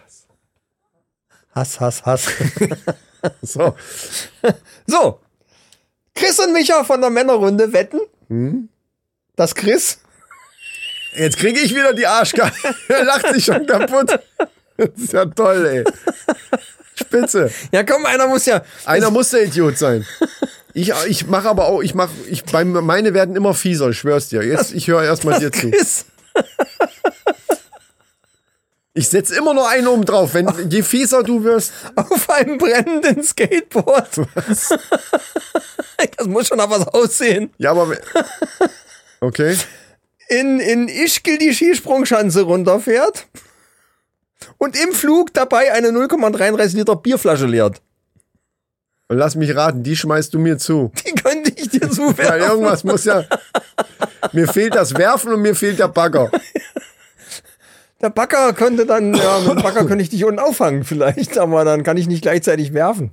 Hass. 1.53 1.79
Hass, 1.79 2.03
Hass. 2.05 2.27
So. 3.43 3.75
so. 4.87 5.19
Chris 6.15 6.39
und 6.39 6.53
Micha 6.53 6.83
von 6.83 7.01
der 7.01 7.11
Männerrunde 7.11 7.71
wetten, 7.71 7.99
Hm? 8.29 8.67
dass 9.35 9.53
Chris 9.53 9.99
Jetzt 11.15 11.37
kriege 11.37 11.59
ich 11.59 11.75
wieder 11.75 11.93
die 11.93 12.07
Arschkarte. 12.07 12.55
Er 12.87 13.03
lacht 13.03 13.27
sich 13.33 13.45
schon 13.45 13.65
kaputt. 13.65 14.17
Das 14.77 14.89
ist 14.97 15.13
ja 15.13 15.25
toll, 15.25 15.65
ey. 15.67 15.83
Spitze. 16.95 17.51
Ja, 17.71 17.83
komm, 17.83 18.05
einer 18.05 18.27
muss 18.27 18.45
ja. 18.45 18.63
Einer 18.85 19.11
muss 19.11 19.29
der 19.29 19.43
Idiot 19.43 19.77
sein. 19.77 20.05
Ich, 20.73 20.91
ich 21.07 21.27
mache 21.27 21.49
aber 21.49 21.67
auch, 21.67 21.81
ich 21.81 21.93
mache, 21.93 22.11
ich, 22.29 22.43
meine 22.51 23.13
werden 23.13 23.35
immer 23.35 23.53
fieser, 23.53 23.89
ich 23.89 23.97
schwör's 23.99 24.29
dir. 24.29 24.41
Jetzt, 24.43 24.73
ich 24.73 24.87
höre 24.87 25.03
erstmal 25.03 25.39
dir 25.39 25.51
zu. 25.51 25.71
Ich 28.93 29.07
setz 29.07 29.29
immer 29.29 29.53
noch 29.53 29.69
einen 29.69 29.87
oben 29.87 30.03
drauf. 30.05 30.33
Wenn, 30.33 30.47
je 30.69 30.83
fieser 30.83 31.23
du 31.23 31.43
wirst, 31.43 31.71
auf 31.95 32.29
einem 32.29 32.57
brennenden 32.57 33.23
Skateboard. 33.23 34.09
das 36.17 36.27
muss 36.27 36.47
schon 36.47 36.57
nach 36.57 36.69
was 36.69 36.87
aussehen. 36.87 37.53
ja, 37.57 37.71
aber. 37.71 37.97
Okay. 39.21 39.55
In, 40.27 40.59
in 40.59 40.87
Ischgl 40.87 41.37
die 41.37 41.53
Skisprungschanze 41.53 42.41
runterfährt 42.41 43.27
und 44.57 44.81
im 44.81 44.93
Flug 44.93 45.33
dabei 45.33 45.73
eine 45.73 45.89
0,33 45.89 46.75
Liter 46.75 46.95
Bierflasche 46.95 47.45
leert. 47.45 47.81
Und 49.09 49.17
lass 49.17 49.35
mich 49.35 49.53
raten, 49.55 49.83
die 49.83 49.95
schmeißt 49.97 50.33
du 50.33 50.39
mir 50.39 50.57
zu. 50.57 50.91
Die 51.05 51.11
könnte 51.13 51.51
ich 51.55 51.69
dir 51.69 51.81
Weil 51.81 51.91
zuwerfen. 51.91 52.41
irgendwas 52.49 52.83
muss 52.85 53.03
ja. 53.03 53.25
Mir 54.31 54.47
fehlt 54.47 54.73
das 54.73 54.95
Werfen 54.95 55.33
und 55.33 55.41
mir 55.41 55.53
fehlt 55.53 55.79
der 55.79 55.89
Bagger. 55.89 56.31
Der 58.01 58.09
Bagger 58.09 58.53
könnte 58.53 58.85
dann, 58.85 59.13
ja, 59.13 59.39
mit 59.39 59.57
dem 59.57 59.61
Bagger 59.63 59.85
könnte 59.85 60.03
ich 60.03 60.09
dich 60.09 60.25
unten 60.25 60.39
auffangen 60.39 60.83
vielleicht, 60.83 61.37
aber 61.37 61.63
dann 61.65 61.83
kann 61.83 61.97
ich 61.97 62.07
nicht 62.07 62.21
gleichzeitig 62.21 62.73
werfen. 62.73 63.11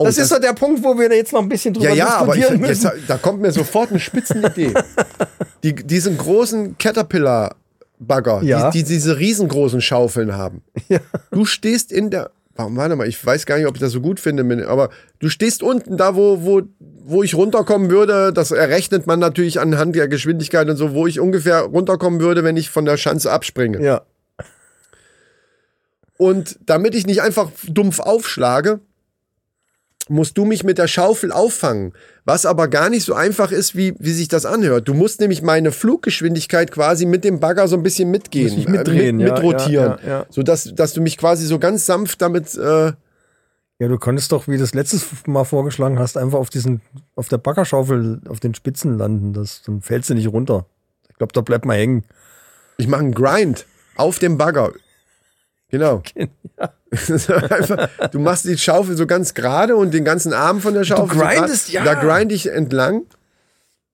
Oh, 0.00 0.04
das, 0.04 0.16
ist 0.16 0.28
so 0.28 0.38
der 0.38 0.52
Punkt, 0.52 0.84
wo 0.84 0.96
wir 0.96 1.12
jetzt 1.12 1.32
noch 1.32 1.42
ein 1.42 1.48
bisschen 1.48 1.74
drüber 1.74 1.88
Ja, 1.88 1.94
ja, 1.94 2.08
aber 2.18 2.34
ich, 2.36 2.42
diskutieren 2.42 2.68
jetzt, 2.70 2.84
müssen. 2.84 3.04
da 3.08 3.16
kommt 3.18 3.40
mir 3.40 3.50
sofort 3.50 3.90
eine 3.90 3.98
Spitzenidee. 3.98 4.72
Die, 5.64 5.74
diesen 5.74 6.16
großen 6.16 6.78
Caterpillar-Bagger, 6.78 8.42
Ja. 8.44 8.70
die, 8.70 8.84
die 8.84 8.88
diese 8.94 9.18
riesengroßen 9.18 9.80
Schaufeln 9.80 10.36
haben. 10.36 10.62
Du 11.32 11.44
stehst 11.44 11.90
in 11.90 12.10
der. 12.10 12.30
Warum, 12.54 12.76
Warte 12.76 12.94
mal, 12.94 13.08
ich 13.08 13.24
weiß 13.24 13.44
gar 13.44 13.56
nicht, 13.58 13.66
ob 13.66 13.74
ich 13.74 13.80
das 13.80 13.90
so 13.92 14.00
gut 14.00 14.20
finde, 14.20 14.68
aber 14.68 14.90
du 15.18 15.28
stehst 15.28 15.62
unten 15.64 15.96
da, 15.96 16.14
wo, 16.14 16.44
wo, 16.44 16.62
wo 17.04 17.22
ich 17.24 17.34
runterkommen 17.34 17.90
würde. 17.90 18.32
Das 18.32 18.50
errechnet 18.52 19.06
man 19.08 19.18
natürlich 19.18 19.58
anhand 19.60 19.96
der 19.96 20.06
Geschwindigkeit 20.08 20.68
und 20.68 20.76
so, 20.76 20.92
wo 20.92 21.06
ich 21.08 21.18
ungefähr 21.18 21.60
runterkommen 21.62 22.20
würde, 22.20 22.44
wenn 22.44 22.56
ich 22.56 22.70
von 22.70 22.84
der 22.84 22.96
Schanze 22.96 23.30
abspringe. 23.32 23.80
Ja. 23.82 24.02
Und 26.18 26.58
damit 26.66 26.94
ich 26.94 27.06
nicht 27.06 27.22
einfach 27.22 27.50
dumpf 27.66 28.00
aufschlage, 28.00 28.80
musst 30.08 30.36
du 30.36 30.44
mich 30.44 30.64
mit 30.64 30.78
der 30.78 30.88
Schaufel 30.88 31.32
auffangen. 31.32 31.92
Was 32.24 32.44
aber 32.44 32.68
gar 32.68 32.90
nicht 32.90 33.04
so 33.04 33.14
einfach 33.14 33.52
ist, 33.52 33.76
wie, 33.76 33.94
wie 33.98 34.12
sich 34.12 34.28
das 34.28 34.44
anhört. 34.44 34.88
Du 34.88 34.94
musst 34.94 35.20
nämlich 35.20 35.42
meine 35.42 35.70
Fluggeschwindigkeit 35.72 36.70
quasi 36.70 37.06
mit 37.06 37.24
dem 37.24 37.40
Bagger 37.40 37.68
so 37.68 37.76
ein 37.76 37.82
bisschen 37.82 38.10
mitgehen. 38.10 38.50
Muss 38.50 38.58
ich 38.58 38.68
mitdrehen, 38.68 39.20
äh, 39.20 39.24
mit, 39.24 39.28
ja, 39.28 39.34
mitrotieren. 39.34 39.98
ja, 40.02 40.08
ja. 40.08 40.26
So 40.30 40.42
dass, 40.42 40.74
dass 40.74 40.92
du 40.92 41.00
mich 41.00 41.16
quasi 41.18 41.46
so 41.46 41.58
ganz 41.58 41.86
sanft 41.86 42.20
damit, 42.20 42.54
äh, 42.56 42.92
Ja, 43.80 43.88
du 43.88 43.98
konntest 43.98 44.32
doch, 44.32 44.48
wie 44.48 44.52
du 44.56 44.60
das 44.60 44.74
letztes 44.74 45.06
Mal 45.26 45.44
vorgeschlagen 45.44 45.98
hast, 45.98 46.16
einfach 46.16 46.38
auf 46.38 46.50
diesen, 46.50 46.80
auf 47.14 47.28
der 47.28 47.38
Baggerschaufel 47.38 48.20
auf 48.28 48.40
den 48.40 48.54
Spitzen 48.54 48.98
landen. 48.98 49.34
Das, 49.34 49.62
dann 49.62 49.82
fällst 49.82 50.10
du 50.10 50.14
nicht 50.14 50.28
runter. 50.28 50.66
Ich 51.10 51.16
glaube, 51.16 51.32
da 51.32 51.42
bleibt 51.42 51.64
mal 51.64 51.76
hängen. 51.76 52.04
ich 52.78 52.88
mache 52.88 53.02
einen 53.02 53.14
Grind 53.14 53.66
auf 53.96 54.18
dem 54.18 54.36
Bagger. 54.36 54.72
Genau. 55.70 56.02
Einfach, 56.90 57.88
du 58.10 58.18
machst 58.18 58.44
die 58.46 58.56
Schaufel 58.56 58.96
so 58.96 59.06
ganz 59.06 59.34
gerade 59.34 59.76
und 59.76 59.92
den 59.92 60.04
ganzen 60.04 60.32
Arm 60.32 60.60
von 60.60 60.72
der 60.74 60.84
Schaufel. 60.84 61.18
so 61.18 61.22
grindest, 61.24 61.66
grad- 61.66 61.72
ja. 61.74 61.84
Da 61.84 61.94
grind 61.94 62.32
ich 62.32 62.46
entlang 62.50 63.02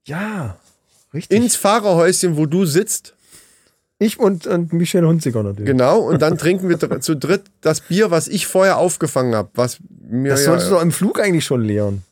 Ja, 0.07 0.57
richtig. 1.13 1.37
ins 1.37 1.57
Fahrerhäuschen, 1.57 2.37
wo 2.37 2.47
du 2.47 2.65
sitzt. 2.67 3.15
ich 3.99 4.21
und, 4.21 4.47
und 4.47 4.73
Michel 4.73 5.05
Hunziker 5.05 5.43
natürlich. 5.43 5.67
Genau. 5.67 5.99
Und 6.01 6.23
dann 6.23 6.39
trinken 6.39 6.69
wir 6.69 6.77
dr- 6.77 7.01
zu 7.01 7.17
dritt 7.17 7.43
das 7.63 7.81
Bier, 7.81 8.13
was 8.13 8.29
ich 8.29 8.47
vorher 8.47 8.77
aufgefangen 8.79 9.35
habe. 9.35 9.49
Das 9.55 9.79
ja, 10.13 10.37
solltest 10.37 10.71
du 10.71 10.75
doch 10.75 10.83
im 10.83 10.93
Flug 10.93 11.19
eigentlich 11.21 11.45
schon 11.45 11.63
leeren. 11.63 12.05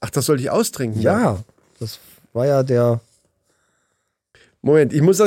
Ach, 0.00 0.08
das 0.10 0.24
sollte 0.26 0.42
ich 0.42 0.50
austrinken. 0.50 1.02
Ja, 1.02 1.40
das 1.78 1.98
war 2.32 2.46
ja 2.46 2.62
der 2.62 3.00
Moment, 4.62 4.92
ich 4.94 5.02
muss. 5.02 5.20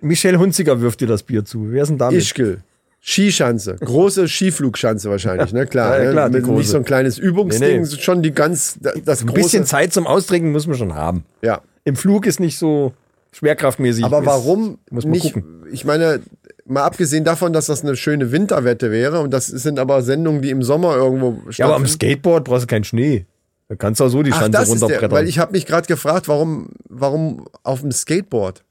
Michel 0.00 0.38
Hunziker 0.38 0.80
wirft 0.80 1.00
dir 1.00 1.08
das 1.08 1.22
Bier 1.22 1.44
zu. 1.44 1.70
Wer 1.70 1.82
ist 1.82 1.88
denn 1.88 1.98
damit? 1.98 2.20
Ischgl. 2.20 2.58
Skischanze. 3.02 3.76
Große 3.76 4.26
Skiflugschanze 4.26 5.08
wahrscheinlich, 5.10 5.52
ne? 5.52 5.66
Klar. 5.66 5.96
Ja, 5.98 6.04
ja, 6.04 6.10
klar, 6.12 6.28
ne? 6.28 6.40
die 6.40 6.46
Mit- 6.46 6.56
Nicht 6.58 6.68
so 6.68 6.76
ein 6.78 6.84
kleines 6.84 7.18
Übungsding, 7.18 7.82
Nee, 7.82 7.88
nee. 7.88 8.00
schon 8.00 8.22
die 8.22 8.32
ganz, 8.32 8.78
das 8.80 9.20
Ein 9.20 9.28
große. 9.28 9.42
bisschen 9.42 9.64
Zeit 9.64 9.92
zum 9.92 10.06
Austrinken 10.06 10.50
muss 10.52 10.66
man 10.66 10.76
schon 10.76 10.94
haben. 10.94 11.24
Ja. 11.42 11.60
Im 11.84 11.94
Flug 11.94 12.26
ist 12.26 12.40
nicht 12.40 12.58
so 12.58 12.92
schwerkraftmäßig. 13.32 14.04
Aber 14.04 14.20
ist, 14.20 14.26
warum 14.26 14.78
Muss 14.90 15.04
man 15.04 15.12
nicht? 15.12 15.34
gucken. 15.34 15.62
Ich 15.70 15.84
meine, 15.84 16.20
mal 16.64 16.82
abgesehen 16.82 17.22
davon, 17.22 17.52
dass 17.52 17.66
das 17.66 17.82
eine 17.82 17.94
schöne 17.96 18.32
Winterwette 18.32 18.90
wäre 18.90 19.20
und 19.20 19.30
das 19.30 19.46
sind 19.46 19.78
aber 19.78 20.02
Sendungen, 20.02 20.42
die 20.42 20.50
im 20.50 20.62
Sommer 20.64 20.96
irgendwo 20.96 21.38
Ja, 21.52 21.66
aber 21.66 21.76
am 21.76 21.86
stattfinden. 21.86 22.16
Skateboard 22.16 22.44
brauchst 22.44 22.64
du 22.64 22.66
keinen 22.66 22.84
Schnee. 22.84 23.26
Da 23.68 23.76
kannst 23.76 24.00
du 24.00 24.04
auch 24.04 24.08
so 24.08 24.22
die 24.22 24.32
Ach, 24.32 24.38
Schanze 24.40 24.50
der, 24.58 24.66
runterbrettern. 24.68 25.10
weil 25.12 25.28
ich 25.28 25.38
habe 25.38 25.52
mich 25.52 25.66
gerade 25.66 25.86
gefragt, 25.86 26.28
warum, 26.28 26.70
warum 26.88 27.46
auf 27.62 27.80
dem 27.82 27.92
Skateboard? 27.92 28.64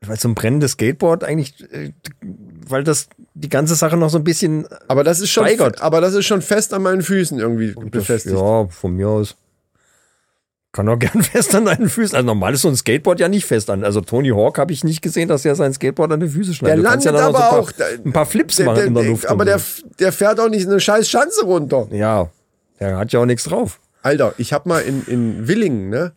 Weil 0.00 0.18
so 0.18 0.28
ein 0.28 0.34
brennendes 0.34 0.72
Skateboard 0.72 1.24
eigentlich, 1.24 1.54
äh, 1.72 1.92
weil 2.68 2.84
das 2.84 3.08
die 3.34 3.48
ganze 3.48 3.74
Sache 3.74 3.96
noch 3.96 4.10
so 4.10 4.18
ein 4.18 4.24
bisschen 4.24 4.66
Aber 4.88 5.04
das 5.04 5.20
ist 5.20 5.30
schon, 5.30 5.44
Steigert. 5.44 5.80
aber 5.80 6.00
das 6.00 6.14
ist 6.14 6.26
schon 6.26 6.42
fest 6.42 6.74
an 6.74 6.82
meinen 6.82 7.02
Füßen 7.02 7.38
irgendwie 7.38 7.74
befestigt. 7.90 8.36
Ja, 8.36 8.66
von 8.68 8.94
mir 8.94 9.08
aus. 9.08 9.36
Kann 10.72 10.88
auch 10.88 10.98
gern 10.98 11.22
fest 11.22 11.54
an 11.54 11.64
deinen 11.64 11.88
Füßen. 11.88 12.14
Also 12.16 12.26
normal 12.26 12.54
ist 12.54 12.62
so 12.62 12.68
ein 12.68 12.76
Skateboard 12.76 13.20
ja 13.20 13.28
nicht 13.28 13.46
fest 13.46 13.70
an. 13.70 13.84
Also 13.84 14.00
Tony 14.02 14.28
Hawk 14.28 14.58
habe 14.58 14.72
ich 14.72 14.84
nicht 14.84 15.00
gesehen, 15.00 15.28
dass 15.28 15.44
er 15.44 15.54
sein 15.54 15.72
Skateboard 15.72 16.12
an 16.12 16.20
die 16.20 16.28
Füße 16.28 16.52
schneidet. 16.54 16.78
Der 16.78 16.84
ja 16.84 16.90
landet 16.90 17.06
dann 17.06 17.14
noch 17.14 17.22
aber 17.22 17.38
so 17.38 17.44
auch. 17.44 17.72
ein 17.88 18.02
paar, 18.04 18.12
paar 18.12 18.26
Flips 18.26 18.56
der, 18.56 18.66
machen 18.66 18.76
der, 18.76 18.86
in 18.86 18.94
der 18.94 19.04
Luft. 19.04 19.26
aber 19.26 19.44
der, 19.44 19.60
der 19.98 20.12
fährt 20.12 20.38
auch 20.38 20.50
nicht 20.50 20.66
eine 20.66 20.78
scheiß 20.78 21.08
Schanze 21.08 21.44
runter. 21.44 21.88
Ja, 21.90 22.30
der 22.78 22.98
hat 22.98 23.12
ja 23.12 23.20
auch 23.20 23.26
nichts 23.26 23.44
drauf. 23.44 23.80
Alter, 24.02 24.34
ich 24.38 24.52
habe 24.52 24.68
mal 24.68 24.80
in, 24.80 25.04
in 25.06 25.48
Willingen, 25.48 25.88
ne? 25.88 26.12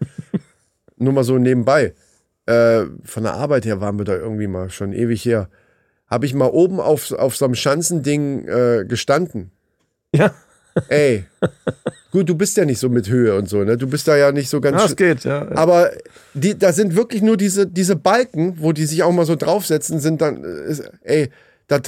Nur 0.98 1.14
mal 1.14 1.24
so 1.24 1.38
nebenbei. 1.38 1.94
Äh, 2.50 2.88
von 3.04 3.24
der 3.24 3.34
Arbeit 3.34 3.66
her 3.66 3.82
waren 3.82 3.98
wir 3.98 4.06
da 4.06 4.16
irgendwie 4.16 4.48
mal 4.48 4.70
schon 4.70 4.94
ewig 4.94 5.24
her. 5.26 5.50
Habe 6.08 6.26
ich 6.26 6.34
mal 6.34 6.50
oben 6.50 6.80
auf, 6.80 7.12
auf 7.12 7.36
so 7.36 7.46
einem 7.46 7.56
Schanzending 7.56 8.48
äh, 8.48 8.86
gestanden. 8.88 9.52
Ja, 10.14 10.34
Ey, 10.88 11.26
gut, 12.12 12.30
du 12.30 12.36
bist 12.36 12.58
ja 12.58 12.66
nicht 12.66 12.80
so 12.80 12.90
mit 12.90 13.10
Höhe 13.10 13.36
und 13.36 13.50
so, 13.50 13.64
ne? 13.64 13.78
Du 13.78 13.88
bist 13.88 14.08
da 14.08 14.16
ja 14.16 14.32
nicht 14.32 14.50
so 14.50 14.62
ganz. 14.62 14.78
ja 14.78 14.86
es 14.86 14.96
geht. 14.96 15.24
Ja. 15.24 15.52
Aber 15.56 15.92
die, 16.34 16.58
da 16.58 16.74
sind 16.74 16.96
wirklich 16.96 17.22
nur 17.22 17.38
diese, 17.38 17.68
diese 17.68 17.96
Balken, 17.96 18.56
wo 18.60 18.72
die 18.72 18.86
sich 18.86 19.04
auch 19.04 19.12
mal 19.12 19.26
so 19.26 19.36
draufsetzen, 19.36 20.00
sind 20.00 20.22
dann, 20.22 20.44
äh, 20.44 20.70
ist, 20.70 20.90
ey, 21.02 21.30
da, 21.68 21.80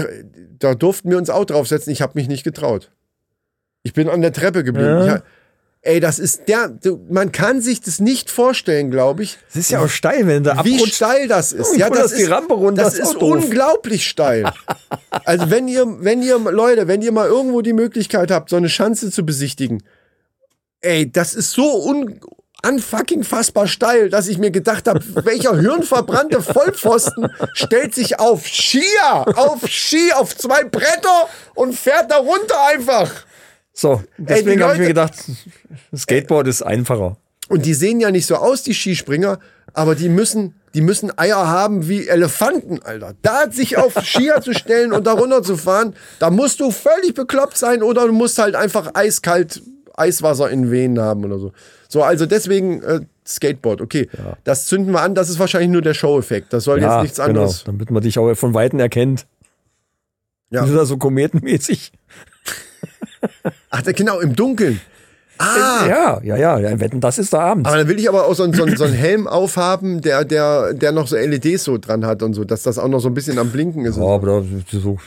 da 0.59 0.76
durften 0.76 1.09
wir 1.09 1.18
uns 1.18 1.30
auch 1.30 1.45
draufsetzen. 1.45 1.91
Ich 1.91 2.01
habe 2.01 2.14
mich 2.16 2.28
nicht 2.28 2.43
getraut. 2.43 2.91
Ich 3.84 3.93
bin 3.93 4.09
an 4.09 4.22
der 4.22 4.34
Treppe 4.34 4.64
geblieben. 4.64 5.05
Ja. 5.05 5.16
Ich, 5.16 5.22
ey, 5.84 5.99
das 5.99 6.19
ist 6.19 6.47
der, 6.47 6.69
du, 6.69 6.99
man 7.09 7.32
kann 7.32 7.61
sich 7.61 7.82
das 7.82 7.99
nicht 7.99 8.29
vorstellen, 8.29 8.91
glaube 8.91 9.23
ich, 9.23 9.38
Es 9.49 9.55
ist 9.55 9.71
ja 9.71 9.79
auch 9.82 9.89
steil, 9.89 10.27
wenn 10.27 10.45
wie 10.45 10.49
abrutscht. 10.49 10.95
steil 10.95 11.27
das 11.27 11.51
ist. 11.53 11.71
Oh, 11.73 11.75
Ja, 11.77 11.89
das 11.89 12.13
die 12.13 12.23
ist, 12.23 12.29
Rampe 12.32 12.53
runter, 12.53 12.84
das 12.84 12.93
ist 12.95 12.99
ist 13.11 13.13
doof. 13.15 13.43
unglaublich 13.43 14.07
steil. 14.07 14.51
Also 15.25 15.49
wenn 15.49 15.67
ihr, 15.67 15.86
wenn 15.99 16.21
ihr, 16.23 16.39
Leute, 16.39 16.88
wenn 16.88 17.01
ihr 17.01 17.11
mal 17.11 17.27
irgendwo 17.27 17.61
die 17.61 17.73
Möglichkeit 17.73 18.32
habt, 18.32 18.49
so 18.49 18.55
eine 18.55 18.69
Schanze 18.69 19.11
zu 19.11 19.25
besichtigen, 19.25 19.84
ey, 20.79 21.11
das 21.11 21.34
ist 21.34 21.51
so 21.51 21.84
un 21.86 22.19
unfucking 22.65 23.23
fassbar 23.23 23.67
steil, 23.67 24.09
dass 24.09 24.27
ich 24.27 24.38
mir 24.38 24.51
gedacht 24.51 24.88
habe, 24.88 25.01
welcher 25.25 25.59
hirnverbrannte 25.59 26.41
Vollpfosten 26.41 27.29
stellt 27.53 27.93
sich 27.93 28.19
auf 28.19 28.45
Skier, 28.47 29.25
auf 29.36 29.67
Ski, 29.67 30.13
auf 30.13 30.38
zwei 30.38 30.63
Bretter 30.63 31.27
und 31.55 31.73
fährt 31.75 32.09
da 32.11 32.17
runter 32.17 32.55
einfach. 32.73 33.11
So, 33.74 34.03
deswegen 34.17 34.61
habe 34.63 34.74
ich 34.74 34.80
mir 34.80 34.88
gedacht, 34.88 35.13
Skateboard 35.95 36.47
ist 36.47 36.61
einfacher. 36.61 37.17
Und 37.49 37.65
die 37.65 37.74
sehen 37.74 37.99
ja 37.99 38.11
nicht 38.11 38.26
so 38.26 38.36
aus, 38.36 38.63
die 38.63 38.74
Skispringer, 38.74 39.39
aber 39.74 39.95
die 39.95 40.09
müssen, 40.09 40.55
die 40.74 40.82
müssen 40.82 41.17
Eier 41.17 41.47
haben 41.47 41.88
wie 41.88 42.07
Elefanten, 42.07 42.82
Alter. 42.82 43.13
Da 43.22 43.51
sich 43.51 43.78
auf 43.78 43.93
Skier 44.03 44.41
zu 44.41 44.53
stellen 44.53 44.93
und 44.93 45.05
da 45.07 45.13
runter 45.13 45.43
zu 45.43 45.57
fahren, 45.57 45.95
da 46.19 46.30
musst 46.30 46.59
du 46.59 46.72
völlig 46.72 47.13
bekloppt 47.13 47.57
sein 47.57 47.84
oder 47.84 48.07
du 48.07 48.13
musst 48.13 48.38
halt 48.38 48.55
einfach 48.55 48.91
eiskalt 48.93 49.61
Eiswasser 49.95 50.49
in 50.49 50.63
den 50.63 50.72
Venen 50.72 50.99
haben 50.99 51.26
oder 51.26 51.39
so. 51.39 51.51
So, 51.89 52.03
also 52.03 52.26
deswegen 52.26 52.82
äh, 52.84 53.01
Skateboard, 53.28 53.82
okay. 53.82 54.07
Das 54.43 54.65
zünden 54.65 54.93
wir 54.93 55.01
an, 55.01 55.15
das 55.15 55.30
ist 55.30 55.39
wahrscheinlich 55.39 55.72
nur 55.72 55.82
der 55.82 55.93
Show-Effekt. 55.93 56.53
Das 56.53 56.63
soll 56.63 56.82
jetzt 56.82 57.01
nichts 57.01 57.19
anderes. 57.19 57.63
Genau, 57.63 57.78
damit 57.78 57.91
man 57.91 58.03
dich 58.03 58.17
auch 58.17 58.34
von 58.36 58.53
Weitem 58.53 58.80
erkennt. 58.80 59.28
Ja. 60.49 60.61
Bist 60.61 60.74
du 60.74 60.78
da 60.78 60.86
so 60.86 60.97
kometenmäßig? 60.97 61.91
Ach, 63.69 63.84
genau, 63.84 64.19
im 64.19 64.36
Dunkeln. 64.36 64.82
Ah, 65.38 65.86
Ja, 65.88 66.22
ja, 66.24 66.36
ja, 66.38 66.59
ja. 66.59 66.80
Wetten, 66.80 67.01
das 67.01 67.17
ist 67.17 67.34
da 67.34 67.39
abends. 67.39 67.67
Aber 67.67 67.78
dann 67.78 67.88
will 67.88 67.97
ich 67.99 68.07
aber 68.07 68.26
auch 68.26 68.36
so, 68.36 68.43
einen- 68.43 68.53
so, 68.53 68.63
einen- 68.63 68.78
so 68.78 68.84
einen 68.84 68.93
Helm 68.93 69.28
aufhaben, 69.28 70.01
der, 70.01 70.24
der, 70.24 70.74
der 70.74 70.91
noch 70.91 71.07
so 71.07 71.15
LEDs 71.15 71.63
so 71.63 71.78
dran 71.80 72.05
hat 72.05 72.22
und 72.22 72.34
so, 72.36 72.43
dass 72.43 72.61
das 72.63 72.78
auch 72.78 72.88
noch 72.88 72.99
so 72.99 73.07
ein 73.09 73.13
bisschen 73.15 73.39
am 73.39 73.49
Blinken 73.51 73.86
ist. 73.86 73.97
Ja, 73.97 74.03
aber 74.03 74.41
da, 74.41 74.80
so 74.80 74.99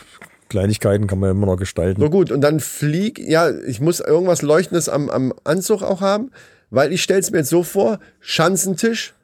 Kleinigkeiten 0.48 1.06
kann 1.06 1.20
man 1.20 1.30
immer 1.30 1.46
noch 1.46 1.56
gestalten. 1.56 2.00
So 2.00 2.10
gut, 2.10 2.32
und 2.32 2.40
dann 2.40 2.58
flieg, 2.60 3.18
ja, 3.20 3.50
ich 3.50 3.80
muss 3.80 4.00
irgendwas 4.00 4.42
Leuchtendes 4.42 4.88
am, 4.88 5.08
am 5.08 5.32
Anzug 5.44 5.82
auch 5.82 6.00
haben, 6.00 6.30
weil 6.70 6.92
ich 6.92 7.02
stell's 7.02 7.30
mir 7.30 7.38
jetzt 7.38 7.50
so 7.50 7.62
vor, 7.62 7.98
Schanzentisch, 8.20 9.14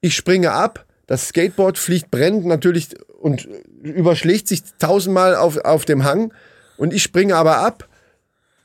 ich 0.00 0.14
springe 0.16 0.52
ab, 0.52 0.86
das 1.06 1.28
Skateboard 1.28 1.76
fliegt 1.78 2.10
brennend 2.10 2.46
natürlich 2.46 2.88
und 3.20 3.46
überschlägt 3.82 4.48
sich 4.48 4.62
tausendmal 4.78 5.36
auf, 5.36 5.58
auf 5.58 5.84
dem 5.84 6.04
Hang 6.04 6.32
und 6.78 6.92
ich 6.94 7.02
springe 7.02 7.36
aber 7.36 7.58
ab. 7.58 7.86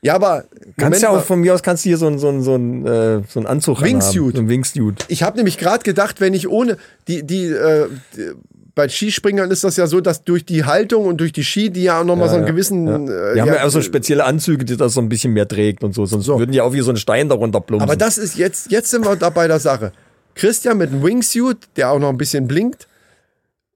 Ja, 0.04 0.16
aber 0.16 0.44
kannst 0.76 0.78
Moment 0.78 1.02
ja 1.02 1.10
auch 1.10 1.22
von 1.24 1.40
mir 1.40 1.54
aus 1.54 1.62
kannst 1.62 1.84
du 1.84 1.90
hier 1.90 1.96
so 1.96 2.08
einen 2.08 2.18
so 2.18 2.28
einen- 2.28 2.42
so 2.42 2.54
einen, 2.54 2.84
äh, 2.86 3.20
so 3.28 3.38
einen 3.38 3.46
Anzug 3.46 3.80
Wingsuit. 3.82 4.18
anhaben. 4.18 4.32
So 4.36 4.42
ein 4.42 4.48
Wingsuit. 4.48 5.04
ich 5.08 5.22
habe 5.22 5.36
nämlich 5.36 5.58
gerade 5.58 5.84
gedacht, 5.84 6.20
wenn 6.20 6.34
ich 6.34 6.48
ohne 6.48 6.76
die 7.06 7.22
die, 7.22 7.46
äh, 7.46 7.86
die 8.16 8.32
bei 8.74 8.88
Skispringern 8.88 9.50
ist 9.50 9.64
das 9.64 9.76
ja 9.76 9.86
so, 9.86 10.00
dass 10.00 10.24
durch 10.24 10.46
die 10.46 10.64
Haltung 10.64 11.04
und 11.04 11.18
durch 11.18 11.32
die 11.32 11.44
Ski, 11.44 11.68
die 11.70 11.82
ja 11.84 12.00
auch 12.00 12.04
nochmal 12.04 12.30
so 12.30 12.36
einen 12.36 12.46
gewissen 12.46 12.86
äh, 12.88 13.34
Die 13.34 13.40
haben 13.42 13.48
ja, 13.48 13.56
ja 13.56 13.64
auch 13.66 13.68
so 13.68 13.82
spezielle 13.82 14.24
Anzüge, 14.24 14.64
die 14.64 14.78
das 14.78 14.94
so 14.94 15.00
ein 15.02 15.10
bisschen 15.10 15.34
mehr 15.34 15.46
trägt 15.46 15.84
und 15.84 15.94
so. 15.94 16.06
Sonst 16.06 16.26
würden 16.26 16.52
die 16.52 16.60
auch 16.62 16.72
wie 16.72 16.80
so 16.80 16.90
ein 16.90 16.96
Stein 16.96 17.28
darunter 17.28 17.60
plumpsen. 17.60 17.86
Aber 17.88 17.96
das 17.96 18.16
ist 18.16 18.36
jetzt, 18.38 18.70
jetzt 18.72 18.90
sind 18.90 19.04
wir 19.04 19.14
da 19.16 19.28
bei 19.28 19.46
der 19.46 19.60
Sache. 19.60 19.92
Christian 20.34 20.78
mit 20.78 20.90
einem 20.90 21.02
Wingsuit, 21.02 21.58
der 21.76 21.90
auch 21.90 21.98
noch 21.98 22.08
ein 22.08 22.16
bisschen 22.16 22.48
blinkt, 22.48 22.88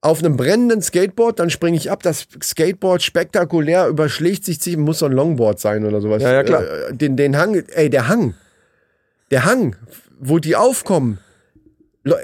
auf 0.07 0.23
einem 0.23 0.37
brennenden 0.37 0.81
Skateboard, 0.81 1.39
dann 1.39 1.49
springe 1.49 1.75
ich 1.75 1.91
ab, 1.91 2.01
das 2.01 2.27
Skateboard 2.41 3.03
spektakulär 3.03 3.87
überschlägt 3.87 4.45
sich, 4.45 4.77
muss 4.77 4.99
so 4.99 5.05
ein 5.05 5.11
Longboard 5.11 5.59
sein 5.59 5.85
oder 5.85 5.99
sowas. 5.99 6.23
Ja, 6.23 6.31
ja, 6.31 6.43
klar. 6.43 6.63
Äh, 6.63 6.93
Den, 6.95 7.17
den 7.17 7.37
Hang, 7.37 7.55
ey, 7.55 7.89
der 7.89 8.07
Hang, 8.07 8.33
der 9.31 9.43
Hang, 9.43 9.75
wo 10.19 10.39
die 10.39 10.55
aufkommen. 10.55 11.19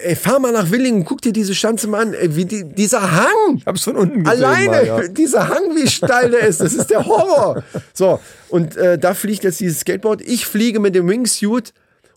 Ey, 0.04 0.16
fahr 0.16 0.40
mal 0.40 0.54
nach 0.54 0.72
Willingen, 0.72 1.04
guck 1.04 1.22
dir 1.22 1.34
diese 1.34 1.54
Schanze 1.54 1.88
mal 1.88 2.04
an, 2.04 2.14
ey, 2.14 2.34
wie 2.38 2.46
die, 2.46 2.64
dieser 2.64 3.12
Hang, 3.12 3.58
ich 3.58 3.66
hab's 3.66 3.84
von 3.84 3.98
unten 3.98 4.24
gesehen. 4.24 4.44
Alleine, 4.46 4.68
Mal, 4.70 4.86
ja. 4.86 5.08
dieser 5.10 5.50
Hang, 5.50 5.76
wie 5.76 5.90
steil 5.90 6.32
der 6.32 6.48
ist, 6.48 6.62
das 6.62 6.74
ist 6.74 6.90
der 6.90 7.06
Horror. 7.06 7.64
So, 7.94 8.22
und 8.48 8.78
äh, 8.78 8.98
da 8.98 9.14
fliegt 9.14 9.44
jetzt 9.44 9.60
dieses 9.60 9.82
Skateboard. 9.82 10.22
Ich 10.22 10.46
fliege 10.46 10.80
mit 10.80 10.96
dem 10.96 11.10
Wingsuit 11.10 11.74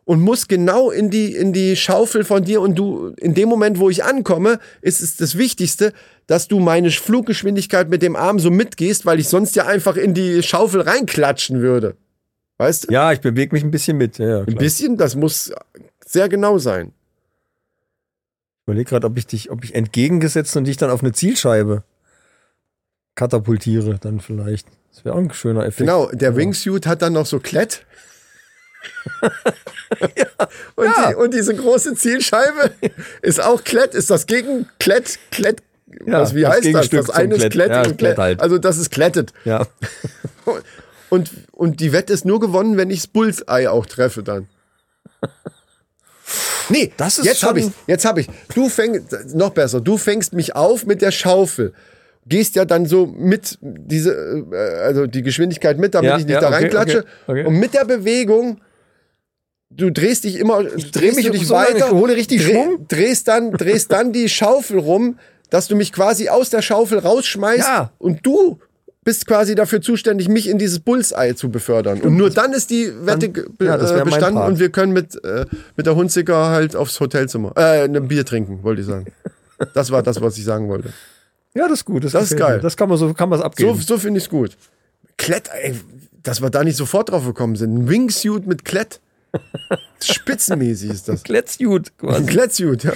und 0.06 0.20
muss 0.20 0.46
genau 0.46 0.90
in 0.90 1.10
die, 1.10 1.34
in 1.34 1.52
die 1.52 1.74
Schaufel 1.74 2.24
von 2.24 2.44
dir 2.44 2.60
und 2.60 2.76
du, 2.76 3.08
in 3.18 3.34
dem 3.34 3.48
Moment, 3.48 3.80
wo 3.80 3.90
ich 3.90 4.04
ankomme, 4.04 4.60
ist 4.80 5.02
es 5.02 5.16
das 5.16 5.36
Wichtigste, 5.36 5.92
dass 6.28 6.46
du 6.46 6.60
meine 6.60 6.90
Fluggeschwindigkeit 6.92 7.90
mit 7.90 8.02
dem 8.02 8.14
Arm 8.14 8.38
so 8.38 8.52
mitgehst, 8.52 9.04
weil 9.04 9.18
ich 9.18 9.28
sonst 9.28 9.56
ja 9.56 9.66
einfach 9.66 9.96
in 9.96 10.14
die 10.14 10.44
Schaufel 10.44 10.82
reinklatschen 10.82 11.60
würde. 11.60 11.96
Weißt 12.56 12.88
du? 12.88 12.92
Ja, 12.92 13.12
ich 13.12 13.20
bewege 13.20 13.54
mich 13.54 13.64
ein 13.64 13.72
bisschen 13.72 13.98
mit. 13.98 14.18
Ja, 14.18 14.42
Ein 14.42 14.54
bisschen, 14.54 14.96
das 14.96 15.16
muss 15.16 15.52
sehr 16.06 16.28
genau 16.28 16.58
sein. 16.58 16.92
Ich 18.60 18.68
überlege 18.68 18.88
gerade, 18.88 19.08
ob 19.08 19.18
ich 19.18 19.26
dich, 19.26 19.50
ob 19.50 19.64
ich 19.64 19.74
entgegengesetzt 19.74 20.56
und 20.56 20.64
dich 20.64 20.76
dann 20.76 20.90
auf 20.90 21.02
eine 21.02 21.12
Zielscheibe 21.12 21.82
katapultiere, 23.16 23.98
dann 24.00 24.20
vielleicht. 24.20 24.68
Das 24.92 25.04
wäre 25.04 25.16
auch 25.16 25.18
ein 25.18 25.32
schöner 25.32 25.62
Effekt. 25.62 25.78
Genau, 25.78 26.08
der 26.12 26.36
Wingsuit 26.36 26.86
hat 26.86 27.02
dann 27.02 27.12
noch 27.12 27.26
so 27.26 27.40
Klett. 27.40 27.85
und, 30.76 30.84
Ja. 30.86 31.08
die, 31.10 31.14
und 31.16 31.34
diese 31.34 31.54
große 31.54 31.94
Zielscheibe 31.94 32.70
ist 33.22 33.40
auch 33.42 33.62
Klett, 33.64 33.94
ist 33.94 34.10
das 34.10 34.26
gegen 34.26 34.68
Klett, 34.78 35.18
Klett, 35.30 35.62
Ja, 36.06 36.20
was, 36.20 36.34
wie 36.34 36.42
das 36.42 36.50
heißt 36.50 36.58
das? 36.58 36.72
Gegenstück 36.72 36.98
Das 37.00 37.06
zum 37.06 37.14
eine 37.16 37.34
ist 37.34 37.40
Klett. 37.40 37.52
Klett 37.52 37.70
Ja, 37.70 37.82
und 37.84 37.98
Klett 37.98 38.18
halt. 38.18 38.40
Also 38.40 38.58
das 38.58 38.78
ist 38.78 38.90
klettet. 38.90 39.32
Ja. 39.44 39.66
Und, 41.08 41.30
und 41.52 41.78
die 41.78 41.92
Wette 41.92 42.12
ist 42.12 42.24
nur 42.24 42.40
gewonnen, 42.40 42.76
wenn 42.76 42.90
ich 42.90 43.02
das 43.02 43.06
Bullseye 43.06 43.68
auch 43.70 43.86
treffe 43.86 44.24
dann. 44.24 44.48
Nee, 46.68 46.92
Das 46.96 47.18
ist 47.20 47.26
jetzt 47.26 47.44
habe 47.44 47.60
ich, 47.60 47.70
jetzt 47.86 48.04
habe 48.04 48.20
ich. 48.20 48.28
Du 48.54 48.68
fängst 48.68 49.34
noch 49.36 49.50
besser. 49.50 49.80
Du 49.80 49.98
fängst 49.98 50.32
mich 50.32 50.56
auf 50.56 50.84
mit 50.84 51.00
der 51.02 51.12
Schaufel. 51.12 51.72
Gehst 52.26 52.56
ja 52.56 52.64
dann 52.64 52.86
so 52.86 53.06
mit 53.06 53.56
diese, 53.60 54.44
äh, 54.50 54.56
also 54.82 55.06
die 55.06 55.22
Geschwindigkeit 55.22 55.78
mit, 55.78 55.94
damit 55.94 56.10
Ja, 56.10 56.18
ich 56.18 56.24
nicht 56.24 56.34
ja, 56.34 56.40
da 56.40 56.48
okay, 56.48 56.56
reinklatsche. 56.56 56.98
okay, 56.98 57.08
okay. 57.28 57.44
Und 57.44 57.54
mit 57.60 57.72
der 57.72 57.84
Bewegung, 57.84 58.60
du 59.76 59.90
drehst 59.90 60.24
dich 60.24 60.36
immer, 60.38 60.60
Ich 60.76 60.90
drehst 60.90 61.16
mich 61.16 61.30
dich 61.30 61.46
so 61.46 61.54
weiter, 61.54 61.90
hole 61.90 62.14
richtig 62.16 62.42
dreh- 62.42 62.52
Schwung. 62.52 62.86
drehst 62.88 63.28
dann, 63.28 63.52
drehst 63.52 63.92
dann 63.92 64.12
die 64.12 64.28
Schaufel 64.28 64.78
rum, 64.78 65.18
dass 65.50 65.68
du 65.68 65.76
mich 65.76 65.92
quasi 65.92 66.28
aus 66.28 66.50
der 66.50 66.62
Schaufel 66.62 66.98
rausschmeißt 66.98 67.58
Ja. 67.68 67.92
und 67.98 68.24
du 68.26 68.58
bist 69.04 69.26
quasi 69.28 69.54
dafür 69.54 69.80
zuständig, 69.80 70.28
mich 70.28 70.48
in 70.48 70.58
dieses 70.58 70.80
Bullseye 70.80 71.36
zu 71.36 71.48
befördern. 71.48 72.00
Und 72.00 72.16
nur 72.16 72.28
dann 72.30 72.52
ist 72.52 72.70
die 72.70 72.90
Wette 73.06 73.28
be 73.28 73.64
ja, 73.64 73.76
das 73.78 73.92
äh, 73.92 74.02
bestanden 74.02 74.42
und 74.42 74.58
wir 74.58 74.70
können 74.70 74.92
mit, 74.92 75.22
äh, 75.24 75.46
mit 75.76 75.86
der 75.86 75.94
Hunziker 75.94 76.46
halt 76.48 76.74
aufs 76.74 76.98
Hotelzimmer, 76.98 77.52
äh, 77.56 77.84
ein 77.84 78.08
Bier 78.08 78.24
trinken, 78.26 78.64
wollte 78.64 78.80
ich 78.80 78.86
sagen. 78.88 79.06
Das 79.74 79.92
war 79.92 80.02
das, 80.02 80.20
was 80.20 80.36
ich 80.36 80.44
sagen 80.44 80.68
wollte. 80.68 80.88
ja, 81.54 81.68
das 81.68 81.78
ist 81.80 81.84
gut. 81.84 82.02
Das 82.04 82.14
ist 82.14 82.30
gefällt 82.30 82.38
geil. 82.40 82.60
Das 82.60 82.76
kann 82.76 82.88
man 82.88 82.98
so, 82.98 83.14
kann 83.14 83.28
man 83.28 83.38
es 83.38 83.42
So, 83.42 83.46
abgeben. 83.46 83.80
so 83.80 83.96
finde 83.98 84.18
ich 84.18 84.24
es 84.24 84.30
gut. 84.30 84.56
Klett, 85.16 85.48
ey, 85.62 85.74
dass 86.24 86.42
wir 86.42 86.50
da 86.50 86.64
nicht 86.64 86.76
sofort 86.76 87.10
drauf 87.10 87.24
gekommen 87.24 87.54
sind. 87.54 87.74
Ein 87.74 87.88
Wingsuit 87.88 88.46
mit 88.46 88.64
Klett. 88.64 89.00
Spitzenmäßig 90.02 90.90
ist 90.90 91.08
das. 91.08 91.22
Kletzjut 91.22 91.96
quasi. 91.98 92.26
Klettsuit, 92.26 92.84
ja. 92.84 92.92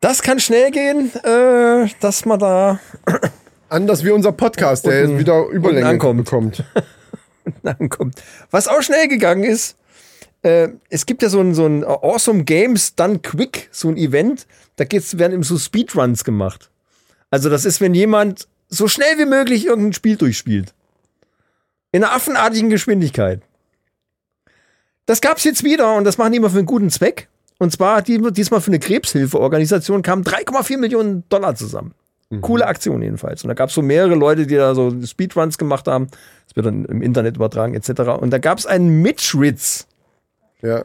Das 0.00 0.22
kann 0.22 0.38
schnell 0.38 0.70
gehen, 0.70 1.10
äh, 1.24 1.88
dass 2.00 2.24
man 2.24 2.38
da 2.38 2.80
Anders 3.70 4.04
wie 4.04 4.10
unser 4.10 4.32
Podcast, 4.32 4.86
der 4.86 5.02
Unten- 5.04 5.12
jetzt 5.12 5.20
wieder 5.20 5.46
Überlänge 5.48 5.86
ankommt. 5.88 6.24
bekommt. 6.24 6.64
ankommt. 7.64 8.22
Was 8.50 8.68
auch 8.68 8.82
schnell 8.82 9.08
gegangen 9.08 9.44
ist, 9.44 9.76
äh, 10.42 10.68
es 10.90 11.06
gibt 11.06 11.22
ja 11.22 11.28
so 11.30 11.40
ein, 11.40 11.54
so 11.54 11.66
ein 11.66 11.82
Awesome 11.84 12.44
Games 12.44 12.94
Done 12.94 13.18
Quick, 13.20 13.68
so 13.72 13.88
ein 13.88 13.96
Event, 13.96 14.46
da 14.76 14.84
geht's, 14.84 15.18
werden 15.18 15.32
eben 15.32 15.42
so 15.42 15.58
Speedruns 15.58 16.22
gemacht. 16.24 16.70
Also 17.30 17.48
das 17.48 17.64
ist, 17.64 17.80
wenn 17.80 17.94
jemand 17.94 18.46
so 18.68 18.86
schnell 18.88 19.18
wie 19.18 19.24
möglich 19.24 19.66
irgendein 19.66 19.92
Spiel 19.94 20.16
durchspielt. 20.16 20.74
In 21.92 22.04
einer 22.04 22.12
affenartigen 22.14 22.70
Geschwindigkeit. 22.70 23.40
Das 25.06 25.20
gab's 25.20 25.44
jetzt 25.44 25.64
wieder 25.64 25.96
und 25.96 26.04
das 26.04 26.18
machen 26.18 26.32
die 26.32 26.38
immer 26.38 26.50
für 26.50 26.58
einen 26.58 26.66
guten 26.66 26.90
Zweck. 26.90 27.28
Und 27.58 27.70
zwar 27.72 28.02
die, 28.02 28.20
diesmal 28.32 28.60
für 28.60 28.68
eine 28.68 28.78
Krebshilfeorganisation 28.78 30.02
kamen 30.02 30.24
3,4 30.24 30.78
Millionen 30.78 31.24
Dollar 31.28 31.54
zusammen. 31.54 31.94
Coole 32.40 32.66
Aktion 32.66 33.00
jedenfalls. 33.00 33.44
Und 33.44 33.48
da 33.48 33.54
gab 33.54 33.68
es 33.68 33.76
so 33.76 33.82
mehrere 33.82 34.16
Leute, 34.16 34.46
die 34.46 34.56
da 34.56 34.74
so 34.74 34.92
Speedruns 35.06 35.56
gemacht 35.56 35.86
haben. 35.86 36.08
Das 36.48 36.56
wird 36.56 36.66
dann 36.66 36.84
im 36.86 37.00
Internet 37.00 37.36
übertragen, 37.36 37.74
etc. 37.74 37.90
Und 38.20 38.30
da 38.30 38.38
gab 38.38 38.58
es 38.58 38.66
einen 38.66 39.02
Mitch 39.02 39.38
Ritz, 39.38 39.86
Ja. 40.60 40.84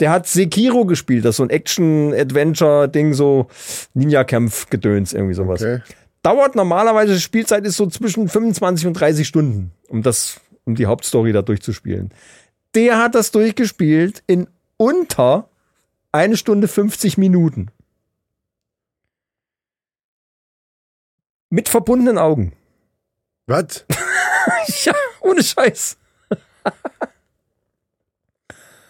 der 0.00 0.10
hat 0.10 0.26
Sekiro 0.26 0.84
gespielt. 0.84 1.24
Das 1.24 1.30
ist 1.30 1.36
so 1.38 1.44
ein 1.44 1.50
Action-Adventure-Ding, 1.50 3.14
so 3.14 3.46
Ninja-Kampf-Gedöns, 3.94 5.12
irgendwie 5.14 5.34
sowas. 5.34 5.62
Okay. 5.62 5.80
Dauert 6.22 6.54
normalerweise, 6.56 7.18
Spielzeit 7.20 7.64
ist 7.64 7.76
so 7.76 7.86
zwischen 7.86 8.28
25 8.28 8.86
und 8.86 8.92
30 8.94 9.26
Stunden, 9.26 9.72
um 9.88 10.02
das, 10.02 10.40
um 10.64 10.74
die 10.74 10.86
Hauptstory 10.86 11.32
da 11.32 11.40
durchzuspielen. 11.42 12.10
Der 12.74 12.98
hat 12.98 13.14
das 13.14 13.30
durchgespielt 13.30 14.22
in 14.26 14.48
unter 14.76 15.48
eine 16.10 16.36
Stunde 16.36 16.68
50 16.68 17.18
Minuten. 17.18 17.70
Mit 21.50 21.68
verbundenen 21.68 22.18
Augen. 22.18 22.52
Was? 23.46 23.84
Ja, 24.84 24.94
ohne 25.20 25.40
Scheiß. 25.40 25.96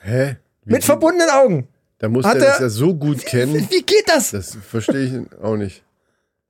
Hä? 0.00 0.36
Wie, 0.64 0.72
Mit 0.72 0.84
verbundenen 0.84 1.28
Augen. 1.28 1.68
Da 1.98 2.08
muss 2.08 2.24
Hat 2.24 2.36
der 2.36 2.52
das 2.52 2.60
ja 2.60 2.68
so 2.70 2.94
gut 2.94 3.24
kennen. 3.26 3.68
Wie 3.70 3.82
geht 3.82 4.08
das? 4.08 4.30
Das 4.30 4.56
verstehe 4.56 5.04
ich 5.04 5.42
auch 5.42 5.56
nicht. 5.56 5.84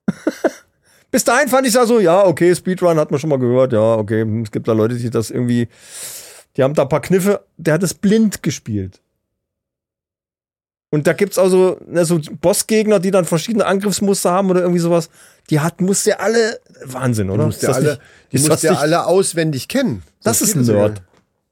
Bis 1.11 1.23
dahin 1.23 1.47
fand 1.47 1.67
ich 1.67 1.73
ja 1.73 1.85
so, 1.85 1.99
ja, 1.99 2.25
okay, 2.25 2.55
Speedrun 2.55 2.97
hat 2.97 3.11
man 3.11 3.19
schon 3.19 3.29
mal 3.29 3.37
gehört, 3.37 3.71
ja, 3.73 3.95
okay, 3.95 4.25
es 4.41 4.51
gibt 4.51 4.67
da 4.67 4.73
Leute, 4.73 4.95
die 4.95 5.09
das 5.11 5.29
irgendwie, 5.29 5.67
die 6.57 6.63
haben 6.63 6.73
da 6.73 6.83
ein 6.83 6.89
paar 6.89 7.01
Kniffe, 7.01 7.45
der 7.57 7.75
hat 7.75 7.83
das 7.83 7.93
blind 7.93 8.43
gespielt. 8.43 9.01
Und 10.91 11.07
da 11.07 11.13
gibt's 11.13 11.39
auch 11.39 11.49
so, 11.49 11.79
ne, 11.87 12.05
so 12.05 12.19
Bossgegner, 12.41 12.99
die 12.99 13.09
dann 13.09 13.25
verschiedene 13.25 13.65
Angriffsmuster 13.65 14.29
haben 14.31 14.51
oder 14.51 14.61
irgendwie 14.61 14.79
sowas. 14.79 15.09
Die 15.49 15.59
hat, 15.59 15.81
muss 15.81 16.03
der 16.03 16.21
alle, 16.21 16.59
Wahnsinn, 16.85 17.31
oder? 17.31 17.39
Die 17.39 17.45
musst 17.47 17.57
Ist 17.57 17.63
ja 17.63 17.67
das 17.69 17.77
alle, 17.77 17.89
nicht- 17.89 18.01
die 18.45 18.47
das 18.49 18.61
ja 18.61 18.71
nicht- 18.71 18.79
alle 18.81 19.05
auswendig 19.07 19.67
kennen. 19.67 20.03
Das 20.21 20.39
Sonst 20.39 20.49
ist 20.51 20.55
ein 20.55 20.63
ja 20.65 20.73
Nerd. 20.73 21.01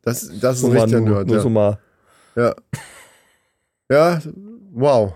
Das, 0.04 0.32
das 0.40 0.56
ist 0.58 0.62
So 0.62 0.68
ein 0.68 0.74
mal 0.74 0.82
richtiger 0.82 1.00
nur, 1.02 1.10
Nerd, 1.16 1.28
nur 1.28 1.36
ja. 1.38 1.42
so 1.42 1.50
mal. 1.50 1.80
Ja. 2.36 2.56
Ja, 3.90 4.22
wow. 4.72 5.14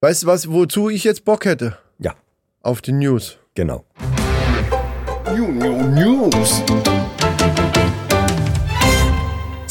Weißt 0.00 0.24
du 0.24 0.26
was, 0.26 0.50
wozu 0.50 0.90
ich 0.90 1.04
jetzt 1.04 1.24
Bock 1.24 1.46
hätte? 1.46 1.78
Ja, 1.98 2.14
Auf 2.60 2.82
die 2.82 2.92
News. 2.92 3.38
genau. 3.54 3.86
New, 5.34 5.48
new, 5.50 5.88
News. 5.88 6.62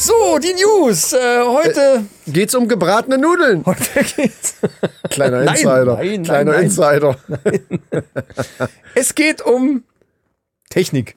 So, 0.04 0.38
die 0.38 0.52
News. 0.52 1.14
Äh, 1.14 1.40
heute, 1.46 2.04
Geht's 2.26 2.54
um 2.54 2.68
gebratene 2.68 3.16
Nudeln? 3.16 3.64
heute 3.64 4.04
geht's. 4.04 4.56
Kleiner 5.08 5.40
Insider. 5.48 5.96
nein, 5.96 6.06
nein, 6.06 6.22
Kleiner 6.24 6.52
nein. 6.52 6.64
Insider. 6.64 7.16
Es 8.94 9.14
geht 9.14 9.40
um 9.40 9.82
Technik. 10.68 11.16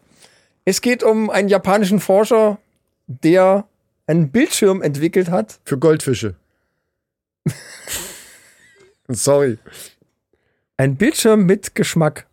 Es 0.63 0.79
geht 0.79 1.03
um 1.03 1.29
einen 1.29 1.49
japanischen 1.49 1.99
Forscher, 1.99 2.59
der 3.07 3.67
einen 4.05 4.31
Bildschirm 4.31 4.81
entwickelt 4.81 5.29
hat. 5.29 5.59
Für 5.65 5.77
Goldfische. 5.77 6.35
Sorry. 9.09 9.57
Ein 10.77 10.95
Bildschirm 10.95 11.45
mit 11.45 11.75
Geschmack. 11.75 12.25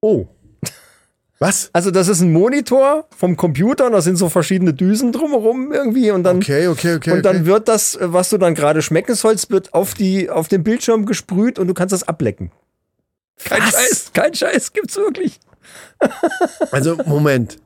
Oh. 0.00 0.28
Was? 1.40 1.68
Also 1.72 1.90
das 1.90 2.08
ist 2.08 2.20
ein 2.20 2.32
Monitor 2.32 3.06
vom 3.16 3.36
Computer 3.36 3.86
und 3.86 3.92
da 3.92 4.00
sind 4.00 4.16
so 4.16 4.28
verschiedene 4.28 4.72
Düsen 4.72 5.10
drumherum 5.12 5.72
irgendwie 5.72 6.10
und 6.12 6.22
dann 6.22 6.36
Okay, 6.36 6.68
okay, 6.68 6.94
okay. 6.94 7.10
und 7.12 7.22
dann 7.24 7.36
okay. 7.38 7.46
wird 7.46 7.68
das, 7.68 7.98
was 8.00 8.30
du 8.30 8.38
dann 8.38 8.54
gerade 8.54 8.82
schmecken 8.82 9.14
sollst, 9.14 9.50
wird 9.50 9.74
auf 9.74 9.94
die 9.94 10.30
auf 10.30 10.46
den 10.48 10.62
Bildschirm 10.62 11.06
gesprüht 11.06 11.58
und 11.58 11.66
du 11.66 11.74
kannst 11.74 11.92
das 11.92 12.06
ablecken. 12.06 12.52
Kein 13.44 13.62
Was? 13.62 13.72
Scheiß, 13.72 14.10
kein 14.12 14.34
Scheiß 14.34 14.72
gibt's 14.72 14.96
wirklich. 14.96 15.40
Also, 16.70 16.96
Moment. 17.06 17.58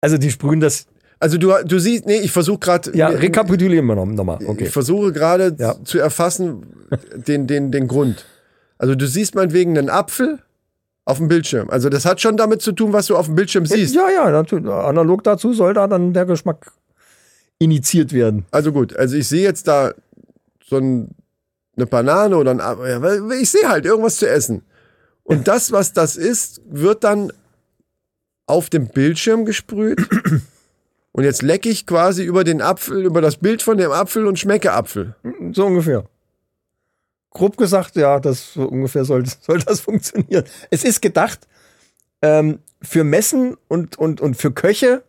Also 0.00 0.16
die 0.18 0.30
sprühen 0.30 0.60
das. 0.60 0.86
Also 1.20 1.36
du, 1.36 1.52
du 1.64 1.78
siehst, 1.78 2.06
nee, 2.06 2.18
ich 2.18 2.30
versuche 2.30 2.58
gerade. 2.58 2.96
Ja, 2.96 3.08
rekapitulieren 3.08 3.86
wir 3.86 3.96
noch- 3.96 4.06
nochmal. 4.06 4.38
Ich 4.40 4.48
Okay. 4.48 4.66
versuche 4.66 5.12
gerade 5.12 5.54
Ja. 5.58 5.76
zu 5.84 5.98
erfassen 5.98 6.66
den, 7.14 7.46
den, 7.46 7.70
den 7.72 7.88
Grund. 7.88 8.24
Also 8.78 8.94
du 8.94 9.06
siehst 9.06 9.34
meinetwegen 9.34 9.76
einen 9.76 9.90
Apfel 9.90 10.38
auf 11.08 11.16
dem 11.16 11.28
Bildschirm. 11.28 11.70
Also 11.70 11.88
das 11.88 12.04
hat 12.04 12.20
schon 12.20 12.36
damit 12.36 12.60
zu 12.60 12.72
tun, 12.72 12.92
was 12.92 13.06
du 13.06 13.16
auf 13.16 13.26
dem 13.26 13.34
Bildschirm 13.34 13.64
siehst. 13.64 13.94
Ja, 13.94 14.10
ja, 14.10 14.30
natürlich. 14.30 14.70
Analog 14.70 15.24
dazu 15.24 15.54
soll 15.54 15.72
da 15.72 15.86
dann 15.86 16.12
der 16.12 16.26
Geschmack 16.26 16.70
initiiert 17.58 18.12
werden. 18.12 18.44
Also 18.50 18.72
gut, 18.72 18.94
also 18.94 19.16
ich 19.16 19.26
sehe 19.26 19.42
jetzt 19.42 19.68
da 19.68 19.94
so 20.62 20.76
ein, 20.76 21.14
eine 21.76 21.86
Banane 21.86 22.36
oder 22.36 22.50
ein 22.50 23.30
ich 23.40 23.50
sehe 23.50 23.66
halt 23.66 23.86
irgendwas 23.86 24.16
zu 24.16 24.28
essen. 24.28 24.62
Und 25.22 25.48
das, 25.48 25.72
was 25.72 25.94
das 25.94 26.16
ist, 26.16 26.60
wird 26.68 27.04
dann 27.04 27.32
auf 28.46 28.68
dem 28.68 28.88
Bildschirm 28.88 29.46
gesprüht. 29.46 30.06
Und 31.12 31.24
jetzt 31.24 31.40
lecke 31.40 31.70
ich 31.70 31.86
quasi 31.86 32.22
über 32.22 32.44
den 32.44 32.60
Apfel, 32.60 33.04
über 33.04 33.22
das 33.22 33.38
Bild 33.38 33.62
von 33.62 33.78
dem 33.78 33.90
Apfel 33.90 34.26
und 34.26 34.38
schmecke 34.38 34.72
Apfel. 34.72 35.16
So 35.52 35.64
ungefähr. 35.64 36.04
Grob 37.38 37.56
gesagt, 37.56 37.96
ja, 37.96 38.20
das 38.20 38.52
so 38.52 38.64
ungefähr 38.64 39.04
soll, 39.04 39.24
soll 39.40 39.60
das 39.60 39.80
funktionieren. 39.80 40.44
Es 40.70 40.84
ist 40.84 41.00
gedacht 41.00 41.46
ähm, 42.20 42.58
für 42.82 43.04
Messen 43.04 43.56
und, 43.68 43.96
und, 43.96 44.20
und 44.20 44.36
für 44.36 44.52
Köche 44.52 45.04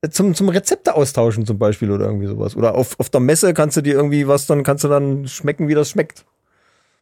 äh, 0.00 0.08
zum, 0.08 0.34
zum 0.34 0.48
Rezepte 0.48 0.94
austauschen 0.94 1.46
zum 1.46 1.58
Beispiel 1.58 1.90
oder 1.90 2.06
irgendwie 2.06 2.26
sowas. 2.26 2.56
Oder 2.56 2.74
auf, 2.74 2.98
auf 2.98 3.10
der 3.10 3.20
Messe 3.20 3.52
kannst 3.54 3.76
du 3.76 3.82
dir 3.82 3.94
irgendwie 3.94 4.26
was, 4.26 4.46
dann 4.46 4.62
kannst 4.62 4.84
du 4.84 4.88
dann 4.88 5.28
schmecken, 5.28 5.68
wie 5.68 5.74
das 5.74 5.90
schmeckt. 5.90 6.24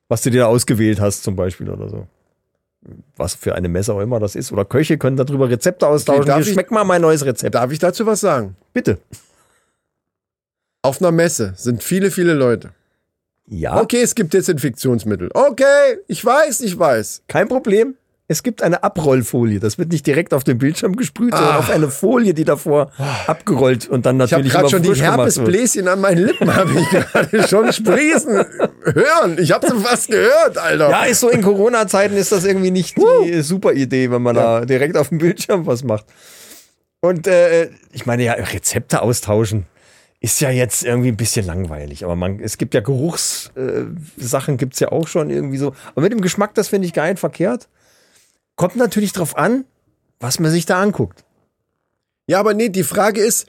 Was 0.09 0.22
du 0.22 0.30
dir 0.30 0.43
da 0.43 0.47
ausgewählt 0.47 1.01
hast 1.01 1.22
zum 1.22 1.36
Beispiel 1.36 1.70
oder 1.70 1.88
so. 1.88 2.06
Was 3.16 3.34
für 3.34 3.55
eine 3.55 3.68
Messe 3.68 3.93
auch 3.93 4.01
immer 4.01 4.20
das 4.20 4.36
ist. 4.36 4.52
Oder 4.52 4.64
Köche 4.64 4.98
können 4.98 5.16
darüber 5.16 5.48
Rezepte 5.48 5.86
austauschen. 5.86 6.26
darf 6.26 6.44
Hier, 6.44 6.64
mal 6.70 6.84
mein 6.84 7.02
neues 7.02 7.24
Rezept. 7.24 7.55
Darf 7.55 7.72
ich 7.72 7.78
dazu 7.78 8.06
was 8.06 8.20
sagen? 8.20 8.56
Bitte. 8.72 8.98
Auf 10.82 11.01
einer 11.01 11.10
Messe 11.10 11.55
sind 11.56 11.82
viele, 11.82 12.12
viele 12.12 12.34
Leute. 12.34 12.70
Ja, 13.48 13.81
Okay, 13.81 14.02
es 14.02 14.14
gibt 14.14 14.35
Desinfektionsmittel. 14.35 15.31
Okay, 15.35 15.98
ich 16.09 16.24
weiß, 16.24 16.60
ich 16.60 16.78
weiß. 16.78 17.23
kein 17.28 17.48
Problem. 17.48 17.94
Es 18.28 18.43
gibt 18.43 18.60
eine 18.60 18.82
Abrollfolie. 18.82 19.60
Das 19.60 19.78
wird 19.78 19.93
nicht 19.93 20.05
direkt 20.05 20.35
auf 20.35 20.43
den 20.43 20.59
Bildschirm 20.59 20.97
gesprüht, 20.97 21.32
sondern 21.32 21.56
auf 21.59 21.70
eine 21.70 21.89
Folie, 21.89 22.35
die 22.35 22.43
davor 22.43 22.90
abgerollt 23.28 23.89
und 23.89 24.05
dann 24.05 24.20
Ich 24.20 24.32
habe 24.32 24.43
natürlich 24.43 24.52
gerade 24.52 24.68
schon 24.68 24.82
die. 24.82 25.01
Herpesbläschen 25.01 25.86
an 25.86 26.01
meinen 26.01 26.27
Lippen, 26.27 26.52
habe 26.52 26.73
ich 26.73 26.89
gerade 26.90 27.43
schon 27.48 27.73
sprießen 27.73 28.44
hören. 28.82 29.36
Ich 29.39 29.52
habe 29.52 29.68
sie 29.68 29.77
fast 29.78 30.09
gehört, 30.09 30.59
Alter. 30.59 30.90
Ja, 30.90 31.05
ist 31.05 31.20
so 31.20 31.28
in 31.28 31.40
Corona-Zeiten 31.40 32.16
ist 32.16 32.32
das 32.32 32.44
irgendwie 32.44 32.73
nicht 32.73 32.97
die 32.97 33.43
super 33.43 33.73
Idee, 33.74 34.10
wenn 34.10 34.23
man 34.23 34.35
da 34.35 34.64
direkt 34.64 34.97
auf 34.97 35.10
dem 35.10 35.18
Bildschirm 35.18 35.64
was 35.66 35.85
macht. 35.85 36.06
Und 37.01 37.28
äh, 37.28 37.70
ich 37.93 38.06
meine 38.06 38.24
ja, 38.24 38.32
Rezepte 38.32 39.02
austauschen 39.02 39.66
ist 40.20 40.40
ja 40.40 40.51
jetzt 40.51 40.82
irgendwie 40.84 41.09
ein 41.09 41.16
bisschen 41.16 41.47
langweilig. 41.47 42.05
Aber 42.05 42.16
man, 42.16 42.40
es 42.40 42.59
gibt 42.59 42.74
ja 42.74 42.80
Geruchssachen, 42.80 43.97
äh, 44.18 44.22
Sachen 44.22 44.56
gibt's 44.56 44.80
ja 44.80 44.90
auch 44.93 45.09
schon 45.09 45.30
irgendwie 45.30 45.59
so. 45.59 45.74
Aber 45.93 46.02
mit 46.02 46.12
dem 46.12 46.20
Geschmack, 46.20 46.55
das 46.55 46.68
finde 46.68 46.86
ich 46.86 46.93
gar 46.94 47.06
nicht 47.09 47.18
verkehrt. 47.18 47.68
Kommt 48.56 48.76
natürlich 48.76 49.12
drauf 49.12 49.36
an, 49.36 49.64
was 50.20 50.40
man 50.40 50.51
sich 50.51 50.64
da 50.66 50.80
anguckt. 50.80 51.24
Ja, 52.26 52.40
aber 52.40 52.55
nee, 52.55 52.70
die 52.70 52.82
Frage 52.82 53.20
ist, 53.20 53.47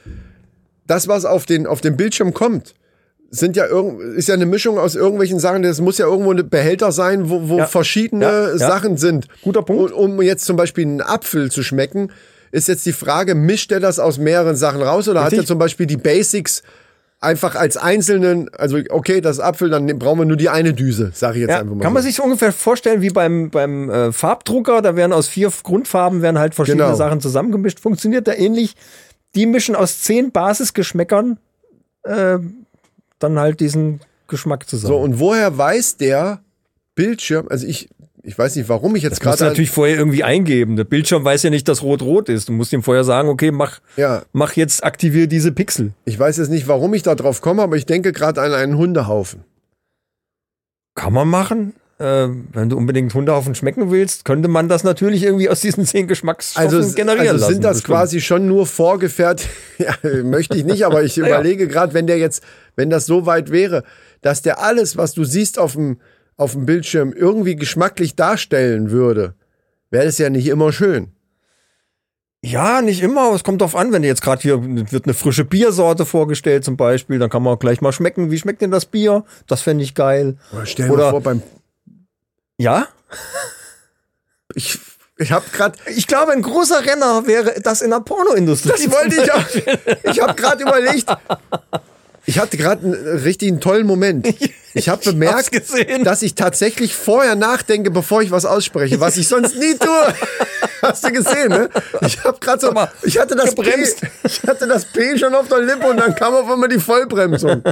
das, 0.85 1.07
was 1.07 1.25
auf 1.25 1.45
den, 1.45 1.65
auf 1.65 1.81
den 1.81 1.95
Bildschirm 1.97 2.33
kommt, 2.33 2.75
sind 3.29 3.55
ja 3.57 3.65
irgend, 3.65 4.01
ist 4.17 4.27
ja 4.27 4.35
eine 4.35 4.45
Mischung 4.45 4.77
aus 4.77 4.95
irgendwelchen 4.95 5.39
Sachen. 5.39 5.63
Das 5.63 5.81
muss 5.81 5.97
ja 5.97 6.05
irgendwo 6.05 6.31
ein 6.31 6.49
Behälter 6.49 6.91
sein, 6.91 7.29
wo, 7.29 7.49
wo 7.49 7.57
Ja. 7.59 7.65
verschiedene 7.65 8.25
Ja, 8.25 8.49
ja. 8.51 8.57
Sachen 8.57 8.97
sind. 8.97 9.27
Guter 9.41 9.63
Punkt. 9.63 9.91
Und 9.91 10.11
um 10.13 10.21
jetzt 10.21 10.45
zum 10.45 10.55
Beispiel 10.57 10.85
einen 10.85 11.01
Apfel 11.01 11.51
zu 11.51 11.63
schmecken, 11.63 12.11
ist 12.51 12.67
jetzt 12.67 12.85
die 12.85 12.93
Frage, 12.93 13.35
mischt 13.35 13.71
er 13.71 13.79
das 13.79 13.99
aus 13.99 14.17
mehreren 14.17 14.55
Sachen 14.55 14.81
raus 14.81 15.07
oder 15.07 15.21
hat 15.21 15.31
Richtig. 15.31 15.45
er 15.45 15.47
zum 15.47 15.59
Beispiel 15.59 15.85
die 15.85 15.97
Basics 15.97 16.63
einfach 17.19 17.55
als 17.55 17.77
einzelnen, 17.77 18.49
also 18.55 18.77
okay, 18.89 19.21
das 19.21 19.37
ist 19.37 19.43
Apfel, 19.43 19.69
dann 19.71 19.87
brauchen 19.99 20.19
wir 20.19 20.25
nur 20.25 20.37
die 20.37 20.49
eine 20.49 20.73
Düse, 20.73 21.11
sage 21.15 21.37
ich 21.37 21.41
jetzt 21.41 21.49
Ja, 21.49 21.61
einfach 21.61 21.73
mal. 21.75 21.81
kann 21.81 21.93
man 21.93 22.03
so. 22.03 22.07
sich 22.07 22.15
so 22.17 22.23
ungefähr 22.23 22.51
vorstellen 22.53 23.01
wie 23.01 23.09
beim, 23.09 23.49
beim 23.49 23.89
äh, 23.89 24.11
Farbdrucker. 24.11 24.81
Da 24.83 24.95
werden 24.95 25.13
aus 25.13 25.27
vier 25.27 25.51
Grundfarben 25.63 26.21
werden 26.21 26.37
halt 26.37 26.53
verschiedene 26.53 26.83
Genau. 26.83 26.95
Sachen 26.95 27.19
zusammengemischt. 27.19 27.79
Funktioniert 27.79 28.27
da 28.27 28.33
ähnlich. 28.33 28.75
Die 29.35 29.47
mischen 29.47 29.75
aus 29.75 30.01
zehn 30.01 30.31
Basisgeschmäckern 30.31 31.39
äh, 32.03 32.37
dann 33.19 33.39
halt 33.39 33.59
diesen 33.61 33.99
Geschmack 34.27 34.69
zusammen. 34.69 34.93
So, 34.93 34.99
und 34.99 35.19
woher 35.19 35.57
weiß 35.57 35.97
der 35.97 36.41
Bildschirm, 36.93 37.47
also 37.49 37.65
ich, 37.65 37.89
ich 38.27 38.37
weiß 38.37 38.57
nicht, 38.57 38.67
warum 38.67 38.93
ich 38.97 39.03
jetzt 39.03 39.19
das 39.19 39.25
musst 39.25 39.39
du 39.39 39.43
gerade. 39.45 39.51
natürlich 39.51 39.71
vorher 39.71 39.95
irgendwie 39.97 40.23
eingeben. 40.23 40.75
Der 40.75 40.83
Bildschirm 40.83 41.23
weiß 41.23 41.43
ja 41.43 41.49
nicht, 41.49 41.67
dass 41.69 41.81
rot-rot 41.81 42.27
ist. 42.27 42.49
Du 42.49 42.51
musst 42.53 42.73
ihm 42.73 42.83
vorher 42.83 43.05
sagen, 43.05 43.29
okay, 43.29 43.51
mach, 43.51 43.79
Ja. 43.95 44.23
mach 44.33 44.53
jetzt, 44.53 44.83
aktivier 44.83 45.27
diese 45.27 45.53
Pixel. 45.53 45.93
Ich 46.03 46.19
weiß 46.19 46.35
jetzt 46.37 46.49
nicht, 46.49 46.67
warum 46.67 46.93
ich 46.93 47.03
da 47.03 47.15
drauf 47.15 47.39
komme, 47.39 47.61
aber 47.61 47.77
ich 47.77 47.85
denke 47.85 48.11
gerade 48.11 48.41
an 48.41 48.53
einen 48.53 48.77
Hundehaufen. 48.77 49.45
Kann 50.95 51.13
man 51.13 51.27
machen. 51.29 51.73
Äh, 51.99 52.27
wenn 52.53 52.69
du 52.69 52.77
unbedingt 52.77 53.11
Hundehaufen 53.15 53.55
schmecken 53.55 53.89
willst, 53.89 54.23
könnte 54.23 54.47
man 54.49 54.67
das 54.69 54.83
natürlich 54.83 55.23
irgendwie 55.23 55.49
aus 55.49 55.61
diesen 55.61 55.83
zehn 55.85 56.07
Geschmacksstoffen 56.07 56.69
Also, 56.77 56.93
generieren 56.95 57.27
also 57.29 57.39
lassen. 57.39 57.53
sind 57.53 57.63
das 57.63 57.77
Bestimmt. 57.77 57.95
quasi 57.97 58.21
schon 58.21 58.47
nur 58.47 58.67
vorgefertigt? 58.67 59.49
ja, 59.79 59.95
möchte 60.23 60.57
ich 60.57 60.63
nicht, 60.63 60.85
aber 60.85 61.01
ich 61.03 61.17
überlege 61.17 61.67
gerade, 61.67 61.95
wenn 61.95 62.05
der 62.05 62.19
jetzt, 62.19 62.43
wenn 62.75 62.91
das 62.91 63.07
so 63.07 63.25
weit 63.25 63.51
wäre, 63.51 63.83
dass 64.21 64.43
der 64.43 64.61
alles, 64.61 64.95
was 64.97 65.13
du 65.13 65.23
siehst 65.23 65.57
auf 65.57 65.71
dem, 65.73 65.97
auf 66.37 66.53
dem 66.53 66.65
Bildschirm, 66.65 67.13
irgendwie 67.13 67.55
geschmacklich 67.55 68.15
darstellen 68.15 68.91
würde, 68.91 69.33
wäre 69.89 70.05
das 70.05 70.17
ja 70.17 70.29
nicht 70.29 70.47
immer 70.47 70.71
schön. 70.71 71.11
Ja, 72.43 72.81
nicht 72.81 73.01
immer, 73.01 73.21
aber 73.27 73.35
es 73.35 73.43
kommt 73.43 73.61
drauf 73.61 73.75
an, 73.75 73.91
wenn 73.91 74.03
jetzt 74.03 74.21
gerade 74.21 74.41
hier 74.41 74.63
wird 74.91 75.05
eine 75.05 75.15
frische 75.15 75.43
Biersorte 75.43 76.05
vorgestellt 76.05 76.63
zum 76.63 76.77
Beispiel, 76.77 77.17
dann 77.17 77.31
kann 77.31 77.41
man 77.41 77.55
auch 77.55 77.59
gleich 77.59 77.81
mal 77.81 77.91
schmecken, 77.91 78.29
wie 78.29 78.37
schmeckt 78.37 78.61
denn 78.61 78.71
das 78.71 78.85
Bier? 78.85 79.25
Das 79.47 79.61
fände 79.61 79.83
ich 79.83 79.95
geil. 79.95 80.37
Oder 80.53 80.65
stell 80.65 80.87
dir 80.87 81.09
vor, 81.09 81.21
beim, 81.21 81.41
Ja, 82.57 82.87
ich, 84.53 84.79
ich 85.17 85.31
habe 85.31 85.45
gerade 85.51 85.77
ich 85.87 86.07
glaube, 86.07 86.31
ein 86.31 86.43
großer 86.43 86.85
Renner 86.85 87.25
wäre 87.25 87.59
das 87.61 87.81
in 87.81 87.89
der 87.89 88.01
Pornoindustrie. 88.01 88.69
Das 88.69 88.91
wollte 88.91 89.21
ich 89.21 89.31
auch. 89.31 90.11
Ich 90.11 90.21
habe 90.21 90.35
gerade 90.35 90.63
überlegt. 90.63 91.09
Ich 92.27 92.39
hatte 92.39 92.57
gerade 92.57 92.85
einen 92.85 93.19
richtigen 93.19 93.59
tollen 93.59 93.87
Moment. 93.87 94.27
Ich 94.73 94.89
habe 94.89 95.03
bemerkt, 95.03 95.51
gesehen. 95.51 96.03
dass 96.03 96.21
ich 96.21 96.35
tatsächlich 96.35 96.93
vorher 96.93 97.33
nachdenke, 97.33 97.89
bevor 97.89 98.21
ich 98.21 98.29
was 98.29 98.45
ausspreche, 98.45 98.99
was 98.99 99.17
ich 99.17 99.27
sonst 99.27 99.55
nie 99.55 99.73
tue. 99.73 100.13
Hast 100.83 101.03
du 101.03 101.11
gesehen, 101.11 101.47
ne? 101.49 101.69
Ich 102.01 102.23
habe 102.23 102.37
gerade 102.39 102.59
so, 102.59 102.71
mal, 102.71 102.91
ich 103.01 103.17
hatte 103.17 103.35
das 103.35 103.55
P, 103.55 103.63
gebremst. 103.63 104.01
ich 104.23 104.43
hatte 104.43 104.67
das 104.67 104.85
P 104.85 105.17
schon 105.17 105.33
auf 105.33 105.47
der 105.47 105.61
Lippe 105.61 105.87
und 105.87 105.97
dann 105.97 106.13
kam 106.13 106.35
auf 106.35 106.51
einmal 106.51 106.69
die 106.69 106.79
Vollbremsung. 106.79 107.63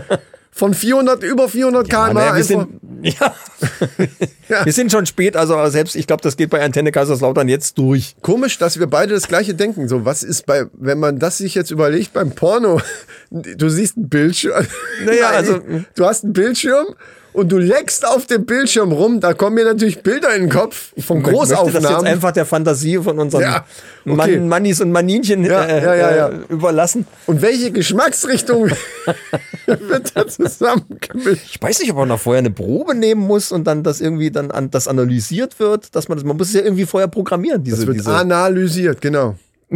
Von 0.52 0.73
400, 0.73 1.22
über 1.22 1.48
400 1.48 1.88
km/h. 1.88 2.14
naja, 2.14 2.36
wir, 2.36 2.44
sind, 2.44 2.80
ja. 4.49 4.65
wir 4.65 4.73
sind 4.73 4.91
schon 4.91 5.06
spät, 5.06 5.36
also 5.36 5.65
selbst, 5.69 5.95
ich 5.95 6.07
glaube, 6.07 6.22
das 6.23 6.38
geht 6.38 6.49
bei 6.49 6.64
Antenne 6.64 6.91
Kaiserslautern 6.91 7.48
jetzt 7.48 7.77
durch. 7.77 8.15
Komisch, 8.22 8.57
dass 8.57 8.80
wir 8.80 8.88
beide 8.88 9.14
das 9.14 9.27
gleiche 9.27 9.53
denken. 9.53 9.88
So, 9.88 10.06
was 10.06 10.23
ist 10.23 10.45
bei, 10.45 10.65
wenn 10.73 10.99
man 10.99 11.19
das 11.19 11.38
sich 11.38 11.56
jetzt 11.56 11.72
überlegt 11.72 12.14
beim 12.14 12.32
Porno, 12.32 12.82
du 13.30 13.69
siehst 13.69 13.98
einen 13.98 14.10
Bildschirm. 14.10 14.65
Naja, 15.06 15.32
Nein, 15.32 15.36
also- 15.36 15.61
Du 15.95 16.06
hast 16.06 16.23
einen 16.23 16.34
Bildschirm 16.34 16.88
und 17.36 17.52
du 17.52 17.57
leckst 17.57 18.07
auf 18.07 18.26
dem 18.26 18.45
Bildschirm 18.45 18.91
rum, 18.91 19.20
da 19.20 19.34
kommen 19.34 19.56
mir 19.56 19.66
natürlich 19.66 20.02
Bilder 20.02 20.34
in 20.36 20.44
den 20.44 20.49
Kopf 20.49 20.94
von 20.99 21.20
Ich 21.20 21.24
möchte 21.26 21.40
das 21.40 21.49
jetzt 21.49 21.60
Großaufnahmen. 21.60 22.07
einfach 22.07 22.32
der 22.32 22.45
Fantasie 22.45 22.98
von 22.98 23.20
unseren 23.20 23.41
Ja, 23.41 23.66
okay. 24.06 24.16
Mann, 24.38 24.48
Mannis 24.48 24.82
und 24.82 24.91
Maninchen 24.91 25.44
Ja, 25.44 25.64
äh, 25.66 25.99
ja. 25.99 26.28
Äh, 26.30 26.36
überlassen. 26.49 27.06
Und 27.28 27.41
welche 27.41 27.72
Geschmacksrichtung 27.72 28.70
wird 29.66 30.12
da 30.16 30.28
zusammengemischt? 30.28 31.45
Ich 31.56 31.62
weiß 31.62 31.80
nicht, 31.80 31.91
ob 31.91 31.98
man 31.98 32.07
noch 32.07 32.20
vorher 32.20 32.40
eine 32.40 32.52
Probe 32.52 32.95
nehmen 32.95 33.22
muss 33.22 33.52
und 33.52 33.66
dann 33.66 33.84
das 33.84 34.02
irgendwie 34.02 34.32
dann 34.32 34.52
an, 34.52 34.72
das 34.72 34.88
analysiert 34.88 35.60
wird, 35.60 35.95
dass 35.95 36.07
man 36.07 36.18
das, 36.18 36.26
man 36.26 36.38
muss 36.38 36.48
es 36.49 36.53
ja 36.53 36.62
irgendwie 36.62 36.86
vorher 36.86 37.07
programmieren, 37.07 37.64
diese, 37.64 37.78
Das 37.78 37.88
wird 37.88 37.98
diese 37.98 38.14
analysiert, 38.14 39.02
genau. 39.02 39.36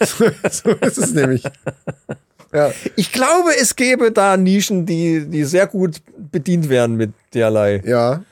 so 0.00 0.24
ist 0.80 0.98
es 0.98 1.12
nämlich. 1.12 1.44
Ja. 2.54 2.72
Ich 2.96 3.12
glaube, 3.12 3.50
es 3.60 3.76
gäbe 3.76 4.12
da 4.12 4.36
Nischen, 4.36 4.86
die, 4.86 5.26
die 5.26 5.44
sehr 5.44 5.66
gut 5.66 6.00
bedient 6.16 6.68
werden 6.68 6.96
mit 6.96 7.12
derlei. 7.34 7.82
Ja, 7.84 8.22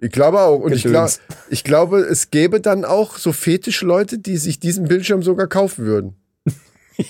ich 0.00 0.10
glaube 0.10 0.40
auch. 0.40 0.58
Und 0.58 0.72
ich, 0.72 0.82
glaub, 0.82 1.10
ich 1.50 1.64
glaube, 1.64 2.00
es 2.00 2.30
gäbe 2.30 2.60
dann 2.60 2.84
auch 2.84 3.18
so 3.18 3.32
Fetischleute, 3.32 4.18
die 4.18 4.36
sich 4.36 4.58
diesen 4.58 4.88
Bildschirm 4.88 5.22
sogar 5.22 5.46
kaufen 5.46 5.84
würden. 5.84 6.16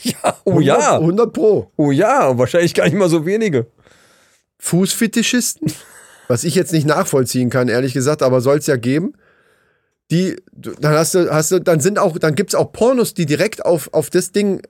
Ja, 0.03 0.37
oh 0.45 0.61
ja, 0.61 0.99
100 0.99 1.33
Pro. 1.33 1.73
oh 1.77 1.91
ja, 1.91 2.39
wahrscheinlich 2.39 2.75
gar 2.75 2.85
nicht 2.85 2.95
mal 2.95 3.09
so 3.09 3.27
wenige. 3.27 3.67
Fußfetischisten, 4.59 5.73
was 6.29 6.45
ich 6.45 6.55
jetzt 6.55 6.73
nicht 6.73 6.87
nachvollziehen 6.87 7.51
kann, 7.51 7.67
ehrlich 7.67 7.93
gesagt, 7.93 8.23
aber 8.23 8.41
soll 8.41 8.59
es 8.59 8.69
ja 8.69 8.77
geben. 8.77 9.15
Die, 10.13 10.37
dann 10.53 10.95
hast 10.95 11.15
du, 11.15 11.33
hast 11.33 11.51
du, 11.51 11.59
dann 11.61 11.81
sind 11.81 11.99
auch, 11.99 12.19
dann 12.19 12.37
gibt's 12.37 12.55
auch 12.55 12.71
Pornos, 12.73 13.15
die 13.15 13.27
direkt 13.27 13.65
auf, 13.65 13.93
auf 13.93 14.11
das 14.11 14.31
Ding 14.31 14.63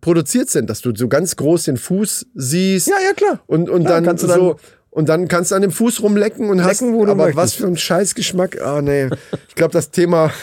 produziert 0.00 0.50
sind, 0.50 0.70
dass 0.70 0.80
du 0.80 0.94
so 0.94 1.08
ganz 1.08 1.36
groß 1.36 1.64
den 1.64 1.76
Fuß 1.76 2.26
siehst. 2.34 2.88
Ja, 2.88 2.96
ja, 3.04 3.12
klar. 3.14 3.40
Und, 3.46 3.68
und 3.68 3.84
Klar, 3.84 3.94
dann 3.94 4.04
kannst 4.04 4.24
du 4.24 4.26
dann 4.28 4.40
so, 4.40 4.56
und 4.90 5.08
dann 5.08 5.28
kannst 5.28 5.50
du 5.50 5.54
an 5.54 5.62
dem 5.62 5.70
Fuß 5.70 6.02
rumlecken 6.02 6.50
und 6.50 6.64
hast, 6.64 6.80
Lecken, 6.80 6.94
wo 6.94 7.04
du 7.04 7.12
aber 7.12 7.24
möchtest. 7.24 7.36
was 7.36 7.54
für 7.54 7.66
ein 7.66 7.76
Scheißgeschmack. 7.76 8.60
Ah, 8.60 8.82
nee. 8.82 9.08
Ich 9.48 9.54
glaube, 9.54 9.72
das 9.72 9.90
Thema, 9.90 10.30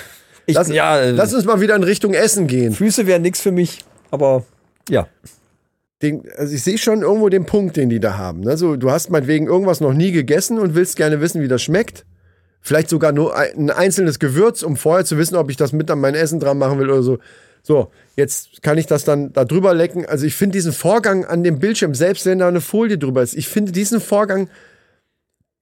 Ich, 0.49 0.55
lass, 0.55 0.69
ja, 0.69 0.99
äh, 0.99 1.11
lass 1.11 1.31
uns 1.31 1.45
mal 1.45 1.61
wieder 1.61 1.75
in 1.75 1.83
Richtung 1.83 2.15
Essen 2.15 2.47
gehen. 2.47 2.73
Füße 2.73 3.05
wären 3.05 3.21
nix 3.21 3.39
für 3.39 3.51
mich, 3.51 3.85
aber 4.09 4.45
ja. 4.89 5.07
Den, 6.01 6.23
also 6.37 6.55
ich 6.55 6.63
sehe 6.63 6.79
schon 6.79 7.03
irgendwo 7.03 7.29
den 7.29 7.45
Punkt, 7.45 7.77
den 7.77 7.89
die 7.89 7.99
da 7.99 8.17
haben. 8.17 8.39
Ne? 8.39 8.57
So, 8.57 8.75
du 8.75 8.89
hast 8.89 9.11
meinetwegen 9.11 9.45
irgendwas 9.45 9.79
noch 9.79 9.93
nie 9.93 10.11
gegessen 10.11 10.57
und 10.57 10.73
willst 10.73 10.95
gerne 10.95 11.21
wissen, 11.21 11.41
wie 11.41 11.47
das 11.47 11.61
schmeckt. 11.61 12.03
Vielleicht 12.61 12.89
sogar 12.89 13.11
nur 13.11 13.37
ein, 13.37 13.65
ein 13.65 13.69
einzelnes 13.69 14.17
Gewürz, 14.17 14.63
um 14.63 14.75
vorher 14.75 15.05
zu 15.05 15.19
wissen, 15.19 15.35
ob 15.35 15.51
ich 15.51 15.57
das 15.57 15.71
mit 15.71 15.91
an 15.91 15.99
mein 15.99 16.15
Essen 16.15 16.39
dran 16.39 16.57
machen 16.57 16.79
will 16.79 16.89
oder 16.89 17.03
so. 17.03 17.19
So, 17.61 17.91
jetzt 18.15 18.61
kann 18.61 18.77
ich 18.77 18.85
das 18.85 19.03
dann 19.03 19.33
da 19.33 19.45
drüber 19.45 19.73
lecken. 19.73 20.05
Also 20.05 20.25
ich 20.25 20.35
finde 20.35 20.53
diesen 20.53 20.73
Vorgang 20.73 21.25
an 21.25 21.43
dem 21.43 21.59
Bildschirm, 21.59 21.93
selbst 21.93 22.25
wenn 22.25 22.39
da 22.39 22.47
eine 22.47 22.61
Folie 22.61 22.97
drüber 22.97 23.21
ist, 23.21 23.35
ich 23.35 23.47
finde 23.47 23.71
diesen 23.71 23.99
Vorgang 23.99 24.49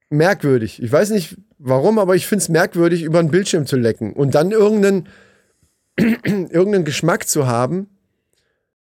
merkwürdig. 0.10 0.82
Ich 0.82 0.92
weiß 0.92 1.10
nicht 1.10 1.38
warum, 1.58 2.00
aber 2.00 2.16
ich 2.16 2.28
finde 2.28 2.44
es 2.44 2.50
merkwürdig, 2.50 3.04
über 3.04 3.20
einen 3.20 3.32
Bildschirm 3.32 3.66
zu 3.66 3.78
lecken 3.78 4.14
und 4.14 4.36
dann 4.36 4.52
irgendeinen, 4.52 5.10
irgendeinen 5.98 6.86
Geschmack 6.86 7.28
zu 7.28 7.48
haben. 7.48 7.90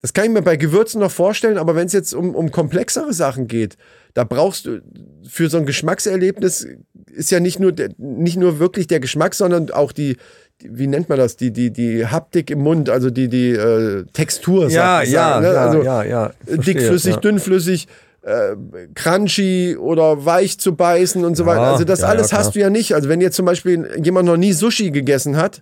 Das 0.01 0.13
kann 0.13 0.25
ich 0.25 0.31
mir 0.31 0.41
bei 0.41 0.55
Gewürzen 0.55 1.01
noch 1.01 1.11
vorstellen, 1.11 1.57
aber 1.57 1.75
wenn 1.75 1.87
es 1.87 1.93
jetzt 1.93 2.13
um, 2.13 2.33
um 2.33 2.51
komplexere 2.51 3.11
Sachen 3.11 3.47
geht, 3.47 3.75
da 4.13 4.23
brauchst 4.23 4.65
du 4.65 4.81
für 5.27 5.49
so 5.49 5.57
ein 5.57 5.65
Geschmackserlebnis 5.65 6.65
ist 7.07 7.31
ja 7.31 7.39
nicht 7.39 7.59
nur 7.59 7.71
der, 7.73 7.89
nicht 7.97 8.37
nur 8.37 8.59
wirklich 8.59 8.87
der 8.87 8.99
Geschmack, 8.99 9.35
sondern 9.35 9.71
auch 9.71 9.91
die, 9.91 10.13
die 10.13 10.17
wie 10.63 10.87
nennt 10.87 11.09
man 11.09 11.17
das, 11.17 11.37
die 11.37 11.51
die 11.51 11.71
die 11.71 12.05
Haptik 12.05 12.51
im 12.51 12.59
Mund, 12.59 12.89
also 12.89 13.09
die 13.09 13.27
die 13.27 13.51
äh, 13.51 14.05
Textur. 14.13 14.69
Ja, 14.69 14.97
sagt- 14.99 15.07
ja, 15.09 15.39
ne? 15.39 15.53
ja, 15.53 15.65
also 15.65 15.83
ja, 15.83 16.03
ja. 16.03 16.31
Verstehe, 16.45 16.75
dickflüssig, 16.75 17.15
ja. 17.15 17.19
dünnflüssig, 17.19 17.87
äh, 18.23 18.55
crunchy 18.95 19.77
oder 19.77 20.25
weich 20.25 20.59
zu 20.59 20.75
beißen 20.75 21.23
und 21.23 21.35
so 21.35 21.45
weiter. 21.45 21.61
Also 21.61 21.83
das 21.83 22.03
alles 22.03 22.33
hast 22.33 22.55
du 22.55 22.59
ja 22.59 22.69
nicht. 22.69 22.93
Also 22.93 23.09
wenn 23.09 23.21
jetzt 23.21 23.35
zum 23.35 23.45
Beispiel 23.45 23.89
jemand 24.03 24.27
noch 24.27 24.37
nie 24.37 24.53
Sushi 24.53 24.91
gegessen 24.91 25.37
hat, 25.37 25.61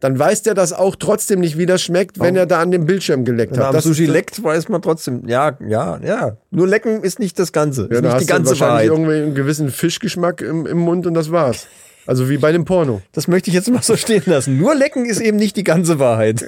dann 0.00 0.18
weiß 0.18 0.42
der 0.42 0.54
das 0.54 0.72
auch 0.72 0.94
trotzdem 0.96 1.40
nicht, 1.40 1.56
wie 1.56 1.64
das 1.66 1.82
schmeckt, 1.82 2.20
wenn 2.20 2.36
er 2.36 2.44
da 2.46 2.60
an 2.60 2.70
dem 2.70 2.84
Bildschirm 2.84 3.24
geleckt 3.24 3.56
Wenn 3.56 3.64
hat. 3.64 3.74
Das 3.74 3.84
Sushi 3.84 4.04
leckt, 4.06 4.42
weiß 4.42 4.68
man 4.68 4.82
trotzdem, 4.82 5.26
ja, 5.26 5.56
ja, 5.66 5.98
ja. 6.04 6.36
Nur 6.50 6.68
lecken 6.68 7.02
ist 7.02 7.18
nicht 7.18 7.38
das 7.38 7.52
Ganze. 7.52 7.88
Ja, 7.90 7.96
ist 7.96 8.02
nicht 8.02 8.20
die 8.20 8.26
ganze 8.26 8.50
wahrscheinlich 8.50 8.90
Wahrheit. 8.90 9.08
irgendwie 9.08 9.14
einen 9.14 9.34
gewissen 9.34 9.70
Fischgeschmack 9.70 10.42
im, 10.42 10.66
im 10.66 10.78
Mund 10.78 11.06
und 11.06 11.14
das 11.14 11.30
war's. 11.32 11.66
Also 12.06 12.28
wie 12.28 12.38
bei 12.38 12.52
dem 12.52 12.64
Porno. 12.64 13.02
Das 13.12 13.26
möchte 13.26 13.50
ich 13.50 13.54
jetzt 13.54 13.68
mal 13.70 13.82
so 13.82 13.96
stehen 13.96 14.22
lassen. 14.26 14.58
Nur 14.58 14.74
lecken 14.74 15.06
ist 15.06 15.20
eben 15.20 15.36
nicht 15.36 15.56
die 15.56 15.64
ganze 15.64 15.98
Wahrheit. 15.98 16.44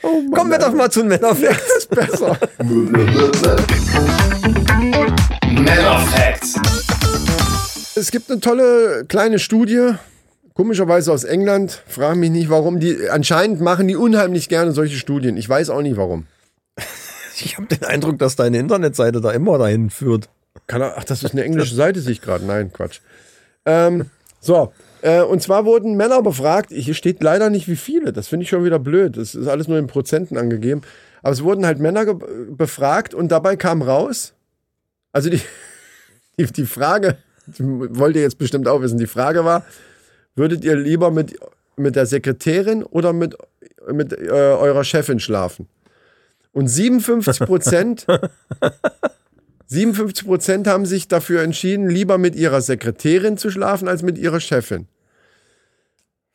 Kommen 0.00 0.50
wir 0.50 0.58
doch 0.58 0.72
mal 0.72 0.90
zu 0.90 1.00
den 1.00 1.08
Männerfacts. 1.08 1.76
ist 1.78 1.90
besser. 1.90 2.38
Männer 5.42 5.98
Facts. 5.98 6.54
Es 7.96 8.10
gibt 8.10 8.30
eine 8.30 8.40
tolle 8.40 9.04
kleine 9.08 9.38
Studie, 9.38 9.92
komischerweise 10.54 11.12
aus 11.12 11.24
England. 11.24 11.82
Frage 11.86 12.16
mich 12.18 12.30
nicht, 12.30 12.50
warum. 12.50 12.78
Die 12.78 13.08
anscheinend 13.10 13.60
machen 13.60 13.88
die 13.88 13.96
unheimlich 13.96 14.48
gerne 14.48 14.72
solche 14.72 14.96
Studien. 14.96 15.36
Ich 15.36 15.48
weiß 15.48 15.70
auch 15.70 15.82
nicht 15.82 15.96
warum. 15.96 16.26
Ich 17.38 17.58
habe 17.58 17.66
den 17.66 17.84
Eindruck, 17.84 18.18
dass 18.18 18.34
deine 18.34 18.56
Internetseite 18.56 19.20
da 19.20 19.30
immer 19.30 19.58
dahin 19.58 19.90
führt. 19.90 20.30
Kann 20.66 20.82
er, 20.82 20.98
ach, 20.98 21.04
das 21.04 21.22
ist 21.22 21.32
eine 21.32 21.44
englische 21.44 21.74
Seite, 21.74 22.00
sehe 22.00 22.12
ich 22.12 22.20
gerade. 22.20 22.44
Nein, 22.44 22.72
Quatsch. 22.72 23.00
Ähm, 23.64 24.10
so, 24.40 24.72
äh, 25.02 25.22
und 25.22 25.42
zwar 25.42 25.64
wurden 25.64 25.96
Männer 25.96 26.22
befragt. 26.22 26.70
Hier 26.70 26.94
steht 26.94 27.22
leider 27.22 27.50
nicht, 27.50 27.68
wie 27.68 27.76
viele. 27.76 28.12
Das 28.12 28.28
finde 28.28 28.44
ich 28.44 28.50
schon 28.50 28.64
wieder 28.64 28.78
blöd. 28.78 29.16
Das 29.16 29.34
ist 29.34 29.46
alles 29.46 29.68
nur 29.68 29.78
in 29.78 29.86
Prozenten 29.86 30.36
angegeben. 30.36 30.82
Aber 31.22 31.32
es 31.32 31.42
wurden 31.42 31.66
halt 31.66 31.78
Männer 31.78 32.14
befragt 32.14 33.14
und 33.14 33.28
dabei 33.28 33.56
kam 33.56 33.82
raus, 33.82 34.34
also 35.12 35.30
die, 35.30 35.40
die, 36.38 36.46
die 36.46 36.66
Frage, 36.66 37.16
die 37.46 37.64
wollt 37.64 38.16
ihr 38.16 38.22
jetzt 38.22 38.38
bestimmt 38.38 38.68
auch 38.68 38.80
wissen, 38.80 38.98
die 38.98 39.06
Frage 39.06 39.44
war, 39.44 39.64
würdet 40.34 40.64
ihr 40.64 40.76
lieber 40.76 41.10
mit, 41.10 41.36
mit 41.76 41.96
der 41.96 42.06
Sekretärin 42.06 42.82
oder 42.82 43.12
mit, 43.12 43.36
mit 43.90 44.12
äh, 44.12 44.28
eurer 44.30 44.84
Chefin 44.84 45.18
schlafen? 45.18 45.68
Und 46.52 46.68
57 46.68 47.46
Prozent 47.46 48.06
57 49.68 50.26
Prozent 50.26 50.66
haben 50.66 50.86
sich 50.86 51.08
dafür 51.08 51.42
entschieden, 51.42 51.88
lieber 51.88 52.18
mit 52.18 52.36
ihrer 52.36 52.60
Sekretärin 52.60 53.36
zu 53.36 53.50
schlafen 53.50 53.88
als 53.88 54.02
mit 54.02 54.16
ihrer 54.18 54.40
Chefin. 54.40 54.86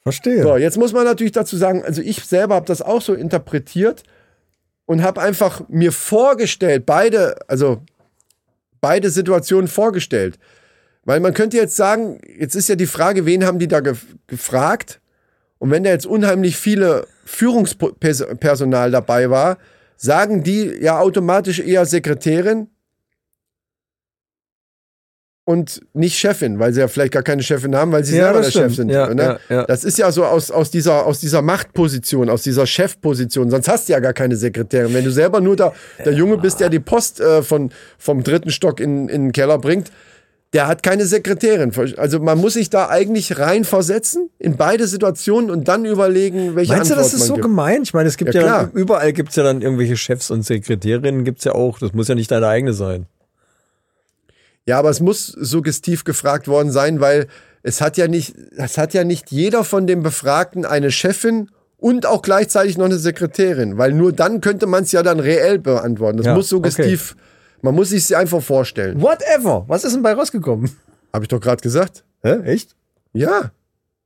Verstehe. 0.04 0.42
So, 0.42 0.58
jetzt 0.58 0.78
muss 0.78 0.94
man 0.94 1.06
natürlich 1.06 1.32
dazu 1.32 1.56
sagen, 1.58 1.84
also 1.84 2.02
ich 2.02 2.26
selber 2.26 2.56
habe 2.56 2.66
das 2.66 2.82
auch 2.82 3.02
so 3.02 3.14
interpretiert 3.14 4.04
und 4.86 5.04
habe 5.04 5.22
einfach 5.22 5.62
mir 5.70 5.92
vorgestellt, 5.92 6.86
beide, 6.86 7.36
also 7.48 7.82
beide 8.82 9.10
Situationen 9.12 9.68
vorgestellt. 9.68 10.40
Weil 11.06 11.20
man 11.20 11.34
könnte 11.34 11.58
jetzt 11.58 11.76
sagen, 11.76 12.20
jetzt 12.38 12.56
ist 12.56 12.68
ja 12.68 12.76
die 12.76 12.88
Frage, 12.88 13.26
wen 13.26 13.46
haben 13.46 13.60
die 13.60 13.68
da 13.68 13.80
gef 13.80 14.06
gefragt? 14.28 15.00
Und 15.60 15.70
wenn 15.70 15.84
da 15.84 15.92
jetzt 15.92 16.08
unheimlich 16.08 16.58
viele 16.58 17.08
Führungspersonal 17.26 18.90
dabei 18.90 19.30
war, 19.30 19.60
sagen 19.96 20.42
die 20.42 20.66
ja 20.82 21.00
automatisch 21.00 21.60
eher 21.60 21.86
Sekretärin 21.86 22.71
und 25.44 25.82
nicht 25.94 26.18
Chefin, 26.18 26.60
weil 26.60 26.72
sie 26.74 26.80
ja 26.82 26.88
vielleicht 26.88 27.14
gar 27.14 27.24
keine 27.24 27.42
Chefin 27.44 27.76
haben, 27.76 27.92
weil 27.92 28.04
sie 28.06 28.16
Ja, 28.16 28.26
selber 28.26 28.42
der 28.42 28.52
Chef 28.52 28.74
stimmt. 28.74 28.76
sind. 28.76 28.90
Ja, 28.90 29.14
ne? 29.14 29.40
ja, 29.50 29.56
ja. 29.56 29.64
Das 29.66 29.84
ist 29.84 29.98
ja 29.98 30.12
so 30.12 30.24
aus, 30.26 30.52
aus, 30.52 30.70
dieser, 30.72 31.06
aus 31.06 31.20
dieser 31.20 31.42
Machtposition, 31.42 32.30
aus 32.30 32.44
dieser 32.44 32.68
Chefposition. 32.68 33.50
Sonst 33.50 33.68
hast 33.68 33.90
du 33.90 33.94
ja 33.94 34.00
gar 34.00 34.14
keine 34.14 34.36
Sekretärin. 34.36 34.94
Wenn 34.94 35.04
du 35.04 35.12
selber 35.12 35.42
nur 35.42 35.56
der, 35.56 35.74
der 36.06 36.14
Junge 36.14 36.38
bist, 36.38 36.60
der 36.60 36.70
die 36.70 36.80
Post 36.80 37.20
äh, 37.20 37.42
von, 37.42 37.72
vom 37.98 38.24
dritten 38.24 38.52
Stock 38.52 38.80
in, 38.80 39.10
in 39.10 39.24
den 39.26 39.32
Keller 39.32 39.58
bringt, 39.58 39.92
der 40.54 40.68
hat 40.68 40.84
keine 40.84 41.06
Sekretärin. 41.06 41.72
Also 41.98 42.20
man 42.20 42.38
muss 42.38 42.54
sich 42.54 42.70
da 42.70 42.90
eigentlich 42.90 43.40
reinversetzen 43.40 44.30
in 44.38 44.58
beide 44.58 44.86
Situationen 44.86 45.50
und 45.50 45.68
dann 45.70 45.86
überlegen, 45.86 46.56
welche 46.56 46.74
Meinst 46.74 46.92
du, 46.92 46.96
Antwort 46.96 47.14
das 47.14 47.20
ist 47.20 47.28
so 47.28 47.36
gibt. 47.36 47.46
gemein? 47.46 47.84
Ich 47.84 47.94
meine, 47.94 48.10
es 48.10 48.18
gibt 48.18 48.34
Ja, 48.34 48.42
ja, 48.46 48.70
überall 48.74 49.14
gibt's 49.14 49.38
ja 49.38 49.44
dann 49.44 49.62
irgendwelche 49.62 49.96
Chefs 49.96 50.30
und 50.30 50.44
Sekretärinnen, 50.44 51.24
gibt's 51.24 51.46
ja 51.46 51.54
auch. 51.54 51.80
Das 51.80 51.94
muss 51.94 52.10
ja 52.10 52.16
nicht 52.16 52.30
deine 52.32 52.48
eigene 52.48 52.74
sein. 52.74 53.06
Ja, 54.72 54.80
aber 54.80 54.90
es 54.90 55.02
muss 55.02 55.28
suggestiv 55.28 56.06
gefragt 56.06 56.48
worden 56.48 56.72
sein, 56.72 57.02
weil 57.02 57.28
es 57.62 57.82
hat 57.82 57.98
ja 57.98 58.08
nicht, 58.08 58.34
es 58.56 58.78
hat 58.78 58.94
ja 58.94 59.04
nicht 59.04 59.30
jeder 59.30 59.66
von 59.66 59.86
den 59.86 60.02
Befragten 60.02 60.64
eine 60.64 60.92
Chefin 60.92 61.50
und 61.76 62.06
auch 62.06 62.22
gleichzeitig 62.22 62.78
noch 62.78 62.86
eine 62.86 62.98
Sekretärin, 62.98 63.78
weil 63.78 63.92
nur 63.92 64.14
dann 64.14 64.40
könnte 64.40 64.68
man 64.68 64.84
es 64.84 64.94
ja 64.94 65.04
dann 65.04 65.20
reell 65.20 65.60
beantworten. 65.60 66.16
Das 66.20 66.26
Ja, 66.28 66.36
muss 66.36 66.48
suggestiv, 66.48 67.18
man 67.62 67.76
muss 67.76 67.90
sich 67.90 68.16
einfach 68.16 68.42
vorstellen. 68.42 69.02
Whatever. 69.02 69.66
Was 69.68 69.84
ist 69.84 69.94
denn 69.94 70.04
bei 70.04 70.14
rausgekommen? 70.14 70.72
Habe 71.12 71.26
ich 71.26 71.28
doch 71.28 71.42
gerade 71.42 71.62
gesagt. 71.62 72.06
Hä? 72.24 72.40
Echt? 72.46 72.74
Ja. 73.12 73.52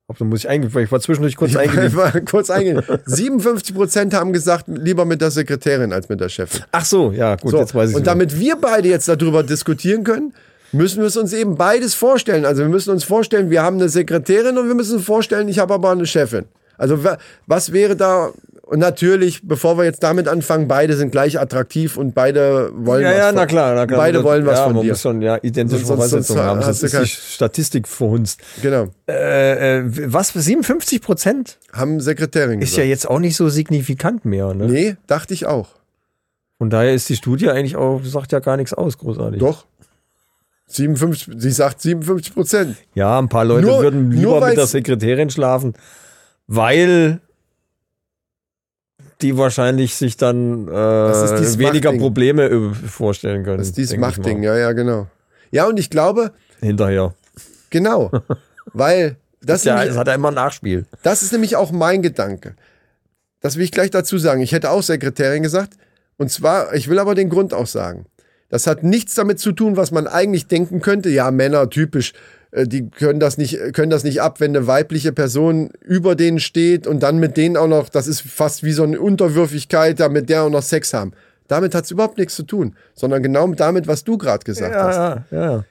Ob, 0.07 0.19
muss 0.21 0.39
ich 0.39 0.49
eingehen, 0.49 0.71
ich 0.83 0.91
war 0.91 0.99
zwischendurch 0.99 1.35
kurz 1.35 1.51
Ich 1.53 1.57
eingehen. 1.59 1.95
war 1.95 2.11
kurz 2.21 2.49
eingehen. 2.49 2.81
57 3.05 3.75
Prozent 3.75 4.13
haben 4.15 4.33
gesagt, 4.33 4.65
lieber 4.67 5.05
mit 5.05 5.21
der 5.21 5.29
Sekretärin 5.29 5.93
als 5.93 6.09
mit 6.09 6.19
der 6.21 6.29
Chefin. 6.29 6.61
Ach 6.71 6.85
so, 6.85 7.11
ja, 7.11 7.35
gut, 7.35 7.51
So, 7.51 7.59
jetzt 7.59 7.75
weiß 7.75 7.91
ich 7.91 7.95
und 7.95 8.07
damit 8.07 8.39
wir 8.39 8.55
beide 8.55 8.87
jetzt 8.89 9.07
darüber 9.07 9.43
diskutieren 9.43 10.03
können, 10.03 10.33
müssen 10.75 10.99
wir 10.99 11.07
es 11.07 11.17
uns 11.17 11.33
eben 11.33 11.55
beides 11.55 11.93
vorstellen. 11.95 12.45
Also 12.45 12.61
wir 12.61 12.69
müssen 12.69 12.91
uns 12.91 13.03
vorstellen, 13.03 13.49
wir 13.49 13.63
haben 13.63 13.77
eine 13.77 13.89
Sekretärin 13.89 14.57
und 14.57 14.67
wir 14.67 14.75
müssen 14.75 14.97
uns 14.97 15.05
vorstellen, 15.05 15.47
ich 15.49 15.59
habe 15.59 15.73
aber 15.73 15.91
eine 15.91 16.05
Chefin. 16.05 16.45
Also 16.77 17.03
wa- 17.03 17.17
was 17.47 17.71
wäre 17.71 17.95
da? 17.95 18.31
Und 18.67 18.79
natürlich, 18.79 19.47
bevor 19.47 19.77
wir 19.77 19.83
jetzt 19.85 20.01
damit 20.01 20.27
anfangen, 20.27 20.67
beide 20.67 20.95
sind 20.97 21.11
gleich 21.11 21.39
attraktiv 21.39 21.97
und 21.97 22.15
beide 22.15 22.71
wollen 22.75 23.03
ja, 23.03 23.11
was 23.11 23.17
ja, 23.17 23.25
von, 23.27 23.35
na 23.35 23.45
klar, 23.45 23.75
na 23.75 23.85
klar. 23.85 23.99
Beide 23.99 24.17
Das- 24.17 24.23
wollen 24.25 24.45
was 24.47 24.57
ja, 24.57 24.65
von 24.65 24.73
man 24.73 24.83
dir. 24.83 24.89
muss 24.89 25.01
schon 25.01 25.21
ja 25.21 25.37
identische 25.43 25.85
Voraussetzungen 25.85 26.41
haben, 26.41 26.61
du 26.61 26.67
ist 26.69 26.81
die 26.81 27.05
Statistik 27.05 27.87
verhunzt. 27.87 28.41
Genau, 28.63 28.87
Äh, 29.07 29.77
äh, 29.81 29.83
was, 30.11 30.33
57 30.33 30.99
Prozent? 30.99 31.59
haben 31.73 31.99
Sekretärin 31.99 32.59
Ist 32.61 32.75
ja 32.75 32.83
jetzt 32.83 33.07
auch 33.07 33.19
nicht 33.19 33.35
so 33.35 33.49
signifikant 33.49 34.25
mehr, 34.25 34.53
ne? 34.55 34.65
Nee, 34.65 34.95
dachte 35.05 35.35
ich 35.35 35.45
auch. 35.45 35.67
Von 36.57 36.69
daher 36.71 36.93
ist 36.95 37.07
die 37.09 37.15
Studie 37.17 37.49
eigentlich 37.49 37.75
auch, 37.75 38.01
sagt 38.03 38.31
ja 38.31 38.39
gar 38.39 38.57
nichts 38.57 38.73
aus, 38.73 38.97
großartig. 38.97 39.39
Doch. 39.39 39.65
57, 40.67 41.35
sie 41.37 41.51
sagt 41.51 41.81
57 41.81 42.33
Prozent. 42.33 42.77
Ja, 42.95 43.19
ein 43.19 43.29
paar 43.29 43.45
Leute 43.45 43.67
Nur- 43.67 43.81
würden 43.83 44.09
nur 44.09 44.35
lieber 44.35 44.47
mit 44.47 44.57
der 44.57 44.65
Sekretärin 44.67 45.29
schlafen, 45.29 45.73
weil 46.47 47.19
die 49.21 49.37
wahrscheinlich 49.37 49.95
sich 49.95 50.17
dann 50.17 50.67
äh, 50.67 50.71
weniger 50.71 51.89
Machtding. 51.91 51.99
Probleme 51.99 52.73
vorstellen 52.73 53.43
können. 53.43 53.59
Das 53.59 53.67
ist 53.67 53.77
dieses 53.77 53.97
Machtding, 53.97 54.43
ja, 54.43 54.57
ja, 54.57 54.71
genau. 54.73 55.07
Ja, 55.51 55.67
und 55.67 55.79
ich 55.79 55.89
glaube, 55.89 56.31
Hinterher. 56.59 57.13
genau, 57.69 58.11
weil 58.73 59.15
das, 59.41 59.63
Ja, 59.63 59.75
nämlich- 59.75 59.91
es 59.91 59.97
hat 59.97 60.07
ja 60.07 60.15
immer 60.15 60.29
ein 60.29 60.33
Nachspiel. 60.33 60.85
Das 61.03 61.21
ist 61.23 61.31
nämlich 61.31 61.55
auch 61.55 61.71
mein 61.71 62.01
Gedanke. 62.01 62.55
Das 63.39 63.55
will 63.55 63.63
ich 63.63 63.71
gleich 63.71 63.91
dazu 63.91 64.17
sagen. 64.17 64.41
Ich 64.41 64.51
hätte 64.51 64.71
auch 64.71 64.81
Sekretärin 64.81 65.43
gesagt. 65.43 65.75
Und 66.17 66.31
zwar, 66.31 66.73
ich 66.73 66.89
will 66.89 66.97
aber 66.97 67.13
den 67.13 67.29
Grund 67.29 67.53
auch 67.53 67.67
sagen. 67.67 68.05
Das 68.55 68.67
hat 68.67 68.83
nichts 68.83 69.15
damit 69.15 69.37
zu 69.39 69.51
tun, 69.51 69.75
was 69.75 69.91
man 69.91 70.07
eigentlich 70.07 70.47
denken 70.47 70.79
könnte. 70.79 71.09
Ja, 71.09 71.29
Männer, 71.29 71.69
typisch. 71.69 72.13
äh, 72.51 72.65
Die 72.65 72.89
können 72.89 73.19
das 73.19 73.37
nicht, 73.37 73.59
können 73.73 73.89
das 73.89 74.05
nicht 74.05 74.21
ab, 74.21 74.39
wenn 74.39 74.55
eine 74.55 74.65
weibliche 74.65 75.11
Person 75.11 75.71
über 75.81 76.15
denen 76.15 76.39
steht 76.39 76.87
und 76.87 77.03
dann 77.03 77.17
mit 77.17 77.35
denen 77.35 77.57
auch 77.57 77.67
noch, 77.67 77.89
das 77.89 78.07
ist 78.07 78.21
fast 78.21 78.63
wie 78.63 78.71
so 78.71 78.83
eine 78.83 79.01
Unterwürfigkeit, 79.01 79.99
da 79.99 80.07
mit 80.07 80.29
der 80.29 80.43
auch 80.43 80.49
noch 80.49 80.61
Sex 80.63 80.93
haben. 80.93 81.11
Damit 81.49 81.75
hat 81.75 81.83
es 81.83 81.91
überhaupt 81.91 82.17
nichts 82.17 82.35
zu 82.35 82.43
tun, 82.43 82.75
sondern 82.93 83.21
genau 83.21 83.45
damit, 83.49 83.87
was 83.87 84.05
du 84.05 84.17
gerade 84.17 84.45
gesagt 84.45 84.73
hast. 84.73 84.95
Ja, 84.95 85.25
ja, 85.31 85.51
ja. 85.51 85.65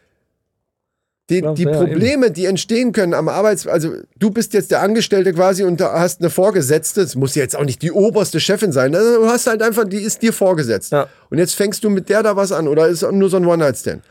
Die, 1.31 1.41
die 1.55 1.63
ja, 1.63 1.73
Probleme, 1.73 2.31
die 2.31 2.45
entstehen 2.45 2.93
können 2.93 3.15
am 3.15 3.29
Arbeits... 3.29 3.67
Also 3.67 3.95
du 4.19 4.31
bist 4.31 4.53
jetzt 4.53 4.71
der 4.71 4.83
Angestellte 4.83 5.33
quasi 5.33 5.65
und 5.65 5.81
hast 5.81 6.21
eine 6.21 6.29
Vorgesetzte. 6.29 7.01
Es 7.01 7.15
muss 7.15 7.35
jetzt 7.35 7.57
auch 7.57 7.65
nicht 7.65 7.81
die 7.81 7.93
oberste 7.93 8.41
Chefin 8.41 8.73
sein. 8.73 8.95
Also 8.95 9.23
Du 9.23 9.27
hast 9.27 9.47
halt 9.47 9.63
einfach, 9.63 9.85
die 9.85 10.03
ist 10.03 10.21
dir 10.21 10.35
vorgesetzt. 10.35 10.93
Ja. 10.93 11.09
Und 11.31 11.39
jetzt 11.39 11.55
fängst 11.55 11.83
du 11.83 11.89
mit 11.89 12.11
der 12.11 12.23
da 12.23 12.37
was 12.37 12.53
an 12.53 12.69
oder 12.69 12.89
ist 12.89 13.11
nur 13.11 13.31
so 13.31 13.39
ein 13.39 13.47
One-Night-Stand. 13.47 14.03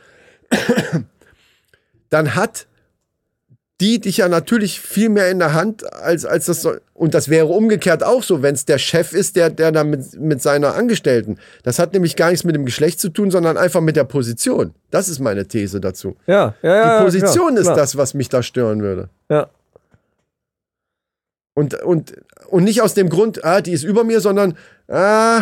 Dann 2.09 2.35
hat 2.35 2.65
die 3.83 3.99
dich 3.99 4.15
ja 4.15 4.29
natürlich 4.29 4.79
viel 4.79 5.09
mehr 5.09 5.29
in 5.29 5.39
der 5.39 5.53
Hand, 5.53 5.91
als, 5.91 6.23
als 6.23 6.45
das 6.45 6.61
soll. 6.61 6.79
Und 6.93 7.13
das 7.13 7.27
wäre 7.27 7.47
umgekehrt 7.47 8.01
auch 8.01 8.23
so, 8.23 8.41
wenn 8.41 8.55
es 8.55 8.63
der 8.63 8.77
Chef 8.77 9.11
ist, 9.11 9.35
der, 9.35 9.49
der 9.49 9.73
da 9.73 9.83
mit, 9.83 10.17
mit 10.21 10.41
seiner 10.41 10.75
Angestellten. 10.75 11.37
Das 11.63 11.79
hat 11.79 11.91
nämlich 11.91 12.15
gar 12.15 12.29
nichts 12.29 12.45
mit 12.45 12.55
dem 12.55 12.63
Geschlecht 12.63 13.01
zu 13.01 13.09
tun, 13.09 13.29
sondern 13.29 13.57
einfach 13.57 13.81
mit 13.81 13.97
der 13.97 14.05
Position. 14.05 14.73
Das 14.89 15.09
ist 15.09 15.19
meine 15.19 15.49
These 15.49 15.81
dazu. 15.81 16.15
Ja, 16.27 16.55
ja, 16.61 16.75
ja. 16.75 16.97
Die 16.97 17.03
Position 17.03 17.55
ja, 17.55 17.59
ist 17.59 17.65
klar. 17.65 17.75
das, 17.75 17.97
was 17.97 18.13
mich 18.13 18.29
da 18.29 18.41
stören 18.41 18.81
würde. 18.81 19.09
Ja. 19.29 19.49
Und, 21.53 21.73
und, 21.83 22.13
und 22.47 22.63
nicht 22.63 22.81
aus 22.81 22.93
dem 22.93 23.09
Grund, 23.09 23.43
ah, 23.43 23.59
die 23.59 23.73
ist 23.73 23.83
über 23.83 24.05
mir, 24.05 24.21
sondern, 24.21 24.57
ah, 24.87 25.41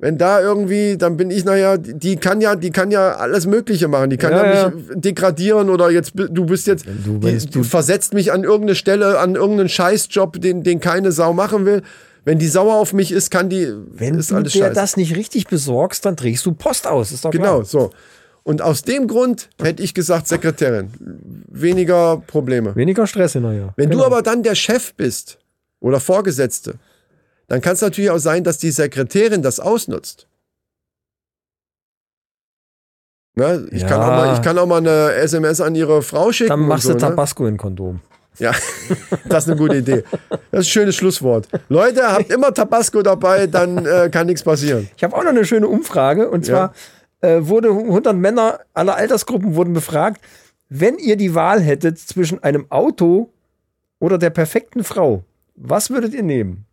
wenn 0.00 0.16
da 0.18 0.40
irgendwie, 0.40 0.96
dann 0.96 1.16
bin 1.16 1.30
ich 1.30 1.44
naja, 1.44 1.76
die 1.76 2.16
kann 2.16 2.40
ja, 2.40 2.56
die 2.56 2.70
kann 2.70 2.90
ja 2.90 3.16
alles 3.16 3.46
Mögliche 3.46 3.86
machen. 3.86 4.08
Die 4.10 4.16
kann 4.16 4.32
ja, 4.32 4.54
Ja, 4.62 4.70
mich 4.70 4.84
degradieren 4.94 5.68
oder 5.70 5.90
jetzt, 5.90 6.12
du 6.14 6.46
bist 6.46 6.66
jetzt, 6.66 6.86
du- 7.04 7.18
die, 7.18 7.46
du- 7.50 7.62
versetzt 7.62 8.14
mich 8.14 8.32
an 8.32 8.42
irgendeine 8.42 8.74
Stelle, 8.74 9.18
an 9.18 9.34
irgendeinen 9.34 9.68
Scheißjob, 9.68 10.40
den, 10.40 10.62
den 10.62 10.80
keine 10.80 11.12
Sau 11.12 11.32
machen 11.34 11.66
will. 11.66 11.82
Wenn 12.24 12.38
die 12.38 12.48
sauer 12.48 12.74
auf 12.76 12.92
mich 12.92 13.12
ist, 13.12 13.30
kann 13.30 13.48
die, 13.48 13.72
Wenn 13.92 14.14
ist 14.18 14.30
du 14.30 14.42
dir 14.42 14.70
das 14.70 14.96
nicht 14.96 15.16
richtig 15.16 15.46
besorgst, 15.48 16.04
dann 16.04 16.16
trägst 16.16 16.44
du 16.46 16.52
Post 16.52 16.86
aus. 16.86 17.12
Ist 17.12 17.24
doch 17.24 17.30
Genau, 17.30 17.56
klar. 17.60 17.64
so. 17.64 17.90
Und 18.42 18.62
aus 18.62 18.82
dem 18.82 19.06
Grund 19.06 19.48
hätte 19.62 19.82
ich 19.82 19.92
gesagt, 19.94 20.28
Sekretärin. 20.28 20.90
weniger 21.48 22.22
Probleme. 22.26 22.74
Weniger 22.76 23.06
Stress 23.06 23.34
hinterher. 23.34 23.72
Wenn 23.76 23.90
Genau. 23.90 24.02
du 24.02 24.06
aber 24.06 24.22
dann 24.22 24.42
der 24.42 24.54
Chef 24.54 24.94
bist 24.94 25.38
oder 25.80 26.00
Vorgesetzte, 26.00 26.74
dann 27.50 27.60
kann 27.60 27.72
es 27.72 27.80
natürlich 27.80 28.10
auch 28.10 28.18
sein, 28.18 28.44
dass 28.44 28.58
die 28.58 28.70
Sekretärin 28.70 29.42
das 29.42 29.58
ausnutzt. 29.58 30.28
Ne? 33.34 33.66
Ich, 33.72 33.82
Ja. 33.82 33.88
kann 33.88 34.00
auch 34.00 34.06
mal, 34.06 34.34
ich 34.34 34.42
kann 34.42 34.56
auch 34.58 34.66
mal 34.66 34.76
eine 34.78 35.14
SMS 35.14 35.60
an 35.60 35.74
ihre 35.74 36.00
Frau 36.02 36.30
schicken. 36.30 36.50
Dann 36.50 36.60
machst 36.60 36.86
und 36.86 36.94
du 36.94 37.00
so, 37.00 37.06
ne? 37.06 37.10
Tabasco 37.10 37.46
in 37.46 37.56
Kondom. 37.56 38.00
Ja, 38.38 38.52
das 39.28 39.44
ist 39.44 39.50
eine 39.50 39.58
gute 39.58 39.78
Idee. 39.78 40.04
Das 40.30 40.40
ist 40.40 40.52
ein 40.52 40.64
schönes 40.64 40.94
Schlusswort. 40.94 41.48
Leute, 41.68 42.02
habt 42.12 42.30
immer 42.30 42.54
Tabasco 42.54 43.02
dabei, 43.02 43.48
dann 43.48 43.84
äh, 43.84 44.08
kann 44.12 44.28
nichts 44.28 44.44
passieren. 44.44 44.88
Ich 44.96 45.02
habe 45.02 45.16
auch 45.16 45.22
noch 45.24 45.30
eine 45.30 45.44
schöne 45.44 45.66
Umfrage 45.66 46.30
und 46.30 46.46
zwar 46.46 46.72
äh, 47.20 47.38
wurde 47.40 47.70
100 47.70 48.14
Männer 48.14 48.60
aller 48.74 48.94
Altersgruppen 48.94 49.56
wurden 49.56 49.72
befragt, 49.74 50.22
wenn 50.68 50.98
ihr 50.98 51.16
die 51.16 51.34
Wahl 51.34 51.60
hättet 51.60 51.98
zwischen 51.98 52.42
einem 52.44 52.70
Auto 52.70 53.32
oder 53.98 54.18
der 54.18 54.30
perfekten 54.30 54.84
Frau, 54.84 55.24
was 55.56 55.90
würdet 55.90 56.14
ihr 56.14 56.22
nehmen? 56.22 56.64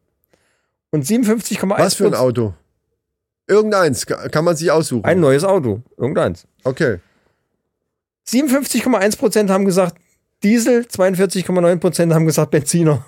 Und 0.92 1.06
57,1 1.06 1.80
Was 1.80 1.94
für 1.96 2.06
ein 2.08 2.14
Auto? 2.16 2.54
Irgendeins, 3.48 4.06
ka- 4.06 4.28
kann 4.30 4.44
man 4.46 4.56
sich 4.56 4.72
aussuchen. 4.72 5.06
Ein 5.06 5.20
neues 5.20 5.44
Auto, 5.44 5.82
irgendeins. 5.98 6.46
okay. 6.64 7.00
57,1 8.28 9.18
Prozent 9.18 9.50
haben 9.50 9.64
gesagt 9.66 9.96
Diesel, 10.44 10.82
42,9 10.86 11.78
Prozent 11.80 12.14
haben 12.14 12.26
gesagt 12.26 12.52
Benziner. 12.52 13.06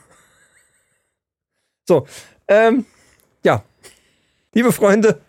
So, 1.88 2.08
ähm, 2.48 2.86
ja, 3.44 3.64
liebe 4.54 4.72
Freunde, 4.72 5.20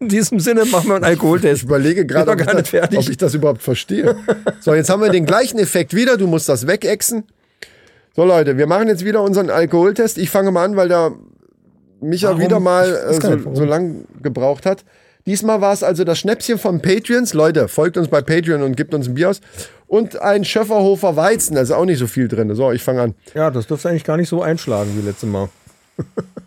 in 0.00 0.08
diesem 0.08 0.40
Sinne 0.40 0.64
machen 0.64 0.88
wir 0.88 0.96
einen 0.96 1.04
Ich 1.04 1.10
Alkoholtest. 1.10 1.62
überlege 1.62 2.04
gerade, 2.06 2.30
ob, 2.32 2.40
ich 2.40 2.46
gar 2.46 2.54
das- 2.54 2.62
nicht 2.62 2.70
fertig. 2.70 2.98
ob 2.98 3.08
ich 3.08 3.16
das 3.16 3.34
überhaupt 3.34 3.62
verstehe. 3.62 4.16
So, 4.60 4.74
jetzt 4.74 4.90
haben 4.90 5.00
wir 5.00 5.10
den 5.10 5.26
gleichen 5.26 5.58
Effekt 5.60 5.94
wieder. 5.94 6.16
Du 6.16 6.26
musst 6.26 6.48
das 6.48 6.66
wegexen. 6.66 7.24
So, 8.16 8.24
Leute, 8.24 8.58
wir 8.58 8.66
machen 8.66 8.88
jetzt 8.88 9.04
wieder 9.04 9.22
unseren 9.22 9.48
Alkoholtest. 9.48 10.18
Ich 10.18 10.28
fange 10.28 10.50
mal 10.50 10.64
an, 10.64 10.76
weil 10.76 10.88
der 10.88 11.12
Micha 12.02 12.28
Warum? 12.28 12.40
wieder 12.40 12.60
mal 12.60 12.94
äh, 12.94 13.14
so, 13.14 13.54
so 13.54 13.64
lang 13.64 14.04
gebraucht 14.22 14.66
hat. 14.66 14.84
Diesmal 15.24 15.60
war 15.60 15.72
es 15.72 15.84
also 15.84 16.02
das 16.02 16.18
Schnäpschen 16.18 16.58
von 16.58 16.82
Patreons. 16.82 17.32
Leute, 17.32 17.68
folgt 17.68 17.96
uns 17.96 18.08
bei 18.08 18.20
Patreon 18.22 18.62
und 18.62 18.76
gebt 18.76 18.92
uns 18.92 19.08
ein 19.08 19.14
Bier 19.14 19.30
aus. 19.30 19.40
Und 19.86 20.20
ein 20.20 20.44
Schöfferhofer 20.44 21.16
Weizen, 21.16 21.54
da 21.54 21.60
ist 21.60 21.70
auch 21.70 21.84
nicht 21.84 21.98
so 21.98 22.08
viel 22.08 22.26
drin. 22.26 22.52
So, 22.54 22.72
ich 22.72 22.82
fange 22.82 23.02
an. 23.02 23.14
Ja, 23.34 23.50
das 23.50 23.68
dürfte 23.68 23.88
eigentlich 23.88 24.04
gar 24.04 24.16
nicht 24.16 24.28
so 24.28 24.42
einschlagen 24.42 24.90
wie 24.96 25.02
letztes 25.06 25.28
Mal. 25.28 25.48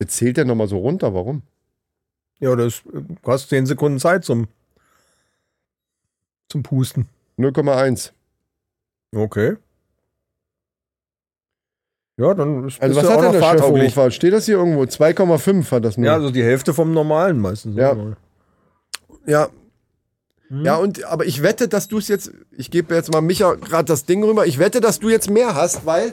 Jetzt 0.00 0.16
zählt 0.16 0.36
der 0.36 0.44
nochmal 0.44 0.68
so 0.68 0.78
runter. 0.78 1.14
Warum? 1.14 1.42
Ja, 2.40 2.54
das, 2.56 2.82
du 2.84 3.16
hast 3.26 3.48
10 3.48 3.64
Sekunden 3.64 3.98
Zeit 3.98 4.24
zum, 4.24 4.48
zum 6.54 6.62
Pusten. 6.62 7.08
0,1. 7.36 8.12
Okay. 9.12 9.56
Ja, 12.16 12.32
dann 12.32 12.68
ist 12.68 12.80
Also 12.80 12.94
was 12.94 13.04
hat 13.08 13.10
auch 13.10 13.16
denn 13.16 13.24
noch 13.24 13.32
der 13.32 13.40
fahrtauglich. 13.40 13.84
Schöfferhofer? 13.88 14.10
Steht 14.12 14.32
das 14.32 14.44
hier 14.46 14.54
irgendwo? 14.54 14.82
2,5 14.82 15.68
hat 15.72 15.84
das 15.84 15.96
nur. 15.96 16.06
Ja, 16.06 16.14
also 16.14 16.30
die 16.30 16.44
Hälfte 16.44 16.72
vom 16.72 16.92
normalen 16.92 17.40
meistens. 17.40 17.74
Ja. 17.76 17.96
Ja. 19.26 19.48
Hm? 20.46 20.64
Ja, 20.64 20.76
und 20.76 21.02
aber 21.04 21.26
ich 21.26 21.42
wette, 21.42 21.66
dass 21.66 21.88
du 21.88 21.98
es 21.98 22.06
jetzt, 22.06 22.30
ich 22.52 22.70
gebe 22.70 22.94
jetzt 22.94 23.12
mal 23.12 23.20
Micha 23.20 23.54
gerade 23.54 23.86
das 23.86 24.04
Ding 24.04 24.22
rüber, 24.22 24.46
ich 24.46 24.60
wette, 24.60 24.80
dass 24.80 25.00
du 25.00 25.08
jetzt 25.08 25.28
mehr 25.28 25.56
hast, 25.56 25.84
weil 25.86 26.12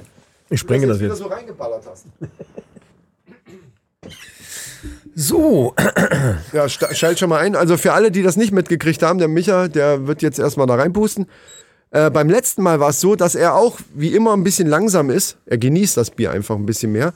Ich 0.49 0.59
sprenge 0.59 0.88
das 0.88 0.99
wieder 0.99 1.09
jetzt. 1.09 1.19
so 1.19 1.27
reingeballert 1.27 1.84
hast. 1.85 2.07
So, 5.16 5.76
Ja, 6.54 6.70
schalt 6.70 7.20
schon 7.20 7.30
mal 7.30 7.40
ein. 7.40 7.56
Also 7.56 7.78
für 7.78 7.94
alle, 7.94 8.12
die 8.12 8.24
das 8.24 8.38
nicht 8.38 8.52
mitgekriegt 8.52 9.04
haben, 9.04 9.20
der 9.20 9.28
Micha, 9.28 9.68
der 9.68 10.08
wird 10.08 10.22
jetzt 10.22 10.40
erstmal 10.40 10.68
da 10.68 10.76
reinpusten. 10.76 11.28
Äh, 11.92 12.10
beim 12.10 12.30
letzten 12.30 12.62
Mal 12.64 12.80
war 12.80 12.90
es 12.90 13.02
so, 13.02 13.16
dass 13.16 13.36
er 13.36 13.56
auch 13.56 13.80
wie 13.94 14.16
immer 14.16 14.34
ein 14.34 14.44
bisschen 14.44 14.68
langsam 14.68 15.10
ist. 15.10 15.38
Er 15.46 15.58
genießt 15.58 15.98
das 15.98 16.12
Bier 16.12 16.32
einfach 16.32 16.56
ein 16.56 16.66
bisschen 16.66 16.92
mehr. 16.94 17.14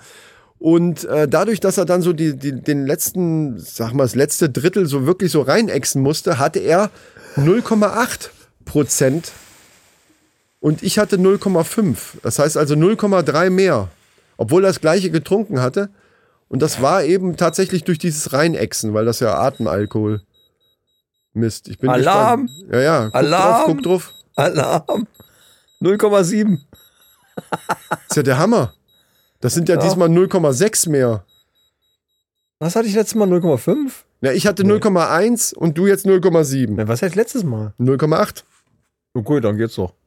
Und 0.59 1.05
äh, 1.05 1.27
dadurch, 1.27 1.59
dass 1.59 1.77
er 1.77 1.85
dann 1.85 2.01
so 2.01 2.13
die, 2.13 2.35
die, 2.35 2.51
den 2.61 2.85
letzten, 2.85 3.59
sag 3.59 3.93
mal, 3.93 4.03
das 4.03 4.15
letzte 4.15 4.49
Drittel 4.49 4.85
so 4.85 5.05
wirklich 5.05 5.31
so 5.31 5.41
reinexen 5.41 6.01
musste, 6.01 6.39
hatte 6.39 6.59
er 6.59 6.89
0,8 7.37 8.29
Prozent 8.65 9.31
und 10.59 10.81
ich 10.81 10.97
hatte 10.97 11.17
0,5. 11.17 11.97
Das 12.23 12.39
heißt 12.39 12.57
also 12.57 12.75
0,3 12.75 13.49
mehr, 13.49 13.89
obwohl 14.37 14.63
er 14.63 14.69
das 14.69 14.81
gleiche 14.81 15.11
getrunken 15.11 15.61
hatte. 15.61 15.89
Und 16.47 16.61
das 16.61 16.81
war 16.81 17.03
eben 17.03 17.37
tatsächlich 17.37 17.83
durch 17.83 17.97
dieses 17.97 18.33
Reinexen, 18.33 18.93
weil 18.93 19.05
das 19.05 19.19
ja 19.19 19.37
Atemalkohol 19.39 20.21
Mist. 21.33 21.67
Ich 21.67 21.79
bin 21.79 21.89
Alarm! 21.89 22.47
gespannt. 22.47 22.73
Ja, 22.73 22.81
ja. 22.81 23.05
Guck 23.05 23.15
Alarm! 23.15 23.53
drauf, 23.53 23.65
guck 23.65 23.83
drauf. 23.83 24.13
Alarm. 24.35 25.07
0,7. 25.81 26.59
ist 28.09 28.15
ja 28.15 28.23
der 28.23 28.37
Hammer. 28.37 28.73
Das 29.41 29.53
sind 29.53 29.67
ja, 29.69 29.75
diesmal 29.75 30.07
0,6 30.07 30.89
mehr. 30.89 31.25
Was 32.59 32.75
hatte 32.75 32.87
ich 32.87 32.95
letztes 32.95 33.15
Mal? 33.15 33.27
0,5? 33.27 33.91
Ja, 34.21 34.31
ich 34.31 34.47
hatte 34.47 34.63
0,1 34.63 35.53
und 35.53 35.77
du 35.77 35.87
jetzt 35.87 36.05
0,7. 36.05 36.73
Na, 36.75 36.87
Was 36.87 37.01
hatte 37.01 37.09
ich 37.09 37.15
letztes 37.15 37.43
Mal? 37.43 37.73
0,8. 37.79 38.43
Okay, 39.13 39.41
dann 39.41 39.57
geht's 39.57 39.75
doch. 39.75 39.93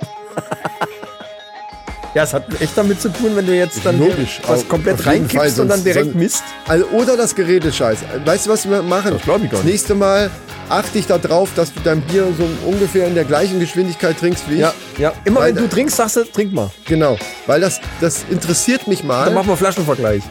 ja, 2.15 2.23
es 2.25 2.33
hat 2.35 2.45
echt 2.61 2.73
damit 2.77 3.01
zu 3.01 3.11
tun, 3.11 3.33
wenn 3.35 3.47
du 3.47 3.55
jetzt 3.55 3.81
dann 3.85 3.99
Logisch, 3.99 4.41
was 4.47 4.67
komplett 4.69 5.05
reinkippst 5.07 5.37
Fall, 5.37 5.49
und 5.49 5.57
dann 5.59 5.69
sonst- 5.79 5.85
direkt 5.85 6.05
sonst- 6.07 6.17
Mist. 6.17 6.43
Also, 6.67 6.87
oder 6.87 7.17
das 7.17 7.35
Gerät 7.35 7.65
ist 7.65 7.77
scheiße. 7.77 8.05
Weißt 8.25 8.47
du, 8.47 8.51
was 8.51 8.69
wir 8.69 8.83
machen? 8.83 9.13
Das 9.13 9.23
glaub 9.23 9.39
ich 9.43 9.51
gar 9.51 9.59
Das 9.59 9.65
nicht. 9.65 9.73
nächste 9.73 9.95
Mal 9.95 10.31
achte 10.71 10.99
ich 10.99 11.07
darauf, 11.07 11.51
dass 11.55 11.73
du 11.73 11.81
dein 11.85 12.01
Bier 12.03 12.27
so 12.37 12.47
ungefähr 12.67 13.07
in 13.07 13.15
der 13.15 13.25
gleichen 13.25 13.59
Geschwindigkeit 13.61 14.19
trinkst 14.19 14.49
wie 14.49 14.55
ich. 14.55 14.61
Ja, 14.61 14.75
ja. 14.99 15.13
Immer 15.25 15.41
Weil 15.41 15.55
wenn 15.57 15.63
du 15.65 15.69
trinkst, 15.69 15.97
sagst 15.97 16.17
du, 16.17 16.25
trink 16.25 16.53
mal. 16.53 16.71
Genau. 16.87 17.17
Weil 17.47 17.61
das, 17.61 17.81
das 18.01 18.25
interessiert 18.31 18.87
mich 18.87 19.03
mal. 19.05 19.25
Dann 19.27 19.35
machen 19.35 19.49
wir 19.49 19.57
Flaschenvergleich. 19.57 20.23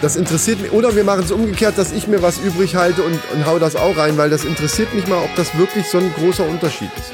Das 0.00 0.16
interessiert 0.16 0.60
mich. 0.60 0.72
Oder 0.72 0.96
wir 0.96 1.04
machen 1.04 1.22
es 1.24 1.30
umgekehrt, 1.30 1.76
dass 1.78 1.92
ich 1.92 2.08
mir 2.08 2.22
was 2.22 2.38
übrig 2.38 2.74
halte 2.74 3.02
und, 3.02 3.18
und 3.34 3.46
hau 3.46 3.58
das 3.58 3.76
auch 3.76 3.96
rein, 3.96 4.16
weil 4.18 4.30
das 4.30 4.44
interessiert 4.44 4.92
mich 4.94 5.06
mal, 5.06 5.18
ob 5.18 5.34
das 5.36 5.56
wirklich 5.58 5.86
so 5.86 5.98
ein 5.98 6.12
großer 6.18 6.44
Unterschied 6.48 6.90
ist. 6.98 7.12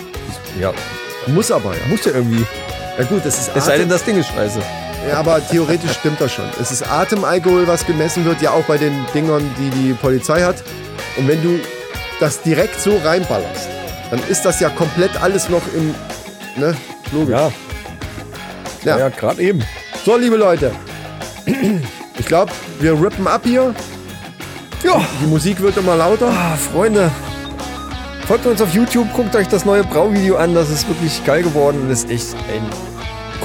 Ja, 0.60 0.72
Muss 1.26 1.50
aber 1.50 1.72
ja. 1.72 1.80
muss 1.90 2.04
ja 2.04 2.12
irgendwie. 2.14 2.44
Ja 2.98 3.04
gut, 3.04 3.24
das 3.24 3.38
ist 3.38 3.50
Es 3.54 3.64
sei 3.64 3.72
Atem, 3.74 3.82
denn, 3.82 3.88
das 3.90 4.04
Ding 4.04 4.18
ist 4.18 4.28
scheiße. 4.28 4.60
ja, 5.08 5.18
aber 5.18 5.40
theoretisch 5.46 5.92
stimmt 5.92 6.20
das 6.20 6.32
schon. 6.32 6.44
Es 6.60 6.70
ist 6.72 6.82
Atemalkohol, 6.90 7.66
was 7.68 7.86
gemessen 7.86 8.24
wird, 8.24 8.42
ja 8.42 8.50
auch 8.50 8.64
bei 8.64 8.76
den 8.76 8.92
Dingern, 9.14 9.48
die 9.58 9.70
die 9.70 9.92
Polizei 9.94 10.42
hat. 10.42 10.56
Und 11.16 11.28
wenn 11.28 11.40
du 11.42 11.60
das 12.20 12.42
direkt 12.42 12.80
so 12.80 12.96
reinballerst, 13.04 13.68
dann 14.10 14.20
ist 14.28 14.44
das 14.44 14.58
ja 14.60 14.68
komplett 14.70 15.20
alles 15.22 15.48
noch 15.48 15.62
im, 15.74 15.94
ne, 16.56 16.74
logisch. 17.12 17.30
Ja, 17.30 17.52
Ja. 18.84 18.92
ja, 18.92 18.98
ja 18.98 19.08
gerade 19.10 19.42
eben. 19.42 19.62
So, 20.04 20.16
liebe 20.16 20.36
Leute, 20.36 20.72
ich 22.18 22.26
glaube, 22.26 22.50
wir 22.80 22.92
rippen 23.00 23.26
ab 23.28 23.42
hier. 23.44 23.74
Ja, 24.82 25.00
Die 25.20 25.26
Musik 25.26 25.60
wird 25.60 25.76
immer 25.76 25.96
lauter. 25.96 26.28
ah, 26.30 26.56
Freunde. 26.56 27.10
Folgt 28.28 28.44
uns 28.44 28.60
auf 28.60 28.74
YouTube, 28.74 29.10
guckt 29.14 29.34
euch 29.34 29.48
das 29.48 29.64
neue 29.64 29.82
Brauvideo 29.84 30.36
an. 30.36 30.54
Das 30.54 30.68
ist 30.68 30.86
wirklich 30.86 31.24
geil 31.24 31.42
geworden. 31.42 31.86
Das 31.88 32.04
ist 32.04 32.10
echt 32.10 32.34
ein 32.34 32.60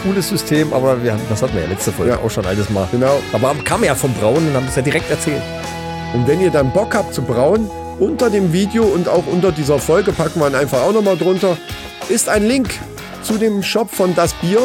cooles 0.03 0.27
System. 0.27 0.73
Aber 0.73 1.01
wir 1.01 1.13
haben, 1.13 1.21
das 1.29 1.41
hatten 1.41 1.53
wir 1.55 1.61
ja 1.61 1.69
letzte 1.69 1.93
Folge 1.93 2.11
Ja. 2.11 2.17
auch 2.17 2.29
schon 2.29 2.45
alles 2.45 2.69
mal. 2.69 2.85
Genau. 2.91 3.21
Aber 3.31 3.55
kam 3.63 3.85
ja 3.85 3.95
vom 3.95 4.13
Brauen 4.15 4.45
und 4.45 4.53
haben 4.53 4.67
es 4.67 4.75
ja 4.75 4.81
direkt 4.81 5.09
erzählt. 5.09 5.41
Und 6.13 6.27
wenn 6.27 6.41
ihr 6.41 6.51
dann 6.51 6.73
Bock 6.73 6.95
habt 6.95 7.13
zu 7.13 7.21
brauen, 7.21 7.71
unter 7.97 8.29
dem 8.29 8.51
Video 8.51 8.83
und 8.83 9.07
auch 9.07 9.25
unter 9.25 9.53
dieser 9.53 9.79
Folge 9.79 10.11
packen 10.11 10.41
wir 10.41 10.49
ihn 10.49 10.55
einfach 10.55 10.81
auch 10.81 10.91
nochmal 10.91 11.15
drunter, 11.15 11.55
ist 12.09 12.27
ein 12.27 12.45
Link 12.45 12.69
zu 13.21 13.37
dem 13.37 13.63
Shop 13.63 13.89
von 13.89 14.13
Das 14.15 14.33
Bier. 14.33 14.59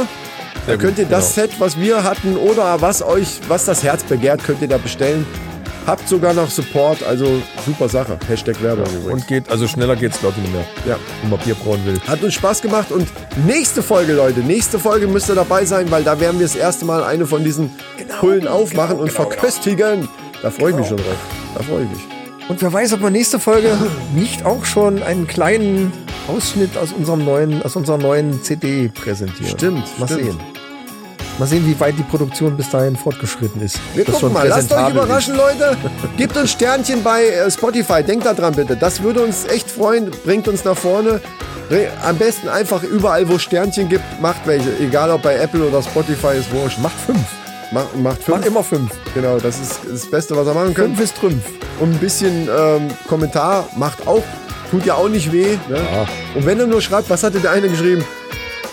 Da 0.66 0.76
könnt 0.76 0.98
ihr 0.98 1.06
das 1.06 1.32
genau. 1.36 1.46
Set, 1.46 1.60
was 1.60 1.78
wir 1.78 2.02
hatten 2.02 2.36
oder 2.36 2.80
was 2.80 3.02
euch, 3.02 3.38
was 3.46 3.66
das 3.66 3.84
Herz 3.84 4.02
begehrt, 4.02 4.42
könnt 4.42 4.62
ihr 4.62 4.68
da 4.68 4.78
bestellen. 4.78 5.24
Habt 5.89 6.06
sogar 6.06 6.35
noch 6.35 6.51
Support, 6.51 7.02
also 7.02 7.40
super 7.65 7.89
Sache. 7.89 8.19
Hashtag 8.28 8.62
Werbung 8.62 8.85
übrigens. 8.94 9.23
Und 9.23 9.27
geht, 9.27 9.48
also 9.48 9.66
schneller 9.66 9.97
geht's 9.97 10.20
glaube 10.20 10.35
ich 10.36 10.43
nicht 10.43 10.52
mehr, 10.52 10.66
Ja. 10.86 10.98
wenn 11.23 11.31
man 11.31 11.39
Bier 11.40 11.55
brauen 11.55 11.81
will. 11.86 11.98
Hat 12.06 12.23
uns 12.23 12.35
Spaß 12.35 12.60
gemacht 12.60 12.93
und 12.93 13.09
nächste 13.47 13.82
Folge, 13.82 14.12
Leute, 14.12 14.40
nächste 14.40 14.78
Folge 14.78 15.06
müsst 15.06 15.31
ihr 15.31 15.35
dabei 15.35 15.65
sein, 15.65 15.90
weil 15.90 16.05
da 16.05 16.20
werden 16.20 16.39
wir 16.39 16.47
das 16.47 16.56
erste 16.56 16.85
Mal 16.85 17.02
eine 17.05 17.24
von 17.24 17.43
diesen 17.43 17.70
Pullen 18.20 18.47
aufmachen 18.47 18.98
und 18.98 19.10
verköstigen. 19.10 20.06
Da 20.43 20.51
freue 20.51 20.73
ich 20.73 20.77
mich 20.77 20.89
schon 20.89 20.98
drauf. 20.98 21.16
Da 21.56 21.62
freue 21.62 21.85
ich 21.85 21.89
mich. 21.90 22.48
Und 22.51 22.60
wer 22.60 22.70
weiß, 22.73 22.93
ob 22.93 23.01
wir 23.01 23.09
nächste 23.10 23.40
Folge 23.40 23.74
nicht 24.15 24.44
auch 24.44 24.66
schon 24.66 25.02
einen 25.02 25.27
kleinen 25.27 25.90
Ausschnitt 26.28 26.77
aus 26.77 26.93
unserem 26.93 27.24
neuen, 27.24 27.62
aus 27.62 27.77
unserer 27.77 27.97
neuen 27.97 28.43
CD 28.43 28.89
präsentieren. 28.89 29.51
Stimmt, 29.51 29.98
Mal 29.98 30.06
stimmt. 30.06 30.24
sehen. 30.24 30.40
Mal 31.39 31.47
sehen, 31.47 31.65
wie 31.66 31.78
weit 31.78 31.97
die 31.97 32.02
Produktion 32.02 32.56
bis 32.56 32.69
dahin 32.70 32.97
fortgeschritten 32.97 33.62
ist. 33.62 33.78
Wir 33.94 34.05
Das 34.05 34.16
gucken 34.16 34.32
mal, 34.32 34.48
lasst 34.48 34.73
euch 34.73 34.90
überraschen, 34.90 35.36
Leute. 35.36 35.77
Gebt 36.16 36.36
uns 36.36 36.51
Sternchen 36.51 37.02
bei 37.05 37.27
äh, 37.27 37.51
Spotify. 37.51 38.02
Denkt 38.02 38.27
daran 38.27 38.55
bitte. 38.55 38.77
Das 38.77 39.02
würde 39.02 39.23
uns 39.23 39.44
echt 39.47 39.70
freuen. 39.70 40.10
Bringt 40.24 40.48
uns 40.48 40.65
nach 40.65 40.77
vorne. 40.77 41.20
Am 42.02 42.16
besten 42.16 42.48
einfach 42.48 42.82
überall, 42.82 43.28
wo 43.28 43.35
es 43.35 43.43
Sternchen 43.43 43.89
gibt, 43.89 44.02
macht 44.20 44.47
welche. 44.47 44.70
Egal 44.81 45.10
ob 45.10 45.23
bei 45.23 45.36
Apple 45.36 45.69
oder 45.69 45.82
Spotify, 45.82 46.39
ist 46.39 46.51
wurscht. 46.51 46.78
Ist. 46.78 46.82
Macht 46.82 46.98
fünf. 47.06 47.20
Macht, 47.70 47.97
macht 47.97 48.23
fünf. 48.23 48.39
Mach 48.39 48.47
immer 48.47 48.65
fünf. 48.65 48.90
Genau, 49.15 49.39
das 49.39 49.60
ist 49.60 49.81
das 49.89 50.10
Beste, 50.10 50.35
was 50.35 50.47
er 50.47 50.55
machen 50.55 50.74
kann. 50.74 50.86
Fünf 50.86 51.01
ist 51.01 51.16
Trümpf. 51.16 51.44
Und 51.78 51.93
ein 51.93 51.98
bisschen 51.98 52.48
ähm, 52.48 52.89
Kommentar 53.06 53.69
macht 53.77 54.06
auch, 54.06 54.24
tut 54.70 54.86
ja 54.86 54.94
auch 54.94 55.09
nicht 55.09 55.31
weh. 55.31 55.59
Ne? 55.69 55.78
Und 56.35 56.47
wenn 56.47 56.59
er 56.59 56.66
nur 56.66 56.81
schreibt, 56.81 57.10
was 57.10 57.23
hatte 57.23 57.39
der 57.39 57.51
eine 57.52 57.69
geschrieben? 57.69 58.02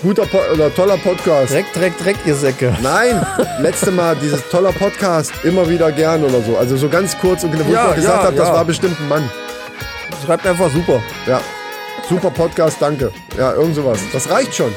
Guter 0.02 0.26
po 0.26 0.38
oder 0.54 0.74
toller 0.74 0.98
Podcast. 0.98 1.52
Dreck, 1.54 1.72
Dreck, 1.74 1.98
Dreck, 1.98 2.16
ihr 2.26 2.36
Säcke. 2.36 2.76
Nein, 2.82 3.26
letzte 3.60 3.92
Mal 3.92 4.16
dieses 4.18 4.48
toller 4.50 4.72
Podcast, 4.72 5.32
immer 5.44 5.68
wieder 5.68 5.92
gern 5.92 6.24
oder 6.24 6.42
so. 6.42 6.58
Also 6.58 6.78
so 6.78 6.90
ganz 6.90 7.18
kurz 7.18 7.44
und 7.44 7.54
wo 7.68 7.72
Ja, 7.74 7.90
ich 7.90 7.96
gesagt 7.96 8.18
ja, 8.22 8.24
habe, 8.28 8.36
das 8.36 8.48
ja. 8.48 8.54
war 8.54 8.66
bestimmt 8.66 9.00
ein 9.00 9.08
Mann. 9.08 9.30
Schreibt 10.26 10.46
einfach 10.46 10.70
super. 10.72 11.02
Ja. 11.26 11.42
Super 12.08 12.30
Podcast, 12.30 12.78
danke. 12.80 13.12
Ja, 13.38 13.54
irgend 13.54 13.76
sowas. 13.76 14.00
Das 14.14 14.30
reicht 14.30 14.54
schon. 14.56 14.72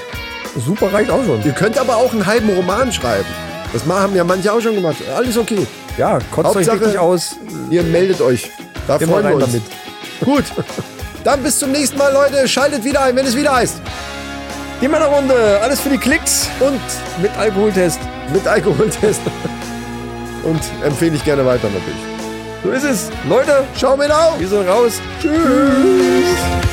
Super 0.56 0.92
reicht 0.92 1.10
auch 1.10 1.24
schon. 1.24 1.42
Ihr 1.44 1.52
könnt 1.52 1.78
aber 1.78 1.96
auch 1.96 2.12
einen 2.12 2.24
halben 2.24 2.48
Roman 2.50 2.90
schreiben. 2.90 3.26
Das 3.72 3.82
haben 3.86 4.14
ja 4.16 4.24
manche 4.24 4.50
auch 4.50 4.60
schon 4.62 4.74
gemacht. 4.76 4.96
Alles 5.14 5.36
okay. 5.36 5.66
Ja, 5.98 6.18
kotzt 6.30 6.56
euch 6.56 6.68
Hauptsache- 6.68 6.80
richtig 6.80 6.98
aus. 6.98 7.36
Ihr 7.68 7.82
meldet 7.82 8.22
euch. 8.22 8.50
Da 8.86 8.96
Immer 8.96 9.14
freuen 9.14 9.28
wir 9.28 9.34
uns. 9.34 9.44
damit. 9.44 9.62
Gut. 10.24 10.44
Dann 11.22 11.42
bis 11.42 11.58
zum 11.58 11.70
nächsten 11.72 11.98
Mal, 11.98 12.12
Leute. 12.14 12.48
Schaltet 12.48 12.82
wieder 12.84 13.02
ein, 13.02 13.14
wenn 13.14 13.26
es 13.26 13.36
wieder 13.36 13.54
heißt. 13.56 13.82
Die 14.80 14.88
Männerrunde, 14.88 15.60
alles 15.62 15.80
für 15.80 15.88
die 15.90 15.98
Klicks 15.98 16.48
Und 16.60 16.80
mit 17.20 17.36
Alkoholtest. 17.36 17.98
mit 18.32 18.46
Alkoholtest. 18.46 19.20
Und 20.44 20.60
empfehle 20.84 21.16
ich 21.16 21.24
gerne 21.24 21.44
weiter 21.44 21.68
natürlich. 21.68 21.98
So 22.62 22.70
ist 22.70 22.84
es. 22.84 23.10
Leute, 23.28 23.64
Ciao 23.76 23.96
mit 23.96 24.10
auf. 24.10 24.38
wir 24.38 24.48
sind 24.48 24.68
raus. 24.68 25.00
Tschüss. 25.20 26.67